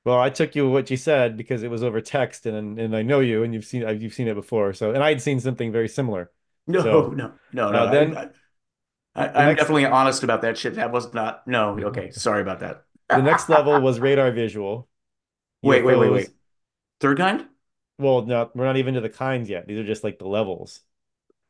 Well, 0.04 0.20
I 0.20 0.30
took 0.30 0.54
you 0.56 0.70
what 0.70 0.90
you 0.90 0.96
said 0.96 1.36
because 1.36 1.62
it 1.62 1.70
was 1.70 1.82
over 1.84 2.00
text, 2.00 2.46
and 2.46 2.78
and 2.78 2.96
I 2.96 3.02
know 3.02 3.20
you, 3.20 3.42
and 3.42 3.54
you've 3.54 3.64
seen 3.64 3.82
you've 4.00 4.14
seen 4.14 4.28
it 4.28 4.34
before. 4.34 4.72
So, 4.74 4.92
and 4.92 5.02
I 5.02 5.10
had 5.10 5.22
seen 5.22 5.40
something 5.40 5.72
very 5.72 5.88
similar. 5.88 6.30
No, 6.66 6.82
So, 6.82 7.10
no, 7.10 7.32
no, 7.52 7.72
no. 7.72 7.78
uh, 7.78 7.90
then 7.90 8.16
I, 8.16 8.22
I, 8.22 8.28
I'm 9.14 9.32
next 9.32 9.60
definitely 9.60 9.86
honest 9.86 10.22
about 10.22 10.42
that 10.42 10.58
shit. 10.58 10.74
That 10.74 10.90
was 10.92 11.12
not, 11.14 11.46
no, 11.46 11.78
okay. 11.78 12.10
Sorry 12.10 12.42
about 12.42 12.60
that. 12.60 12.84
the 13.08 13.22
next 13.22 13.48
level 13.48 13.80
was 13.80 14.00
radar 14.00 14.32
visual 14.32 14.88
Wait, 15.62 15.84
wait, 15.84 15.98
wait, 15.98 16.10
wait. 16.10 16.28
Third 17.00 17.16
kind? 17.16 17.46
Well, 17.98 18.26
no, 18.26 18.50
we're 18.54 18.66
not 18.66 18.76
even 18.76 18.94
to 18.94 19.00
the 19.00 19.08
kinds 19.08 19.48
yet. 19.48 19.66
These 19.66 19.78
are 19.78 19.84
just 19.84 20.04
like 20.04 20.18
the 20.18 20.28
levels. 20.28 20.80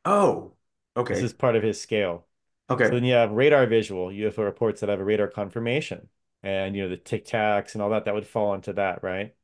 Oh, 0.05 0.53
okay. 0.97 1.15
This 1.15 1.23
is 1.25 1.33
part 1.33 1.57
of 1.57 1.63
his 1.63 1.81
scale. 1.81 2.27
Okay. 2.71 2.85
So 2.85 2.91
then 2.91 3.05
you 3.05 3.15
have 3.15 3.33
radar 3.33 3.67
visual 3.67 4.09
UFO 4.09 4.45
reports 4.45 4.81
that 4.81 4.89
have 4.89 5.01
a 5.01 5.05
radar 5.05 5.27
confirmation, 5.27 6.09
and 6.43 6.77
you 6.77 6.85
know 6.85 6.89
the 6.89 6.97
tic 6.97 7.27
tacs 7.27 7.75
and 7.75 7.83
all 7.83 7.91
that 7.91 8.05
that 8.05 8.15
would 8.15 8.27
fall 8.27 8.55
into 8.55 8.73
that, 8.75 9.03
right? 9.03 9.35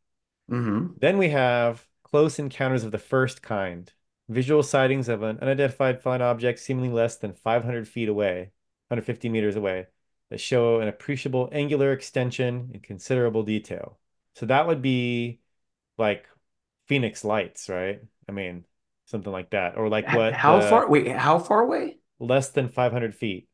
Mm-hmm. 0.50 0.94
Then 0.98 1.18
we 1.18 1.30
have 1.30 1.86
close 2.04 2.38
encounters 2.38 2.84
of 2.84 2.92
the 2.92 2.98
first 2.98 3.42
kind, 3.42 3.92
visual 4.30 4.62
sightings 4.62 5.08
of 5.08 5.22
an 5.22 5.38
unidentified 5.40 6.02
flying 6.02 6.22
object 6.22 6.58
seemingly 6.60 6.90
less 6.90 7.16
than 7.16 7.34
500 7.34 7.88
feet 7.88 8.08
away, 8.08 8.52
150 8.88 9.28
meters 9.28 9.56
away, 9.56 9.86
that 10.30 10.40
show 10.40 10.80
an 10.80 10.88
appreciable 10.88 11.48
angular 11.52 11.92
extension 11.92 12.70
in 12.74 12.80
considerable 12.80 13.42
detail. 13.42 13.98
So 14.36 14.46
that 14.46 14.66
would 14.66 14.82
be 14.82 15.40
like 15.98 16.26
Phoenix 16.86 17.24
lights, 17.24 17.68
right? 17.68 18.00
I 18.28 18.32
mean, 18.32 18.64
something 19.06 19.32
like 19.32 19.50
that, 19.50 19.76
or 19.76 19.88
like 19.88 20.12
what 20.12 20.34
How 20.34 20.60
the 20.60 20.68
far? 20.70 20.88
Wait, 20.88 21.08
how 21.08 21.38
far 21.38 21.60
away? 21.60 21.98
less 22.18 22.50
than 22.50 22.68
500 22.68 23.14
feet 23.14 23.48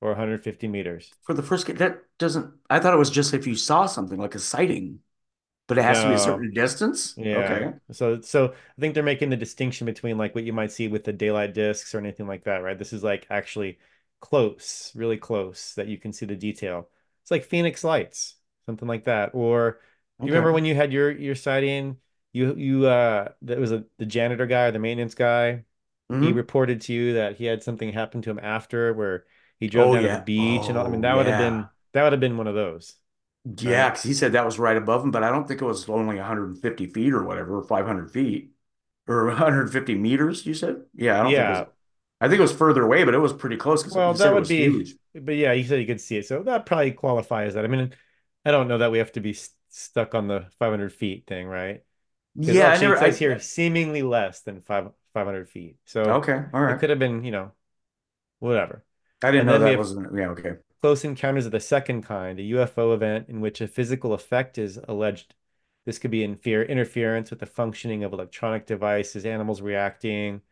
or 0.00 0.10
150 0.10 0.68
meters. 0.68 1.12
For 1.22 1.34
the 1.34 1.42
first, 1.42 1.66
that 1.78 2.02
doesn't, 2.18 2.54
I 2.70 2.78
thought 2.78 2.94
it 2.94 2.98
was 2.98 3.10
just 3.10 3.34
if 3.34 3.46
you 3.46 3.54
saw 3.56 3.86
something 3.86 4.18
like 4.18 4.34
a 4.34 4.38
sighting, 4.38 5.00
but 5.66 5.78
it 5.78 5.82
has 5.84 6.00
to 6.02 6.08
be 6.08 6.14
a 6.14 6.18
certain 6.18 6.52
distance. 6.52 7.16
Yeah. 7.16 7.34
Okay. 7.34 7.74
So 7.92 8.20
so 8.20 8.52
I 8.54 8.80
think 8.80 8.94
they're 8.94 9.02
making 9.02 9.30
the 9.30 9.36
distinction 9.36 9.86
between 9.86 10.18
like 10.18 10.34
what 10.34 10.44
you 10.44 10.52
might 10.52 10.72
see 10.72 10.88
with 10.88 11.04
the 11.04 11.12
daylight 11.12 11.54
discs 11.54 11.94
or 11.94 11.98
anything 11.98 12.26
like 12.26 12.44
that, 12.44 12.58
right? 12.62 12.78
This 12.78 12.92
is 12.92 13.02
like 13.02 13.26
actually 13.30 13.78
close, 14.20 14.92
really 14.94 15.16
close 15.18 15.74
that 15.74 15.88
you 15.88 15.98
can 15.98 16.12
see 16.12 16.26
the 16.26 16.36
detail. 16.36 16.90
It's 17.22 17.30
like 17.30 17.44
Phoenix 17.44 17.84
lights, 17.84 18.36
something 18.66 18.88
like 18.88 19.04
that. 19.04 19.30
Or 19.34 19.80
do 20.20 20.26
you 20.26 20.32
remember 20.32 20.52
when 20.52 20.64
you 20.66 20.74
had 20.74 20.92
your 20.92 21.10
your 21.10 21.34
sighting? 21.34 21.98
You 22.32 22.54
you 22.56 22.86
uh 22.86 23.32
that 23.42 23.58
was 23.58 23.72
a 23.72 23.84
the 23.98 24.06
janitor 24.06 24.46
guy 24.46 24.66
or 24.66 24.72
the 24.72 24.78
maintenance 24.78 25.14
guy. 25.14 25.64
He 26.18 26.32
Mm-hmm. 26.32 26.32
reported 26.32 26.80
to 26.82 26.92
you 26.92 27.14
that 27.14 27.36
he 27.36 27.44
had 27.44 27.62
something 27.62 27.92
happen 27.92 28.22
to 28.22 28.30
him 28.30 28.38
after 28.42 28.92
where 28.94 29.26
he 29.60 29.68
drove 29.68 29.90
Oh, 29.90 29.92
down 29.92 30.02
to 30.04 30.08
the 30.08 30.16
yeah. 30.16 30.22
beach 30.22 30.68
and 30.68 30.76
all, 30.78 30.84
I 30.86 30.88
mean 30.88 31.02
Oh, 31.02 31.02
that 31.02 31.14
would 31.14 31.26
have 31.26 31.36
been 31.36 31.70
that 31.92 32.02
would 32.04 32.12
have 32.12 32.20
been 32.20 32.36
one 32.38 32.46
of 32.46 32.54
those, 32.54 32.96
Yeah, 33.58 33.90
because 33.90 34.02
he 34.02 34.14
said 34.14 34.32
that 34.32 34.44
was 34.44 34.58
right 34.58 34.76
above 34.76 35.04
him, 35.04 35.10
but 35.12 35.22
I 35.22 35.30
don't 35.30 35.46
think 35.46 35.62
it 35.62 35.64
was 35.64 35.88
only 35.88 36.16
150 36.16 36.86
feet 36.86 37.12
or 37.12 37.22
whatever, 37.24 37.58
or 37.58 37.62
500 37.62 38.10
feet 38.10 38.52
or 39.06 39.26
150 39.26 39.94
meters, 39.94 40.44
you 40.46 40.54
said? 40.54 40.84
Yeah, 40.94 41.20
I 41.20 41.22
don't 41.22 41.34
think 41.36 41.46
it 41.46 41.50
was, 41.50 41.62
I 42.20 42.28
think 42.28 42.38
it 42.40 42.42
was 42.42 42.52
further 42.52 42.82
away, 42.84 43.04
but 43.04 43.14
it 43.14 43.18
was 43.18 43.32
pretty 43.32 43.56
close 43.56 43.84
Well, 43.90 44.14
said 44.14 44.30
that 44.30 44.32
it 44.32 44.34
would 44.34 44.48
was 44.48 44.48
be, 44.48 44.68
huge. 44.68 44.96
but 45.14 45.32
yeah, 45.36 45.54
he 45.54 45.64
said 45.64 45.80
you 45.80 45.86
could 45.86 46.00
see 46.00 46.16
it. 46.18 46.26
So 46.26 46.42
that 46.42 46.66
probably 46.66 46.92
qualifies 46.92 47.54
that. 47.54 47.64
I 47.64 47.68
mean, 47.68 47.94
I 48.44 48.50
don't 48.50 48.68
know 48.68 48.78
that 48.78 48.90
we 48.90 48.98
have 48.98 49.12
to 49.12 49.20
be 49.20 49.32
st 49.34 49.52
stuck 49.68 50.14
on 50.14 50.26
the 50.28 50.48
500 50.58 50.92
feet 50.92 51.26
thing, 51.26 51.46
right? 51.46 51.84
Yeah, 52.34 52.68
I 52.70 52.76
it 52.76 52.78
never, 52.78 52.98
says 52.98 53.18
I, 53.18 53.18
here 53.18 53.38
seemingly 53.40 54.02
less 54.02 54.40
than 54.42 54.60
five 54.62 54.92
500 55.14 55.48
feet. 55.50 55.78
So 55.86 56.18
okay, 56.18 56.44
all 56.52 56.62
it 56.66 56.76
could 56.78 56.90
have 56.90 56.98
been, 56.98 57.24
you 57.24 57.30
know, 57.32 57.52
whatever. 58.40 58.84
I 59.22 59.30
didn't 59.30 59.46
And 59.46 59.48
know 59.48 59.58
that 59.58 59.74
have 59.74 59.76
wasn't, 59.76 60.14
yeah, 60.16 60.28
okay. 60.28 60.56
Close 60.80 61.04
encounters 61.04 61.46
of 61.46 61.52
the 61.52 61.60
second 61.60 62.02
kind, 62.02 62.38
a 62.38 62.42
UFO 62.42 62.94
event 62.94 63.28
in 63.28 63.40
which 63.40 63.60
a 63.60 63.68
physical 63.68 64.12
effect 64.12 64.58
is 64.58 64.78
alleged. 64.88 65.34
This 65.84 65.98
could 65.98 66.10
be 66.10 66.24
infer 66.24 66.62
interference 66.62 67.30
with 67.30 67.40
the 67.40 67.46
functioning 67.46 68.04
of 68.04 68.12
electronic 68.12 68.66
devices, 68.66 69.24
animals 69.24 69.60
reacting, 69.62 70.42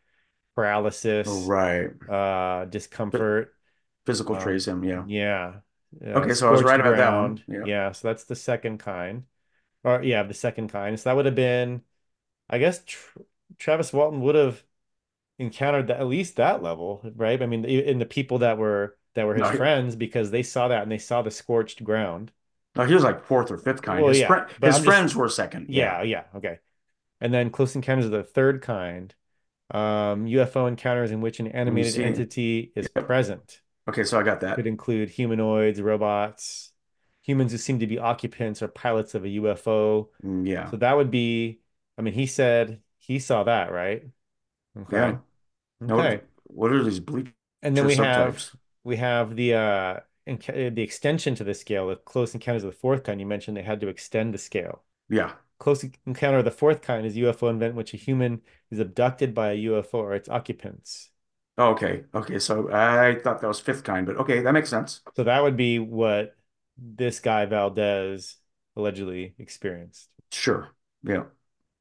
Oh, 1.27 1.41
paralysis, 1.43 1.47
right. 1.47 1.91
uh, 2.09 2.65
discomfort. 2.67 3.55
physical 4.07 4.37
Um, 4.37 4.85
yeah. 4.85 5.05
yeah, 5.07 5.61
uh, 6.05 6.09
Okay, 6.11 6.35
so 6.35 6.49
I 6.49 6.51
was 6.53 6.63
right 6.63 6.81
about 6.81 6.97
that 6.97 7.13
one. 7.13 7.43
Yeah. 7.49 7.65
Yeah, 7.67 7.93
so 7.93 8.09
that's 8.09 8.25
the 8.25 8.37
second 8.37 8.79
kind. 8.79 9.25
Or 9.83 10.03
yeah, 10.03 10.23
the 10.23 10.35
second 10.35 10.69
kind. 10.69 10.99
So 10.99 11.11
that 11.11 11.17
would 11.17 11.27
have 11.27 11.35
been, 11.35 11.83
I 12.49 12.59
guess, 12.59 12.85
Tr 12.85 13.21
Travis 13.59 13.93
Walton 13.93 14.21
would 14.23 14.35
have 14.35 14.63
encountered 15.39 15.89
that 15.89 16.01
at 16.01 16.07
least 16.07 16.37
that 16.37 16.63
level, 16.63 17.03
right? 17.17 17.43
I 17.43 17.47
mean, 17.47 17.65
in 17.65 17.99
the 17.99 18.07
people 18.07 18.39
that 18.39 18.59
were 18.59 18.97
that 19.15 19.27
were 19.27 19.35
his 19.37 19.51
No, 19.51 19.51
friends 19.51 19.97
because 19.97 20.31
they 20.31 20.43
saw 20.43 20.69
that 20.69 20.83
and 20.83 20.93
they 20.93 20.99
saw 20.99 21.23
the 21.23 21.31
scorched 21.31 21.85
ground. 21.85 22.33
no, 22.77 22.85
he 22.85 22.95
was 22.95 23.05
like 23.05 23.25
fourth 23.25 23.51
or 23.51 23.59
fifth 23.59 23.83
kind. 23.83 24.07
Well, 24.07 24.09
His 24.09 24.21
yeah, 24.21 24.27
friend, 24.27 24.47
his 24.63 24.79
just, 24.79 24.85
friends 24.85 25.15
were 25.15 25.29
second. 25.29 25.67
Yeah. 25.71 25.97
yeah, 25.97 26.03
yeah, 26.03 26.25
okay. 26.37 26.59
And 27.21 27.35
then 27.35 27.51
close 27.51 27.77
encounters 27.77 28.07
of 28.07 28.13
the 28.13 28.25
third 28.25 28.63
kind, 28.63 29.15
um, 29.73 30.27
UFO 30.29 30.67
encounters 30.69 31.11
in 31.13 31.21
which 31.21 31.41
an 31.41 31.49
animated 31.49 31.97
entity 31.97 32.73
is 32.77 32.89
Yep. 32.97 33.09
present. 33.09 33.63
Okay, 33.89 34.05
so 34.05 34.19
I 34.19 34.23
got 34.23 34.41
that. 34.41 34.61
could 34.61 34.67
include 34.67 35.11
humanoids, 35.11 35.81
robots, 35.83 36.73
humans 37.23 37.53
who 37.53 37.59
seem 37.59 37.79
to 37.81 37.87
be 37.87 37.99
occupants 37.99 38.63
or 38.63 38.69
pilots 38.69 39.15
of 39.15 39.25
a 39.25 39.29
UFO. 39.31 40.11
Mm, 40.23 40.47
Yeah. 40.47 40.73
So 40.73 40.77
that 40.79 40.95
would 40.97 41.11
be, 41.11 41.61
I 41.99 42.03
mean, 42.03 42.15
he 42.15 42.27
said 42.27 42.83
he 42.99 43.19
saw 43.19 43.45
that, 43.45 43.73
right? 43.73 44.05
Okay. 44.77 45.17
Yeah. 45.17 45.21
Now 45.81 45.99
what, 45.99 46.09
Okay. 46.09 46.23
what 46.45 46.73
are 46.73 46.83
these 46.85 47.01
bleacher 47.01 47.33
And 47.63 47.77
then 47.77 47.87
we 47.87 47.97
have 47.97 48.43
subtypes? 48.43 48.55
We 48.85 48.97
have 48.97 49.37
the 49.37 49.55
uh 49.55 50.01
the 50.27 50.83
extension 50.83 51.35
to 51.37 51.45
the 51.45 51.55
scale, 51.55 51.89
the 51.89 51.97
close 51.97 52.35
encounters 52.35 52.65
of 52.65 52.71
the 52.73 52.77
fourth 52.79 53.03
kind. 53.05 53.21
You 53.21 53.27
mentioned 53.27 53.57
they 53.57 53.63
had 53.63 53.81
to 53.81 53.89
extend 53.89 54.33
the 54.35 54.39
scale. 54.39 54.85
Yeah. 55.09 55.35
Close 55.59 55.85
encounter 56.07 56.39
of 56.39 56.45
the 56.47 56.51
fourth 56.53 56.83
kind 56.83 57.07
is 57.07 57.17
UFO 57.17 57.49
event 57.51 57.73
in 57.73 57.77
which 57.77 57.95
a 57.95 57.99
human 57.99 58.43
is 58.71 58.79
abducted 58.81 59.35
by 59.35 59.53
a 59.53 59.57
UFO 59.57 59.99
or 60.01 60.15
its 60.15 60.29
occupants. 60.29 61.11
Oh, 61.57 61.71
okay. 61.73 62.05
Okay. 62.15 62.39
So 62.39 62.71
I 62.73 63.17
thought 63.21 63.41
that 63.41 63.47
was 63.47 63.61
fifth 63.61 63.85
kind, 63.85 64.07
but 64.07 64.17
okay, 64.17 64.41
that 64.41 64.53
makes 64.53 64.69
sense. 64.71 65.03
So 65.17 65.25
that 65.25 65.43
would 65.43 65.57
be 65.57 65.79
what 65.79 66.37
this 66.77 67.21
guy 67.21 67.47
Valdes 67.47 68.37
allegedly 68.77 69.35
experienced. 69.39 70.09
Sure. 70.31 70.75
Yeah. 71.03 71.25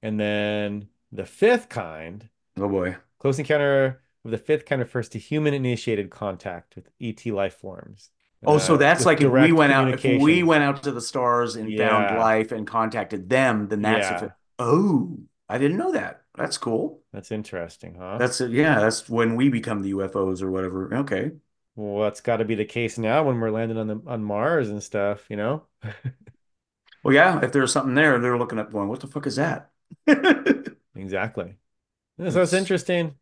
And 0.01 0.19
then 0.19 0.89
the 1.11 1.25
fifth 1.25 1.69
kind, 1.69 2.29
Oh 2.57 2.67
boy. 2.69 2.95
close 3.19 3.39
encounter 3.39 4.02
of 4.25 4.31
the 4.31 4.37
fifth 4.37 4.65
kind 4.65 4.81
of 4.81 4.87
refers 4.87 5.09
to 5.09 5.19
human 5.19 5.53
initiated 5.53 6.09
contact 6.09 6.75
with 6.75 6.89
ET 7.01 7.25
life 7.25 7.55
forms, 7.55 8.09
Oh, 8.45 8.57
so 8.57 8.75
uh, 8.75 8.77
that's 8.77 9.05
like 9.05 9.21
if 9.21 9.31
we 9.31 9.51
went 9.51 9.71
out, 9.71 9.87
if 9.89 10.21
we 10.21 10.43
went 10.43 10.63
out 10.63 10.83
to 10.83 10.91
the 10.91 11.01
stars 11.01 11.55
and 11.55 11.75
found 11.77 12.17
life 12.17 12.51
and 12.51 12.67
contacted 12.67 13.29
them, 13.29 13.67
then 13.67 13.81
that's 13.81 14.21
yeah, 14.21 14.25
it, 14.25 14.31
oh, 14.59 15.17
I 15.47 15.57
didn't 15.57 15.77
know 15.77 15.91
that. 15.93 16.23
That's 16.35 16.57
cool. 16.57 17.01
that's 17.13 17.31
interesting, 17.31 17.95
huh? 17.95 18.17
That's 18.17 18.41
it. 18.41 18.51
Yeah. 18.51 18.79
That's 18.79 19.07
when 19.07 19.35
we 19.35 19.49
become 19.49 19.81
the 19.81 19.93
UFOs 19.93 20.41
or 20.41 20.51
whatever. 20.51 20.93
Okay. 20.93 21.31
well, 21.75 22.03
that's 22.03 22.21
got 22.21 22.37
to 22.37 22.45
be 22.45 22.55
the 22.55 22.65
case 22.65 22.97
now 22.97 23.23
when 23.23 23.39
we're 23.39 23.51
landing 23.51 23.77
on 23.77 23.87
the 23.87 24.01
on 24.07 24.23
Mars 24.23 24.69
and 24.69 24.81
stuff, 24.83 25.25
you 25.29 25.37
know? 25.37 25.63
Well, 27.03 27.13
yeah, 27.13 27.43
if 27.43 27.51
there's 27.51 27.73
something 27.73 27.95
there, 27.95 28.17
they're 28.19 28.37
looking 28.37 28.59
at 28.59 28.71
going, 28.71 28.87
what 28.87 29.01
the 29.01 29.07
fuck 29.07 29.27
is 29.27 29.35
that? 29.35 29.71
Exactly. 30.95 31.55
So 32.19 32.25
it's 32.25 32.35
That's 32.35 32.53
interesting. 32.53 33.15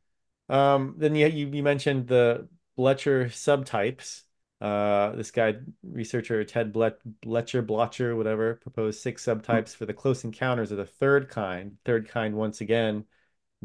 Um, 0.52 0.96
then 0.98 1.16
you, 1.16 1.28
you 1.28 1.48
you 1.48 1.64
mentioned 1.64 2.08
the 2.08 2.48
Bletcher 2.78 3.28
subtypes. 3.28 4.24
Uh, 4.60 5.16
this 5.16 5.32
guy, 5.32 5.56
researcher 5.82 6.44
Ted 6.44 6.72
Blet 6.72 7.00
Bletcher, 7.26 7.66
Blotcher, 7.66 8.16
whatever, 8.16 8.56
proposed 8.56 9.02
six 9.02 9.26
subtypes 9.26 9.76
for 9.76 9.88
the 9.88 9.94
close 9.94 10.24
encounters 10.24 10.72
of 10.72 10.78
the 10.78 10.86
third 10.86 11.30
kind. 11.30 11.78
Third 11.86 12.10
kind, 12.10 12.36
once 12.36 12.62
again, 12.62 13.06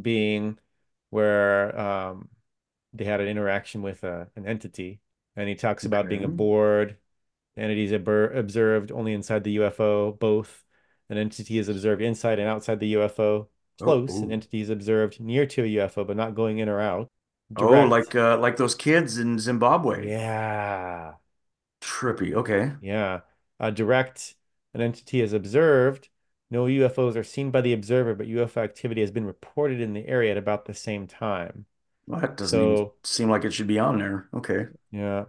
being 0.01 0.59
where 1.11 1.79
um, 1.79 2.29
they 2.95 3.05
had 3.05 3.21
an 3.21 3.29
interaction 3.29 3.83
with 3.83 4.05
a, 4.05 4.29
an 4.37 4.47
entity. 4.47 5.01
And 5.35 5.49
he 5.49 5.55
talks 5.55 5.85
about 5.85 6.09
being 6.09 6.23
okay. 6.23 6.33
aboard, 6.33 6.97
entities 7.59 7.93
observed 7.93 8.91
only 8.91 9.13
inside 9.13 9.45
the 9.45 9.57
UFO, 9.57 10.19
both. 10.19 10.65
An 11.09 11.19
entity 11.19 11.59
is 11.59 11.69
observed 11.69 12.03
inside 12.03 12.39
and 12.39 12.49
outside 12.49 12.81
the 12.81 12.95
UFO. 12.95 13.49
Oh, 13.81 13.87
Close, 13.87 14.23
an 14.23 14.31
oh, 14.31 14.33
entity 14.33 14.61
is 14.61 14.71
observed 14.71 15.21
near 15.21 15.47
to 15.47 15.63
a 15.63 15.67
UFO, 15.67 16.05
but 16.05 16.17
not 16.17 16.35
going 16.35 16.59
in 16.59 16.69
or 16.69 16.81
out. 16.81 17.11
oh, 17.57 17.83
like 17.85 18.15
uh, 18.15 18.39
like 18.39 18.57
those 18.57 18.75
kids 18.75 19.19
in 19.19 19.39
Zimbabwe. 19.39 20.09
Yeah. 20.09 21.17
Trippy. 21.81 22.35
Okay. 22.35 22.73
Yeah. 22.81 23.21
Uh, 23.59 23.71
direct, 23.71 24.35
an 24.75 24.81
entity 24.81 25.21
is 25.21 25.33
observed. 25.33 26.09
No 26.51 26.67
UFOs 26.69 27.17
are 27.17 27.25
seen 27.25 27.51
by 27.51 27.61
the 27.61 27.73
observer, 27.73 28.15
but 28.15 28.27
UFO 28.29 28.63
activity 28.63 29.01
has 29.01 29.11
been 29.11 29.25
reported 29.25 29.81
in 29.81 29.93
the 29.95 30.07
area 30.07 30.31
at 30.33 30.37
about 30.37 30.67
the 30.67 30.75
same 30.75 31.07
time. 31.07 31.67
Well, 32.07 32.21
that 32.21 32.37
doesn't 32.37 32.83
So, 32.83 32.95
seem 33.05 33.31
like 33.31 33.45
it 33.45 33.53
should 33.53 33.67
be 33.67 33.79
on 33.79 33.99
there. 33.99 34.29
Okay. 34.35 34.67
yeah. 34.91 35.27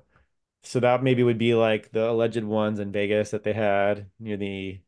So 0.64 0.80
that 0.82 1.04
maybe 1.04 1.24
would 1.24 1.38
be 1.40 1.56
like 1.56 1.92
the 1.92 2.10
alleged 2.10 2.44
ones 2.44 2.80
in 2.80 2.92
Vegas 2.92 3.32
that 3.32 3.44
they 3.44 3.54
had 3.54 4.12
near 4.20 4.38
the 4.38 4.82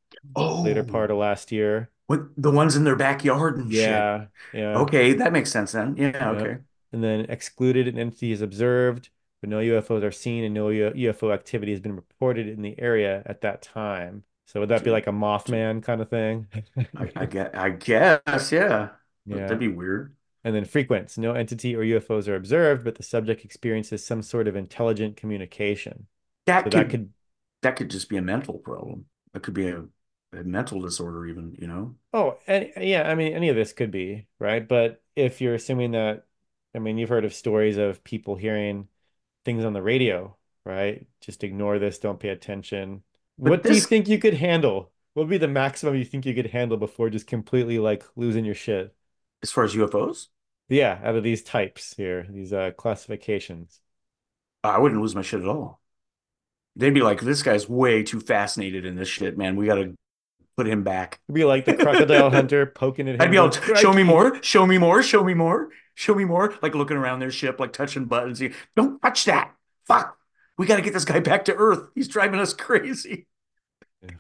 later 0.64 0.84
Oh, 0.84 0.86
part 0.86 1.12
of 1.12 1.18
last 1.18 1.51
year. 1.51 1.91
What 2.10 2.22
the 2.36 2.49
ones 2.49 2.76
in 2.76 2.86
their 2.86 2.95
backyard 2.95 3.57
and 3.57 3.72
shit. 3.72 3.82
Yeah, 3.82 4.26
yeah, 4.51 4.80
Okay, 4.80 5.14
that 5.14 5.32
makes 5.32 5.51
sense 5.51 5.74
then. 5.74 5.95
Yeah, 5.95 6.12
yeah. 6.12 6.30
okay. 6.32 6.57
And 6.91 7.03
then 7.03 7.28
excluded 7.30 7.88
an 7.88 7.99
entity 7.99 8.32
is 8.32 8.41
observed, 8.41 9.12
but 9.41 9.49
no 9.51 9.60
UFOs 9.60 10.01
are 10.01 10.12
seen 10.12 10.43
and 10.43 10.55
no 10.55 10.70
UFO 10.70 11.32
activity 11.32 11.72
has 11.72 11.80
been 11.80 11.95
reported 11.95 12.47
in 12.47 12.64
the 12.64 12.80
area 12.80 13.22
at 13.28 13.41
that 13.41 13.62
time. 13.62 14.24
So 14.47 14.60
would 14.60 14.70
that 14.70 14.84
be 14.84 14.89
like 14.89 15.05
a 15.05 15.12
Mothman 15.12 15.84
kind 15.84 16.01
of 16.01 16.10
thing? 16.10 16.47
I, 16.97 17.12
I 17.16 17.26
get 17.28 17.55
I 17.55 17.70
guess, 17.70 18.51
yeah. 18.51 18.89
yeah. 19.26 19.41
That'd 19.41 19.60
be 19.60 19.68
weird. 19.68 20.16
And 20.43 20.55
then 20.55 20.66
frequents, 20.66 21.18
no 21.18 21.34
entity 21.34 21.76
or 21.76 21.84
UFOs 21.84 22.28
are 22.28 22.36
observed, 22.36 22.84
but 22.84 22.95
the 22.95 23.03
subject 23.03 23.45
experiences 23.45 24.03
some 24.03 24.24
sort 24.24 24.47
of 24.47 24.55
intelligent 24.55 25.16
communication. 25.16 26.07
So 26.64 26.70
That 26.70 26.72
that 26.72 26.89
could 26.89 26.89
could, 26.89 27.14
that 27.62 27.76
could 27.76 27.89
just 27.89 28.10
be 28.10 28.18
a 28.18 28.22
mental 28.22 28.57
problem. 28.57 29.05
That 29.34 29.43
could 29.43 29.53
be 29.53 29.70
a 29.70 29.86
mental 30.34 30.82
disorder 30.82 31.25
even, 31.27 31.55
you 31.59 31.67
know? 31.67 31.95
oh, 32.13 32.38
and 32.47 32.71
yeah, 32.77 33.03
I 33.09 33.15
mean, 33.15 33.34
any 33.34 33.49
of 33.49 33.55
this 33.55 33.73
could 33.73 33.91
be, 33.91 34.27
right? 34.39 34.67
But 34.67 35.03
if 35.15 35.41
you're 35.41 35.55
assuming 35.55 35.91
that, 35.91 36.25
I 36.75 36.80
mean, 36.80 36.97
you've 36.97 37.09
heard 37.09 37.25
of 37.25 37.34
stories 37.34 37.77
of 37.77 38.03
people 38.03 38.36
hearing 38.36 38.88
things 39.45 39.65
on 39.65 39.73
the 39.73 39.82
radio, 39.82 40.38
right? 40.65 41.07
Just 41.21 41.43
ignore 41.43 41.80
this, 41.80 41.99
don't 41.99 42.19
pay 42.19 42.30
attention. 42.30 43.03
But 43.43 43.61
What 43.61 43.65
do 43.65 43.73
you 43.73 43.82
think 43.82 44.07
you 44.07 44.19
could 44.19 44.36
handle? 44.36 44.91
What 45.13 45.23
would 45.25 45.30
be 45.32 45.38
the 45.38 45.47
maximum 45.47 45.95
you 45.95 46.05
think 46.05 46.25
you 46.25 46.36
could 46.36 46.47
handle 46.51 46.77
before 46.77 47.09
just 47.09 47.27
completely 47.27 47.80
like 47.80 48.03
losing 48.15 48.45
your 48.45 48.55
shit? 48.55 48.95
as 49.43 49.51
far 49.51 49.63
as 49.63 49.75
UFOs, 49.75 50.27
Yeah, 50.69 50.99
out 51.03 51.15
of 51.15 51.23
these 51.23 51.43
types 51.43 51.95
here, 51.97 52.25
these 52.30 52.53
uh 52.53 52.71
classifications. 52.71 53.82
I 54.63 54.77
wouldn't 54.80 55.01
lose 55.01 55.15
my 55.15 55.21
shit 55.21 55.41
at 55.41 55.47
all. 55.47 55.80
They'd 56.75 56.93
be 56.93 57.01
like, 57.01 57.21
this 57.21 57.43
guy's 57.43 57.69
way 57.69 58.03
too 58.03 58.19
fascinated 58.21 58.86
in 58.86 58.95
this 58.95 59.09
shit, 59.09 59.38
man. 59.38 59.55
We 59.55 59.67
gotta 59.67 59.95
put 60.60 60.68
him 60.68 60.84
back. 60.84 61.20
It'd 61.28 61.36
be 61.36 61.45
like 61.45 61.64
the 61.64 61.74
crocodile 61.74 62.30
hunter 62.38 62.66
poking 62.66 63.07
at 63.07 63.22
I'd 63.22 63.32
be 63.32 63.38
to 63.38 63.76
show 63.76 63.93
me 63.93 64.03
more, 64.03 64.43
show 64.43 64.66
me 64.66 64.78
more, 64.78 65.01
show 65.01 65.24
me 65.24 65.34
more, 65.34 65.70
show 65.95 66.14
me 66.14 66.26
more, 66.26 66.53
like 66.62 66.76
looking 66.76 66.97
around 66.97 67.20
their 67.20 67.32
ship, 67.32 67.60
like 67.62 67.72
touching 67.72 68.05
buttons. 68.05 68.41
Don't 68.76 69.01
touch 69.01 69.24
that. 69.26 69.53
Fuck. 69.88 70.18
We 70.57 70.66
got 70.68 70.76
to 70.76 70.82
get 70.82 70.91
this 70.93 71.05
guy 71.05 71.22
back 71.22 71.45
to 71.45 71.55
Earth. 71.55 71.89
He's 71.95 72.10
driving 72.10 72.41
us 72.41 72.53
crazy. 72.53 73.26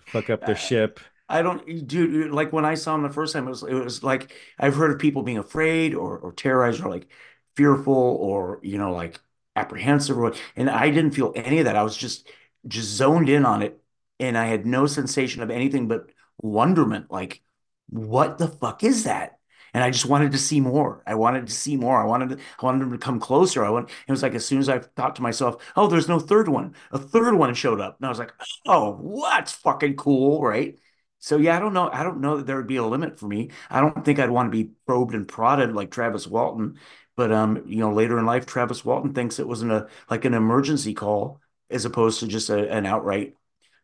Fuck 0.05 0.29
up 0.29 0.45
their 0.45 0.55
Uh, 0.55 0.57
ship. 0.57 0.99
I 1.27 1.41
don't, 1.41 1.87
dude. 1.87 2.31
Like 2.31 2.53
when 2.53 2.65
I 2.65 2.75
saw 2.75 2.95
him 2.95 3.03
the 3.03 3.09
first 3.09 3.33
time, 3.33 3.45
it 3.47 3.49
was 3.49 3.63
it 3.63 3.73
was 3.73 4.01
like 4.01 4.33
I've 4.57 4.75
heard 4.75 4.91
of 4.91 4.99
people 4.99 5.23
being 5.23 5.37
afraid 5.37 5.93
or 5.93 6.17
or 6.17 6.31
terrorized 6.33 6.81
or 6.81 6.89
like 6.89 7.07
fearful 7.55 7.93
or 7.93 8.59
you 8.63 8.77
know 8.77 8.93
like 8.93 9.19
apprehensive 9.55 10.17
or 10.17 10.21
what, 10.21 10.41
and 10.55 10.69
I 10.69 10.89
didn't 10.89 11.11
feel 11.11 11.33
any 11.35 11.59
of 11.59 11.65
that. 11.65 11.75
I 11.75 11.83
was 11.83 11.97
just 11.97 12.27
just 12.67 12.89
zoned 12.89 13.29
in 13.29 13.45
on 13.45 13.61
it, 13.61 13.79
and 14.19 14.37
I 14.37 14.45
had 14.45 14.65
no 14.65 14.87
sensation 14.87 15.43
of 15.43 15.51
anything 15.51 15.87
but 15.87 16.09
wonderment. 16.39 17.11
Like, 17.11 17.41
what 17.89 18.37
the 18.37 18.47
fuck 18.47 18.83
is 18.83 19.03
that? 19.05 19.37
And 19.73 19.83
I 19.83 19.91
just 19.91 20.05
wanted 20.07 20.31
to 20.31 20.37
see 20.39 20.59
more. 20.61 21.03
I 21.05 21.13
wanted 21.15 21.45
to 21.47 21.53
see 21.53 21.77
more. 21.77 22.01
I 22.01 22.05
wanted 22.05 22.29
to, 22.29 22.37
I 22.59 22.65
wanted 22.65 22.81
him 22.83 22.91
to 22.91 22.97
come 22.97 23.19
closer. 23.19 23.63
I 23.63 23.69
want. 23.69 23.89
It 24.07 24.11
was 24.11 24.23
like 24.23 24.33
as 24.33 24.45
soon 24.45 24.59
as 24.59 24.67
I 24.69 24.79
thought 24.79 25.15
to 25.17 25.21
myself, 25.21 25.61
"Oh, 25.75 25.87
there's 25.87 26.07
no 26.07 26.19
third 26.19 26.49
one," 26.49 26.73
a 26.91 26.97
third 26.97 27.35
one 27.35 27.53
showed 27.53 27.79
up, 27.79 27.97
and 27.99 28.05
I 28.07 28.09
was 28.09 28.17
like, 28.19 28.33
"Oh, 28.65 28.93
what's 28.95 29.51
fucking 29.53 29.95
cool, 29.95 30.41
right?" 30.41 30.79
So 31.19 31.37
yeah, 31.37 31.55
I 31.55 31.59
don't 31.59 31.73
know. 31.73 31.89
I 31.91 32.03
don't 32.03 32.21
know 32.21 32.37
that 32.37 32.47
there 32.47 32.57
would 32.57 32.67
be 32.67 32.77
a 32.77 32.83
limit 32.83 33.19
for 33.19 33.27
me. 33.27 33.51
I 33.69 33.81
don't 33.81 34.03
think 34.05 34.19
I'd 34.19 34.29
want 34.31 34.47
to 34.51 34.57
be 34.57 34.71
probed 34.87 35.13
and 35.13 35.27
prodded 35.27 35.73
like 35.75 35.91
Travis 35.91 36.25
Walton. 36.27 36.79
But 37.15 37.31
um, 37.31 37.63
you 37.67 37.77
know, 37.79 37.93
later 37.93 38.17
in 38.17 38.25
life, 38.25 38.45
Travis 38.45 38.85
Walton 38.85 39.13
thinks 39.13 39.39
it 39.39 39.47
was 39.47 39.61
an 39.61 39.71
a 39.71 39.87
like 40.09 40.25
an 40.25 40.33
emergency 40.33 40.93
call 40.93 41.41
as 41.69 41.85
opposed 41.85 42.19
to 42.21 42.27
just 42.27 42.49
a, 42.49 42.71
an 42.71 42.85
outright 42.85 43.35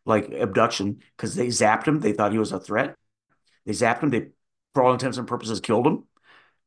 like 0.06 0.30
abduction 0.32 1.00
because 1.16 1.34
they 1.34 1.48
zapped 1.48 1.86
him. 1.86 2.00
They 2.00 2.12
thought 2.12 2.32
he 2.32 2.38
was 2.38 2.52
a 2.52 2.60
threat. 2.60 2.96
They 3.66 3.72
zapped 3.72 4.02
him. 4.02 4.10
They, 4.10 4.28
for 4.72 4.82
all 4.82 4.92
intents 4.92 5.18
and 5.18 5.28
purposes, 5.28 5.60
killed 5.60 5.86
him 5.86 6.04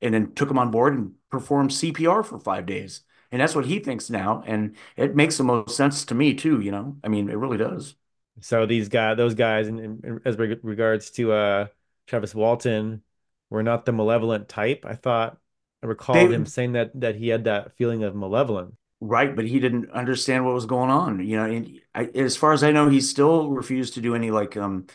and 0.01 0.13
then 0.13 0.33
took 0.33 0.49
him 0.49 0.57
on 0.57 0.71
board 0.71 0.93
and 0.93 1.13
performed 1.29 1.71
CPR 1.71 2.25
for 2.25 2.39
five 2.39 2.65
days. 2.65 3.01
And 3.31 3.41
that's 3.41 3.55
what 3.55 3.65
he 3.65 3.79
thinks 3.79 4.09
now. 4.09 4.43
And 4.45 4.75
it 4.97 5.15
makes 5.15 5.37
the 5.37 5.43
most 5.43 5.75
sense 5.75 6.05
to 6.05 6.15
me 6.15 6.33
too. 6.33 6.61
You 6.61 6.71
know, 6.71 6.97
I 7.03 7.07
mean, 7.07 7.29
it 7.29 7.37
really 7.37 7.57
does. 7.57 7.95
So 8.41 8.65
these 8.65 8.89
guys, 8.89 9.17
those 9.17 9.35
guys, 9.35 9.67
in, 9.67 9.79
in, 9.79 10.21
as 10.25 10.37
regards 10.37 11.11
to 11.11 11.31
uh 11.33 11.67
Travis 12.07 12.33
Walton, 12.33 13.03
were 13.49 13.63
not 13.63 13.85
the 13.85 13.91
malevolent 13.91 14.49
type. 14.49 14.85
I 14.87 14.95
thought 14.95 15.37
I 15.83 15.87
recall 15.87 16.27
him 16.27 16.45
saying 16.45 16.73
that 16.73 16.99
that 16.99 17.15
he 17.15 17.27
had 17.27 17.43
that 17.43 17.73
feeling 17.73 18.03
of 18.03 18.15
malevolence. 18.15 18.75
Right, 19.01 19.33
but 19.33 19.45
he 19.45 19.59
didn't 19.61 19.91
understand 19.91 20.43
what 20.45 20.53
was 20.53 20.65
going 20.65 20.89
on. 20.89 21.25
You 21.25 21.37
know, 21.37 21.45
and 21.45 21.81
I, 21.95 22.05
as 22.15 22.35
far 22.35 22.51
as 22.51 22.63
I 22.63 22.71
know, 22.71 22.89
he 22.89 22.99
still 22.99 23.49
refused 23.49 23.93
to 23.93 24.01
do 24.01 24.13
any 24.13 24.29
like 24.29 24.57
um 24.57 24.87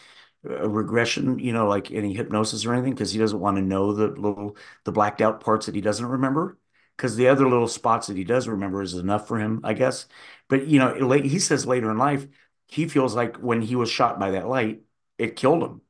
regression, 0.42 1.38
you 1.38 1.52
know, 1.52 1.66
like 1.68 1.90
any 1.90 2.12
hypnosis 2.14 2.66
or 2.66 2.74
anything, 2.74 2.92
because 2.94 3.12
he 3.12 3.18
doesn't 3.18 3.40
want 3.40 3.56
to 3.56 3.62
know 3.62 3.92
the 3.94 4.08
little 4.08 4.56
the 4.84 4.92
blacked 4.92 5.22
out 5.22 5.40
parts 5.40 5.66
that 5.66 5.74
he 5.74 5.80
doesn't 5.80 6.04
remember. 6.06 6.58
Because 6.96 7.16
the 7.16 7.28
other 7.28 7.48
little 7.48 7.66
spots 7.68 8.06
that 8.08 8.16
he 8.16 8.24
does 8.24 8.46
remember 8.46 8.82
is 8.82 8.94
enough 8.94 9.26
for 9.26 9.38
him, 9.38 9.60
I 9.64 9.72
guess. 9.74 10.06
But 10.48 10.66
you 10.68 10.78
know, 10.78 10.92
late, 10.94 11.24
he 11.24 11.38
says 11.38 11.66
later 11.66 11.90
in 11.90 11.96
life, 11.98 12.26
he 12.68 12.86
feels 12.88 13.14
like 13.16 13.36
when 13.38 13.62
he 13.62 13.74
was 13.76 13.90
shot 13.90 14.18
by 14.20 14.32
that 14.32 14.46
light, 14.48 14.82
it 15.18 15.36
killed 15.36 15.62
him. 15.62 15.80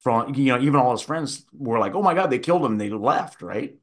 From 0.00 0.34
you 0.34 0.46
know, 0.52 0.60
even 0.60 0.76
all 0.76 0.92
his 0.92 1.02
friends 1.02 1.44
were 1.52 1.78
like, 1.80 1.94
"Oh 1.94 2.02
my 2.02 2.14
God, 2.14 2.30
they 2.30 2.38
killed 2.38 2.64
him." 2.64 2.78
They 2.78 2.90
left, 2.90 3.42
right? 3.42 3.78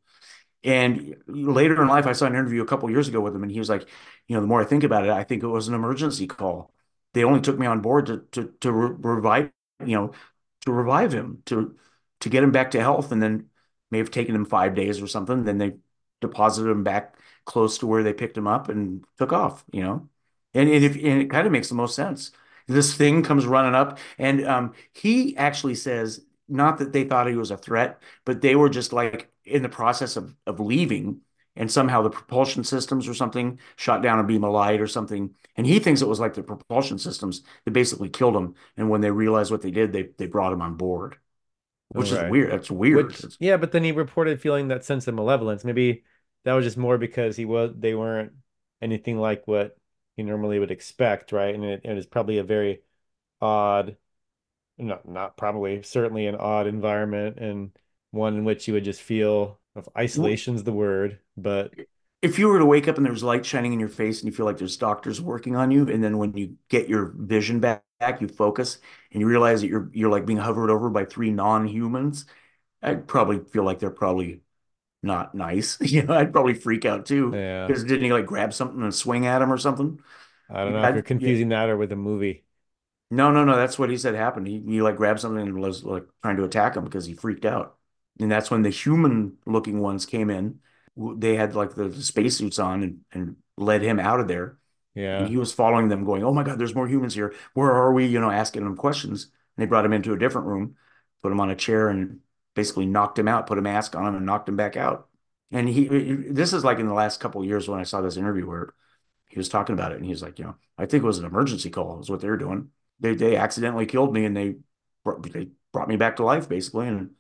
And 0.64 1.16
later 1.28 1.82
in 1.82 1.88
life, 1.88 2.06
I 2.06 2.14
saw 2.14 2.28
an 2.28 2.34
interview 2.34 2.62
a 2.62 2.66
couple 2.68 2.90
years 2.90 3.08
ago 3.08 3.20
with 3.20 3.36
him, 3.36 3.44
and 3.44 3.52
he 3.52 3.60
was 3.60 3.70
like, 3.70 3.88
you 4.28 4.36
know, 4.36 4.42
the 4.42 4.48
more 4.48 4.62
I 4.62 4.66
think 4.66 4.84
about 4.84 5.06
it, 5.06 5.10
I 5.10 5.24
think 5.24 5.44
it 5.44 5.48
was 5.48 5.68
an 5.68 5.74
emergency 5.74 6.28
call. 6.28 6.72
They 7.14 7.24
only 7.24 7.42
took 7.42 7.58
me 7.58 7.66
on 7.68 7.82
board 7.82 8.06
to 8.08 8.20
to 8.34 8.54
to 8.62 8.72
re 8.72 8.96
revive, 9.00 9.52
you 9.86 9.96
know, 9.96 10.12
to 10.66 10.72
revive 10.72 11.14
him, 11.14 11.42
to 11.48 11.76
to 12.22 12.30
get 12.30 12.44
him 12.44 12.52
back 12.52 12.72
to 12.72 12.80
health, 12.80 13.12
and 13.12 13.22
then 13.22 13.50
may 13.90 13.98
have 13.98 14.12
taken 14.12 14.36
him 14.36 14.46
five 14.46 14.76
days 14.76 15.02
or 15.02 15.08
something. 15.08 15.44
Then 15.44 15.58
they 15.58 15.74
deposited 16.22 16.70
him 16.70 16.84
back 16.84 17.18
close 17.46 17.80
to 17.80 17.88
where 17.88 18.04
they 18.04 18.14
picked 18.14 18.38
him 18.38 18.48
up 18.48 18.70
and 18.70 19.04
took 19.18 19.34
off, 19.34 19.66
you 19.72 19.82
know. 19.84 20.10
And, 20.54 20.70
and 20.70 20.84
if 20.84 20.96
and 20.96 21.22
it 21.22 21.30
kind 21.30 21.46
of 21.48 21.52
makes 21.54 21.70
the 21.70 21.76
most 21.76 21.96
sense. 21.96 22.32
This 22.68 22.96
thing 22.96 23.24
comes 23.24 23.46
running 23.46 23.76
up, 23.76 23.98
and 24.18 24.46
um, 24.46 24.74
he 24.94 25.36
actually 25.36 25.76
says 25.76 26.22
not 26.48 26.78
that 26.80 26.94
they 26.94 27.04
thought 27.06 27.28
he 27.28 27.36
was 27.36 27.52
a 27.52 27.58
threat 27.58 28.02
but 28.26 28.42
they 28.42 28.56
were 28.56 28.68
just 28.70 28.92
like 28.92 29.32
in 29.52 29.64
the 29.64 29.70
process 29.70 30.18
of 30.18 30.36
of 30.46 30.60
leaving, 30.60 31.22
and 31.56 31.72
somehow 31.72 32.02
the 32.02 32.10
propulsion 32.10 32.64
systems 32.64 33.08
or 33.08 33.14
something 33.14 33.60
shot 33.76 34.02
down 34.02 34.20
a 34.20 34.24
beam 34.24 34.44
of 34.44 34.52
light 34.52 34.82
or 34.82 34.88
something. 34.88 35.36
And 35.58 35.68
he 35.68 35.80
thinks 35.80 36.02
it 36.02 36.08
was 36.08 36.20
like 36.20 36.34
the 36.34 36.44
propulsion 36.44 36.98
systems 36.98 37.42
that 37.66 37.72
basically 37.72 38.10
killed 38.10 38.36
him. 38.36 38.56
And 38.78 38.90
when 38.90 39.02
they 39.02 39.12
realized 39.12 39.52
what 39.52 39.62
they 39.62 39.72
did, 39.72 39.92
they 39.92 40.10
they 40.18 40.28
brought 40.28 40.54
him 40.54 40.62
on 40.62 40.76
board, 40.76 41.18
which 41.90 42.12
is 42.12 42.30
weird. 42.30 42.52
That's 42.52 42.72
weird. 42.72 43.08
Which, 43.08 43.38
yeah, 43.40 43.58
but 43.58 43.72
then 43.72 43.84
he 43.84 43.92
reported 43.92 44.42
feeling 44.42 44.70
that 44.70 44.86
sense 44.86 45.08
of 45.08 45.16
malevolence. 45.16 45.66
Maybe 45.66 46.04
that 46.46 46.54
was 46.54 46.66
just 46.66 46.78
more 46.78 46.98
because 46.98 47.36
he 47.36 47.46
was 47.46 47.72
they 47.78 47.94
weren't 47.94 48.32
anything 48.82 49.18
like 49.20 49.48
what 49.48 49.78
he 50.16 50.24
normally 50.24 50.60
would 50.60 50.72
expect, 50.72 51.32
right? 51.32 51.54
And 51.54 51.64
it, 51.64 51.82
it 51.84 51.98
is 51.98 52.06
probably 52.06 52.38
a 52.38 52.44
very 52.44 52.82
odd, 53.42 53.98
not 54.78 55.08
not 55.08 55.38
probably, 55.38 55.84
certainly 55.84 56.28
an 56.28 56.36
odd 56.36 56.68
environment 56.68 57.38
and 57.38 57.72
one 58.12 58.36
in 58.38 58.44
which 58.46 58.68
you 58.68 58.74
would 58.74 58.84
just 58.84 59.02
feel 59.02 59.60
if 59.76 59.88
isolation's 59.98 60.64
the 60.64 60.74
word, 60.74 61.20
but 61.38 61.76
if 62.22 62.38
you 62.38 62.48
were 62.48 62.60
to 62.60 62.66
wake 62.66 62.88
up 62.88 62.98
and 62.98 63.06
there's 63.06 63.24
light 63.24 63.46
shining 63.46 63.74
in 63.74 63.80
your 63.80 63.90
face 63.90 64.20
and 64.22 64.28
you 64.32 64.36
feel 64.36 64.46
like 64.46 64.58
there's 64.58 64.78
doctors 64.78 65.20
working 65.22 65.56
on 65.56 65.72
you, 65.72 65.90
and 65.90 66.04
then 66.04 66.18
when 66.18 66.36
you 66.38 66.56
get 66.70 66.88
your 66.88 67.14
vision 67.18 67.60
back, 67.60 67.84
you 68.20 68.28
focus 68.28 68.80
and 69.12 69.22
you 69.22 69.28
realize 69.28 69.62
that 69.62 69.68
you're 69.68 69.90
you're 69.94 70.10
like 70.10 70.26
being 70.26 70.38
hovered 70.40 70.70
over 70.70 70.90
by 70.90 71.06
three 71.06 71.32
non-humans, 71.32 72.26
I'd 72.84 73.08
probably 73.08 73.40
feel 73.40 73.64
like 73.64 73.80
they're 73.80 73.92
probably 73.92 74.42
not 75.04 75.36
nice. 75.36 75.80
You 75.82 76.04
know, 76.04 76.16
I'd 76.16 76.34
probably 76.34 76.56
freak 76.56 76.86
out 76.86 77.06
too 77.08 77.42
Yeah. 77.42 77.68
because 77.68 77.84
didn't 77.86 78.06
he 78.06 78.14
like 78.14 78.26
grab 78.28 78.54
something 78.54 78.82
and 78.84 78.96
swing 78.96 79.28
at 79.28 79.42
him 79.42 79.52
or 79.54 79.58
something? 79.60 80.02
I 80.50 80.64
don't 80.64 80.74
know 80.74 80.86
if 80.86 80.94
you're 80.94 81.02
I'd, 81.02 81.06
yeah. 81.18 81.34
confusing 81.42 81.50
that 81.50 81.70
or 81.70 81.78
with 81.78 81.92
a 81.92 81.96
movie. 81.96 82.46
No, 83.10 83.30
no, 83.32 83.44
no. 83.44 83.56
That's 83.58 83.78
what 83.78 83.90
he 83.90 83.98
said 83.98 84.16
happened. 84.16 84.48
He, 84.48 84.60
he 84.62 84.82
like 84.82 84.96
grabbed 84.96 85.20
something 85.20 85.42
and 85.42 85.60
was 85.62 85.84
like 85.84 86.06
trying 86.22 86.38
to 86.38 86.44
attack 86.46 86.76
him 86.76 86.86
because 86.86 87.06
he 87.06 87.14
freaked 87.14 87.46
out. 87.46 87.78
And 88.20 88.32
that's 88.32 88.52
when 88.52 88.62
the 88.62 88.70
human 88.70 89.38
looking 89.46 89.80
ones 89.80 90.06
came 90.06 90.30
in. 90.30 90.60
They 90.98 91.36
had 91.36 91.56
like 91.56 91.76
the, 91.76 91.88
the 91.90 92.02
spacesuits 92.04 92.60
on 92.60 92.84
and, 92.84 93.00
and 93.12 93.36
led 93.58 93.82
him 93.82 94.00
out 94.00 94.20
of 94.20 94.28
there. 94.28 94.58
And 95.18 95.26
Yeah. 95.26 95.28
he 95.28 95.38
was 95.38 95.54
following 95.54 95.90
them, 95.90 96.06
going, 96.06 96.24
Oh 96.24 96.34
my 96.34 96.44
God, 96.44 96.60
there's 96.60 96.76
more 96.76 96.88
humans 96.88 97.14
here. 97.14 97.34
Where 97.54 97.72
are 97.72 97.94
we? 97.94 98.06
You 98.06 98.20
know, 98.20 98.32
asking 98.32 98.64
them 98.64 98.76
questions. 98.78 99.26
And 99.26 99.64
they 99.64 99.66
brought 99.68 99.86
him 99.86 99.94
into 99.94 100.14
a 100.14 100.18
different 100.20 100.48
room, 100.48 100.76
put 101.22 101.32
him 101.32 101.40
on 101.40 101.50
a 101.50 101.56
chair 101.56 101.90
and 101.90 102.20
basically 102.56 102.86
knocked 102.86 103.18
him 103.20 103.28
out, 103.28 103.48
put 103.48 103.58
a 103.58 103.62
mask 103.62 103.96
on 103.96 104.06
him 104.06 104.16
and 104.16 104.26
knocked 104.26 104.50
him 104.50 104.56
back 104.58 104.76
out. 104.78 105.08
And 105.52 105.68
he, 105.68 105.88
this 105.88 106.54
is 106.54 106.64
like 106.64 106.80
in 106.80 106.88
the 106.88 106.94
last 106.94 107.20
couple 107.20 107.42
of 107.42 107.48
years 107.48 107.68
when 107.68 107.80
I 107.80 107.84
saw 107.84 108.02
this 108.02 108.18
interview 108.18 108.48
where 108.48 108.74
he 109.30 109.38
was 109.38 109.50
talking 109.50 109.74
about 109.74 109.92
it 109.92 109.96
and 109.98 110.06
he 110.06 110.12
was 110.12 110.22
like, 110.22 110.40
you 110.40 110.46
know, 110.46 110.56
I 110.78 110.86
think 110.86 111.04
it 111.04 111.08
was 111.08 111.20
an 111.20 111.26
emergency 111.26 111.70
call, 111.70 112.00
is 112.02 112.10
what 112.10 112.22
they 112.22 112.30
were 112.30 112.38
doing. 112.38 112.70
They 113.00 113.16
they 113.16 113.36
accidentally 113.36 113.86
killed 113.86 114.14
me 114.14 114.26
and 114.26 114.36
they 114.36 114.56
they 115.32 115.50
brought 115.74 115.88
me 115.88 115.96
back 115.98 116.18
to 116.18 116.24
life 116.24 116.48
basically 116.50 116.88
and 116.88 117.12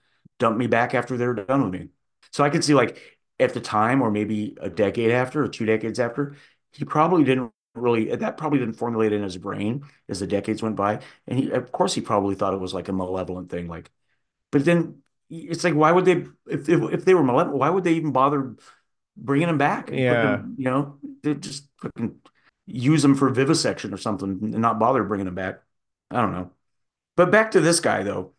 dumped 0.41 0.59
me 0.59 0.67
back 0.67 0.93
after 0.95 1.15
they're 1.17 1.33
done 1.35 1.63
with 1.63 1.79
me. 1.81 1.89
So 2.31 2.43
I 2.43 2.49
could 2.49 2.63
see 2.63 2.73
like 2.73 3.19
at 3.39 3.53
the 3.53 3.61
time 3.61 4.01
or 4.01 4.11
maybe 4.11 4.57
a 4.59 4.69
decade 4.69 5.11
after 5.11 5.43
or 5.43 5.47
two 5.47 5.65
decades 5.65 5.99
after, 5.99 6.35
he 6.73 6.83
probably 6.85 7.23
didn't 7.23 7.51
really 7.75 8.13
that 8.15 8.37
probably 8.37 8.59
didn't 8.59 8.73
formulate 8.75 9.13
in 9.13 9.23
his 9.23 9.37
brain 9.37 9.83
as 10.09 10.19
the 10.19 10.27
decades 10.27 10.61
went 10.61 10.75
by. 10.75 10.99
And 11.27 11.39
he 11.39 11.51
of 11.51 11.71
course 11.71 11.93
he 11.93 12.01
probably 12.01 12.35
thought 12.35 12.53
it 12.53 12.59
was 12.59 12.73
like 12.73 12.89
a 12.89 12.93
malevolent 12.93 13.49
thing. 13.49 13.67
Like, 13.67 13.91
but 14.51 14.65
then 14.65 15.03
it's 15.29 15.63
like 15.63 15.75
why 15.75 15.91
would 15.91 16.05
they 16.05 16.25
if 16.47 16.67
if, 16.69 16.81
if 16.93 17.05
they 17.05 17.13
were 17.13 17.23
malevolent, 17.23 17.59
why 17.59 17.69
would 17.69 17.83
they 17.83 17.93
even 17.93 18.11
bother 18.11 18.55
bringing 19.17 19.49
him 19.49 19.57
back 19.57 19.89
Yeah. 19.91 20.37
him, 20.37 20.55
you 20.57 20.65
know, 20.65 20.99
they 21.23 21.35
just 21.35 21.67
fucking 21.81 22.19
use 22.65 23.03
him 23.03 23.15
for 23.15 23.29
vivisection 23.29 23.93
or 23.93 23.97
something 23.97 24.29
and 24.41 24.59
not 24.59 24.79
bother 24.79 25.03
bringing 25.03 25.27
him 25.27 25.35
back. 25.35 25.61
I 26.09 26.21
don't 26.21 26.33
know. 26.33 26.51
But 27.15 27.31
back 27.31 27.51
to 27.51 27.61
this 27.61 27.79
guy 27.79 28.03
though. 28.03 28.33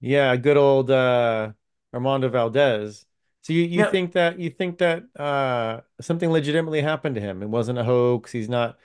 Yeah, 0.00 0.36
good 0.36 0.56
old 0.56 0.90
uh 0.90 1.52
Armando 1.92 2.28
Valdes. 2.28 3.06
So 3.42 3.52
you, 3.52 3.62
you 3.62 3.84
think 3.90 4.12
that 4.12 4.38
you 4.38 4.50
think 4.50 4.78
that 4.78 5.04
uh 5.16 5.80
something 6.00 6.30
legitimately 6.30 6.82
happened 6.82 7.14
to 7.14 7.20
him. 7.20 7.42
It 7.42 7.48
wasn't 7.48 7.78
a 7.78 7.84
hoax. 7.84 8.32
He's 8.32 8.48
not, 8.48 8.78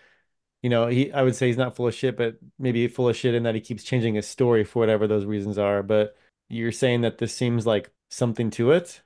you 0.62 0.70
know, 0.70 0.88
he 0.88 1.12
I 1.12 1.24
would 1.24 1.36
say 1.36 1.47
he's 1.47 1.57
not 1.57 1.76
full 1.76 1.88
of 1.88 1.95
shit, 1.95 2.18
but 2.18 2.38
maybe 2.59 2.88
full 2.88 3.09
of 3.09 3.16
shit 3.16 3.36
in 3.36 3.43
that 3.43 3.55
he 3.55 3.62
keeps 3.62 3.84
changing 3.84 4.16
his 4.16 4.28
story 4.28 4.64
for 4.64 4.80
whatever 4.80 5.07
those 5.07 5.26
reasons 5.26 5.57
are. 5.57 5.84
But 5.84 6.16
you're 6.49 6.72
saying 6.72 7.01
that 7.01 7.18
this 7.18 7.34
seems 7.34 7.66
like 7.66 7.91
something 8.09 8.49
to 8.51 8.72
it? 8.72 9.01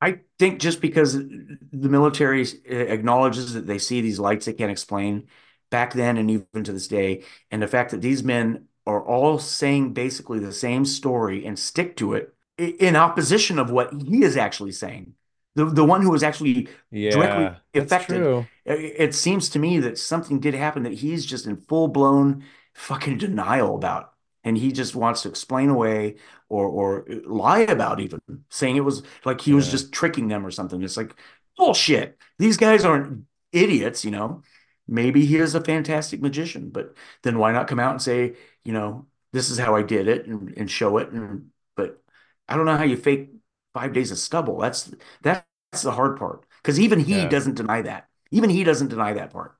I 0.00 0.20
think 0.38 0.60
just 0.60 0.80
because 0.80 1.14
the 1.14 1.88
military 1.88 2.44
acknowledges 2.66 3.54
that 3.54 3.66
they 3.66 3.78
see 3.78 4.00
these 4.00 4.18
lights 4.18 4.46
they 4.46 4.52
can't 4.52 4.70
explain 4.70 5.28
back 5.70 5.94
then 5.94 6.16
and 6.18 6.30
even 6.30 6.64
to 6.64 6.72
this 6.72 6.88
day, 6.88 7.24
and 7.50 7.62
the 7.62 7.68
fact 7.68 7.92
that 7.92 8.00
these 8.02 8.22
men 8.22 8.66
are 8.86 9.02
all 9.04 9.38
saying 9.38 9.92
basically 9.94 10.38
the 10.38 10.52
same 10.52 10.84
story 10.84 11.46
and 11.46 11.58
stick 11.58 11.96
to 11.96 12.14
it 12.14 12.34
in 12.58 12.96
opposition 12.96 13.58
of 13.58 13.70
what 13.70 13.92
he 14.02 14.22
is 14.24 14.36
actually 14.36 14.72
saying. 14.72 15.14
The 15.54 15.66
the 15.66 15.84
one 15.84 16.02
who 16.02 16.10
was 16.10 16.22
actually 16.22 16.68
directly 17.08 17.44
Yeah, 17.44 17.56
that's 17.74 17.92
affected. 17.92 18.28
It 18.64 19.14
seems 19.14 19.48
to 19.50 19.58
me 19.58 19.78
that 19.80 19.98
something 19.98 20.40
did 20.40 20.54
happen 20.54 20.84
that 20.84 20.94
he's 20.94 21.26
just 21.26 21.46
in 21.46 21.56
full 21.56 21.88
blown 21.88 22.44
fucking 22.74 23.18
denial 23.18 23.74
about, 23.74 24.12
and 24.44 24.56
he 24.56 24.72
just 24.72 24.94
wants 24.94 25.22
to 25.22 25.28
explain 25.28 25.68
away 25.68 26.16
or 26.48 26.66
or 26.66 27.06
lie 27.26 27.60
about 27.60 28.00
even 28.00 28.20
saying 28.50 28.76
it 28.76 28.80
was 28.84 29.02
like 29.24 29.40
he 29.40 29.52
was 29.52 29.70
just 29.70 29.92
tricking 29.92 30.28
them 30.28 30.46
or 30.46 30.50
something. 30.50 30.82
It's 30.82 30.96
like 30.96 31.14
bullshit. 31.56 32.18
These 32.38 32.56
guys 32.56 32.84
aren't 32.84 33.24
idiots, 33.52 34.04
you 34.04 34.10
know. 34.10 34.42
Maybe 34.88 35.24
he 35.24 35.36
is 35.36 35.54
a 35.54 35.60
fantastic 35.60 36.20
magician, 36.20 36.70
but 36.70 36.94
then 37.22 37.38
why 37.38 37.52
not 37.52 37.68
come 37.68 37.78
out 37.78 37.92
and 37.92 38.02
say, 38.02 38.34
you 38.64 38.72
know, 38.72 39.06
this 39.32 39.50
is 39.50 39.58
how 39.58 39.74
I 39.76 39.82
did 39.82 40.08
it 40.08 40.26
and, 40.26 40.56
and 40.56 40.70
show 40.70 40.98
it. 40.98 41.10
And 41.10 41.50
but 41.76 42.02
I 42.48 42.56
don't 42.56 42.66
know 42.66 42.76
how 42.76 42.84
you 42.84 42.96
fake 42.96 43.30
five 43.74 43.92
days 43.92 44.10
of 44.10 44.18
stubble. 44.18 44.58
That's 44.58 44.92
that's 45.22 45.44
the 45.82 45.92
hard 45.92 46.18
part. 46.18 46.44
Because 46.62 46.80
even 46.80 47.00
he 47.00 47.24
Yeah. 47.24 47.26
doesn't 47.26 47.54
deny 47.56 47.82
that. 47.82 48.08
Even 48.30 48.50
he 48.50 48.64
doesn't 48.64 48.88
deny 48.88 49.12
that 49.14 49.32
part. 49.32 49.56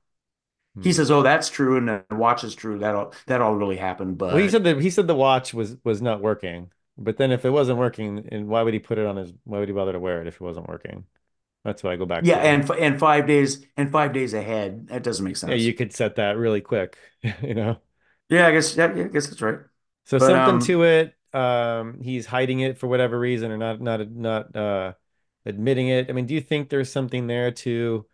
He 0.81 0.93
Hmm. 0.93 0.93
says, 0.93 1.11
"Oh, 1.11 1.23
that's 1.23 1.49
true," 1.49 1.77
and 1.77 1.87
the 1.89 2.05
watch 2.11 2.43
is 2.43 2.55
true. 2.55 2.79
That 2.79 2.95
all 2.95 3.13
that 3.27 3.41
all 3.41 3.55
really 3.55 3.77
happened. 3.77 4.17
Well, 4.29 4.41
he 4.41 4.49
But 4.49 4.49
said 4.49 4.63
that 4.63 4.79
he 4.81 4.89
said 4.89 5.07
the 5.07 5.15
watch 5.15 5.53
was 5.53 5.77
was 5.83 6.01
not 6.01 6.21
working. 6.21 6.71
But 6.97 7.17
then 7.17 7.31
if 7.31 7.45
it 7.45 7.49
wasn't 7.49 7.79
working, 7.79 8.27
and 8.31 8.47
why 8.47 8.61
would 8.63 8.73
he 8.73 8.79
put 8.79 8.97
it 8.97 9.05
on 9.05 9.17
his 9.17 9.33
why 9.43 9.59
would 9.59 9.67
he 9.69 9.73
bother 9.73 9.93
to 9.93 9.99
wear 9.99 10.21
it 10.21 10.27
if 10.27 10.35
it 10.35 10.41
wasn't 10.41 10.67
working? 10.69 11.05
That's 11.65 11.83
why 11.83 11.93
I 11.93 11.97
go 11.97 12.05
back 12.07 12.25
yeah, 12.25 12.37
and 12.37 12.69
and 12.71 12.99
five 12.99 13.27
days 13.27 13.65
and 13.77 13.91
five 13.91 14.13
days 14.13 14.33
ahead. 14.33 14.87
That 14.87 15.03
doesn't 15.03 15.25
make 15.25 15.37
sense. 15.37 15.43
Yeah, 15.45 15.55
you 15.55 15.73
could 15.73 15.93
set 15.93 16.15
that 16.15 16.37
really 16.37 16.61
quick, 16.61 16.97
you 17.41 17.53
know. 17.53 17.81
Yeah, 18.33 18.47
I 18.47 18.51
guess 18.51 18.75
yeah, 18.75 18.93
yeah, 18.95 19.03
I 19.05 19.07
guess 19.07 19.27
that's 19.27 19.41
right. 19.41 19.59
So 20.05 20.17
But 20.17 20.27
something 20.27 20.55
um, 20.55 20.59
to 20.59 20.83
it. 20.83 21.15
Um, 21.33 21.99
he's 22.01 22.25
hiding 22.25 22.59
it 22.59 22.77
for 22.77 22.87
whatever 22.87 23.19
reason 23.19 23.51
or 23.51 23.57
not 23.57 23.81
not 23.81 24.09
not 24.11 24.55
uh 24.55 24.93
admitting 25.45 25.87
it. 25.89 26.09
I 26.09 26.13
mean, 26.13 26.25
do 26.25 26.33
you 26.33 26.41
think 26.41 26.69
there's 26.69 26.91
something 26.91 27.27
there 27.27 27.51
to 27.51 28.05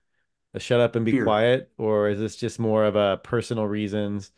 uh, 0.55 0.59
shut 0.59 0.79
up 0.81 0.95
and 0.95 1.05
be 1.05 1.13
fear. 1.13 1.23
quiet, 1.23 1.71
or 1.77 2.09
is 2.09 2.19
this 2.19 2.35
just 2.35 2.59
more 2.59 2.85
of 2.85 2.95
a 2.95 3.17
personal 3.23 3.67
reasons? 3.67 4.31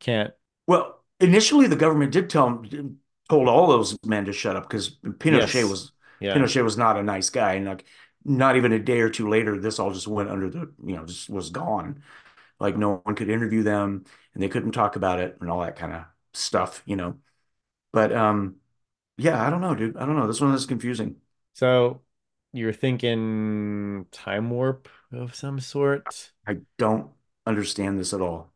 Can't. 0.00 0.32
Well, 0.66 1.02
initially 1.18 1.66
the 1.66 1.76
government 1.76 2.12
did 2.12 2.30
tell 2.30 2.46
him, 2.48 2.98
told 3.28 3.48
all 3.48 3.66
those 3.66 3.96
men 4.04 4.24
to 4.26 4.32
shut 4.32 4.56
up 4.56 4.68
because 4.68 4.90
Pinochet 4.90 5.62
Yes. 5.62 5.64
was 5.68 5.92
Yeah. 6.20 6.34
Pinochet 6.34 6.62
was 6.64 6.76
not 6.76 6.96
a 6.98 7.02
nice 7.02 7.30
guy, 7.30 7.54
and 7.54 7.66
like 7.66 7.84
not 8.24 8.56
even 8.56 8.72
a 8.72 8.78
day 8.78 9.00
or 9.00 9.10
two 9.10 9.28
later, 9.28 9.58
this 9.58 9.78
all 9.78 9.92
just 9.92 10.08
went 10.08 10.28
under 10.30 10.50
the 10.50 10.72
you 10.84 10.96
know 10.96 11.04
just 11.06 11.30
was 11.30 11.50
gone. 11.50 12.02
Like 12.60 12.76
no 12.76 12.96
one 13.04 13.14
could 13.16 13.30
interview 13.30 13.62
them, 13.64 14.04
and 14.34 14.42
they 14.42 14.48
couldn't 14.48 14.72
talk 14.72 14.96
about 14.96 15.20
it 15.20 15.38
and 15.40 15.50
all 15.50 15.60
that 15.62 15.76
kind 15.76 15.92
of 15.94 16.04
stuff, 16.34 16.82
you 16.86 16.96
know. 16.96 17.18
But 17.92 18.12
um, 18.14 18.56
yeah, 19.18 19.42
I 19.46 19.50
don't 19.50 19.60
know, 19.62 19.74
dude. 19.76 19.96
I 19.96 20.06
don't 20.06 20.16
know. 20.16 20.26
This 20.28 20.40
one 20.42 20.54
is 20.54 20.66
confusing. 20.66 21.16
So 21.54 22.02
you're 22.52 22.72
thinking 22.72 24.06
time 24.10 24.50
warp 24.50 24.88
of 25.12 25.34
some 25.34 25.60
sort? 25.60 26.32
I 26.46 26.58
don't 26.78 27.12
understand 27.46 27.98
this 27.98 28.12
at 28.12 28.20
all. 28.20 28.52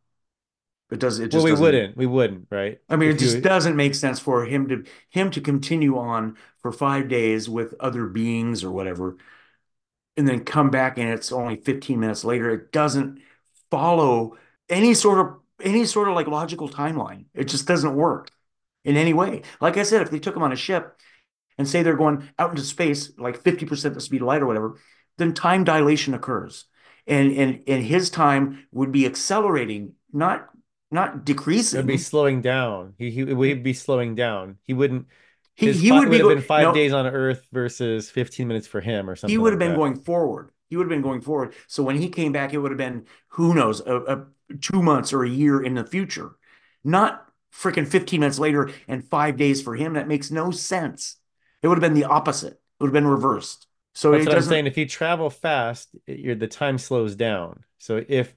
It 0.91 1.01
does. 1.01 1.19
It 1.21 1.29
just 1.31 1.33
Well, 1.33 1.43
we 1.43 1.53
doesn't. 1.53 1.53
wouldn't. 1.53 1.97
We 1.97 2.07
wouldn't, 2.07 2.49
right? 2.51 2.81
I 2.89 2.97
mean, 2.97 3.11
it 3.11 3.19
just 3.19 3.41
you, 3.41 3.43
doesn't 3.43 3.77
make 3.77 3.95
sense 3.95 4.21
for 4.21 4.45
him 4.45 4.69
to 4.69 4.85
him 5.11 5.31
to 5.33 5.41
continue 5.41 5.97
on 5.99 6.37
for 6.59 6.71
five 6.73 7.09
days 7.09 7.49
with 7.49 7.75
other 7.81 8.07
beings 8.07 8.63
or 8.63 8.71
whatever, 8.71 9.17
and 10.17 10.29
then 10.29 10.45
come 10.45 10.71
back 10.71 10.99
and 10.99 11.09
it's 11.11 11.33
only 11.33 11.57
15 11.57 12.01
minutes 12.01 12.25
later. 12.25 12.51
It 12.51 12.73
doesn't 12.73 13.21
follow 13.75 14.37
any 14.69 14.95
sort 14.95 15.19
of 15.19 15.35
any 15.63 15.85
sort 15.85 16.09
of 16.09 16.15
like 16.15 16.27
logical 16.27 16.69
timeline. 16.69 17.27
It 17.35 17.45
just 17.45 17.67
doesn't 17.67 17.95
work 17.95 18.31
in 18.85 18.97
any 18.97 19.13
way. 19.15 19.43
Like 19.61 19.77
I 19.77 19.83
said, 19.83 20.03
if 20.03 20.11
they 20.11 20.19
took 20.19 20.37
him 20.37 20.43
on 20.43 20.53
a 20.53 20.57
ship 20.57 20.99
and 21.59 21.69
say 21.69 21.83
they're 21.83 21.97
going 21.97 22.29
out 22.39 22.51
into 22.51 22.63
space 22.63 23.13
like 23.19 23.43
50% 23.43 23.95
the 23.95 24.01
speed 24.01 24.23
of 24.23 24.29
light 24.29 24.43
or 24.43 24.47
whatever, 24.47 24.79
then 25.19 25.33
time 25.33 25.65
dilation 25.65 26.15
occurs. 26.15 26.65
And 27.07 27.33
and 27.33 27.63
and 27.67 27.85
his 27.85 28.09
time 28.11 28.67
would 28.73 28.91
be 28.91 29.05
accelerating, 29.07 29.93
not 30.13 30.49
not 30.91 31.25
decreasing. 31.25 31.79
it 31.79 31.83
would 31.83 31.87
be 31.87 31.99
slowing 31.99 32.41
down. 32.41 32.95
He 32.97 33.11
he 33.11 33.25
would 33.25 33.63
be 33.63 33.75
slowing 33.75 34.15
down. 34.15 34.59
He 34.63 34.73
wouldn't. 34.73 35.07
He 35.55 35.73
he 35.73 35.93
would 35.93 36.09
would 36.09 36.13
have 36.15 36.23
go 36.23 36.29
been 36.29 36.41
five 36.43 36.63
no, 36.63 36.73
days 36.73 36.93
on 36.93 37.07
Earth 37.07 37.47
versus 37.53 38.11
15 38.11 38.49
minutes 38.49 38.67
for 38.67 38.81
him 38.81 39.09
or 39.09 39.17
something. 39.17 39.33
he 39.33 39.39
would 39.39 39.53
have 39.53 39.61
like 39.61 39.67
been 39.69 39.73
that. 39.73 39.79
going 39.79 39.97
forward. 40.01 40.51
He 40.75 40.77
would 40.77 40.87
have 40.87 40.91
been 40.91 41.03
going 41.03 41.21
forward. 41.21 41.55
So 41.69 41.85
when 41.85 41.99
he 41.99 42.09
came 42.09 42.33
back, 42.33 42.53
it 42.53 42.59
would 42.59 42.73
have 42.73 42.79
been 42.79 43.07
who 43.29 43.55
knows, 43.55 43.79
a, 43.79 43.97
a 43.97 44.27
two 44.61 44.83
months 44.83 45.13
or 45.13 45.23
a 45.23 45.29
year 45.29 45.63
in 45.63 45.75
the 45.75 45.87
future, 45.87 46.33
not 46.83 47.29
freaking 47.53 47.87
15 47.87 48.19
minutes 48.19 48.41
later 48.41 48.73
and 48.89 49.05
five 49.05 49.37
days 49.37 49.63
for 49.63 49.77
him. 49.77 49.93
That 49.93 50.09
makes 50.09 50.33
no 50.33 50.51
sense. 50.51 51.15
It 51.63 51.69
would 51.69 51.77
have 51.77 51.81
been 51.81 51.95
the 51.95 52.09
opposite. 52.09 52.55
It 52.55 52.59
would 52.81 52.89
have 52.89 52.93
been 52.93 53.07
reversed. 53.07 53.69
So 53.93 54.11
That's 54.11 54.25
it 54.25 54.29
what 54.31 54.37
I'm 54.37 54.43
saying. 54.43 54.67
If 54.67 54.77
you 54.77 54.89
travel 54.89 55.31
fast, 55.31 55.95
the 56.09 56.49
time 56.51 56.79
slows 56.79 57.15
down. 57.15 57.63
So 57.79 58.05
if 58.09 58.35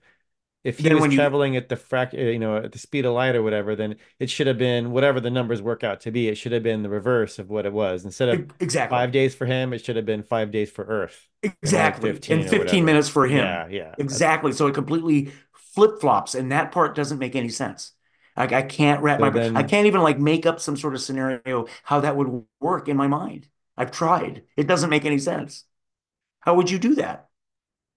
if 0.67 0.79
he 0.79 0.83
Then 0.83 0.95
was 0.95 1.01
when 1.01 1.11
you 1.11 1.17
traveling 1.17 1.55
at 1.55 1.69
the 1.69 1.77
frac, 1.77 2.13
uh, 2.13 2.17
you 2.17 2.39
know, 2.39 2.57
at 2.57 2.73
the 2.73 2.77
speed 2.77 3.05
of 3.05 3.13
light 3.13 3.37
or 3.37 3.41
whatever, 3.41 3.73
then 3.73 3.95
it 4.19 4.29
should 4.29 4.47
have 4.47 4.57
been 4.57 4.91
whatever 4.91 5.21
the 5.21 5.29
numbers 5.29 5.61
work 5.61 5.81
out 5.81 6.01
to 6.01 6.11
be. 6.11 6.27
It 6.27 6.35
should 6.35 6.51
have 6.51 6.61
been 6.61 6.83
the 6.83 6.89
reverse 6.89 7.39
of 7.39 7.49
what 7.49 7.65
it 7.65 7.71
was. 7.71 8.03
Instead 8.03 8.27
of 8.27 8.51
exactly 8.59 8.93
five 8.93 9.13
days 9.13 9.33
for 9.33 9.45
him, 9.45 9.71
it 9.71 9.85
should 9.85 9.95
have 9.95 10.05
been 10.05 10.23
five 10.23 10.51
days 10.51 10.69
for 10.69 10.83
Earth 10.83 11.25
Exactly. 11.41 12.09
And 12.09 12.17
15 12.17 12.39
or 12.39 12.47
15 12.49 12.85
minutes 12.85 13.07
for 13.07 13.25
him. 13.25 13.37
Yeah, 13.37 13.67
yeah. 13.69 13.95
Exactly. 13.97 14.51
So 14.51 14.67
it 14.67 14.73
completely 14.73 15.31
flip-flops, 15.53 16.35
and 16.35 16.51
that 16.51 16.73
part 16.73 16.95
doesn't 16.95 17.17
make 17.17 17.37
any 17.37 17.49
sense. 17.49 17.93
Like 18.35 18.51
I 18.51 18.61
can't 18.61 19.01
wrap 19.01 19.19
so 19.21 19.31
my 19.31 19.59
I 19.59 19.63
can't 19.63 19.87
even 19.87 20.01
like 20.01 20.19
make 20.19 20.45
up 20.45 20.59
some 20.59 20.75
sort 20.75 20.95
of 20.95 21.01
scenario 21.01 21.67
how 21.83 22.01
that 22.01 22.17
would 22.17 22.43
work 22.59 22.89
in 22.89 22.97
my 22.97 23.07
mind. 23.07 23.47
I've 23.77 23.91
tried. 23.91 24.43
It 24.57 24.67
doesn't 24.67 24.89
make 24.89 25.05
any 25.05 25.17
sense. 25.17 25.63
How 26.41 26.55
would 26.55 26.69
you 26.69 26.77
do 26.77 26.95
that? 26.95 27.29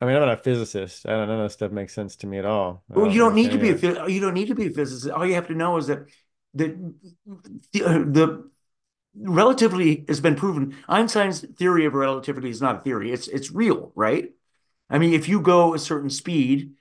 I 0.01 0.07
mean, 0.07 0.17
I'm 0.17 0.23
not 0.23 0.33
a 0.33 0.37
physicist. 0.39 1.07
I 1.07 1.11
don't 1.11 1.29
know. 1.29 1.43
That 1.43 1.51
stuff 1.51 1.73
makes 1.73 1.93
sense 1.93 2.17
to 2.17 2.27
me 2.27 2.39
at 2.39 2.47
all. 2.47 2.83
Well, 2.89 3.05
don't 3.05 3.15
you 3.15 3.21
don't 3.21 3.35
need 3.35 3.51
to 3.51 3.59
be 3.59 3.71
a 3.71 4.09
you 4.09 4.21
don't 4.21 4.35
need 4.35 4.49
to 4.49 4.55
be 4.55 4.69
a 4.69 4.71
physicist. 4.71 5.13
All 5.13 5.27
you 5.27 5.35
have 5.35 5.49
to 5.49 5.55
know 5.55 5.77
is 5.77 5.89
that 5.89 6.09
the 6.55 6.95
the, 7.73 7.85
uh, 7.85 7.99
the 7.99 8.51
relativity 9.15 10.05
has 10.09 10.21
been 10.21 10.37
proven. 10.37 10.77
Einstein's 10.89 11.41
theory 11.41 11.85
of 11.85 11.95
relativity 11.95 12.49
is 12.49 12.63
not 12.63 12.77
a 12.77 12.81
theory. 12.81 13.13
It's 13.13 13.29
it's 13.29 13.51
real, 13.51 13.93
right? 13.95 14.31
I 14.89 14.99
mean, 14.99 15.13
if 15.13 15.29
you 15.29 15.41
go 15.41 15.75
a 15.75 15.79
certain 15.79 16.11
speed 16.11 16.75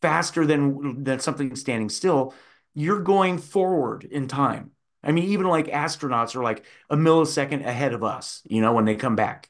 faster 0.00 0.46
than 0.46 1.02
than 1.02 1.18
something 1.18 1.56
standing 1.56 1.88
still, 1.88 2.32
you're 2.74 3.00
going 3.02 3.38
forward 3.38 4.04
in 4.04 4.28
time. 4.28 4.70
I 5.02 5.10
mean, 5.10 5.24
even 5.24 5.46
like 5.46 5.66
astronauts 5.66 6.36
are 6.36 6.44
like 6.44 6.64
a 6.88 6.96
millisecond 6.96 7.66
ahead 7.66 7.92
of 7.92 8.04
us, 8.04 8.42
you 8.44 8.60
know, 8.60 8.72
when 8.72 8.84
they 8.84 8.94
come 8.94 9.16
back 9.16 9.48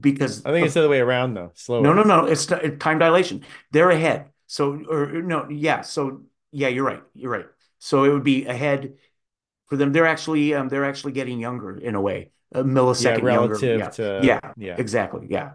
because 0.00 0.44
I 0.44 0.52
think 0.52 0.64
it's 0.66 0.74
the 0.74 0.80
other 0.80 0.88
way 0.88 1.00
around 1.00 1.34
though, 1.34 1.52
Slow. 1.54 1.82
no, 1.82 1.92
no, 1.92 2.02
no. 2.02 2.26
It's 2.26 2.46
time 2.46 2.98
dilation. 2.98 3.44
They're 3.70 3.90
ahead. 3.90 4.30
So, 4.46 4.74
or 4.88 5.22
no, 5.22 5.48
yeah. 5.48 5.80
So, 5.82 6.22
yeah, 6.50 6.68
you're 6.68 6.84
right. 6.84 7.02
You're 7.14 7.30
right. 7.30 7.46
So 7.78 8.04
it 8.04 8.10
would 8.12 8.24
be 8.24 8.46
ahead 8.46 8.94
for 9.66 9.76
them. 9.76 9.92
They're 9.92 10.06
actually, 10.06 10.54
um, 10.54 10.68
they're 10.68 10.84
actually 10.84 11.12
getting 11.12 11.40
younger 11.40 11.78
in 11.78 11.94
a 11.94 12.00
way, 12.00 12.32
a 12.52 12.64
Yeah, 12.96 13.16
millisecond 13.16 13.30
younger. 13.30 13.58
relative 13.58 13.70
Yeah, 13.72 13.90
to 13.92 14.02
yeah, 14.18 14.40
yeah. 14.56 14.76
exactly. 14.76 15.26
Yeah. 15.30 15.52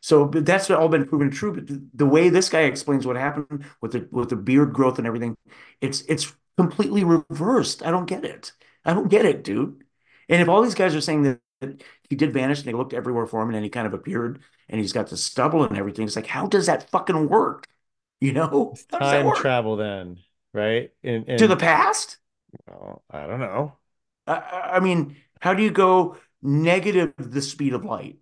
So, 0.00 0.24
but 0.26 0.46
that's 0.46 0.70
all 0.70 0.88
been 0.88 1.06
proven 1.06 1.30
true. 1.30 1.54
But 1.54 1.66
the, 1.68 1.84
the 1.94 2.06
way 2.06 2.28
this 2.28 2.48
guy 2.48 2.62
explains 2.62 3.06
what 3.06 3.16
happened 3.16 3.64
with 3.80 3.92
the 3.92 4.08
with 4.12 4.30
the 4.30 4.36
beard 4.36 4.72
growth 4.72 4.98
and 4.98 5.06
everything, 5.06 5.36
it's 5.80 6.02
it's 6.02 6.32
completely 6.56 7.04
reversed. 7.04 7.84
I 7.84 7.90
don't 7.90 8.06
get 8.06 8.24
it. 8.24 8.52
I 8.84 8.94
don't 8.94 9.08
get 9.08 9.26
it, 9.26 9.44
dude. 9.44 9.84
And 10.28 10.42
if 10.42 10.48
all 10.48 10.62
these 10.62 10.74
guys 10.74 10.94
are 10.94 11.00
saying 11.00 11.22
that 11.24 11.40
he 12.08 12.16
did 12.16 12.32
vanish 12.32 12.58
and 12.58 12.68
they 12.68 12.72
looked 12.72 12.92
everywhere 12.92 13.26
for 13.26 13.40
him 13.42 13.48
and 13.48 13.56
then 13.56 13.62
he 13.62 13.70
kind 13.70 13.86
of 13.86 13.94
appeared 13.94 14.40
and 14.68 14.80
he's 14.80 14.92
got 14.92 15.08
the 15.08 15.16
stubble 15.16 15.64
and 15.64 15.76
everything, 15.76 16.06
it's 16.06 16.16
like, 16.16 16.26
how 16.26 16.46
does 16.46 16.66
that 16.66 16.90
fucking 16.90 17.28
work? 17.28 17.66
You 18.20 18.32
know? 18.32 18.74
It's 18.74 18.84
How 18.90 18.98
does 18.98 19.10
that 19.10 19.22
time 19.22 19.26
work? 19.26 19.38
travel 19.38 19.76
then, 19.76 20.18
right? 20.52 20.92
And 21.02 21.26
To 21.38 21.46
the 21.48 21.56
past? 21.56 22.18
well, 22.66 23.02
I 23.10 23.26
don't 23.26 23.40
know. 23.40 23.76
I, 24.26 24.70
I 24.74 24.80
mean, 24.80 25.16
how 25.40 25.54
do 25.54 25.62
you 25.62 25.70
go 25.70 26.16
negative 26.42 27.12
the 27.18 27.42
speed 27.42 27.74
of 27.74 27.84
light? 27.84 28.18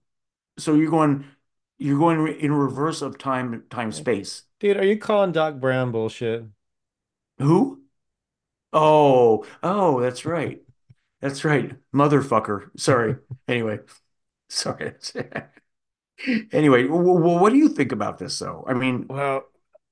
So 0.59 0.75
you're 0.75 0.91
going 0.91 1.27
you're 1.79 1.99
going 1.99 2.29
in 2.41 2.53
reverse 2.53 3.03
of 3.03 3.19
time 3.19 3.65
time 3.71 3.93
space. 3.93 4.45
Dude, 4.61 4.77
are 4.77 4.85
you 4.85 4.99
calling 4.99 5.33
Doc 5.33 5.57
Brown 5.61 5.93
bullshit? 5.93 6.45
Who? 7.39 7.83
Oh, 8.75 9.47
oh, 9.63 10.01
that's 10.01 10.25
right. 10.27 10.63
That's 11.21 11.45
right. 11.45 11.75
Motherfucker. 11.95 12.71
Sorry. 12.79 13.17
Anyway, 13.49 13.81
sorry. 14.49 14.95
Anyway, 16.53 16.85
well, 16.87 17.03
what 17.39 17.51
do 17.53 17.59
you 17.59 17.69
think 17.69 17.93
about 17.93 18.19
this 18.19 18.39
though? 18.39 18.65
I 18.67 18.75
mean, 18.75 19.11
Well, 19.11 19.45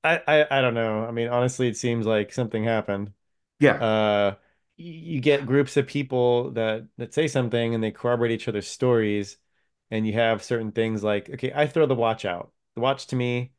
I, 0.03 0.21
I 0.27 0.59
I 0.59 0.61
don't 0.61 0.73
know. 0.73 1.05
I 1.05 1.11
mean, 1.11 1.27
honestly, 1.29 1.67
it 1.67 1.77
seems 1.77 2.05
like 2.05 2.33
something 2.33 2.63
happened. 2.63 3.13
yeah, 3.59 3.81
Uh, 3.81 4.35
you 4.77 5.21
get 5.21 5.45
groups 5.47 5.77
of 5.77 5.87
people 5.87 6.51
that 6.53 6.87
that 6.97 7.13
say 7.13 7.27
something 7.29 7.75
and 7.75 7.83
they 7.83 7.91
corroborate 7.91 8.31
each 8.31 8.47
other's 8.49 8.67
stories, 8.67 9.37
and 9.91 10.07
you 10.07 10.13
have 10.15 10.43
certain 10.43 10.71
things 10.73 11.03
like, 11.03 11.29
okay, 11.31 11.53
I 11.55 11.67
throw 11.67 11.87
the 11.87 11.95
watch 11.95 12.25
out. 12.25 12.53
The 12.75 12.81
watch 12.81 13.07
to 13.09 13.17
me, 13.17 13.53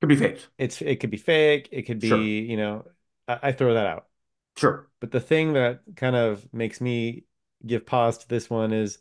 could 0.00 0.08
be 0.08 0.16
fake. 0.16 0.46
it's 0.58 0.80
it 0.82 1.00
could 1.00 1.10
be 1.10 1.16
fake, 1.16 1.68
it 1.72 1.82
could 1.82 2.00
Sure. 2.02 2.26
be, 2.26 2.40
you 2.40 2.56
know, 2.56 2.86
I, 3.28 3.38
I 3.48 3.52
throw 3.52 3.74
that 3.74 3.86
out. 3.86 4.08
Sure. 4.56 4.88
But 5.00 5.10
the 5.10 5.20
thing 5.20 5.54
that 5.54 5.80
kind 5.96 6.16
of 6.16 6.46
makes 6.52 6.80
me 6.80 7.24
give 7.66 7.86
pause 7.86 8.18
to 8.18 8.28
this 8.28 8.50
one 8.50 8.72
is 8.72 8.98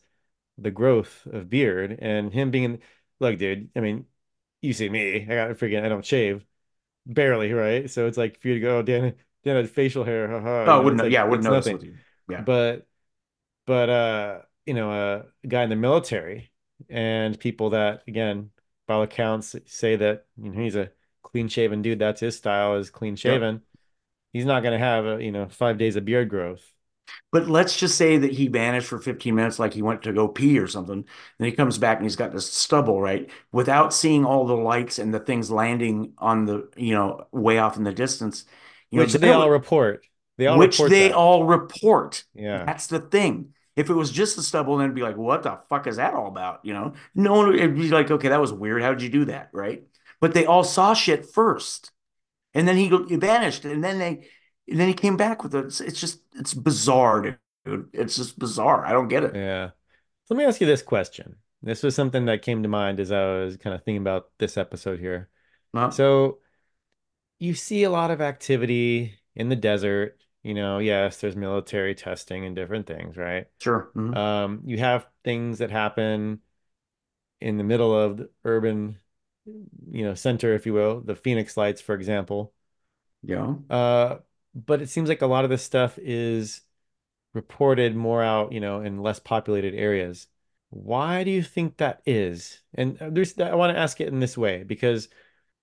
the 0.58 0.72
growth 0.72 1.26
of 1.32 1.50
beard 1.50 1.98
and 2.02 2.32
him 2.34 2.52
being 2.52 2.64
in, 2.64 2.80
look, 3.20 3.38
dude, 3.38 3.70
I 3.76 3.80
mean, 3.80 4.06
you 4.62 4.74
see 4.74 4.90
me, 4.90 5.24
I 5.24 5.26
got 5.26 5.50
freaking, 5.58 5.84
I 5.84 5.90
don't 5.90 6.06
shave 6.06 6.46
barely, 7.06 7.54
right? 7.54 7.90
So 7.90 8.08
it's 8.08 8.18
like 8.18 8.40
for 8.40 8.50
you 8.50 8.56
to 8.56 8.60
go, 8.60 8.78
oh, 8.80 8.82
Dan, 8.82 9.16
Dan 9.44 9.56
had 9.56 9.70
facial 9.70 10.04
hair, 10.04 10.28
haha, 10.30 10.66
Oh, 10.72 10.80
I 10.80 10.84
wouldn't, 10.84 11.02
like 11.02 11.12
yeah, 11.12 11.24
I 11.24 11.26
wouldn't 11.26 11.46
notice 11.46 11.68
nothing. 11.68 11.86
you. 11.86 11.96
Yeah. 12.30 12.42
But 12.42 12.88
but 13.66 13.90
uh, 13.90 14.40
you 14.66 14.74
know, 14.74 14.92
uh, 14.92 15.24
a 15.44 15.48
guy 15.48 15.64
in 15.64 15.70
the 15.70 15.76
military 15.76 16.52
and 16.90 17.40
people 17.40 17.72
that 17.72 18.04
again, 18.08 18.52
by 18.88 18.96
all 18.96 19.04
accounts, 19.04 19.56
say 19.66 19.96
that 19.98 20.26
you 20.38 20.52
know 20.52 20.62
he's 20.62 20.76
a 20.76 20.92
clean 21.24 21.48
shaven 21.48 21.82
dude. 21.82 22.00
That's 22.00 22.22
his 22.22 22.38
style 22.38 22.76
is 22.76 22.90
clean 22.90 23.18
Yep. 23.24 23.62
He's 24.34 24.46
not 24.46 24.64
gonna 24.64 24.80
have 24.80 25.06
a, 25.06 25.24
you 25.24 25.32
know, 25.32 25.48
five 25.50 25.78
days 25.78 25.96
of 25.96 26.06
beard 26.06 26.30
growth. 26.30 26.64
But 27.32 27.48
let's 27.50 27.78
just 27.78 27.98
say 27.98 28.18
that 28.18 28.32
he 28.32 28.48
vanished 28.48 28.88
for 28.88 29.00
15 29.00 29.36
minutes, 29.36 29.60
like 29.60 29.74
he 29.74 29.82
went 29.82 30.04
to 30.04 30.14
go 30.14 30.28
pee 30.28 30.60
or 30.60 30.68
something. 30.68 31.06
Then 31.40 31.46
he 31.50 31.52
comes 31.54 31.78
back 31.78 31.98
and 31.98 32.06
he's 32.06 32.16
got 32.16 32.32
this 32.32 32.52
stubble, 32.52 33.02
right? 33.02 33.30
Without 33.52 33.94
seeing 33.94 34.26
all 34.26 34.46
the 34.46 34.56
lights 34.56 35.00
and 35.00 35.14
the 35.14 35.20
things 35.20 35.50
landing 35.50 36.14
on 36.18 36.46
the, 36.46 36.70
you 36.76 36.94
know, 36.94 37.28
way 37.32 37.58
off 37.58 37.78
in 37.78 37.84
the 37.84 37.94
distance. 37.94 38.46
You 38.92 38.98
know, 38.98 39.06
Which 39.06 39.14
they 39.14 39.32
all 39.32 39.50
report. 39.50 40.06
They 40.38 40.48
all 40.48 40.58
which 40.58 40.78
report 40.78 40.90
they 40.92 41.08
that. 41.10 41.16
all 41.16 41.46
report. 41.46 42.24
Yeah. 42.34 42.66
That's 42.66 42.88
the 42.88 43.00
thing. 43.00 43.54
If 43.76 43.90
it 43.90 43.94
was 43.94 44.12
just 44.12 44.36
the 44.36 44.44
stubble, 44.44 44.78
then 44.78 44.86
it'd 44.86 44.96
be 44.96 45.02
like, 45.02 45.18
what 45.18 45.44
the 45.44 45.60
fuck 45.70 45.88
is 45.88 45.96
that 45.96 46.14
all 46.14 46.28
about? 46.28 46.60
You 46.64 46.74
know, 46.74 46.94
no 47.16 47.34
one 47.34 47.48
would 47.48 47.76
be 47.76 47.90
like, 47.90 48.12
okay, 48.12 48.30
that 48.30 48.42
was 48.42 48.52
weird. 48.52 48.82
How 48.82 48.92
did 48.92 49.02
you 49.02 49.10
do 49.10 49.26
that? 49.26 49.50
Right. 49.54 49.84
But 50.20 50.34
they 50.34 50.46
all 50.46 50.64
saw 50.64 50.94
shit 50.94 51.26
first. 51.26 51.92
And 52.54 52.68
then 52.68 52.78
he, 52.78 52.90
he 53.08 53.16
vanished. 53.16 53.66
And 53.66 53.84
then 53.84 54.00
they, 54.00 54.28
and 54.68 54.80
then 54.80 54.88
he 54.88 54.94
came 54.94 55.18
back 55.18 55.44
with 55.44 55.56
it. 55.56 55.66
It's, 55.66 55.82
it's 55.82 56.00
just, 56.00 56.22
it's 56.36 56.54
bizarre, 56.54 57.22
dude. 57.66 57.90
It's 57.94 58.16
just 58.16 58.38
bizarre. 58.40 58.86
I 58.86 58.92
don't 58.92 59.08
get 59.08 59.24
it. 59.24 59.36
Yeah. 59.36 59.70
So 60.26 60.36
let 60.36 60.38
me 60.38 60.46
ask 60.46 60.62
you 60.62 60.68
this 60.68 60.82
question. 60.82 61.36
This 61.64 61.84
was 61.84 61.96
something 61.96 62.26
that 62.26 62.42
came 62.42 62.64
to 62.64 62.70
mind 62.70 63.00
as 63.00 63.12
I 63.12 63.44
was 63.44 63.58
kind 63.58 63.76
of 63.76 63.84
thinking 63.84 64.02
about 64.02 64.30
this 64.40 64.58
episode 64.58 65.00
here. 65.00 65.30
No, 65.74 65.90
So 65.90 66.40
you 67.40 67.54
see 67.54 67.84
a 67.84 67.90
lot 67.90 68.12
of 68.12 68.22
activity 68.22 69.20
in 69.36 69.50
the 69.50 69.56
desert. 69.56 70.18
You 70.44 70.54
know, 70.56 70.80
yes, 70.80 71.22
there's 71.22 71.36
military 71.36 71.94
testing 71.96 72.46
and 72.46 72.56
different 72.56 72.88
things, 72.88 73.16
right? 73.16 73.48
sure. 73.60 73.92
Mhm. 73.96 74.16
Um, 74.18 74.62
you 74.66 74.78
have 74.80 75.06
things 75.24 75.60
that 75.60 75.70
happen 75.70 76.40
in 77.40 77.58
the 77.58 77.64
middle 77.64 77.96
of 77.96 78.18
the 78.18 78.30
urban, 78.46 79.00
you 79.46 80.04
know, 80.06 80.14
center, 80.14 80.54
if 80.54 80.66
you 80.66 80.74
will, 80.74 81.02
the 81.02 81.16
Phoenix 81.16 81.58
Lights, 81.58 81.82
for 81.82 81.96
example. 81.96 82.54
Yeah. 83.24 83.56
Uh, 83.70 84.20
but 84.54 84.82
it 84.82 84.90
seems 84.90 85.10
like 85.10 85.22
a 85.22 85.28
lot 85.28 85.44
of 85.44 85.50
this 85.50 85.64
stuff 85.64 85.98
is 86.02 86.62
reported 87.34 87.96
more 87.96 88.22
out, 88.22 88.52
you 88.52 88.60
know, 88.60 88.82
in 88.82 89.02
less 89.02 89.20
populated 89.20 89.74
areas. 89.74 90.28
Why 90.70 91.24
do 91.24 91.32
you 91.32 91.44
think 91.44 91.78
that 91.78 92.02
is? 92.06 92.60
And 92.74 92.98
there's, 93.00 93.38
I 93.40 93.56
want 93.56 93.74
to 93.76 93.80
ask 93.80 94.00
it 94.02 94.08
in 94.08 94.20
this 94.20 94.38
way 94.38 94.64
because 94.64 95.10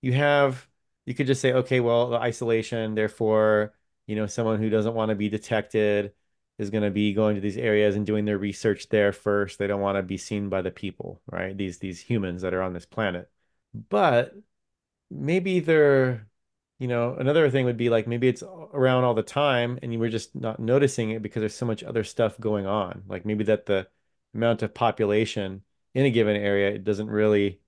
you 0.01 0.13
have, 0.13 0.67
you 1.05 1.13
could 1.13 1.27
just 1.27 1.41
say, 1.41 1.53
okay, 1.53 1.79
well, 1.79 2.09
the 2.09 2.17
isolation, 2.17 2.95
therefore, 2.95 3.73
you 4.07 4.15
know, 4.15 4.27
someone 4.27 4.59
who 4.59 4.69
doesn't 4.69 4.95
want 4.95 5.09
to 5.09 5.15
be 5.15 5.29
detected 5.29 6.13
is 6.57 6.69
going 6.69 6.83
to 6.83 6.91
be 6.91 7.13
going 7.13 7.35
to 7.35 7.41
these 7.41 7.57
areas 7.57 7.95
and 7.95 8.05
doing 8.05 8.25
their 8.25 8.37
research 8.37 8.89
there 8.89 9.13
first. 9.13 9.57
They 9.57 9.67
don't 9.67 9.81
want 9.81 9.97
to 9.97 10.03
be 10.03 10.17
seen 10.17 10.49
by 10.49 10.61
the 10.61 10.71
people, 10.71 11.21
right? 11.31 11.57
These 11.57 11.79
these 11.79 12.01
humans 12.01 12.41
that 12.41 12.53
are 12.53 12.61
on 12.61 12.73
this 12.73 12.85
planet. 12.85 13.29
But 13.73 14.33
maybe 15.11 15.59
they're, 15.61 16.29
you 16.79 16.87
know, 16.87 17.15
another 17.15 17.49
thing 17.51 17.65
would 17.65 17.77
be 17.77 17.89
like 17.89 18.07
maybe 18.07 18.27
it's 18.29 18.43
around 18.43 19.03
all 19.05 19.13
the 19.15 19.23
time 19.23 19.79
and 19.83 19.93
you 19.93 19.99
were 19.99 20.09
just 20.09 20.35
not 20.35 20.59
noticing 20.59 21.11
it 21.11 21.21
because 21.23 21.41
there's 21.41 21.55
so 21.57 21.65
much 21.65 21.83
other 21.83 22.03
stuff 22.03 22.39
going 22.39 22.65
on. 22.67 23.03
Like 23.07 23.25
maybe 23.25 23.43
that 23.45 23.65
the 23.67 23.87
amount 24.33 24.63
of 24.63 24.73
population 24.73 25.63
in 25.95 26.05
a 26.05 26.11
given 26.11 26.35
area 26.37 26.71
it 26.71 26.83
doesn't 26.83 27.09
really 27.09 27.61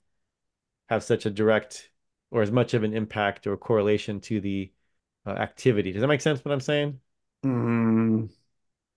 have 0.90 1.03
such 1.03 1.26
a 1.26 1.30
direct 1.32 1.91
or 2.32 2.41
as 2.41 2.52
much 2.52 2.73
of 2.73 2.84
an 2.84 2.94
impact 2.94 3.48
or 3.48 3.57
correlation 3.57 4.19
to 4.22 4.41
the 4.41 4.72
uh, 5.26 5.32
activity. 5.32 5.91
Does 5.91 6.02
that 6.02 6.07
make 6.07 6.22
sense 6.22 6.44
what 6.45 6.52
I'm 6.53 6.61
saying? 6.61 6.99
Mm, 7.45 8.30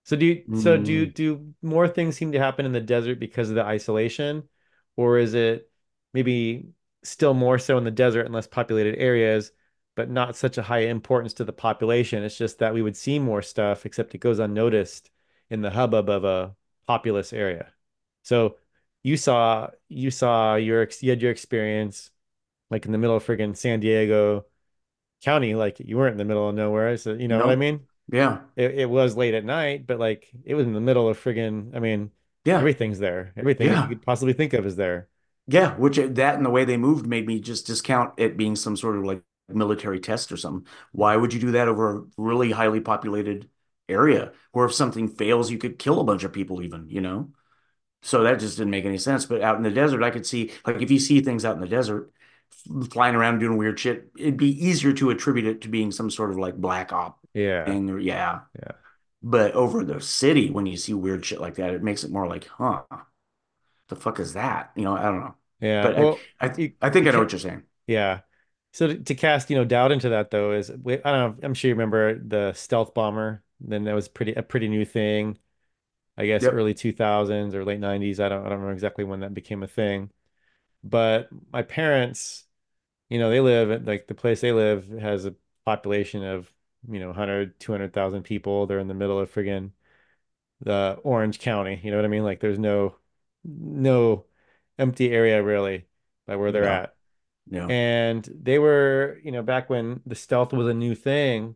So 0.03 0.15
do 0.15 0.25
you, 0.25 0.45
so 0.53 0.77
do 0.77 0.93
mm, 0.93 1.07
do 1.07 1.53
more 1.61 1.87
things 1.87 2.15
seem 2.15 2.31
to 2.33 2.39
happen 2.39 2.65
in 2.65 2.71
the 2.73 2.81
desert 2.81 3.19
because 3.19 3.49
of 3.49 3.55
the 3.55 3.63
isolation, 3.63 4.47
or 4.95 5.17
is 5.17 5.33
it 5.33 5.71
maybe 6.13 6.69
still 7.05 7.33
more 7.33 7.57
so 7.59 7.77
in 7.77 7.83
the 7.83 7.91
desert 7.91 8.25
and 8.25 8.33
less 8.33 8.47
populated 8.47 8.97
areas, 8.97 9.51
but 9.95 10.09
not 10.09 10.35
such 10.35 10.57
a 10.57 10.63
high 10.63 10.79
importance 10.79 11.33
to 11.35 11.43
the 11.45 11.53
population? 11.53 12.23
It's 12.23 12.37
just 12.37 12.59
that 12.59 12.73
we 12.73 12.81
would 12.81 12.97
see 12.97 13.19
more 13.19 13.41
stuff, 13.41 13.85
except 13.85 14.15
it 14.15 14.19
goes 14.19 14.39
unnoticed 14.39 15.11
in 15.49 15.61
the 15.61 15.71
hubbub 15.71 16.09
of 16.09 16.23
a 16.25 16.55
populous 16.87 17.33
area. 17.33 17.73
So 18.23 18.57
you 19.03 19.17
saw 19.17 19.69
you 19.87 20.11
saw 20.11 20.55
your 20.55 20.87
you 21.01 21.09
had 21.11 21.21
your 21.21 21.31
experience 21.31 22.11
like 22.71 22.85
in 22.85 22.91
the 22.91 22.97
middle 22.97 23.15
of 23.15 23.25
friggin' 23.25 23.55
San 23.55 23.79
Diego 23.79 24.45
County, 25.23 25.55
like 25.55 25.79
you 25.79 25.97
weren't 25.97 26.13
in 26.13 26.17
the 26.17 26.25
middle 26.25 26.49
of 26.49 26.55
nowhere. 26.55 26.97
So 26.97 27.13
you 27.13 27.27
know 27.27 27.39
what 27.39 27.49
I 27.49 27.55
mean? 27.55 27.87
Yeah. 28.11 28.41
it, 28.55 28.71
it 28.79 28.89
was 28.89 29.17
late 29.17 29.33
at 29.33 29.43
night, 29.45 29.87
but 29.87 29.99
like 29.99 30.31
it 30.43 30.55
was 30.55 30.67
in 30.67 30.73
the 30.73 30.81
middle 30.81 31.09
of 31.09 31.19
friggin' 31.21 31.75
I 31.75 31.79
mean, 31.79 32.11
Yeah. 32.43 32.57
everything's 32.57 32.99
there. 32.99 33.33
Everything 33.37 33.67
that 33.69 33.83
you 33.83 33.95
could 33.95 34.01
possibly 34.05 34.33
think 34.33 34.53
of 34.53 34.65
is 34.65 34.75
there. 34.75 35.07
Yeah. 35.47 35.75
Which 35.75 35.99
uh, 35.99 36.07
that 36.11 36.35
and 36.35 36.45
the 36.45 36.49
way 36.49 36.65
they 36.65 36.77
moved 36.77 37.05
made 37.05 37.27
me 37.27 37.39
just 37.39 37.67
discount 37.67 38.13
it 38.17 38.37
being 38.37 38.55
some 38.55 38.75
sort 38.75 38.97
of 38.97 39.03
like 39.03 39.21
military 39.47 39.99
test 39.99 40.31
or 40.31 40.37
something. 40.37 40.67
Why 40.91 41.15
would 41.15 41.33
you 41.33 41.39
do 41.39 41.51
that 41.51 41.67
over 41.67 41.97
a 41.97 42.03
really 42.17 42.51
highly 42.51 42.79
populated 42.81 43.49
area 43.87 44.31
where 44.51 44.65
if 44.65 44.73
something 44.73 45.07
fails, 45.07 45.51
you 45.51 45.57
could 45.57 45.77
kill 45.77 45.99
a 45.99 46.03
bunch 46.03 46.23
of 46.23 46.33
people 46.33 46.61
even, 46.63 46.89
you 46.89 47.01
know? 47.01 47.29
So 48.01 48.23
that 48.23 48.39
just 48.39 48.57
didn't 48.57 48.71
make 48.71 48.85
any 48.85 48.97
sense. 48.97 49.25
But 49.25 49.41
out 49.41 49.57
in 49.57 49.63
the 49.63 49.71
desert, 49.71 50.03
I 50.03 50.11
could 50.11 50.25
see 50.25 50.51
like 50.65 50.81
if 50.81 50.91
you 50.91 50.99
see 50.99 51.21
things 51.21 51.45
out 51.45 51.55
in 51.55 51.61
the 51.61 51.67
desert, 51.67 52.11
flying 52.91 53.15
around 53.15 53.39
doing 53.39 53.57
weird 53.57 53.79
shit, 53.79 54.09
it'd 54.17 54.37
be 54.37 54.65
easier 54.65 54.93
to 54.93 55.09
attribute 55.09 55.45
it 55.45 55.61
to 55.61 55.69
being 55.69 55.91
some 55.91 56.09
sort 56.09 56.31
of 56.31 56.37
like 56.37 56.55
black 56.55 56.93
op 56.93 57.19
Yeah. 57.33 57.65
thing 57.65 57.89
or 57.89 57.99
yeah. 57.99 58.41
Yeah. 58.57 58.71
But 59.21 59.53
over 59.53 59.83
the 59.83 59.99
city, 60.01 60.49
when 60.51 60.65
you 60.65 60.77
see 60.77 60.93
weird 60.93 61.25
shit 61.25 61.41
like 61.41 61.55
that, 61.55 61.73
it 61.73 61.83
makes 61.83 62.03
it 62.03 62.11
more 62.11 62.27
like, 62.27 62.47
huh, 62.47 62.83
the 63.87 63.95
fuck 63.95 64.19
is 64.19 64.33
that? 64.33 64.71
You 64.75 64.83
know, 64.83 64.95
I 64.97 65.03
don't 65.03 65.19
know. 65.21 65.35
Yeah. 65.59 65.89
But 65.89 65.95
Well, 65.95 66.27
I, 66.39 66.47
I, 66.47 66.73
I 66.81 66.89
think 66.89 67.07
I 67.07 67.11
know 67.11 67.19
what 67.19 67.31
you're 67.31 67.39
saying. 67.39 67.63
yeah. 67.87 68.21
So 68.73 68.87
to, 68.87 68.97
to 69.03 69.15
cast, 69.15 69.49
you 69.49 69.55
know, 69.55 69.65
doubt 69.65 69.91
into 69.91 70.09
that 70.09 70.31
though 70.31 70.51
is 70.53 70.71
we- 70.71 71.01
I 71.03 71.11
don't 71.11 71.39
know, 71.41 71.45
I'm 71.47 71.53
sure 71.53 71.69
you 71.69 71.75
remember 71.75 72.19
the 72.19 72.53
stealth 72.53 72.93
bomber. 72.93 73.43
Then 73.61 73.85
that 73.85 73.93
was 73.95 74.07
pretty 74.09 74.33
a 74.33 74.43
pretty 74.43 74.67
new 74.67 74.85
thing. 74.85 75.37
I 76.17 76.25
guess 76.27 76.47
Yep. 76.47 76.49
early 76.49 76.73
2000s 76.75 77.55
or 77.55 77.65
late 77.65 77.79
90s. 77.81 78.19
I 78.21 78.29
don't 78.29 78.41
I 78.41 78.49
don't 78.49 78.53
remember 78.59 78.73
exactly 78.73 79.03
when 79.05 79.21
that 79.21 79.33
became 79.35 79.63
a 79.63 79.67
thing. 79.67 80.11
But 80.83 81.29
my 81.53 81.63
parents, 81.63 82.45
you 83.09 83.19
know, 83.19 83.29
they 83.31 83.41
live 83.41 83.71
at 83.71 83.85
like 83.85 84.07
the 84.07 84.15
place 84.15 84.41
they 84.41 84.51
live 84.53 84.89
has 84.89 85.25
a 85.25 85.35
population 85.65 86.23
of, 86.23 86.51
you 86.89 86.99
know, 86.99 87.07
100, 87.09 87.59
200,000 87.59 88.23
people. 88.23 88.67
They're 88.67 88.79
in 88.79 88.87
the 88.89 88.95
middle 88.95 89.19
of 89.19 89.31
friggin' 89.33 89.71
the 90.61 90.99
Orange 91.03 91.39
County. 91.39 91.79
You 91.83 91.91
know 91.91 91.97
what 91.97 92.05
I 92.05 92.09
mean? 92.09 92.23
Like 92.23 92.39
there's 92.39 92.59
no 92.59 92.97
no 93.45 94.25
empty 94.79 95.11
area 95.11 95.41
really 95.43 95.87
by 96.25 96.35
where 96.35 96.51
they're 96.51 96.65
No, 96.65 96.81
at. 96.83 96.95
no. 97.47 97.73
And 97.73 98.25
they 98.25 98.59
were, 98.59 99.19
you 99.23 99.31
know, 99.31 99.43
back 99.43 99.69
when 99.69 100.01
the 100.05 100.15
stealth 100.15 100.53
was 100.53 100.67
a 100.67 100.73
new 100.75 100.95
thing, 100.95 101.55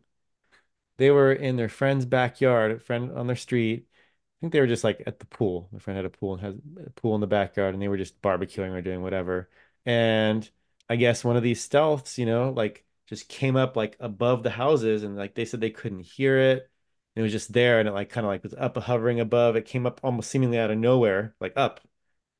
they 0.98 1.10
were 1.10 1.32
in 1.32 1.56
their 1.56 1.68
friend's 1.68 2.04
backyard, 2.06 2.72
a 2.72 2.78
friend 2.80 3.12
on 3.12 3.26
their 3.26 3.36
street. 3.36 3.88
I 3.90 4.40
think 4.40 4.52
they 4.52 4.60
were 4.60 4.66
just 4.66 4.84
like 4.84 5.02
at 5.06 5.18
the 5.18 5.26
pool. 5.26 5.68
My 5.72 5.78
friend 5.78 5.96
had 5.96 6.06
a 6.06 6.10
pool 6.10 6.34
and 6.34 6.42
has 6.42 6.54
a 6.86 6.90
pool 6.90 7.14
in 7.14 7.20
the 7.20 7.26
backyard, 7.26 7.74
and 7.74 7.82
they 7.82 7.88
were 7.88 7.96
just 7.98 8.20
barbecuing 8.22 8.72
or 8.72 8.82
doing 8.82 9.02
whatever. 9.02 9.50
And 9.86 10.48
I 10.88 10.96
guess 10.96 11.24
one 11.24 11.36
of 11.36 11.42
these 11.42 11.66
stealths, 11.68 12.18
you 12.18 12.26
know, 12.26 12.50
like 12.52 12.84
just 13.06 13.28
came 13.28 13.56
up 13.56 13.76
like 13.76 13.96
above 14.00 14.42
the 14.42 14.50
houses, 14.50 15.02
and 15.04 15.16
like 15.16 15.34
they 15.34 15.44
said 15.44 15.60
they 15.60 15.70
couldn't 15.70 16.00
hear 16.00 16.38
it. 16.38 16.69
It 17.20 17.24
was 17.24 17.32
just 17.32 17.52
there, 17.52 17.80
and 17.80 17.88
it 17.88 17.92
like 17.92 18.10
kind 18.10 18.24
of 18.26 18.28
like 18.28 18.42
was 18.42 18.54
up 18.54 18.76
hovering 18.76 19.20
above. 19.20 19.56
It 19.56 19.66
came 19.66 19.86
up 19.86 20.00
almost 20.04 20.30
seemingly 20.30 20.58
out 20.58 20.70
of 20.70 20.78
nowhere, 20.78 21.34
like 21.40 21.52
up 21.56 21.80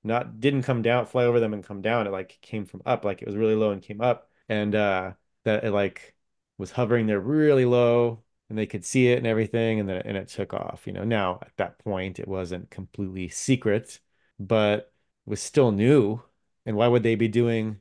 not 0.05 0.41
didn't 0.41 0.63
come 0.63 0.83
down, 0.83 1.07
fly 1.07 1.25
over 1.25 1.41
them 1.41 1.55
and 1.55 1.65
come 1.65 1.83
down. 1.83 2.07
It 2.07 2.11
like 2.11 2.39
came 2.43 2.65
from 2.67 2.83
up, 2.87 3.05
like 3.05 3.23
it 3.23 3.27
was 3.29 3.37
really 3.37 3.55
low 3.55 3.71
and 3.73 3.83
came 3.83 4.01
up, 4.01 4.31
and 4.49 4.75
uh 4.75 5.15
that 5.45 5.65
it 5.65 5.73
like 5.73 6.15
was 6.59 6.73
hovering 6.73 7.07
there 7.07 7.21
really 7.21 7.65
low, 7.65 8.23
and 8.49 8.59
they 8.59 8.67
could 8.67 8.85
see 8.85 9.09
it 9.09 9.19
and 9.19 9.27
everything, 9.27 9.81
and 9.81 9.89
then 9.89 10.03
and 10.05 10.17
it 10.17 10.29
took 10.29 10.55
off. 10.55 10.87
You 10.87 10.93
know, 10.95 11.05
now 11.05 11.41
at 11.43 11.57
that 11.59 11.79
point 11.79 12.19
it 12.19 12.29
wasn't 12.29 12.71
completely 12.71 13.29
secret, 13.29 14.01
but 14.39 14.93
it 15.27 15.31
was 15.31 15.43
still 15.43 15.73
new. 15.73 16.23
And 16.67 16.77
why 16.77 16.89
would 16.89 17.03
they 17.03 17.15
be 17.17 17.29
doing 17.29 17.81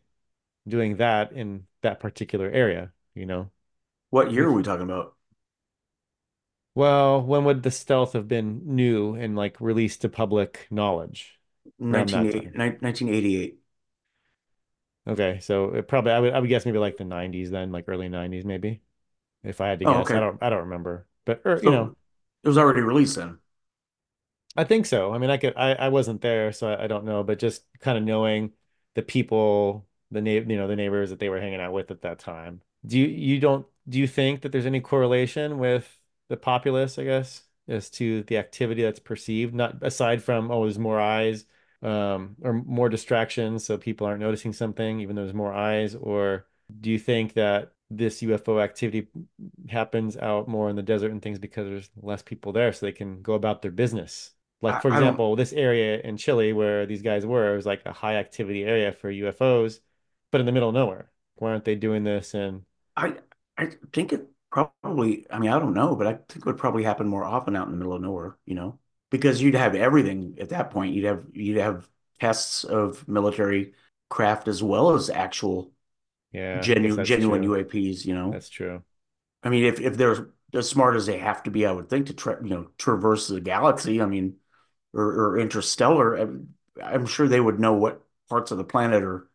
doing 0.68 0.98
that 0.98 1.32
in 1.34 1.68
that 1.82 2.00
particular 2.00 2.50
area? 2.50 2.94
You 3.16 3.26
know, 3.26 3.52
What 4.12 4.32
year 4.32 4.48
are 4.48 4.52
we 4.52 4.62
talking 4.64 4.84
about? 4.84 5.16
Well, 6.76 7.22
when 7.22 7.44
would 7.46 7.64
the 7.64 7.72
stealth 7.72 8.14
have 8.14 8.28
been 8.28 8.62
new 8.76 9.16
and 9.16 9.36
like 9.36 9.60
released 9.62 10.02
to 10.02 10.10
public 10.10 10.68
knowledge 10.72 11.40
around 11.92 12.10
1980, 12.12 12.52
1988. 12.82 13.60
Okay, 15.08 15.40
so 15.40 15.74
it 15.74 15.88
probably 15.88 16.12
I 16.12 16.20
would 16.20 16.34
I 16.34 16.40
would 16.40 16.50
guess 16.50 16.66
maybe 16.66 16.78
like 16.78 16.98
the 16.98 17.04
90s 17.06 17.50
then, 17.50 17.72
like 17.72 17.86
early 17.88 18.10
90s 18.10 18.46
maybe. 18.46 18.82
If 19.44 19.62
I 19.62 19.70
had 19.70 19.80
to 19.80 19.86
Oh, 19.86 20.02
guess. 20.02 20.14
I 20.14 20.20
don't 20.20 20.42
I 20.42 20.50
don't 20.50 20.60
remember. 20.64 21.08
But 21.26 21.42
or 21.46 21.62
you 21.64 21.72
know, 21.72 21.96
it 22.44 22.48
was 22.48 22.58
already 22.58 22.82
released 22.82 23.16
then. 23.16 23.40
I 24.56 24.64
think 24.64 24.86
so. 24.86 25.14
I 25.14 25.18
mean, 25.20 25.30
I 25.30 25.38
could 25.38 25.54
I 25.56 25.74
I 25.74 25.90
wasn't 25.90 26.22
there, 26.22 26.52
so 26.52 26.68
I, 26.70 26.84
I 26.86 26.88
don't 26.88 27.06
know, 27.06 27.24
but 27.24 27.40
just 27.40 27.64
kind 27.80 27.98
of 27.98 28.04
knowing 28.04 28.54
the 28.96 29.02
people, 29.04 29.88
the 30.12 30.22
na 30.22 30.32
you 30.32 30.58
know, 30.58 30.68
the 30.68 30.76
neighbors 30.76 31.10
that 31.12 31.20
they 31.20 31.30
were 31.30 31.40
hanging 31.40 31.62
out 31.62 31.74
with 31.74 31.92
at 31.92 32.02
that 32.02 32.20
time. 32.20 32.62
Do 32.86 32.98
you 33.00 33.06
you 33.08 33.40
don't 33.40 33.68
do 33.88 34.00
you 34.00 34.08
think 34.08 34.42
that 34.42 34.52
there's 34.52 34.66
any 34.66 34.82
correlation 34.82 35.60
with 35.60 35.99
the 36.30 36.38
populace, 36.38 36.98
I 37.00 37.04
guess, 37.04 37.44
as 37.68 37.90
to 37.92 38.24
the 38.24 38.38
activity 38.38 38.84
that's 38.84 39.00
perceived, 39.00 39.54
not 39.54 39.78
aside 39.84 40.24
from 40.24 40.52
oh, 40.52 40.64
there's 40.64 40.80
more 40.80 41.00
eyes, 41.00 41.46
um, 41.82 42.36
or 42.42 42.54
more 42.54 42.90
distractions, 42.90 43.66
so 43.66 43.78
people 43.78 44.08
aren't 44.08 44.22
noticing 44.22 44.54
something, 44.54 45.00
even 45.00 45.16
though 45.16 45.24
there's 45.24 45.34
more 45.34 45.54
eyes, 45.54 45.96
or 45.96 46.48
do 46.82 46.90
you 46.90 47.00
think 47.00 47.34
that 47.34 47.74
this 47.90 48.22
UFO 48.22 48.62
activity 48.62 49.08
happens 49.70 50.16
out 50.18 50.48
more 50.48 50.70
in 50.70 50.76
the 50.76 50.84
desert 50.84 51.12
and 51.12 51.22
things 51.22 51.40
because 51.40 51.68
there's 51.68 51.90
less 52.02 52.22
people 52.22 52.52
there, 52.54 52.72
so 52.74 52.86
they 52.86 52.92
can 52.92 53.22
go 53.22 53.34
about 53.34 53.62
their 53.62 53.72
business? 53.72 54.32
Like, 54.62 54.82
for 54.82 54.92
I 54.92 54.98
example, 54.98 55.36
this 55.36 55.54
area 55.54 56.02
in 56.02 56.18
Chile 56.18 56.52
where 56.54 56.86
these 56.86 57.02
guys 57.02 57.26
were, 57.26 57.54
it 57.54 57.56
was 57.56 57.66
like 57.66 57.86
a 57.86 57.94
high 57.94 58.16
activity 58.18 58.64
area 58.64 58.92
for 58.92 59.12
UFOs, 59.12 59.80
but 60.32 60.42
in 60.42 60.46
the 60.46 60.52
middle 60.52 60.70
of 60.70 60.76
nowhere. 60.76 61.12
Why 61.36 61.52
aren't 61.52 61.66
they 61.66 61.76
doing 61.76 62.04
this? 62.04 62.34
And 62.34 62.66
I 62.96 63.16
I 63.58 63.70
think 63.94 64.14
it 64.14 64.28
probably 64.52 65.26
I 65.32 65.40
mean 65.40 65.52
I 65.52 65.60
don't 65.60 65.74
know, 65.74 65.96
but 65.96 66.08
I 66.08 66.14
think 66.14 66.38
it 66.38 66.46
would 66.46 66.58
probably 66.58 66.84
happen 66.84 67.08
more 67.08 67.24
often 67.24 67.56
out 67.56 67.68
in 67.68 67.72
the 67.74 67.78
middle 67.78 67.94
of 67.94 68.02
nowhere, 68.02 68.38
you 68.46 68.56
know? 68.56 68.80
Because 69.10 69.42
you'd 69.42 69.56
have 69.56 69.76
everything 69.76 70.38
at 70.40 70.50
that 70.50 70.72
point. 70.72 70.94
You'd 70.94 71.06
have 71.06 71.26
you'd 71.34 71.58
have 71.58 71.90
tests 72.20 72.64
of 72.64 73.08
military 73.08 73.74
craft 74.10 74.48
as 74.48 74.62
well 74.64 74.92
as 74.96 75.10
actual 75.10 75.72
yeah, 76.32 76.60
genuine 76.60 77.04
genuine 77.04 77.44
true. 77.44 77.44
UAPs, 77.44 78.06
you 78.06 78.16
know? 78.16 78.32
That's 78.32 78.50
true. 78.50 78.84
I 79.44 79.50
mean 79.50 79.66
if 79.66 79.80
if 79.80 79.98
they're 79.98 80.30
as 80.54 80.68
smart 80.70 80.96
as 80.96 81.06
they 81.06 81.20
have 81.20 81.44
to 81.44 81.52
be, 81.52 81.66
I 81.66 81.72
would 81.72 81.90
think 81.90 82.08
to 82.08 82.14
tra 82.14 82.40
you 82.44 82.50
know 82.50 82.68
traverse 82.78 83.28
the 83.28 83.42
galaxy, 83.42 84.02
I 84.02 84.06
mean, 84.06 84.38
or, 84.94 85.04
or 85.34 85.40
interstellar, 85.40 86.16
I'm, 86.16 86.56
I'm 86.84 87.06
sure 87.08 87.28
they 87.28 87.40
would 87.42 87.60
know 87.60 87.74
what 87.74 88.04
parts 88.30 88.52
of 88.52 88.58
the 88.58 88.64
planet 88.66 89.04
are 89.04 89.30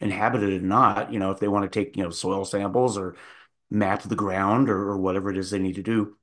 inhabited 0.00 0.50
and 0.54 0.68
not, 0.68 1.12
you 1.12 1.18
know, 1.18 1.30
if 1.32 1.40
they 1.40 1.48
want 1.48 1.70
to 1.70 1.80
take, 1.84 1.96
you 1.96 2.04
know, 2.04 2.10
soil 2.10 2.44
samples 2.44 2.98
or 2.98 3.16
map 3.70 4.02
the 4.02 4.16
ground 4.16 4.68
or, 4.68 4.90
or 4.90 4.98
whatever 4.98 5.30
it 5.30 5.38
is 5.38 5.50
they 5.50 5.58
need 5.58 5.76
to 5.76 5.82
do, 5.82 6.16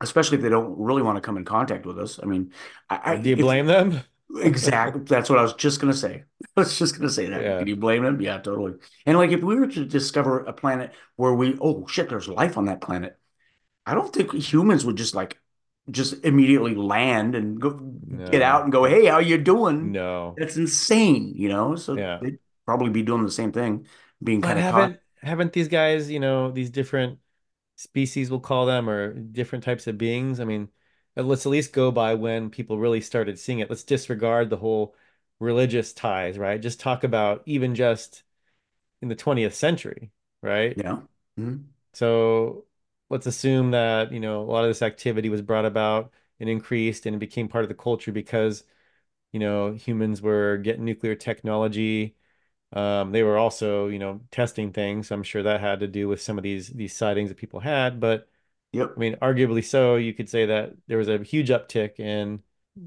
especially 0.00 0.36
if 0.36 0.42
they 0.42 0.48
don't 0.48 0.78
really 0.78 1.02
want 1.02 1.16
to 1.16 1.20
come 1.22 1.36
in 1.36 1.44
contact 1.44 1.86
with 1.86 1.98
us. 1.98 2.20
I 2.22 2.26
mean, 2.26 2.52
I, 2.90 3.16
do 3.16 3.30
you 3.30 3.36
blame 3.36 3.66
them? 3.66 4.00
exactly 4.40 5.02
that's 5.06 5.28
what 5.28 5.38
I 5.38 5.42
was 5.42 5.54
just 5.54 5.80
gonna 5.80 5.94
say. 5.94 6.24
I 6.56 6.60
was 6.60 6.78
just 6.78 6.96
gonna 6.96 7.10
say 7.10 7.26
that. 7.28 7.42
Yeah. 7.42 7.58
Can 7.58 7.66
you 7.66 7.76
blame 7.76 8.02
them? 8.02 8.20
Yeah, 8.20 8.38
totally. 8.38 8.74
And 9.06 9.16
like 9.16 9.30
if 9.30 9.42
we 9.42 9.56
were 9.56 9.68
to 9.68 9.84
discover 9.84 10.40
a 10.40 10.52
planet 10.52 10.92
where 11.16 11.34
we, 11.34 11.56
oh 11.60 11.86
shit, 11.86 12.08
there's 12.08 12.28
life 12.28 12.56
on 12.56 12.66
that 12.66 12.80
planet, 12.80 13.18
I 13.86 13.94
don't 13.94 14.12
think 14.12 14.32
humans 14.32 14.84
would 14.84 14.96
just 14.96 15.14
like 15.14 15.38
just 15.90 16.24
immediately 16.24 16.74
land 16.74 17.34
and 17.34 17.60
go 17.60 17.70
get 18.30 18.42
out 18.42 18.62
and 18.62 18.72
go, 18.72 18.84
hey, 18.84 19.06
how 19.06 19.18
you 19.18 19.38
doing? 19.38 19.92
no. 19.92 20.34
That's 20.36 20.56
insane, 20.56 21.34
you 21.36 21.48
know? 21.48 21.76
So 21.76 21.96
Yeah. 21.96 22.18
they'd 22.22 22.38
probably 22.64 22.90
be 22.90 23.02
doing 23.02 23.24
the 23.24 23.30
same 23.30 23.52
thing, 23.52 23.86
being 24.22 24.40
But 24.40 24.48
kind 24.48 24.60
of 24.60 24.70
caught. 24.70 24.92
Haven't 25.22 25.52
these 25.52 25.68
guys, 25.68 26.10
you 26.10 26.20
know, 26.20 26.50
these 26.50 26.70
different 26.70 27.18
species, 27.76 28.30
we'll 28.30 28.40
call 28.40 28.66
them, 28.66 28.88
or 28.88 29.14
different 29.14 29.64
types 29.64 29.86
of 29.86 29.98
beings? 29.98 30.40
I 30.40 30.44
mean, 30.44 30.70
let's 31.16 31.46
at 31.46 31.50
least 31.50 31.72
go 31.72 31.90
by 31.90 32.14
when 32.14 32.50
people 32.50 32.78
really 32.78 33.00
started 33.00 33.38
seeing 33.38 33.60
it. 33.60 33.70
Let's 33.70 33.84
disregard 33.84 34.50
the 34.50 34.56
whole 34.58 34.94
religious 35.40 35.92
ties, 35.92 36.38
right? 36.38 36.60
Just 36.60 36.80
talk 36.80 37.04
about 37.04 37.42
even 37.46 37.74
just 37.74 38.24
in 39.02 39.08
the 39.08 39.16
20th 39.16 39.54
century, 39.54 40.12
right? 40.42 40.76
Yeah. 40.76 41.00
Mhm. 41.38 41.64
So 41.94 42.66
let's 43.10 43.26
assume 43.26 43.72
that, 43.72 44.12
you 44.12 44.20
know, 44.20 44.42
a 44.42 44.44
lot 44.50 44.64
of 44.64 44.70
this 44.70 44.82
activity 44.82 45.28
was 45.28 45.42
brought 45.42 45.66
about 45.66 46.12
and 46.40 46.48
increased 46.48 47.06
and 47.06 47.14
it 47.16 47.18
became 47.18 47.48
part 47.48 47.64
of 47.64 47.68
the 47.68 47.74
culture 47.74 48.12
because, 48.12 48.64
you 49.32 49.40
know, 49.40 49.72
humans 49.74 50.22
were 50.22 50.58
getting 50.58 50.84
nuclear 50.86 51.14
technology. 51.16 52.16
Um, 52.72 53.12
they 53.12 53.22
were 53.22 53.36
also, 53.38 53.88
you 53.88 53.98
know, 53.98 54.20
testing 54.30 54.72
things. 54.72 55.10
I'm 55.10 55.22
sure 55.22 55.42
that 55.42 55.60
had 55.60 55.80
to 55.80 55.88
do 55.88 56.08
with 56.08 56.22
some 56.22 56.38
of 56.38 56.44
these 56.44 56.68
these 56.70 56.96
sightings 56.96 57.28
that 57.30 57.36
people 57.38 57.60
had. 57.60 58.00
But 58.00 58.28
I 58.96 59.00
mean, 59.00 59.16
arguably 59.16 59.64
so, 59.64 59.96
you 59.96 60.14
could 60.14 60.28
say 60.30 60.46
that 60.46 60.74
there 60.88 60.98
was 60.98 61.08
a 61.08 61.18
huge 61.22 61.50
uptick 61.50 62.00
in, 62.00 62.42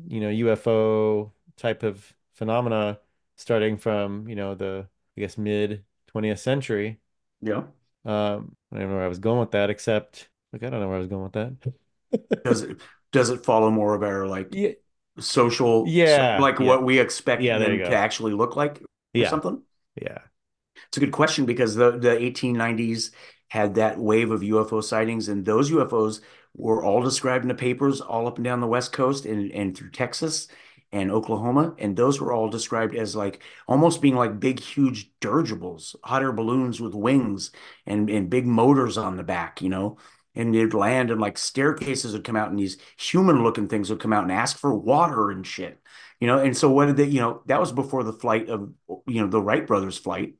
you 0.07 0.21
know, 0.21 0.29
UFO 0.29 1.33
type 1.57 1.83
of 1.83 2.13
phenomena 2.33 2.99
starting 3.37 3.77
from, 3.77 4.27
you 4.29 4.35
know, 4.35 4.55
the, 4.55 4.87
I 5.17 5.21
guess, 5.21 5.37
mid 5.37 5.85
20th 6.07 6.39
century. 6.39 6.99
Yeah. 7.41 7.65
Um, 8.05 8.55
I 8.71 8.79
don't 8.79 8.89
know 8.89 8.95
where 8.95 9.05
I 9.05 9.07
was 9.07 9.19
going 9.19 9.39
with 9.39 9.51
that, 9.51 9.69
except 9.69 10.29
like 10.53 10.63
I 10.63 10.69
don't 10.69 10.79
know 10.79 10.87
where 10.87 10.97
I 10.97 10.99
was 10.99 11.07
going 11.07 11.23
with 11.23 11.33
that. 11.33 11.73
Does 12.43 12.61
it 12.61 12.77
does 13.11 13.29
it 13.29 13.43
follow 13.45 13.71
more 13.71 13.95
of 13.95 14.03
our 14.03 14.27
like 14.27 14.51
Yeah, 14.51 14.73
social, 15.19 15.97
so, 16.03 16.23
yeah, 16.23 16.37
like 16.37 16.59
yeah, 16.59 16.61
what 16.61 16.83
we 16.83 16.99
expect 16.99 17.51
yeah. 17.51 17.57
Them 17.57 17.83
to 17.83 17.95
actually 17.95 18.33
look 18.33 18.55
like 18.55 18.83
or 19.19 19.25
Yeah, 19.25 19.25
something? 19.25 19.63
Yeah, 19.95 20.19
It's 20.87 20.97
a 20.97 20.99
good 21.01 21.11
question 21.11 21.45
because 21.45 21.75
the 21.75 21.91
the 21.99 22.21
1890s 22.21 23.11
had 23.49 23.75
that 23.75 23.99
wave 23.99 24.31
of 24.31 24.41
UFO 24.43 24.81
sightings, 24.83 25.29
and 25.29 25.45
those 25.45 25.71
UFOs 25.71 26.21
were 26.55 26.83
all 26.83 27.03
described 27.03 27.43
in 27.45 27.49
the 27.49 27.55
papers 27.55 28.01
all 28.01 28.27
up 28.27 28.37
and 28.37 28.45
down 28.45 28.61
the 28.61 28.67
West 28.67 28.93
Coast 28.93 29.25
and, 29.25 29.51
and 29.53 29.77
through 29.77 29.91
Texas 29.91 30.47
and 30.91 31.11
Oklahoma. 31.11 31.75
And 31.79 31.95
those 31.97 32.21
were 32.21 32.33
all 32.33 32.49
described 32.49 32.95
as 32.95 33.15
like 33.15 33.43
almost 33.67 34.01
being 34.01 34.15
like 34.15 34.39
big, 34.39 34.59
huge 34.61 35.11
dirigibles, 35.21 35.95
hot 36.03 36.23
air 36.23 36.31
balloons 36.33 36.81
with 36.81 36.95
wings 36.95 37.51
and, 37.85 38.09
and 38.09 38.29
big 38.29 38.45
motors 38.47 38.97
on 38.97 39.17
the 39.17 39.23
back, 39.23 39.61
you 39.61 39.69
know. 39.69 39.97
And 40.35 40.53
they'd 40.55 40.73
land 40.73 41.11
and 41.11 41.21
like 41.21 41.37
staircases 41.37 42.13
would 42.13 42.23
come 42.25 42.35
out 42.37 42.49
and 42.49 42.59
these 42.59 42.77
human 42.97 43.43
looking 43.43 43.67
things 43.69 43.89
would 43.89 43.99
come 44.01 44.13
out 44.13 44.23
and 44.23 44.31
ask 44.31 44.57
for 44.57 44.75
water 44.75 45.31
and 45.31 45.45
shit, 45.47 45.79
you 46.25 46.31
know. 46.31 46.39
And 46.39 46.57
so 46.57 46.71
what 46.71 46.87
did 46.87 46.97
they, 46.97 47.05
you 47.05 47.21
know, 47.21 47.43
that 47.45 47.59
was 47.59 47.71
before 47.71 48.03
the 48.03 48.11
flight 48.11 48.49
of, 48.49 48.73
you 49.05 49.21
know, 49.21 49.27
the 49.27 49.39
Wright 49.41 49.65
brothers 49.67 49.95
flight. 49.95 50.33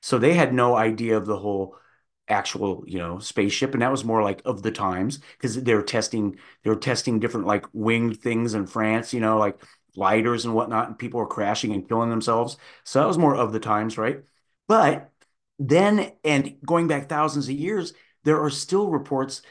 So 0.00 0.16
they 0.16 0.32
had 0.32 0.54
no 0.54 0.76
idea 0.76 1.16
of 1.16 1.26
the 1.26 1.36
whole 1.36 1.76
actual, 2.28 2.84
you 2.86 2.98
know, 2.98 3.18
spaceship, 3.18 3.72
and 3.72 3.82
that 3.82 3.90
was 3.90 4.04
more 4.04 4.22
like 4.22 4.42
of 4.44 4.62
the 4.62 4.70
times 4.70 5.18
because 5.36 5.60
they 5.60 5.74
were 5.74 5.82
testing 5.82 6.38
they 6.62 6.70
were 6.70 6.76
testing 6.76 7.18
different 7.18 7.48
like 7.48 7.66
winged 7.72 8.20
things 8.20 8.54
in 8.54 8.68
France, 8.68 9.12
you 9.12 9.18
know, 9.18 9.36
like 9.38 9.60
lighters 9.96 10.44
and 10.44 10.54
whatnot, 10.54 10.86
and 10.86 10.98
people 10.98 11.18
were 11.18 11.26
crashing 11.26 11.72
and 11.72 11.88
killing 11.88 12.10
themselves. 12.10 12.56
So 12.84 13.00
that 13.00 13.08
was 13.08 13.18
more 13.18 13.34
of 13.34 13.52
the 13.52 13.60
times, 13.60 13.98
right? 13.98 14.20
But 14.68 15.10
then, 15.58 16.12
and 16.22 16.58
going 16.64 16.86
back 16.86 17.08
thousands 17.08 17.48
of 17.48 17.56
years, 17.56 17.92
there 18.22 18.40
are 18.40 18.50
still 18.50 18.88
reports 18.88 19.42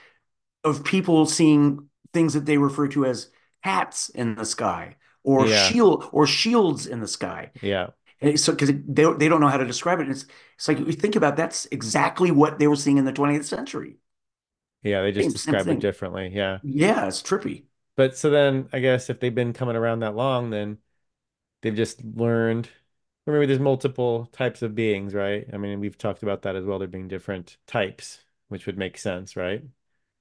of 0.63 0.85
people 0.85 1.25
seeing 1.25 1.89
things 2.13 2.35
that 2.35 2.45
they 2.45 2.57
refer 2.57 2.87
to 2.89 3.05
as 3.05 3.29
hats 3.61 4.07
in 4.07 4.35
the 4.35 4.45
sky 4.45 4.95
or 5.23 5.47
Yeah. 5.47 5.47
shield 5.47 6.09
or 6.11 6.27
shields 6.27 6.87
in 6.87 6.99
the 6.99 7.07
sky. 7.07 7.51
Yeah. 7.61 7.91
And 8.21 8.39
so 8.39 8.53
because 8.53 8.69
they 8.71 9.03
they 9.13 9.29
don't 9.29 9.41
know 9.41 9.49
how 9.49 9.57
to 9.57 9.65
describe 9.65 9.99
it. 9.99 10.03
And 10.03 10.11
it's 10.11 10.25
it's 10.55 10.67
like 10.67 10.79
you 10.79 10.93
think 10.93 11.15
about 11.15 11.37
that's 11.37 11.67
exactly 11.67 12.31
what 12.31 12.59
they 12.59 12.67
were 12.67 12.75
seeing 12.77 12.97
in 12.97 13.05
the 13.05 13.13
20th 13.13 13.45
century. 13.45 13.97
Yeah. 14.83 15.01
They 15.01 15.11
just 15.11 15.31
Same 15.31 15.35
same 15.35 15.55
describe 15.55 15.67
it 15.69 15.79
differently. 15.79 16.29
Yeah. 16.33 16.59
Yeah, 16.63 17.07
it's 17.07 17.21
trippy. 17.21 17.65
But 17.95 18.17
so 18.17 18.29
then 18.29 18.69
I 18.73 18.79
guess 18.79 19.09
if 19.09 19.19
they've 19.19 19.33
been 19.33 19.53
coming 19.53 19.75
around 19.75 19.99
that 19.99 20.15
long, 20.15 20.49
then 20.49 20.79
they've 21.61 21.75
just 21.75 22.03
learned, 22.03 22.69
or 23.27 23.33
maybe 23.33 23.47
there's 23.47 23.59
multiple 23.59 24.27
types 24.27 24.61
of 24.63 24.75
beings, 24.75 25.13
right? 25.15 25.47
I 25.53 25.57
mean, 25.57 25.79
we've 25.81 25.97
talked 25.97 26.23
about 26.23 26.43
that 26.43 26.55
as 26.57 26.65
well. 26.65 26.79
There 26.79 26.87
being 26.89 27.07
different 27.09 27.57
types, 27.67 28.23
which 28.49 28.65
would 28.67 28.77
make 28.77 28.97
sense, 28.97 29.35
right? 29.37 29.63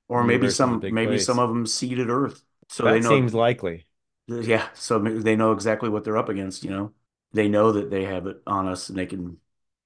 Or 0.08 0.24
maybe 0.24 0.48
universe 0.48 0.50
some 0.50 0.86
maybe 0.90 1.18
some 1.18 1.38
of 1.38 1.48
them 1.48 1.66
seeded 1.66 2.10
Earth, 2.10 2.44
so 2.68 2.88
they 2.88 3.00
That 3.00 3.00
know. 3.00 3.22
seems 3.22 3.34
likely. 3.34 3.86
Yeah, 4.28 4.68
so 4.74 4.98
they 4.98 5.36
know 5.36 5.52
exactly 5.52 5.88
what 5.88 6.04
they're 6.04 6.16
up 6.16 6.28
against. 6.28 6.64
You 6.64 6.70
know, 6.70 6.94
they 7.32 7.48
know 7.48 7.72
that 7.72 7.90
they 7.90 8.04
have 8.04 8.26
it 8.26 8.40
on 8.46 8.68
us, 8.68 8.88
and 8.88 8.96
they 8.98 9.06
can, 9.06 9.38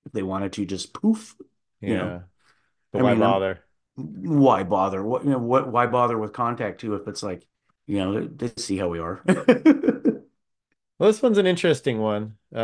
if 0.05 0.13
they 0.13 0.23
wanted 0.23 0.53
to, 0.55 0.67
just 0.67 0.93
poof. 0.95 1.37
You 1.85 1.95
know, 1.95 2.15
Yeah. 2.15 2.23
But 2.93 3.01
I 3.01 3.03
why 3.03 3.15
mean, 3.15 3.17
bother? 3.17 3.65
why 3.97 4.65
bother? 4.65 5.03
What 5.05 5.25
you 5.25 5.31
know? 5.33 5.39
What? 5.39 5.71
Why 5.73 5.87
bother 5.87 6.19
with 6.19 6.33
contact 6.33 6.81
too? 6.83 6.95
If 6.97 7.09
it's 7.09 7.23
like, 7.23 7.47
you 7.87 7.99
know, 7.99 8.21
they, 8.29 8.49
they 8.49 8.63
see 8.63 8.79
how 8.79 8.89
we 8.89 9.01
are. 9.01 9.23
Well, 10.99 11.11
this 11.11 11.23
one's 11.23 11.39
an 11.39 11.47
interesting 11.47 11.99
one. 12.01 12.39
Uh, 12.55 12.59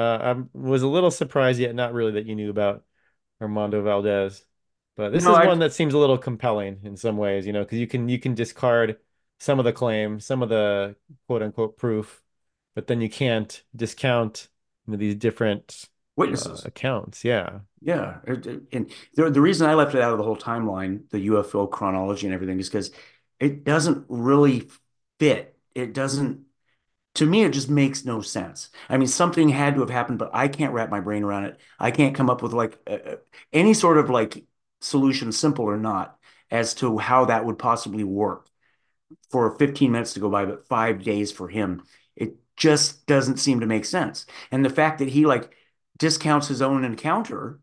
I 0.54 0.58
was 0.58 0.82
a 0.82 0.88
little 0.88 1.10
surprised, 1.10 1.60
yet 1.60 1.74
not 1.74 1.92
really, 1.92 2.12
that 2.12 2.26
you 2.26 2.34
knew 2.34 2.50
about 2.50 2.84
Armando 3.40 3.82
Valdes. 3.82 4.46
But 4.96 5.10
this 5.12 5.28
No, 5.28 5.30
is 5.30 5.38
I 5.38 5.40
one 5.40 5.60
that 5.60 5.72
seems 5.74 5.94
a 5.94 5.98
little 5.98 6.18
compelling 6.18 6.80
in 6.84 6.96
some 6.96 7.16
ways, 7.18 7.46
you 7.46 7.52
know, 7.52 7.64
because 7.64 7.78
you 7.78 7.86
can 7.88 8.08
you 8.08 8.18
can 8.20 8.34
discard 8.34 8.98
some 9.42 9.58
of 9.58 9.64
the 9.64 9.72
claim, 9.72 10.20
some 10.20 10.40
of 10.40 10.48
the 10.48 10.94
quote 11.26 11.42
unquote 11.42 11.76
proof, 11.76 12.22
but 12.76 12.86
then 12.86 13.00
you 13.00 13.10
can't 13.10 13.64
discount, 13.74 14.48
you 14.86 14.92
know, 14.92 14.96
these 14.96 15.16
different 15.16 15.82
uh, 15.84 15.88
witnesses. 16.16 16.64
accounts. 16.64 17.24
Yeah. 17.24 17.58
Yeah, 17.80 18.18
and 18.24 18.92
the 19.16 19.30
the 19.30 19.40
reason 19.40 19.68
I 19.68 19.74
left 19.74 19.96
it 19.96 20.00
out 20.00 20.12
of 20.12 20.18
the 20.18 20.24
whole 20.24 20.36
timeline, 20.36 21.10
the 21.10 21.26
UFO 21.26 21.68
chronology 21.68 22.28
and 22.28 22.32
everything, 22.32 22.60
is 22.60 22.68
because 22.68 22.92
it 23.40 23.64
doesn't 23.64 24.06
really 24.08 24.70
fit. 25.18 25.58
It 25.74 25.92
doesn't. 25.92 26.42
To 27.14 27.26
me, 27.26 27.42
it 27.42 27.52
just 27.52 27.68
makes 27.68 28.04
no 28.04 28.20
sense. 28.20 28.70
I 28.88 28.96
mean, 28.96 29.08
something 29.08 29.48
had 29.48 29.74
to 29.74 29.80
have 29.80 29.90
happened, 29.90 30.20
but 30.20 30.30
I 30.32 30.46
can't 30.46 30.72
wrap 30.72 30.88
my 30.88 31.00
brain 31.00 31.24
around 31.24 31.46
it. 31.46 31.58
I 31.80 31.90
can't 31.90 32.14
come 32.14 32.30
up 32.30 32.42
with 32.42 32.52
like 32.52 32.78
uh, 32.86 33.16
any 33.52 33.74
sort 33.74 33.98
of 33.98 34.08
like 34.08 34.44
solution, 34.80 35.32
simple 35.32 35.64
or 35.64 35.76
not, 35.76 36.16
as 36.48 36.74
to 36.74 36.98
how 36.98 37.24
that 37.24 37.44
would 37.44 37.58
possibly 37.58 38.04
work 38.04 38.48
for 39.30 39.56
15 39.58 39.92
minutes 39.92 40.14
to 40.14 40.20
go 40.20 40.30
by, 40.30 40.44
but 40.44 40.66
five 40.68 41.02
days 41.02 41.32
for 41.32 41.48
him. 41.48 41.82
It 42.16 42.36
just 42.56 43.06
doesn't 43.06 43.38
seem 43.38 43.60
to 43.60 43.66
make 43.66 43.84
sense. 43.84 44.26
And 44.50 44.64
the 44.64 44.70
fact 44.70 44.98
that 44.98 45.08
he 45.08 45.26
like 45.26 45.54
discounts 45.98 46.48
his 46.48 46.62
own 46.62 46.84
encounter 46.84 47.60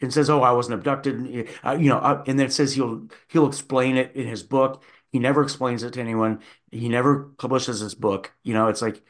and 0.00 0.12
says, 0.12 0.28
"Oh, 0.30 0.42
I 0.42 0.52
wasn't 0.52 0.74
abducted," 0.74 1.48
uh, 1.64 1.72
you 1.72 1.88
know, 1.88 1.98
uh, 1.98 2.22
and 2.26 2.38
then 2.38 2.50
says 2.50 2.74
he'll 2.74 3.08
he'll 3.28 3.48
explain 3.48 3.96
it 3.96 4.14
in 4.14 4.26
his 4.26 4.42
book. 4.42 4.82
He 5.12 5.18
never 5.18 5.42
explains 5.42 5.82
it 5.82 5.94
to 5.94 6.00
anyone. 6.00 6.40
He 6.70 6.88
never 6.88 7.30
publishes 7.38 7.80
his 7.80 7.94
book. 7.94 8.32
You 8.42 8.54
know, 8.54 8.68
it's 8.68 8.82
like, 8.82 9.02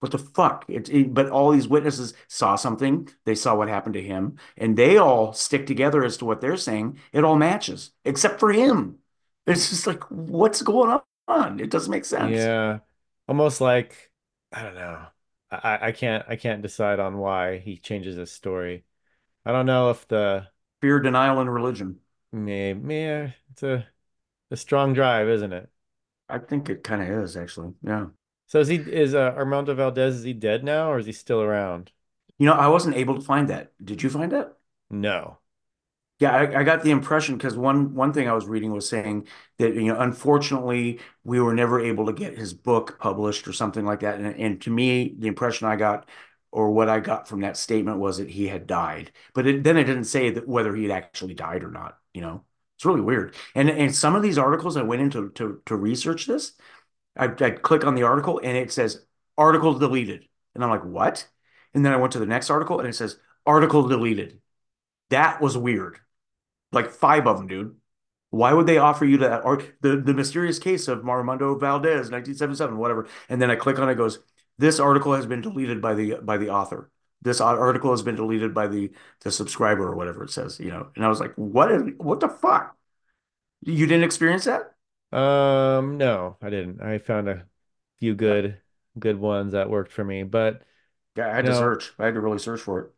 what 0.00 0.10
the 0.10 0.18
fuck? 0.18 0.64
It, 0.68 0.88
it, 0.88 1.14
but 1.14 1.30
all 1.30 1.52
these 1.52 1.68
witnesses 1.68 2.14
saw 2.28 2.56
something. 2.56 3.08
They 3.24 3.34
saw 3.34 3.54
what 3.54 3.68
happened 3.68 3.94
to 3.94 4.02
him, 4.02 4.38
and 4.56 4.76
they 4.76 4.96
all 4.96 5.32
stick 5.32 5.66
together 5.66 6.04
as 6.04 6.16
to 6.18 6.24
what 6.24 6.40
they're 6.40 6.56
saying. 6.56 6.98
It 7.12 7.24
all 7.24 7.36
matches, 7.36 7.92
except 8.04 8.40
for 8.40 8.52
him. 8.52 8.98
It's 9.46 9.70
just 9.70 9.86
like, 9.86 10.02
what's 10.10 10.62
going 10.62 10.90
on? 11.28 11.60
It 11.60 11.70
doesn't 11.70 11.90
make 11.90 12.04
sense. 12.04 12.36
Yeah. 12.36 12.80
Almost 13.28 13.60
like 13.60 14.10
I 14.52 14.62
don't 14.62 14.74
know. 14.74 15.06
I, 15.50 15.88
I 15.88 15.92
can't 15.92 16.24
I 16.28 16.36
can't 16.36 16.62
decide 16.62 16.98
on 17.00 17.18
why 17.18 17.58
he 17.58 17.76
changes 17.78 18.16
his 18.16 18.32
story. 18.32 18.84
I 19.44 19.52
don't 19.52 19.66
know 19.66 19.90
if 19.90 20.06
the 20.08 20.48
Fear, 20.80 21.00
denial, 21.00 21.40
and 21.40 21.52
religion. 21.52 22.00
maybe 22.32 23.34
it's 23.50 23.62
a 23.62 23.86
a 24.50 24.56
strong 24.56 24.94
drive, 24.94 25.28
isn't 25.28 25.52
it? 25.52 25.70
I 26.28 26.38
think 26.38 26.68
it 26.68 26.82
kind 26.82 27.02
of 27.02 27.08
is 27.24 27.36
actually. 27.36 27.74
Yeah. 27.82 28.06
So 28.46 28.60
is 28.60 28.68
he 28.68 28.76
is 28.76 29.14
uh, 29.14 29.34
Armando 29.36 29.74
Valdes 29.74 30.16
is 30.18 30.22
he 30.22 30.32
dead 30.32 30.62
now 30.62 30.92
or 30.92 30.98
is 31.00 31.06
he 31.06 31.12
still 31.12 31.40
around? 31.42 31.90
You 32.38 32.46
know, 32.46 32.54
I 32.54 32.68
wasn't 32.68 32.96
able 32.96 33.14
to 33.14 33.20
find 33.20 33.48
that. 33.48 33.72
Did 33.84 34.02
you 34.02 34.10
find 34.10 34.32
that? 34.32 34.56
No. 34.90 35.40
Yeah, 36.22 36.36
I, 36.36 36.60
I 36.60 36.62
got 36.62 36.84
the 36.84 36.92
impression 36.92 37.36
because 37.36 37.56
one 37.56 37.94
one 37.96 38.12
thing 38.12 38.28
I 38.28 38.32
was 38.32 38.46
reading 38.46 38.70
was 38.72 38.88
saying 38.88 39.26
that, 39.58 39.74
you 39.74 39.92
know, 39.92 39.98
unfortunately, 39.98 41.00
we 41.24 41.40
were 41.40 41.52
never 41.52 41.80
able 41.80 42.06
to 42.06 42.12
get 42.12 42.38
his 42.38 42.54
book 42.54 42.98
published 43.00 43.48
or 43.48 43.52
something 43.52 43.84
like 43.84 44.00
that. 44.00 44.20
And, 44.20 44.36
and 44.36 44.62
to 44.62 44.70
me, 44.70 45.16
the 45.18 45.26
impression 45.26 45.66
I 45.66 45.74
got 45.74 46.08
or 46.52 46.70
what 46.70 46.88
I 46.88 47.00
got 47.00 47.26
from 47.26 47.40
that 47.40 47.56
statement 47.56 47.98
was 47.98 48.18
that 48.18 48.30
he 48.30 48.46
had 48.46 48.68
died. 48.68 49.10
But 49.34 49.48
it, 49.48 49.64
then 49.64 49.76
it 49.76 49.84
didn't 49.84 50.04
say 50.04 50.30
that 50.30 50.46
whether 50.46 50.76
he 50.76 50.84
had 50.84 50.92
actually 50.92 51.34
died 51.34 51.64
or 51.64 51.70
not, 51.72 51.98
you 52.14 52.20
know. 52.20 52.44
It's 52.76 52.84
really 52.84 53.00
weird. 53.00 53.34
And 53.56 53.68
and 53.70 53.94
some 53.94 54.14
of 54.14 54.22
these 54.22 54.38
articles 54.38 54.76
I 54.76 54.82
went 54.82 55.02
into 55.02 55.30
to 55.30 55.60
to 55.66 55.76
research 55.76 56.26
this, 56.26 56.52
I 57.16 57.26
I 57.40 57.50
click 57.52 57.84
on 57.84 57.94
the 57.96 58.04
article 58.04 58.40
and 58.44 58.56
it 58.56 58.72
says 58.72 59.04
article 59.38 59.78
deleted. 59.78 60.28
And 60.54 60.64
I'm 60.64 60.70
like, 60.70 60.84
what? 60.84 61.28
And 61.74 61.84
then 61.84 61.92
I 61.92 61.96
went 61.96 62.12
to 62.14 62.20
the 62.20 62.26
next 62.26 62.50
article 62.50 62.80
and 62.80 62.88
it 62.88 62.94
says 62.94 63.18
article 63.46 63.88
deleted. 63.88 64.40
That 65.10 65.40
was 65.40 65.56
weird. 65.58 66.00
Like 66.72 66.90
five 66.90 67.26
of 67.26 67.38
them, 67.38 67.46
dude. 67.46 67.76
Why 68.30 68.52
would 68.54 68.66
they 68.66 68.78
offer 68.78 69.04
you 69.04 69.18
that? 69.18 69.44
Or 69.44 69.62
the, 69.82 69.96
the 69.96 70.14
mysterious 70.14 70.58
case 70.58 70.88
of 70.88 71.00
Marmondo 71.00 71.58
Valdes, 71.60 72.10
1977, 72.10 72.78
whatever. 72.78 73.06
And 73.28 73.42
then 73.42 73.50
I 73.50 73.56
click 73.56 73.78
on 73.78 73.88
it, 73.88 73.92
it 73.92 73.96
goes, 73.96 74.20
this 74.58 74.80
article 74.80 75.14
has 75.14 75.26
been 75.26 75.42
deleted 75.42 75.82
by 75.82 75.94
the 75.94 76.16
by 76.22 76.38
the 76.38 76.50
author. 76.50 76.90
This 77.20 77.40
article 77.40 77.90
has 77.90 78.02
been 78.02 78.16
deleted 78.16 78.54
by 78.54 78.68
the 78.68 78.90
the 79.20 79.30
subscriber 79.30 79.86
or 79.86 79.96
whatever 79.96 80.24
it 80.24 80.30
says, 80.30 80.58
you 80.60 80.70
know. 80.70 80.88
And 80.96 81.04
I 81.04 81.08
was 81.08 81.20
like, 81.20 81.34
what 81.34 81.70
is 81.70 81.82
what 81.98 82.20
the 82.20 82.28
fuck? 82.28 82.76
You 83.62 83.86
didn't 83.86 84.04
experience 84.04 84.44
that? 84.44 84.74
Um, 85.12 85.98
no, 85.98 86.38
I 86.40 86.50
didn't. 86.50 86.80
I 86.80 86.98
found 86.98 87.28
a 87.28 87.46
few 87.98 88.14
good 88.14 88.60
good 88.98 89.18
ones 89.18 89.52
that 89.52 89.70
worked 89.70 89.92
for 89.92 90.04
me, 90.04 90.22
but 90.22 90.62
Yeah, 91.16 91.28
I 91.30 91.36
had 91.36 91.46
to 91.46 91.52
know, 91.52 91.58
search. 91.58 91.92
I 91.98 92.06
had 92.06 92.14
to 92.14 92.20
really 92.20 92.38
search 92.38 92.60
for 92.60 92.80
it. 92.80 92.92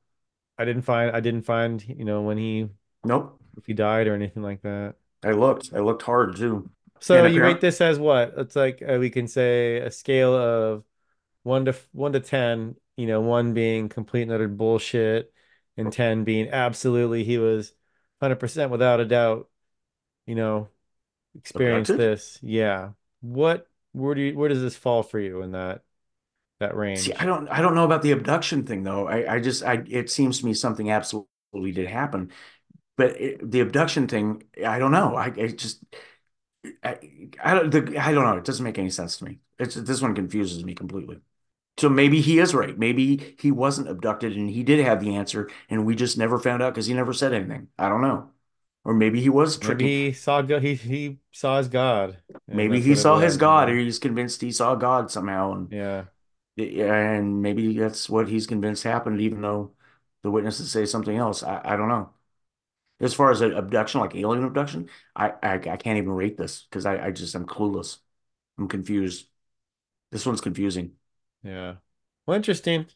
I 0.59 0.65
didn't 0.65 0.83
find 0.83 1.11
I 1.15 1.21
didn't 1.21 1.43
find, 1.43 1.83
you 1.89 2.05
know, 2.05 2.23
when 2.23 2.39
he 2.39 2.69
Nope. 3.05 3.41
If 3.57 3.67
he 3.67 3.73
died 3.73 4.07
or 4.07 4.15
anything 4.15 4.43
like 4.43 4.63
that. 4.63 4.95
I 5.23 5.33
looked. 5.33 5.71
I 5.75 5.79
looked 5.81 6.03
hard 6.03 6.37
too. 6.37 6.71
So 7.01 7.25
And 7.25 7.35
you 7.35 7.43
rate 7.43 7.61
this 7.61 7.81
as 7.81 7.99
what? 7.99 8.35
It's 8.37 8.57
like 8.57 8.83
uh, 8.83 8.97
we 8.99 9.11
can 9.11 9.29
say 9.29 9.79
a 9.79 9.91
scale 9.91 10.35
of 10.35 10.85
one 11.43 11.67
to 11.67 11.75
one 11.93 12.13
to 12.13 12.21
ten, 12.21 12.77
you 12.97 13.07
know, 13.07 13.21
one 13.21 13.55
being 13.55 13.89
complete 13.89 14.23
and 14.23 14.33
utter 14.33 14.49
bullshit, 14.49 15.33
and 15.77 15.93
ten 15.93 16.25
being 16.25 16.49
absolutely 16.51 17.25
he 17.25 17.39
was 17.39 17.71
100% 17.71 18.71
without 18.71 19.01
a 19.01 19.05
doubt, 19.05 19.49
you 20.27 20.35
know, 20.35 20.69
experienced 21.37 21.91
abducted? 21.91 21.99
this. 21.99 22.39
Yeah. 22.43 22.93
What 23.21 23.69
where 23.93 24.15
do 24.15 24.23
you, 24.23 24.39
where 24.39 24.49
does 24.49 24.63
this 24.63 24.77
fall 24.77 25.03
for 25.03 25.21
you 25.21 25.43
in 25.43 25.53
that 25.53 25.83
that 26.61 26.77
range. 26.77 26.99
See, 26.99 27.13
I 27.15 27.25
don't 27.27 27.49
I 27.49 27.61
don't 27.61 27.75
know 27.75 27.85
about 27.85 28.03
the 28.03 28.13
abduction 28.13 28.65
thing 28.67 28.85
though. 28.85 29.09
I, 29.09 29.35
I 29.37 29.41
just 29.41 29.63
I 29.65 29.83
it 29.89 30.11
seems 30.11 30.39
to 30.41 30.47
me 30.47 30.55
something 30.55 30.91
absolutely 30.91 31.27
did 31.73 31.89
happen. 31.89 32.31
But 32.97 33.21
it, 33.21 33.51
the 33.51 33.61
abduction 33.61 34.07
thing, 34.09 34.45
I 34.65 34.79
don't 34.79 34.93
know. 34.93 35.17
I, 35.17 35.27
I 35.27 35.49
just 35.49 35.85
I, 36.83 36.99
I 37.43 37.55
don't 37.55 37.71
the, 37.71 37.99
I 37.99 38.13
don't 38.13 38.25
know. 38.25 38.37
It 38.37 38.45
doesn't 38.45 38.65
make 38.65 38.79
any 38.79 38.91
sense 38.91 39.17
to 39.19 39.25
me. 39.25 39.41
It's 39.59 39.75
this 39.75 40.01
one 40.03 40.15
confuses 40.15 40.65
me 40.65 40.75
completely. 40.75 41.21
So 41.79 41.89
maybe 41.89 42.21
he 42.21 42.39
is 42.39 42.55
right. 42.55 42.79
Maybe 42.79 43.37
he 43.39 43.51
wasn't 43.53 43.89
abducted 43.89 44.37
and 44.37 44.51
he 44.51 44.63
did 44.63 44.85
have 44.85 45.01
the 45.01 45.17
answer 45.17 45.51
and 45.71 45.87
we 45.87 45.97
just 45.97 46.19
never 46.19 46.39
found 46.39 46.63
out 46.63 46.75
because 46.75 46.87
he 46.87 46.95
never 46.95 47.13
said 47.13 47.35
anything. 47.35 47.69
I 47.79 47.89
don't 47.89 48.03
know. 48.03 48.31
Or 48.85 48.95
maybe 48.95 49.21
he 49.21 49.29
was 49.31 49.61
Maybe 49.63 49.89
he 49.89 50.13
saw 50.13 50.43
God, 50.43 50.63
he 50.63 50.75
he 50.75 51.19
saw 51.33 51.59
his 51.59 51.69
God, 51.69 52.19
Maybe 52.53 52.81
he 52.81 52.95
saw 52.95 53.19
his 53.19 53.37
God 53.37 53.69
or 53.69 53.77
he's 53.77 53.99
convinced 53.99 54.41
he 54.41 54.53
saw 54.53 54.75
God 54.75 55.11
somehow 55.11 55.53
and 55.53 55.71
Yeah. 55.71 56.05
and 56.59 57.43
maybe 57.43 57.79
that's 57.79 58.11
what 58.11 58.29
he's 58.29 58.47
convinced 58.49 58.85
happened 58.85 59.21
even 59.23 59.43
though 59.43 59.75
the 60.23 60.31
witnesses 60.33 60.73
say 60.73 60.87
something 60.87 61.17
else. 61.19 61.43
I, 61.45 61.63
I 61.65 61.77
don't 61.77 61.89
know. 61.91 62.14
As 63.01 63.13
far 63.15 63.31
as 63.31 63.41
an 63.41 63.53
abduction, 63.53 64.01
like 64.01 64.15
alien 64.15 64.45
abduction, 64.45 64.89
I 65.17 65.31
I, 65.43 65.55
I 65.55 65.77
can't 65.77 65.99
even 65.99 66.11
rate 66.13 66.37
this 66.37 66.65
because 66.71 66.87
I, 66.87 67.07
I 67.07 67.11
just 67.11 67.35
I'm 67.35 67.47
clueless. 67.47 67.99
I'm 68.59 68.69
confused. 68.69 69.27
This 70.13 70.27
one's 70.27 70.41
confusing. 70.41 70.93
Yeah. 71.43 71.77
Well, 72.27 72.37
interesting. 72.37 72.87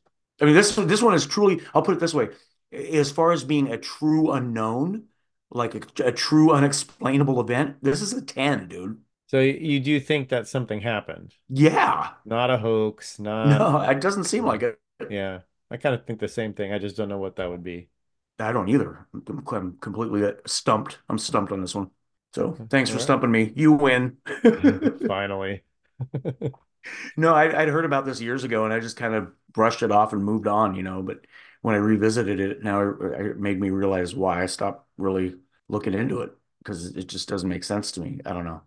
I 0.40 0.44
mean, 0.44 0.54
this 0.54 0.74
this 0.76 1.02
one 1.02 1.14
is 1.14 1.26
truly. 1.26 1.60
I'll 1.74 1.82
put 1.82 1.96
it 1.96 2.00
this 2.00 2.14
way. 2.14 2.28
as 2.72 3.10
far 3.10 3.32
as 3.32 3.44
being 3.44 3.70
a 3.72 3.78
true 3.78 4.30
unknown, 4.32 5.04
like 5.50 5.74
a, 5.74 6.04
a 6.08 6.12
true 6.12 6.52
unexplainable 6.52 7.40
event, 7.40 7.76
this 7.82 8.02
is 8.02 8.12
a 8.12 8.22
10, 8.22 8.68
dude. 8.68 9.00
So 9.26 9.40
you 9.40 9.80
do 9.80 10.00
think 10.00 10.30
that 10.30 10.48
something 10.48 10.80
happened, 10.80 11.34
Yeah. 11.48 12.12
not 12.24 12.50
a 12.50 12.58
hoax, 12.58 13.18
not 13.18 13.58
No, 13.58 13.80
it 13.80 14.00
doesn't 14.00 14.24
seem 14.24 14.44
like 14.44 14.62
it. 14.62 14.80
yeah. 15.08 15.40
I 15.70 15.76
kind 15.76 15.94
of 15.94 16.06
think 16.06 16.18
the 16.20 16.28
same 16.28 16.54
thing. 16.54 16.72
I 16.72 16.78
just 16.78 16.96
don't 16.96 17.08
know 17.10 17.18
what 17.18 17.36
that 17.36 17.50
would 17.50 17.62
be. 17.62 17.90
I 18.38 18.52
don't 18.52 18.68
either. 18.68 19.06
I'm, 19.14 19.44
I'm 19.52 19.78
completely 19.78 20.24
uh, 20.24 20.32
stumped. 20.46 20.98
I'm 21.08 21.18
stumped 21.18 21.52
on 21.52 21.60
this 21.60 21.74
one. 21.74 21.90
So 22.34 22.60
thanks 22.70 22.88
All 22.88 22.94
for 22.94 22.98
right. 22.98 22.98
stumping 22.98 23.30
me. 23.30 23.52
You 23.56 23.72
win. 23.72 24.18
Mm-hmm. 24.52 24.78
Finally. 25.06 25.62
No, 27.16 27.34
I, 27.34 27.62
I'd 27.62 27.68
heard 27.68 27.84
about 27.84 28.04
this 28.04 28.20
years 28.20 28.44
ago 28.44 28.64
and 28.64 28.72
I 28.72 28.80
just 28.80 28.96
kind 28.96 29.14
of 29.14 29.32
brushed 29.52 29.82
it 29.82 29.90
off 29.92 30.12
and 30.12 30.24
moved 30.24 30.46
on, 30.46 30.74
you 30.74 30.82
know. 30.82 31.02
But 31.02 31.26
when 31.62 31.74
I 31.74 31.78
revisited 31.78 32.40
it, 32.40 32.62
now 32.62 32.80
it, 32.82 33.20
it 33.26 33.38
made 33.38 33.60
me 33.60 33.70
realize 33.70 34.14
why 34.14 34.42
I 34.42 34.46
stopped 34.46 34.86
really 34.96 35.36
looking 35.68 35.94
into 35.94 36.20
it 36.22 36.32
because 36.58 36.96
it 36.96 37.06
just 37.08 37.28
doesn't 37.28 37.48
make 37.48 37.64
sense 37.64 37.92
to 37.92 38.00
me. 38.00 38.20
I 38.24 38.32
don't 38.32 38.44
know. 38.44 38.62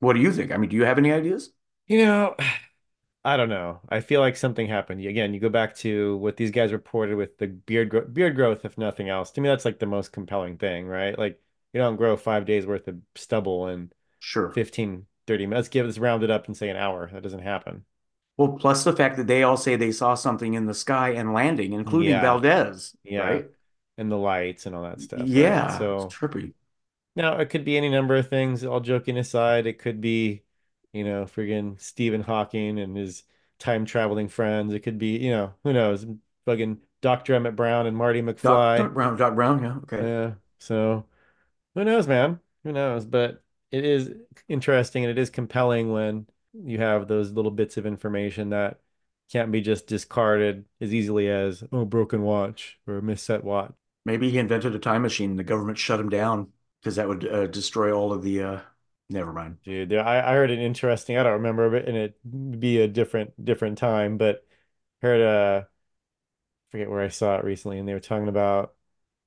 What 0.00 0.14
do 0.14 0.20
you 0.20 0.32
think? 0.32 0.52
I 0.52 0.58
mean, 0.58 0.70
do 0.70 0.76
you 0.76 0.84
have 0.84 0.98
any 0.98 1.12
ideas? 1.12 1.52
You 1.86 2.04
know, 2.04 2.36
I 3.24 3.36
don't 3.36 3.48
know. 3.48 3.80
I 3.88 4.00
feel 4.00 4.20
like 4.20 4.36
something 4.36 4.66
happened. 4.66 5.04
Again, 5.04 5.32
you 5.32 5.38
go 5.40 5.48
back 5.48 5.76
to 5.76 6.16
what 6.16 6.36
these 6.36 6.50
guys 6.50 6.72
reported 6.72 7.16
with 7.16 7.38
the 7.38 7.46
beard 7.48 7.88
gro 7.90 8.04
beard 8.06 8.34
growth, 8.34 8.64
if 8.64 8.76
nothing 8.76 9.08
else. 9.08 9.30
To 9.32 9.40
me, 9.40 9.48
that's 9.48 9.64
like 9.64 9.78
the 9.78 9.86
most 9.86 10.12
compelling 10.12 10.58
thing, 10.58 10.86
right? 10.88 11.16
Like 11.18 11.40
you 11.72 11.80
don't 11.80 11.96
grow 11.96 12.16
five 12.16 12.44
days 12.46 12.66
worth 12.66 12.88
of 12.88 13.00
stubble 13.14 13.68
in 13.68 13.92
Sure. 14.20 14.54
15, 14.54 15.06
30 15.26 15.46
minutes. 15.46 15.68
Give 15.68 15.86
us 15.86 15.98
round 15.98 16.24
it 16.24 16.30
up 16.30 16.46
and 16.46 16.56
say 16.56 16.68
an 16.70 16.76
hour. 16.76 17.08
That 17.12 17.22
doesn't 17.22 17.42
happen. 17.42 17.84
Well, 18.36 18.52
plus 18.58 18.84
the 18.84 18.94
fact 18.96 19.16
that 19.18 19.26
they 19.26 19.42
all 19.42 19.56
say 19.56 19.76
they 19.76 19.92
saw 19.92 20.14
something 20.14 20.54
in 20.54 20.66
the 20.66 20.74
sky 20.74 21.10
and 21.10 21.32
landing, 21.32 21.72
including 21.72 22.12
Yeah. 22.12 22.20
Valdes, 22.20 22.96
Yeah. 23.04 23.20
right? 23.22 23.50
And 23.98 24.10
the 24.10 24.16
lights 24.16 24.66
and 24.66 24.74
all 24.74 24.82
that 24.84 25.00
stuff, 25.00 25.36
right? 25.36 25.62
Yeah, 25.62 25.92
it's 25.92 26.04
So 26.06 26.14
trippy. 26.14 26.54
now 27.16 27.38
it 27.38 27.50
could 27.50 27.64
be 27.64 27.76
any 27.76 27.88
number 27.90 28.16
of 28.16 28.28
things. 28.28 28.64
All 28.64 28.80
joking 28.80 29.18
aside, 29.18 29.66
it 29.66 29.78
could 29.78 30.00
be, 30.00 30.44
you 30.92 31.04
know, 31.04 31.24
friggin' 31.24 31.80
Stephen 31.80 32.22
Hawking 32.22 32.78
and 32.78 32.96
his 32.96 33.24
time 33.58 33.84
traveling 33.84 34.28
friends. 34.28 34.74
It 34.74 34.80
could 34.80 34.98
be, 34.98 35.18
you 35.18 35.30
know, 35.30 35.54
who 35.64 35.72
knows, 35.72 36.06
fucking 36.44 36.78
Dr. 37.00 37.34
Emmett 37.34 37.56
Brown 37.56 37.86
and 37.86 37.96
Marty 37.96 38.20
Doc, 38.20 38.40
Doc 38.40 38.80
McFly. 38.80 38.94
Brown, 38.94 39.16
Doc 39.16 39.34
Brown, 39.34 39.62
yeah, 39.62 39.76
okay. 39.82 40.08
Yeah. 40.08 40.32
So 40.58 41.06
who 41.74 41.84
knows, 41.84 42.06
man? 42.06 42.40
Who 42.64 42.72
knows? 42.72 43.04
But 43.04 43.42
it 43.70 43.84
is 43.84 44.12
interesting 44.48 45.04
and 45.04 45.10
it 45.10 45.18
is 45.18 45.30
compelling 45.30 45.92
when 45.92 46.26
you 46.52 46.78
have 46.78 47.08
those 47.08 47.32
little 47.32 47.50
bits 47.50 47.76
of 47.76 47.86
information 47.86 48.50
that 48.50 48.80
can't 49.30 49.50
be 49.50 49.62
just 49.62 49.86
discarded 49.86 50.66
as 50.80 50.92
easily 50.92 51.28
as, 51.28 51.64
oh, 51.72 51.86
broken 51.86 52.22
watch 52.22 52.78
or 52.86 52.98
a 52.98 53.02
misset 53.02 53.42
watch. 53.42 53.72
Maybe 54.04 54.30
he 54.30 54.38
invented 54.38 54.74
a 54.74 54.78
time 54.78 55.02
machine. 55.02 55.36
The 55.36 55.44
government 55.44 55.78
shut 55.78 56.00
him 56.00 56.10
down 56.10 56.48
because 56.80 56.96
that 56.96 57.08
would 57.08 57.26
uh, 57.26 57.46
destroy 57.46 57.92
all 57.92 58.12
of 58.12 58.22
the. 58.22 58.42
Uh... 58.42 58.60
Never 59.12 59.32
mind. 59.32 59.58
Dude, 59.62 59.92
I, 59.94 60.30
I 60.30 60.32
heard 60.32 60.50
an 60.50 60.58
interesting, 60.58 61.18
I 61.18 61.22
don't 61.22 61.34
remember 61.34 61.74
it, 61.76 61.86
and 61.86 61.96
it 61.96 62.60
be 62.60 62.80
a 62.80 62.88
different 62.88 63.32
different 63.44 63.76
time, 63.76 64.16
but 64.16 64.46
heard 65.02 65.20
uh 65.20 65.64
forget 66.70 66.88
where 66.90 67.02
I 67.02 67.08
saw 67.08 67.36
it 67.36 67.44
recently, 67.44 67.78
and 67.78 67.86
they 67.86 67.92
were 67.92 68.00
talking 68.00 68.28
about 68.28 68.74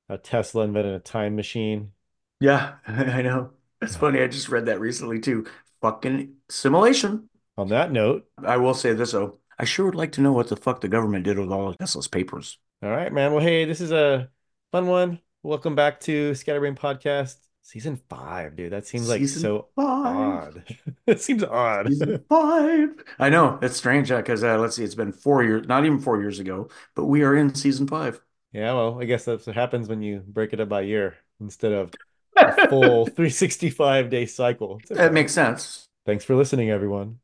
a 0.10 0.18
Tesla 0.18 0.64
invented 0.64 0.95
a 0.95 0.99
time 0.99 1.36
machine. 1.36 1.91
Yeah, 2.40 2.76
I 2.88 3.22
know. 3.22 3.52
It's 3.82 3.95
funny. 3.95 4.22
I 4.22 4.28
just 4.28 4.49
read 4.49 4.66
that 4.66 4.80
recently 4.80 5.20
too. 5.20 5.45
Fucking 5.82 6.34
simulation. 6.49 7.30
On 7.57 7.70
that 7.70 7.91
note, 7.91 8.26
I 8.44 8.57
will 8.57 8.74
say 8.74 8.94
this 8.94 9.12
though. 9.12 9.40
I 9.57 9.66
sure 9.66 9.86
would 9.86 9.95
like 9.95 10.12
to 10.14 10.22
know 10.22 10.34
what 10.34 10.49
the 10.49 10.57
fuck 10.57 10.82
the 10.82 10.88
government 10.88 11.24
did 11.24 11.38
with 11.38 11.52
all 11.52 11.70
of 11.70 11.78
Tesla's 11.78 12.07
papers. 12.07 12.57
all 12.84 12.90
right, 12.90 13.14
man. 13.14 13.32
Well, 13.32 13.44
hey, 13.44 13.66
this 13.66 13.80
is 13.80 13.91
a 13.91 14.30
fun 14.72 14.88
one. 14.88 15.20
Welcome 15.44 15.76
back 15.76 15.99
to 16.02 16.34
Scatterbrain 16.34 16.76
Podcast, 16.76 17.36
season 17.66 18.00
five, 18.10 18.56
dude. 18.56 18.72
That 18.72 18.86
seems 18.86 19.10
like 19.10 19.20
Season 19.20 19.42
so 19.42 19.68
five. 19.76 20.56
odd. 20.56 20.64
It 21.08 21.20
seems 21.20 21.44
odd. 21.44 21.88
Season 21.88 22.24
five. 22.30 22.90
I 23.20 23.30
know. 23.30 23.60
It's 23.62 23.76
strange 23.76 24.10
because 24.10 24.44
uh, 24.44 24.58
let's 24.60 24.76
see, 24.76 24.84
it's 24.84 24.96
been 24.96 25.12
four 25.12 25.44
years, 25.44 25.68
not 25.68 25.84
even 25.86 26.00
four 26.00 26.22
years 26.22 26.40
ago, 26.40 26.70
but 26.96 27.06
we 27.06 27.24
are 27.24 27.36
in 27.36 27.54
season 27.56 27.88
five. 27.88 28.22
Yeah, 28.54 28.74
well, 28.74 29.02
I 29.02 29.06
guess 29.06 29.26
that's 29.26 29.48
what 29.48 29.56
happens 29.56 29.90
when 29.90 30.02
you 30.02 30.24
break 30.26 30.54
it 30.54 30.62
up 30.62 30.70
by 30.70 30.82
year 30.82 31.16
instead 31.42 31.74
of 31.74 31.92
a 32.38 32.68
full 32.70 33.06
365 33.06 34.10
day 34.10 34.26
cycle. 34.26 34.80
That 34.90 35.12
makes 35.12 35.34
sense. 35.34 35.90
Thanks 36.06 36.24
for 36.24 36.36
listening, 36.36 36.70
everyone. 36.70 37.20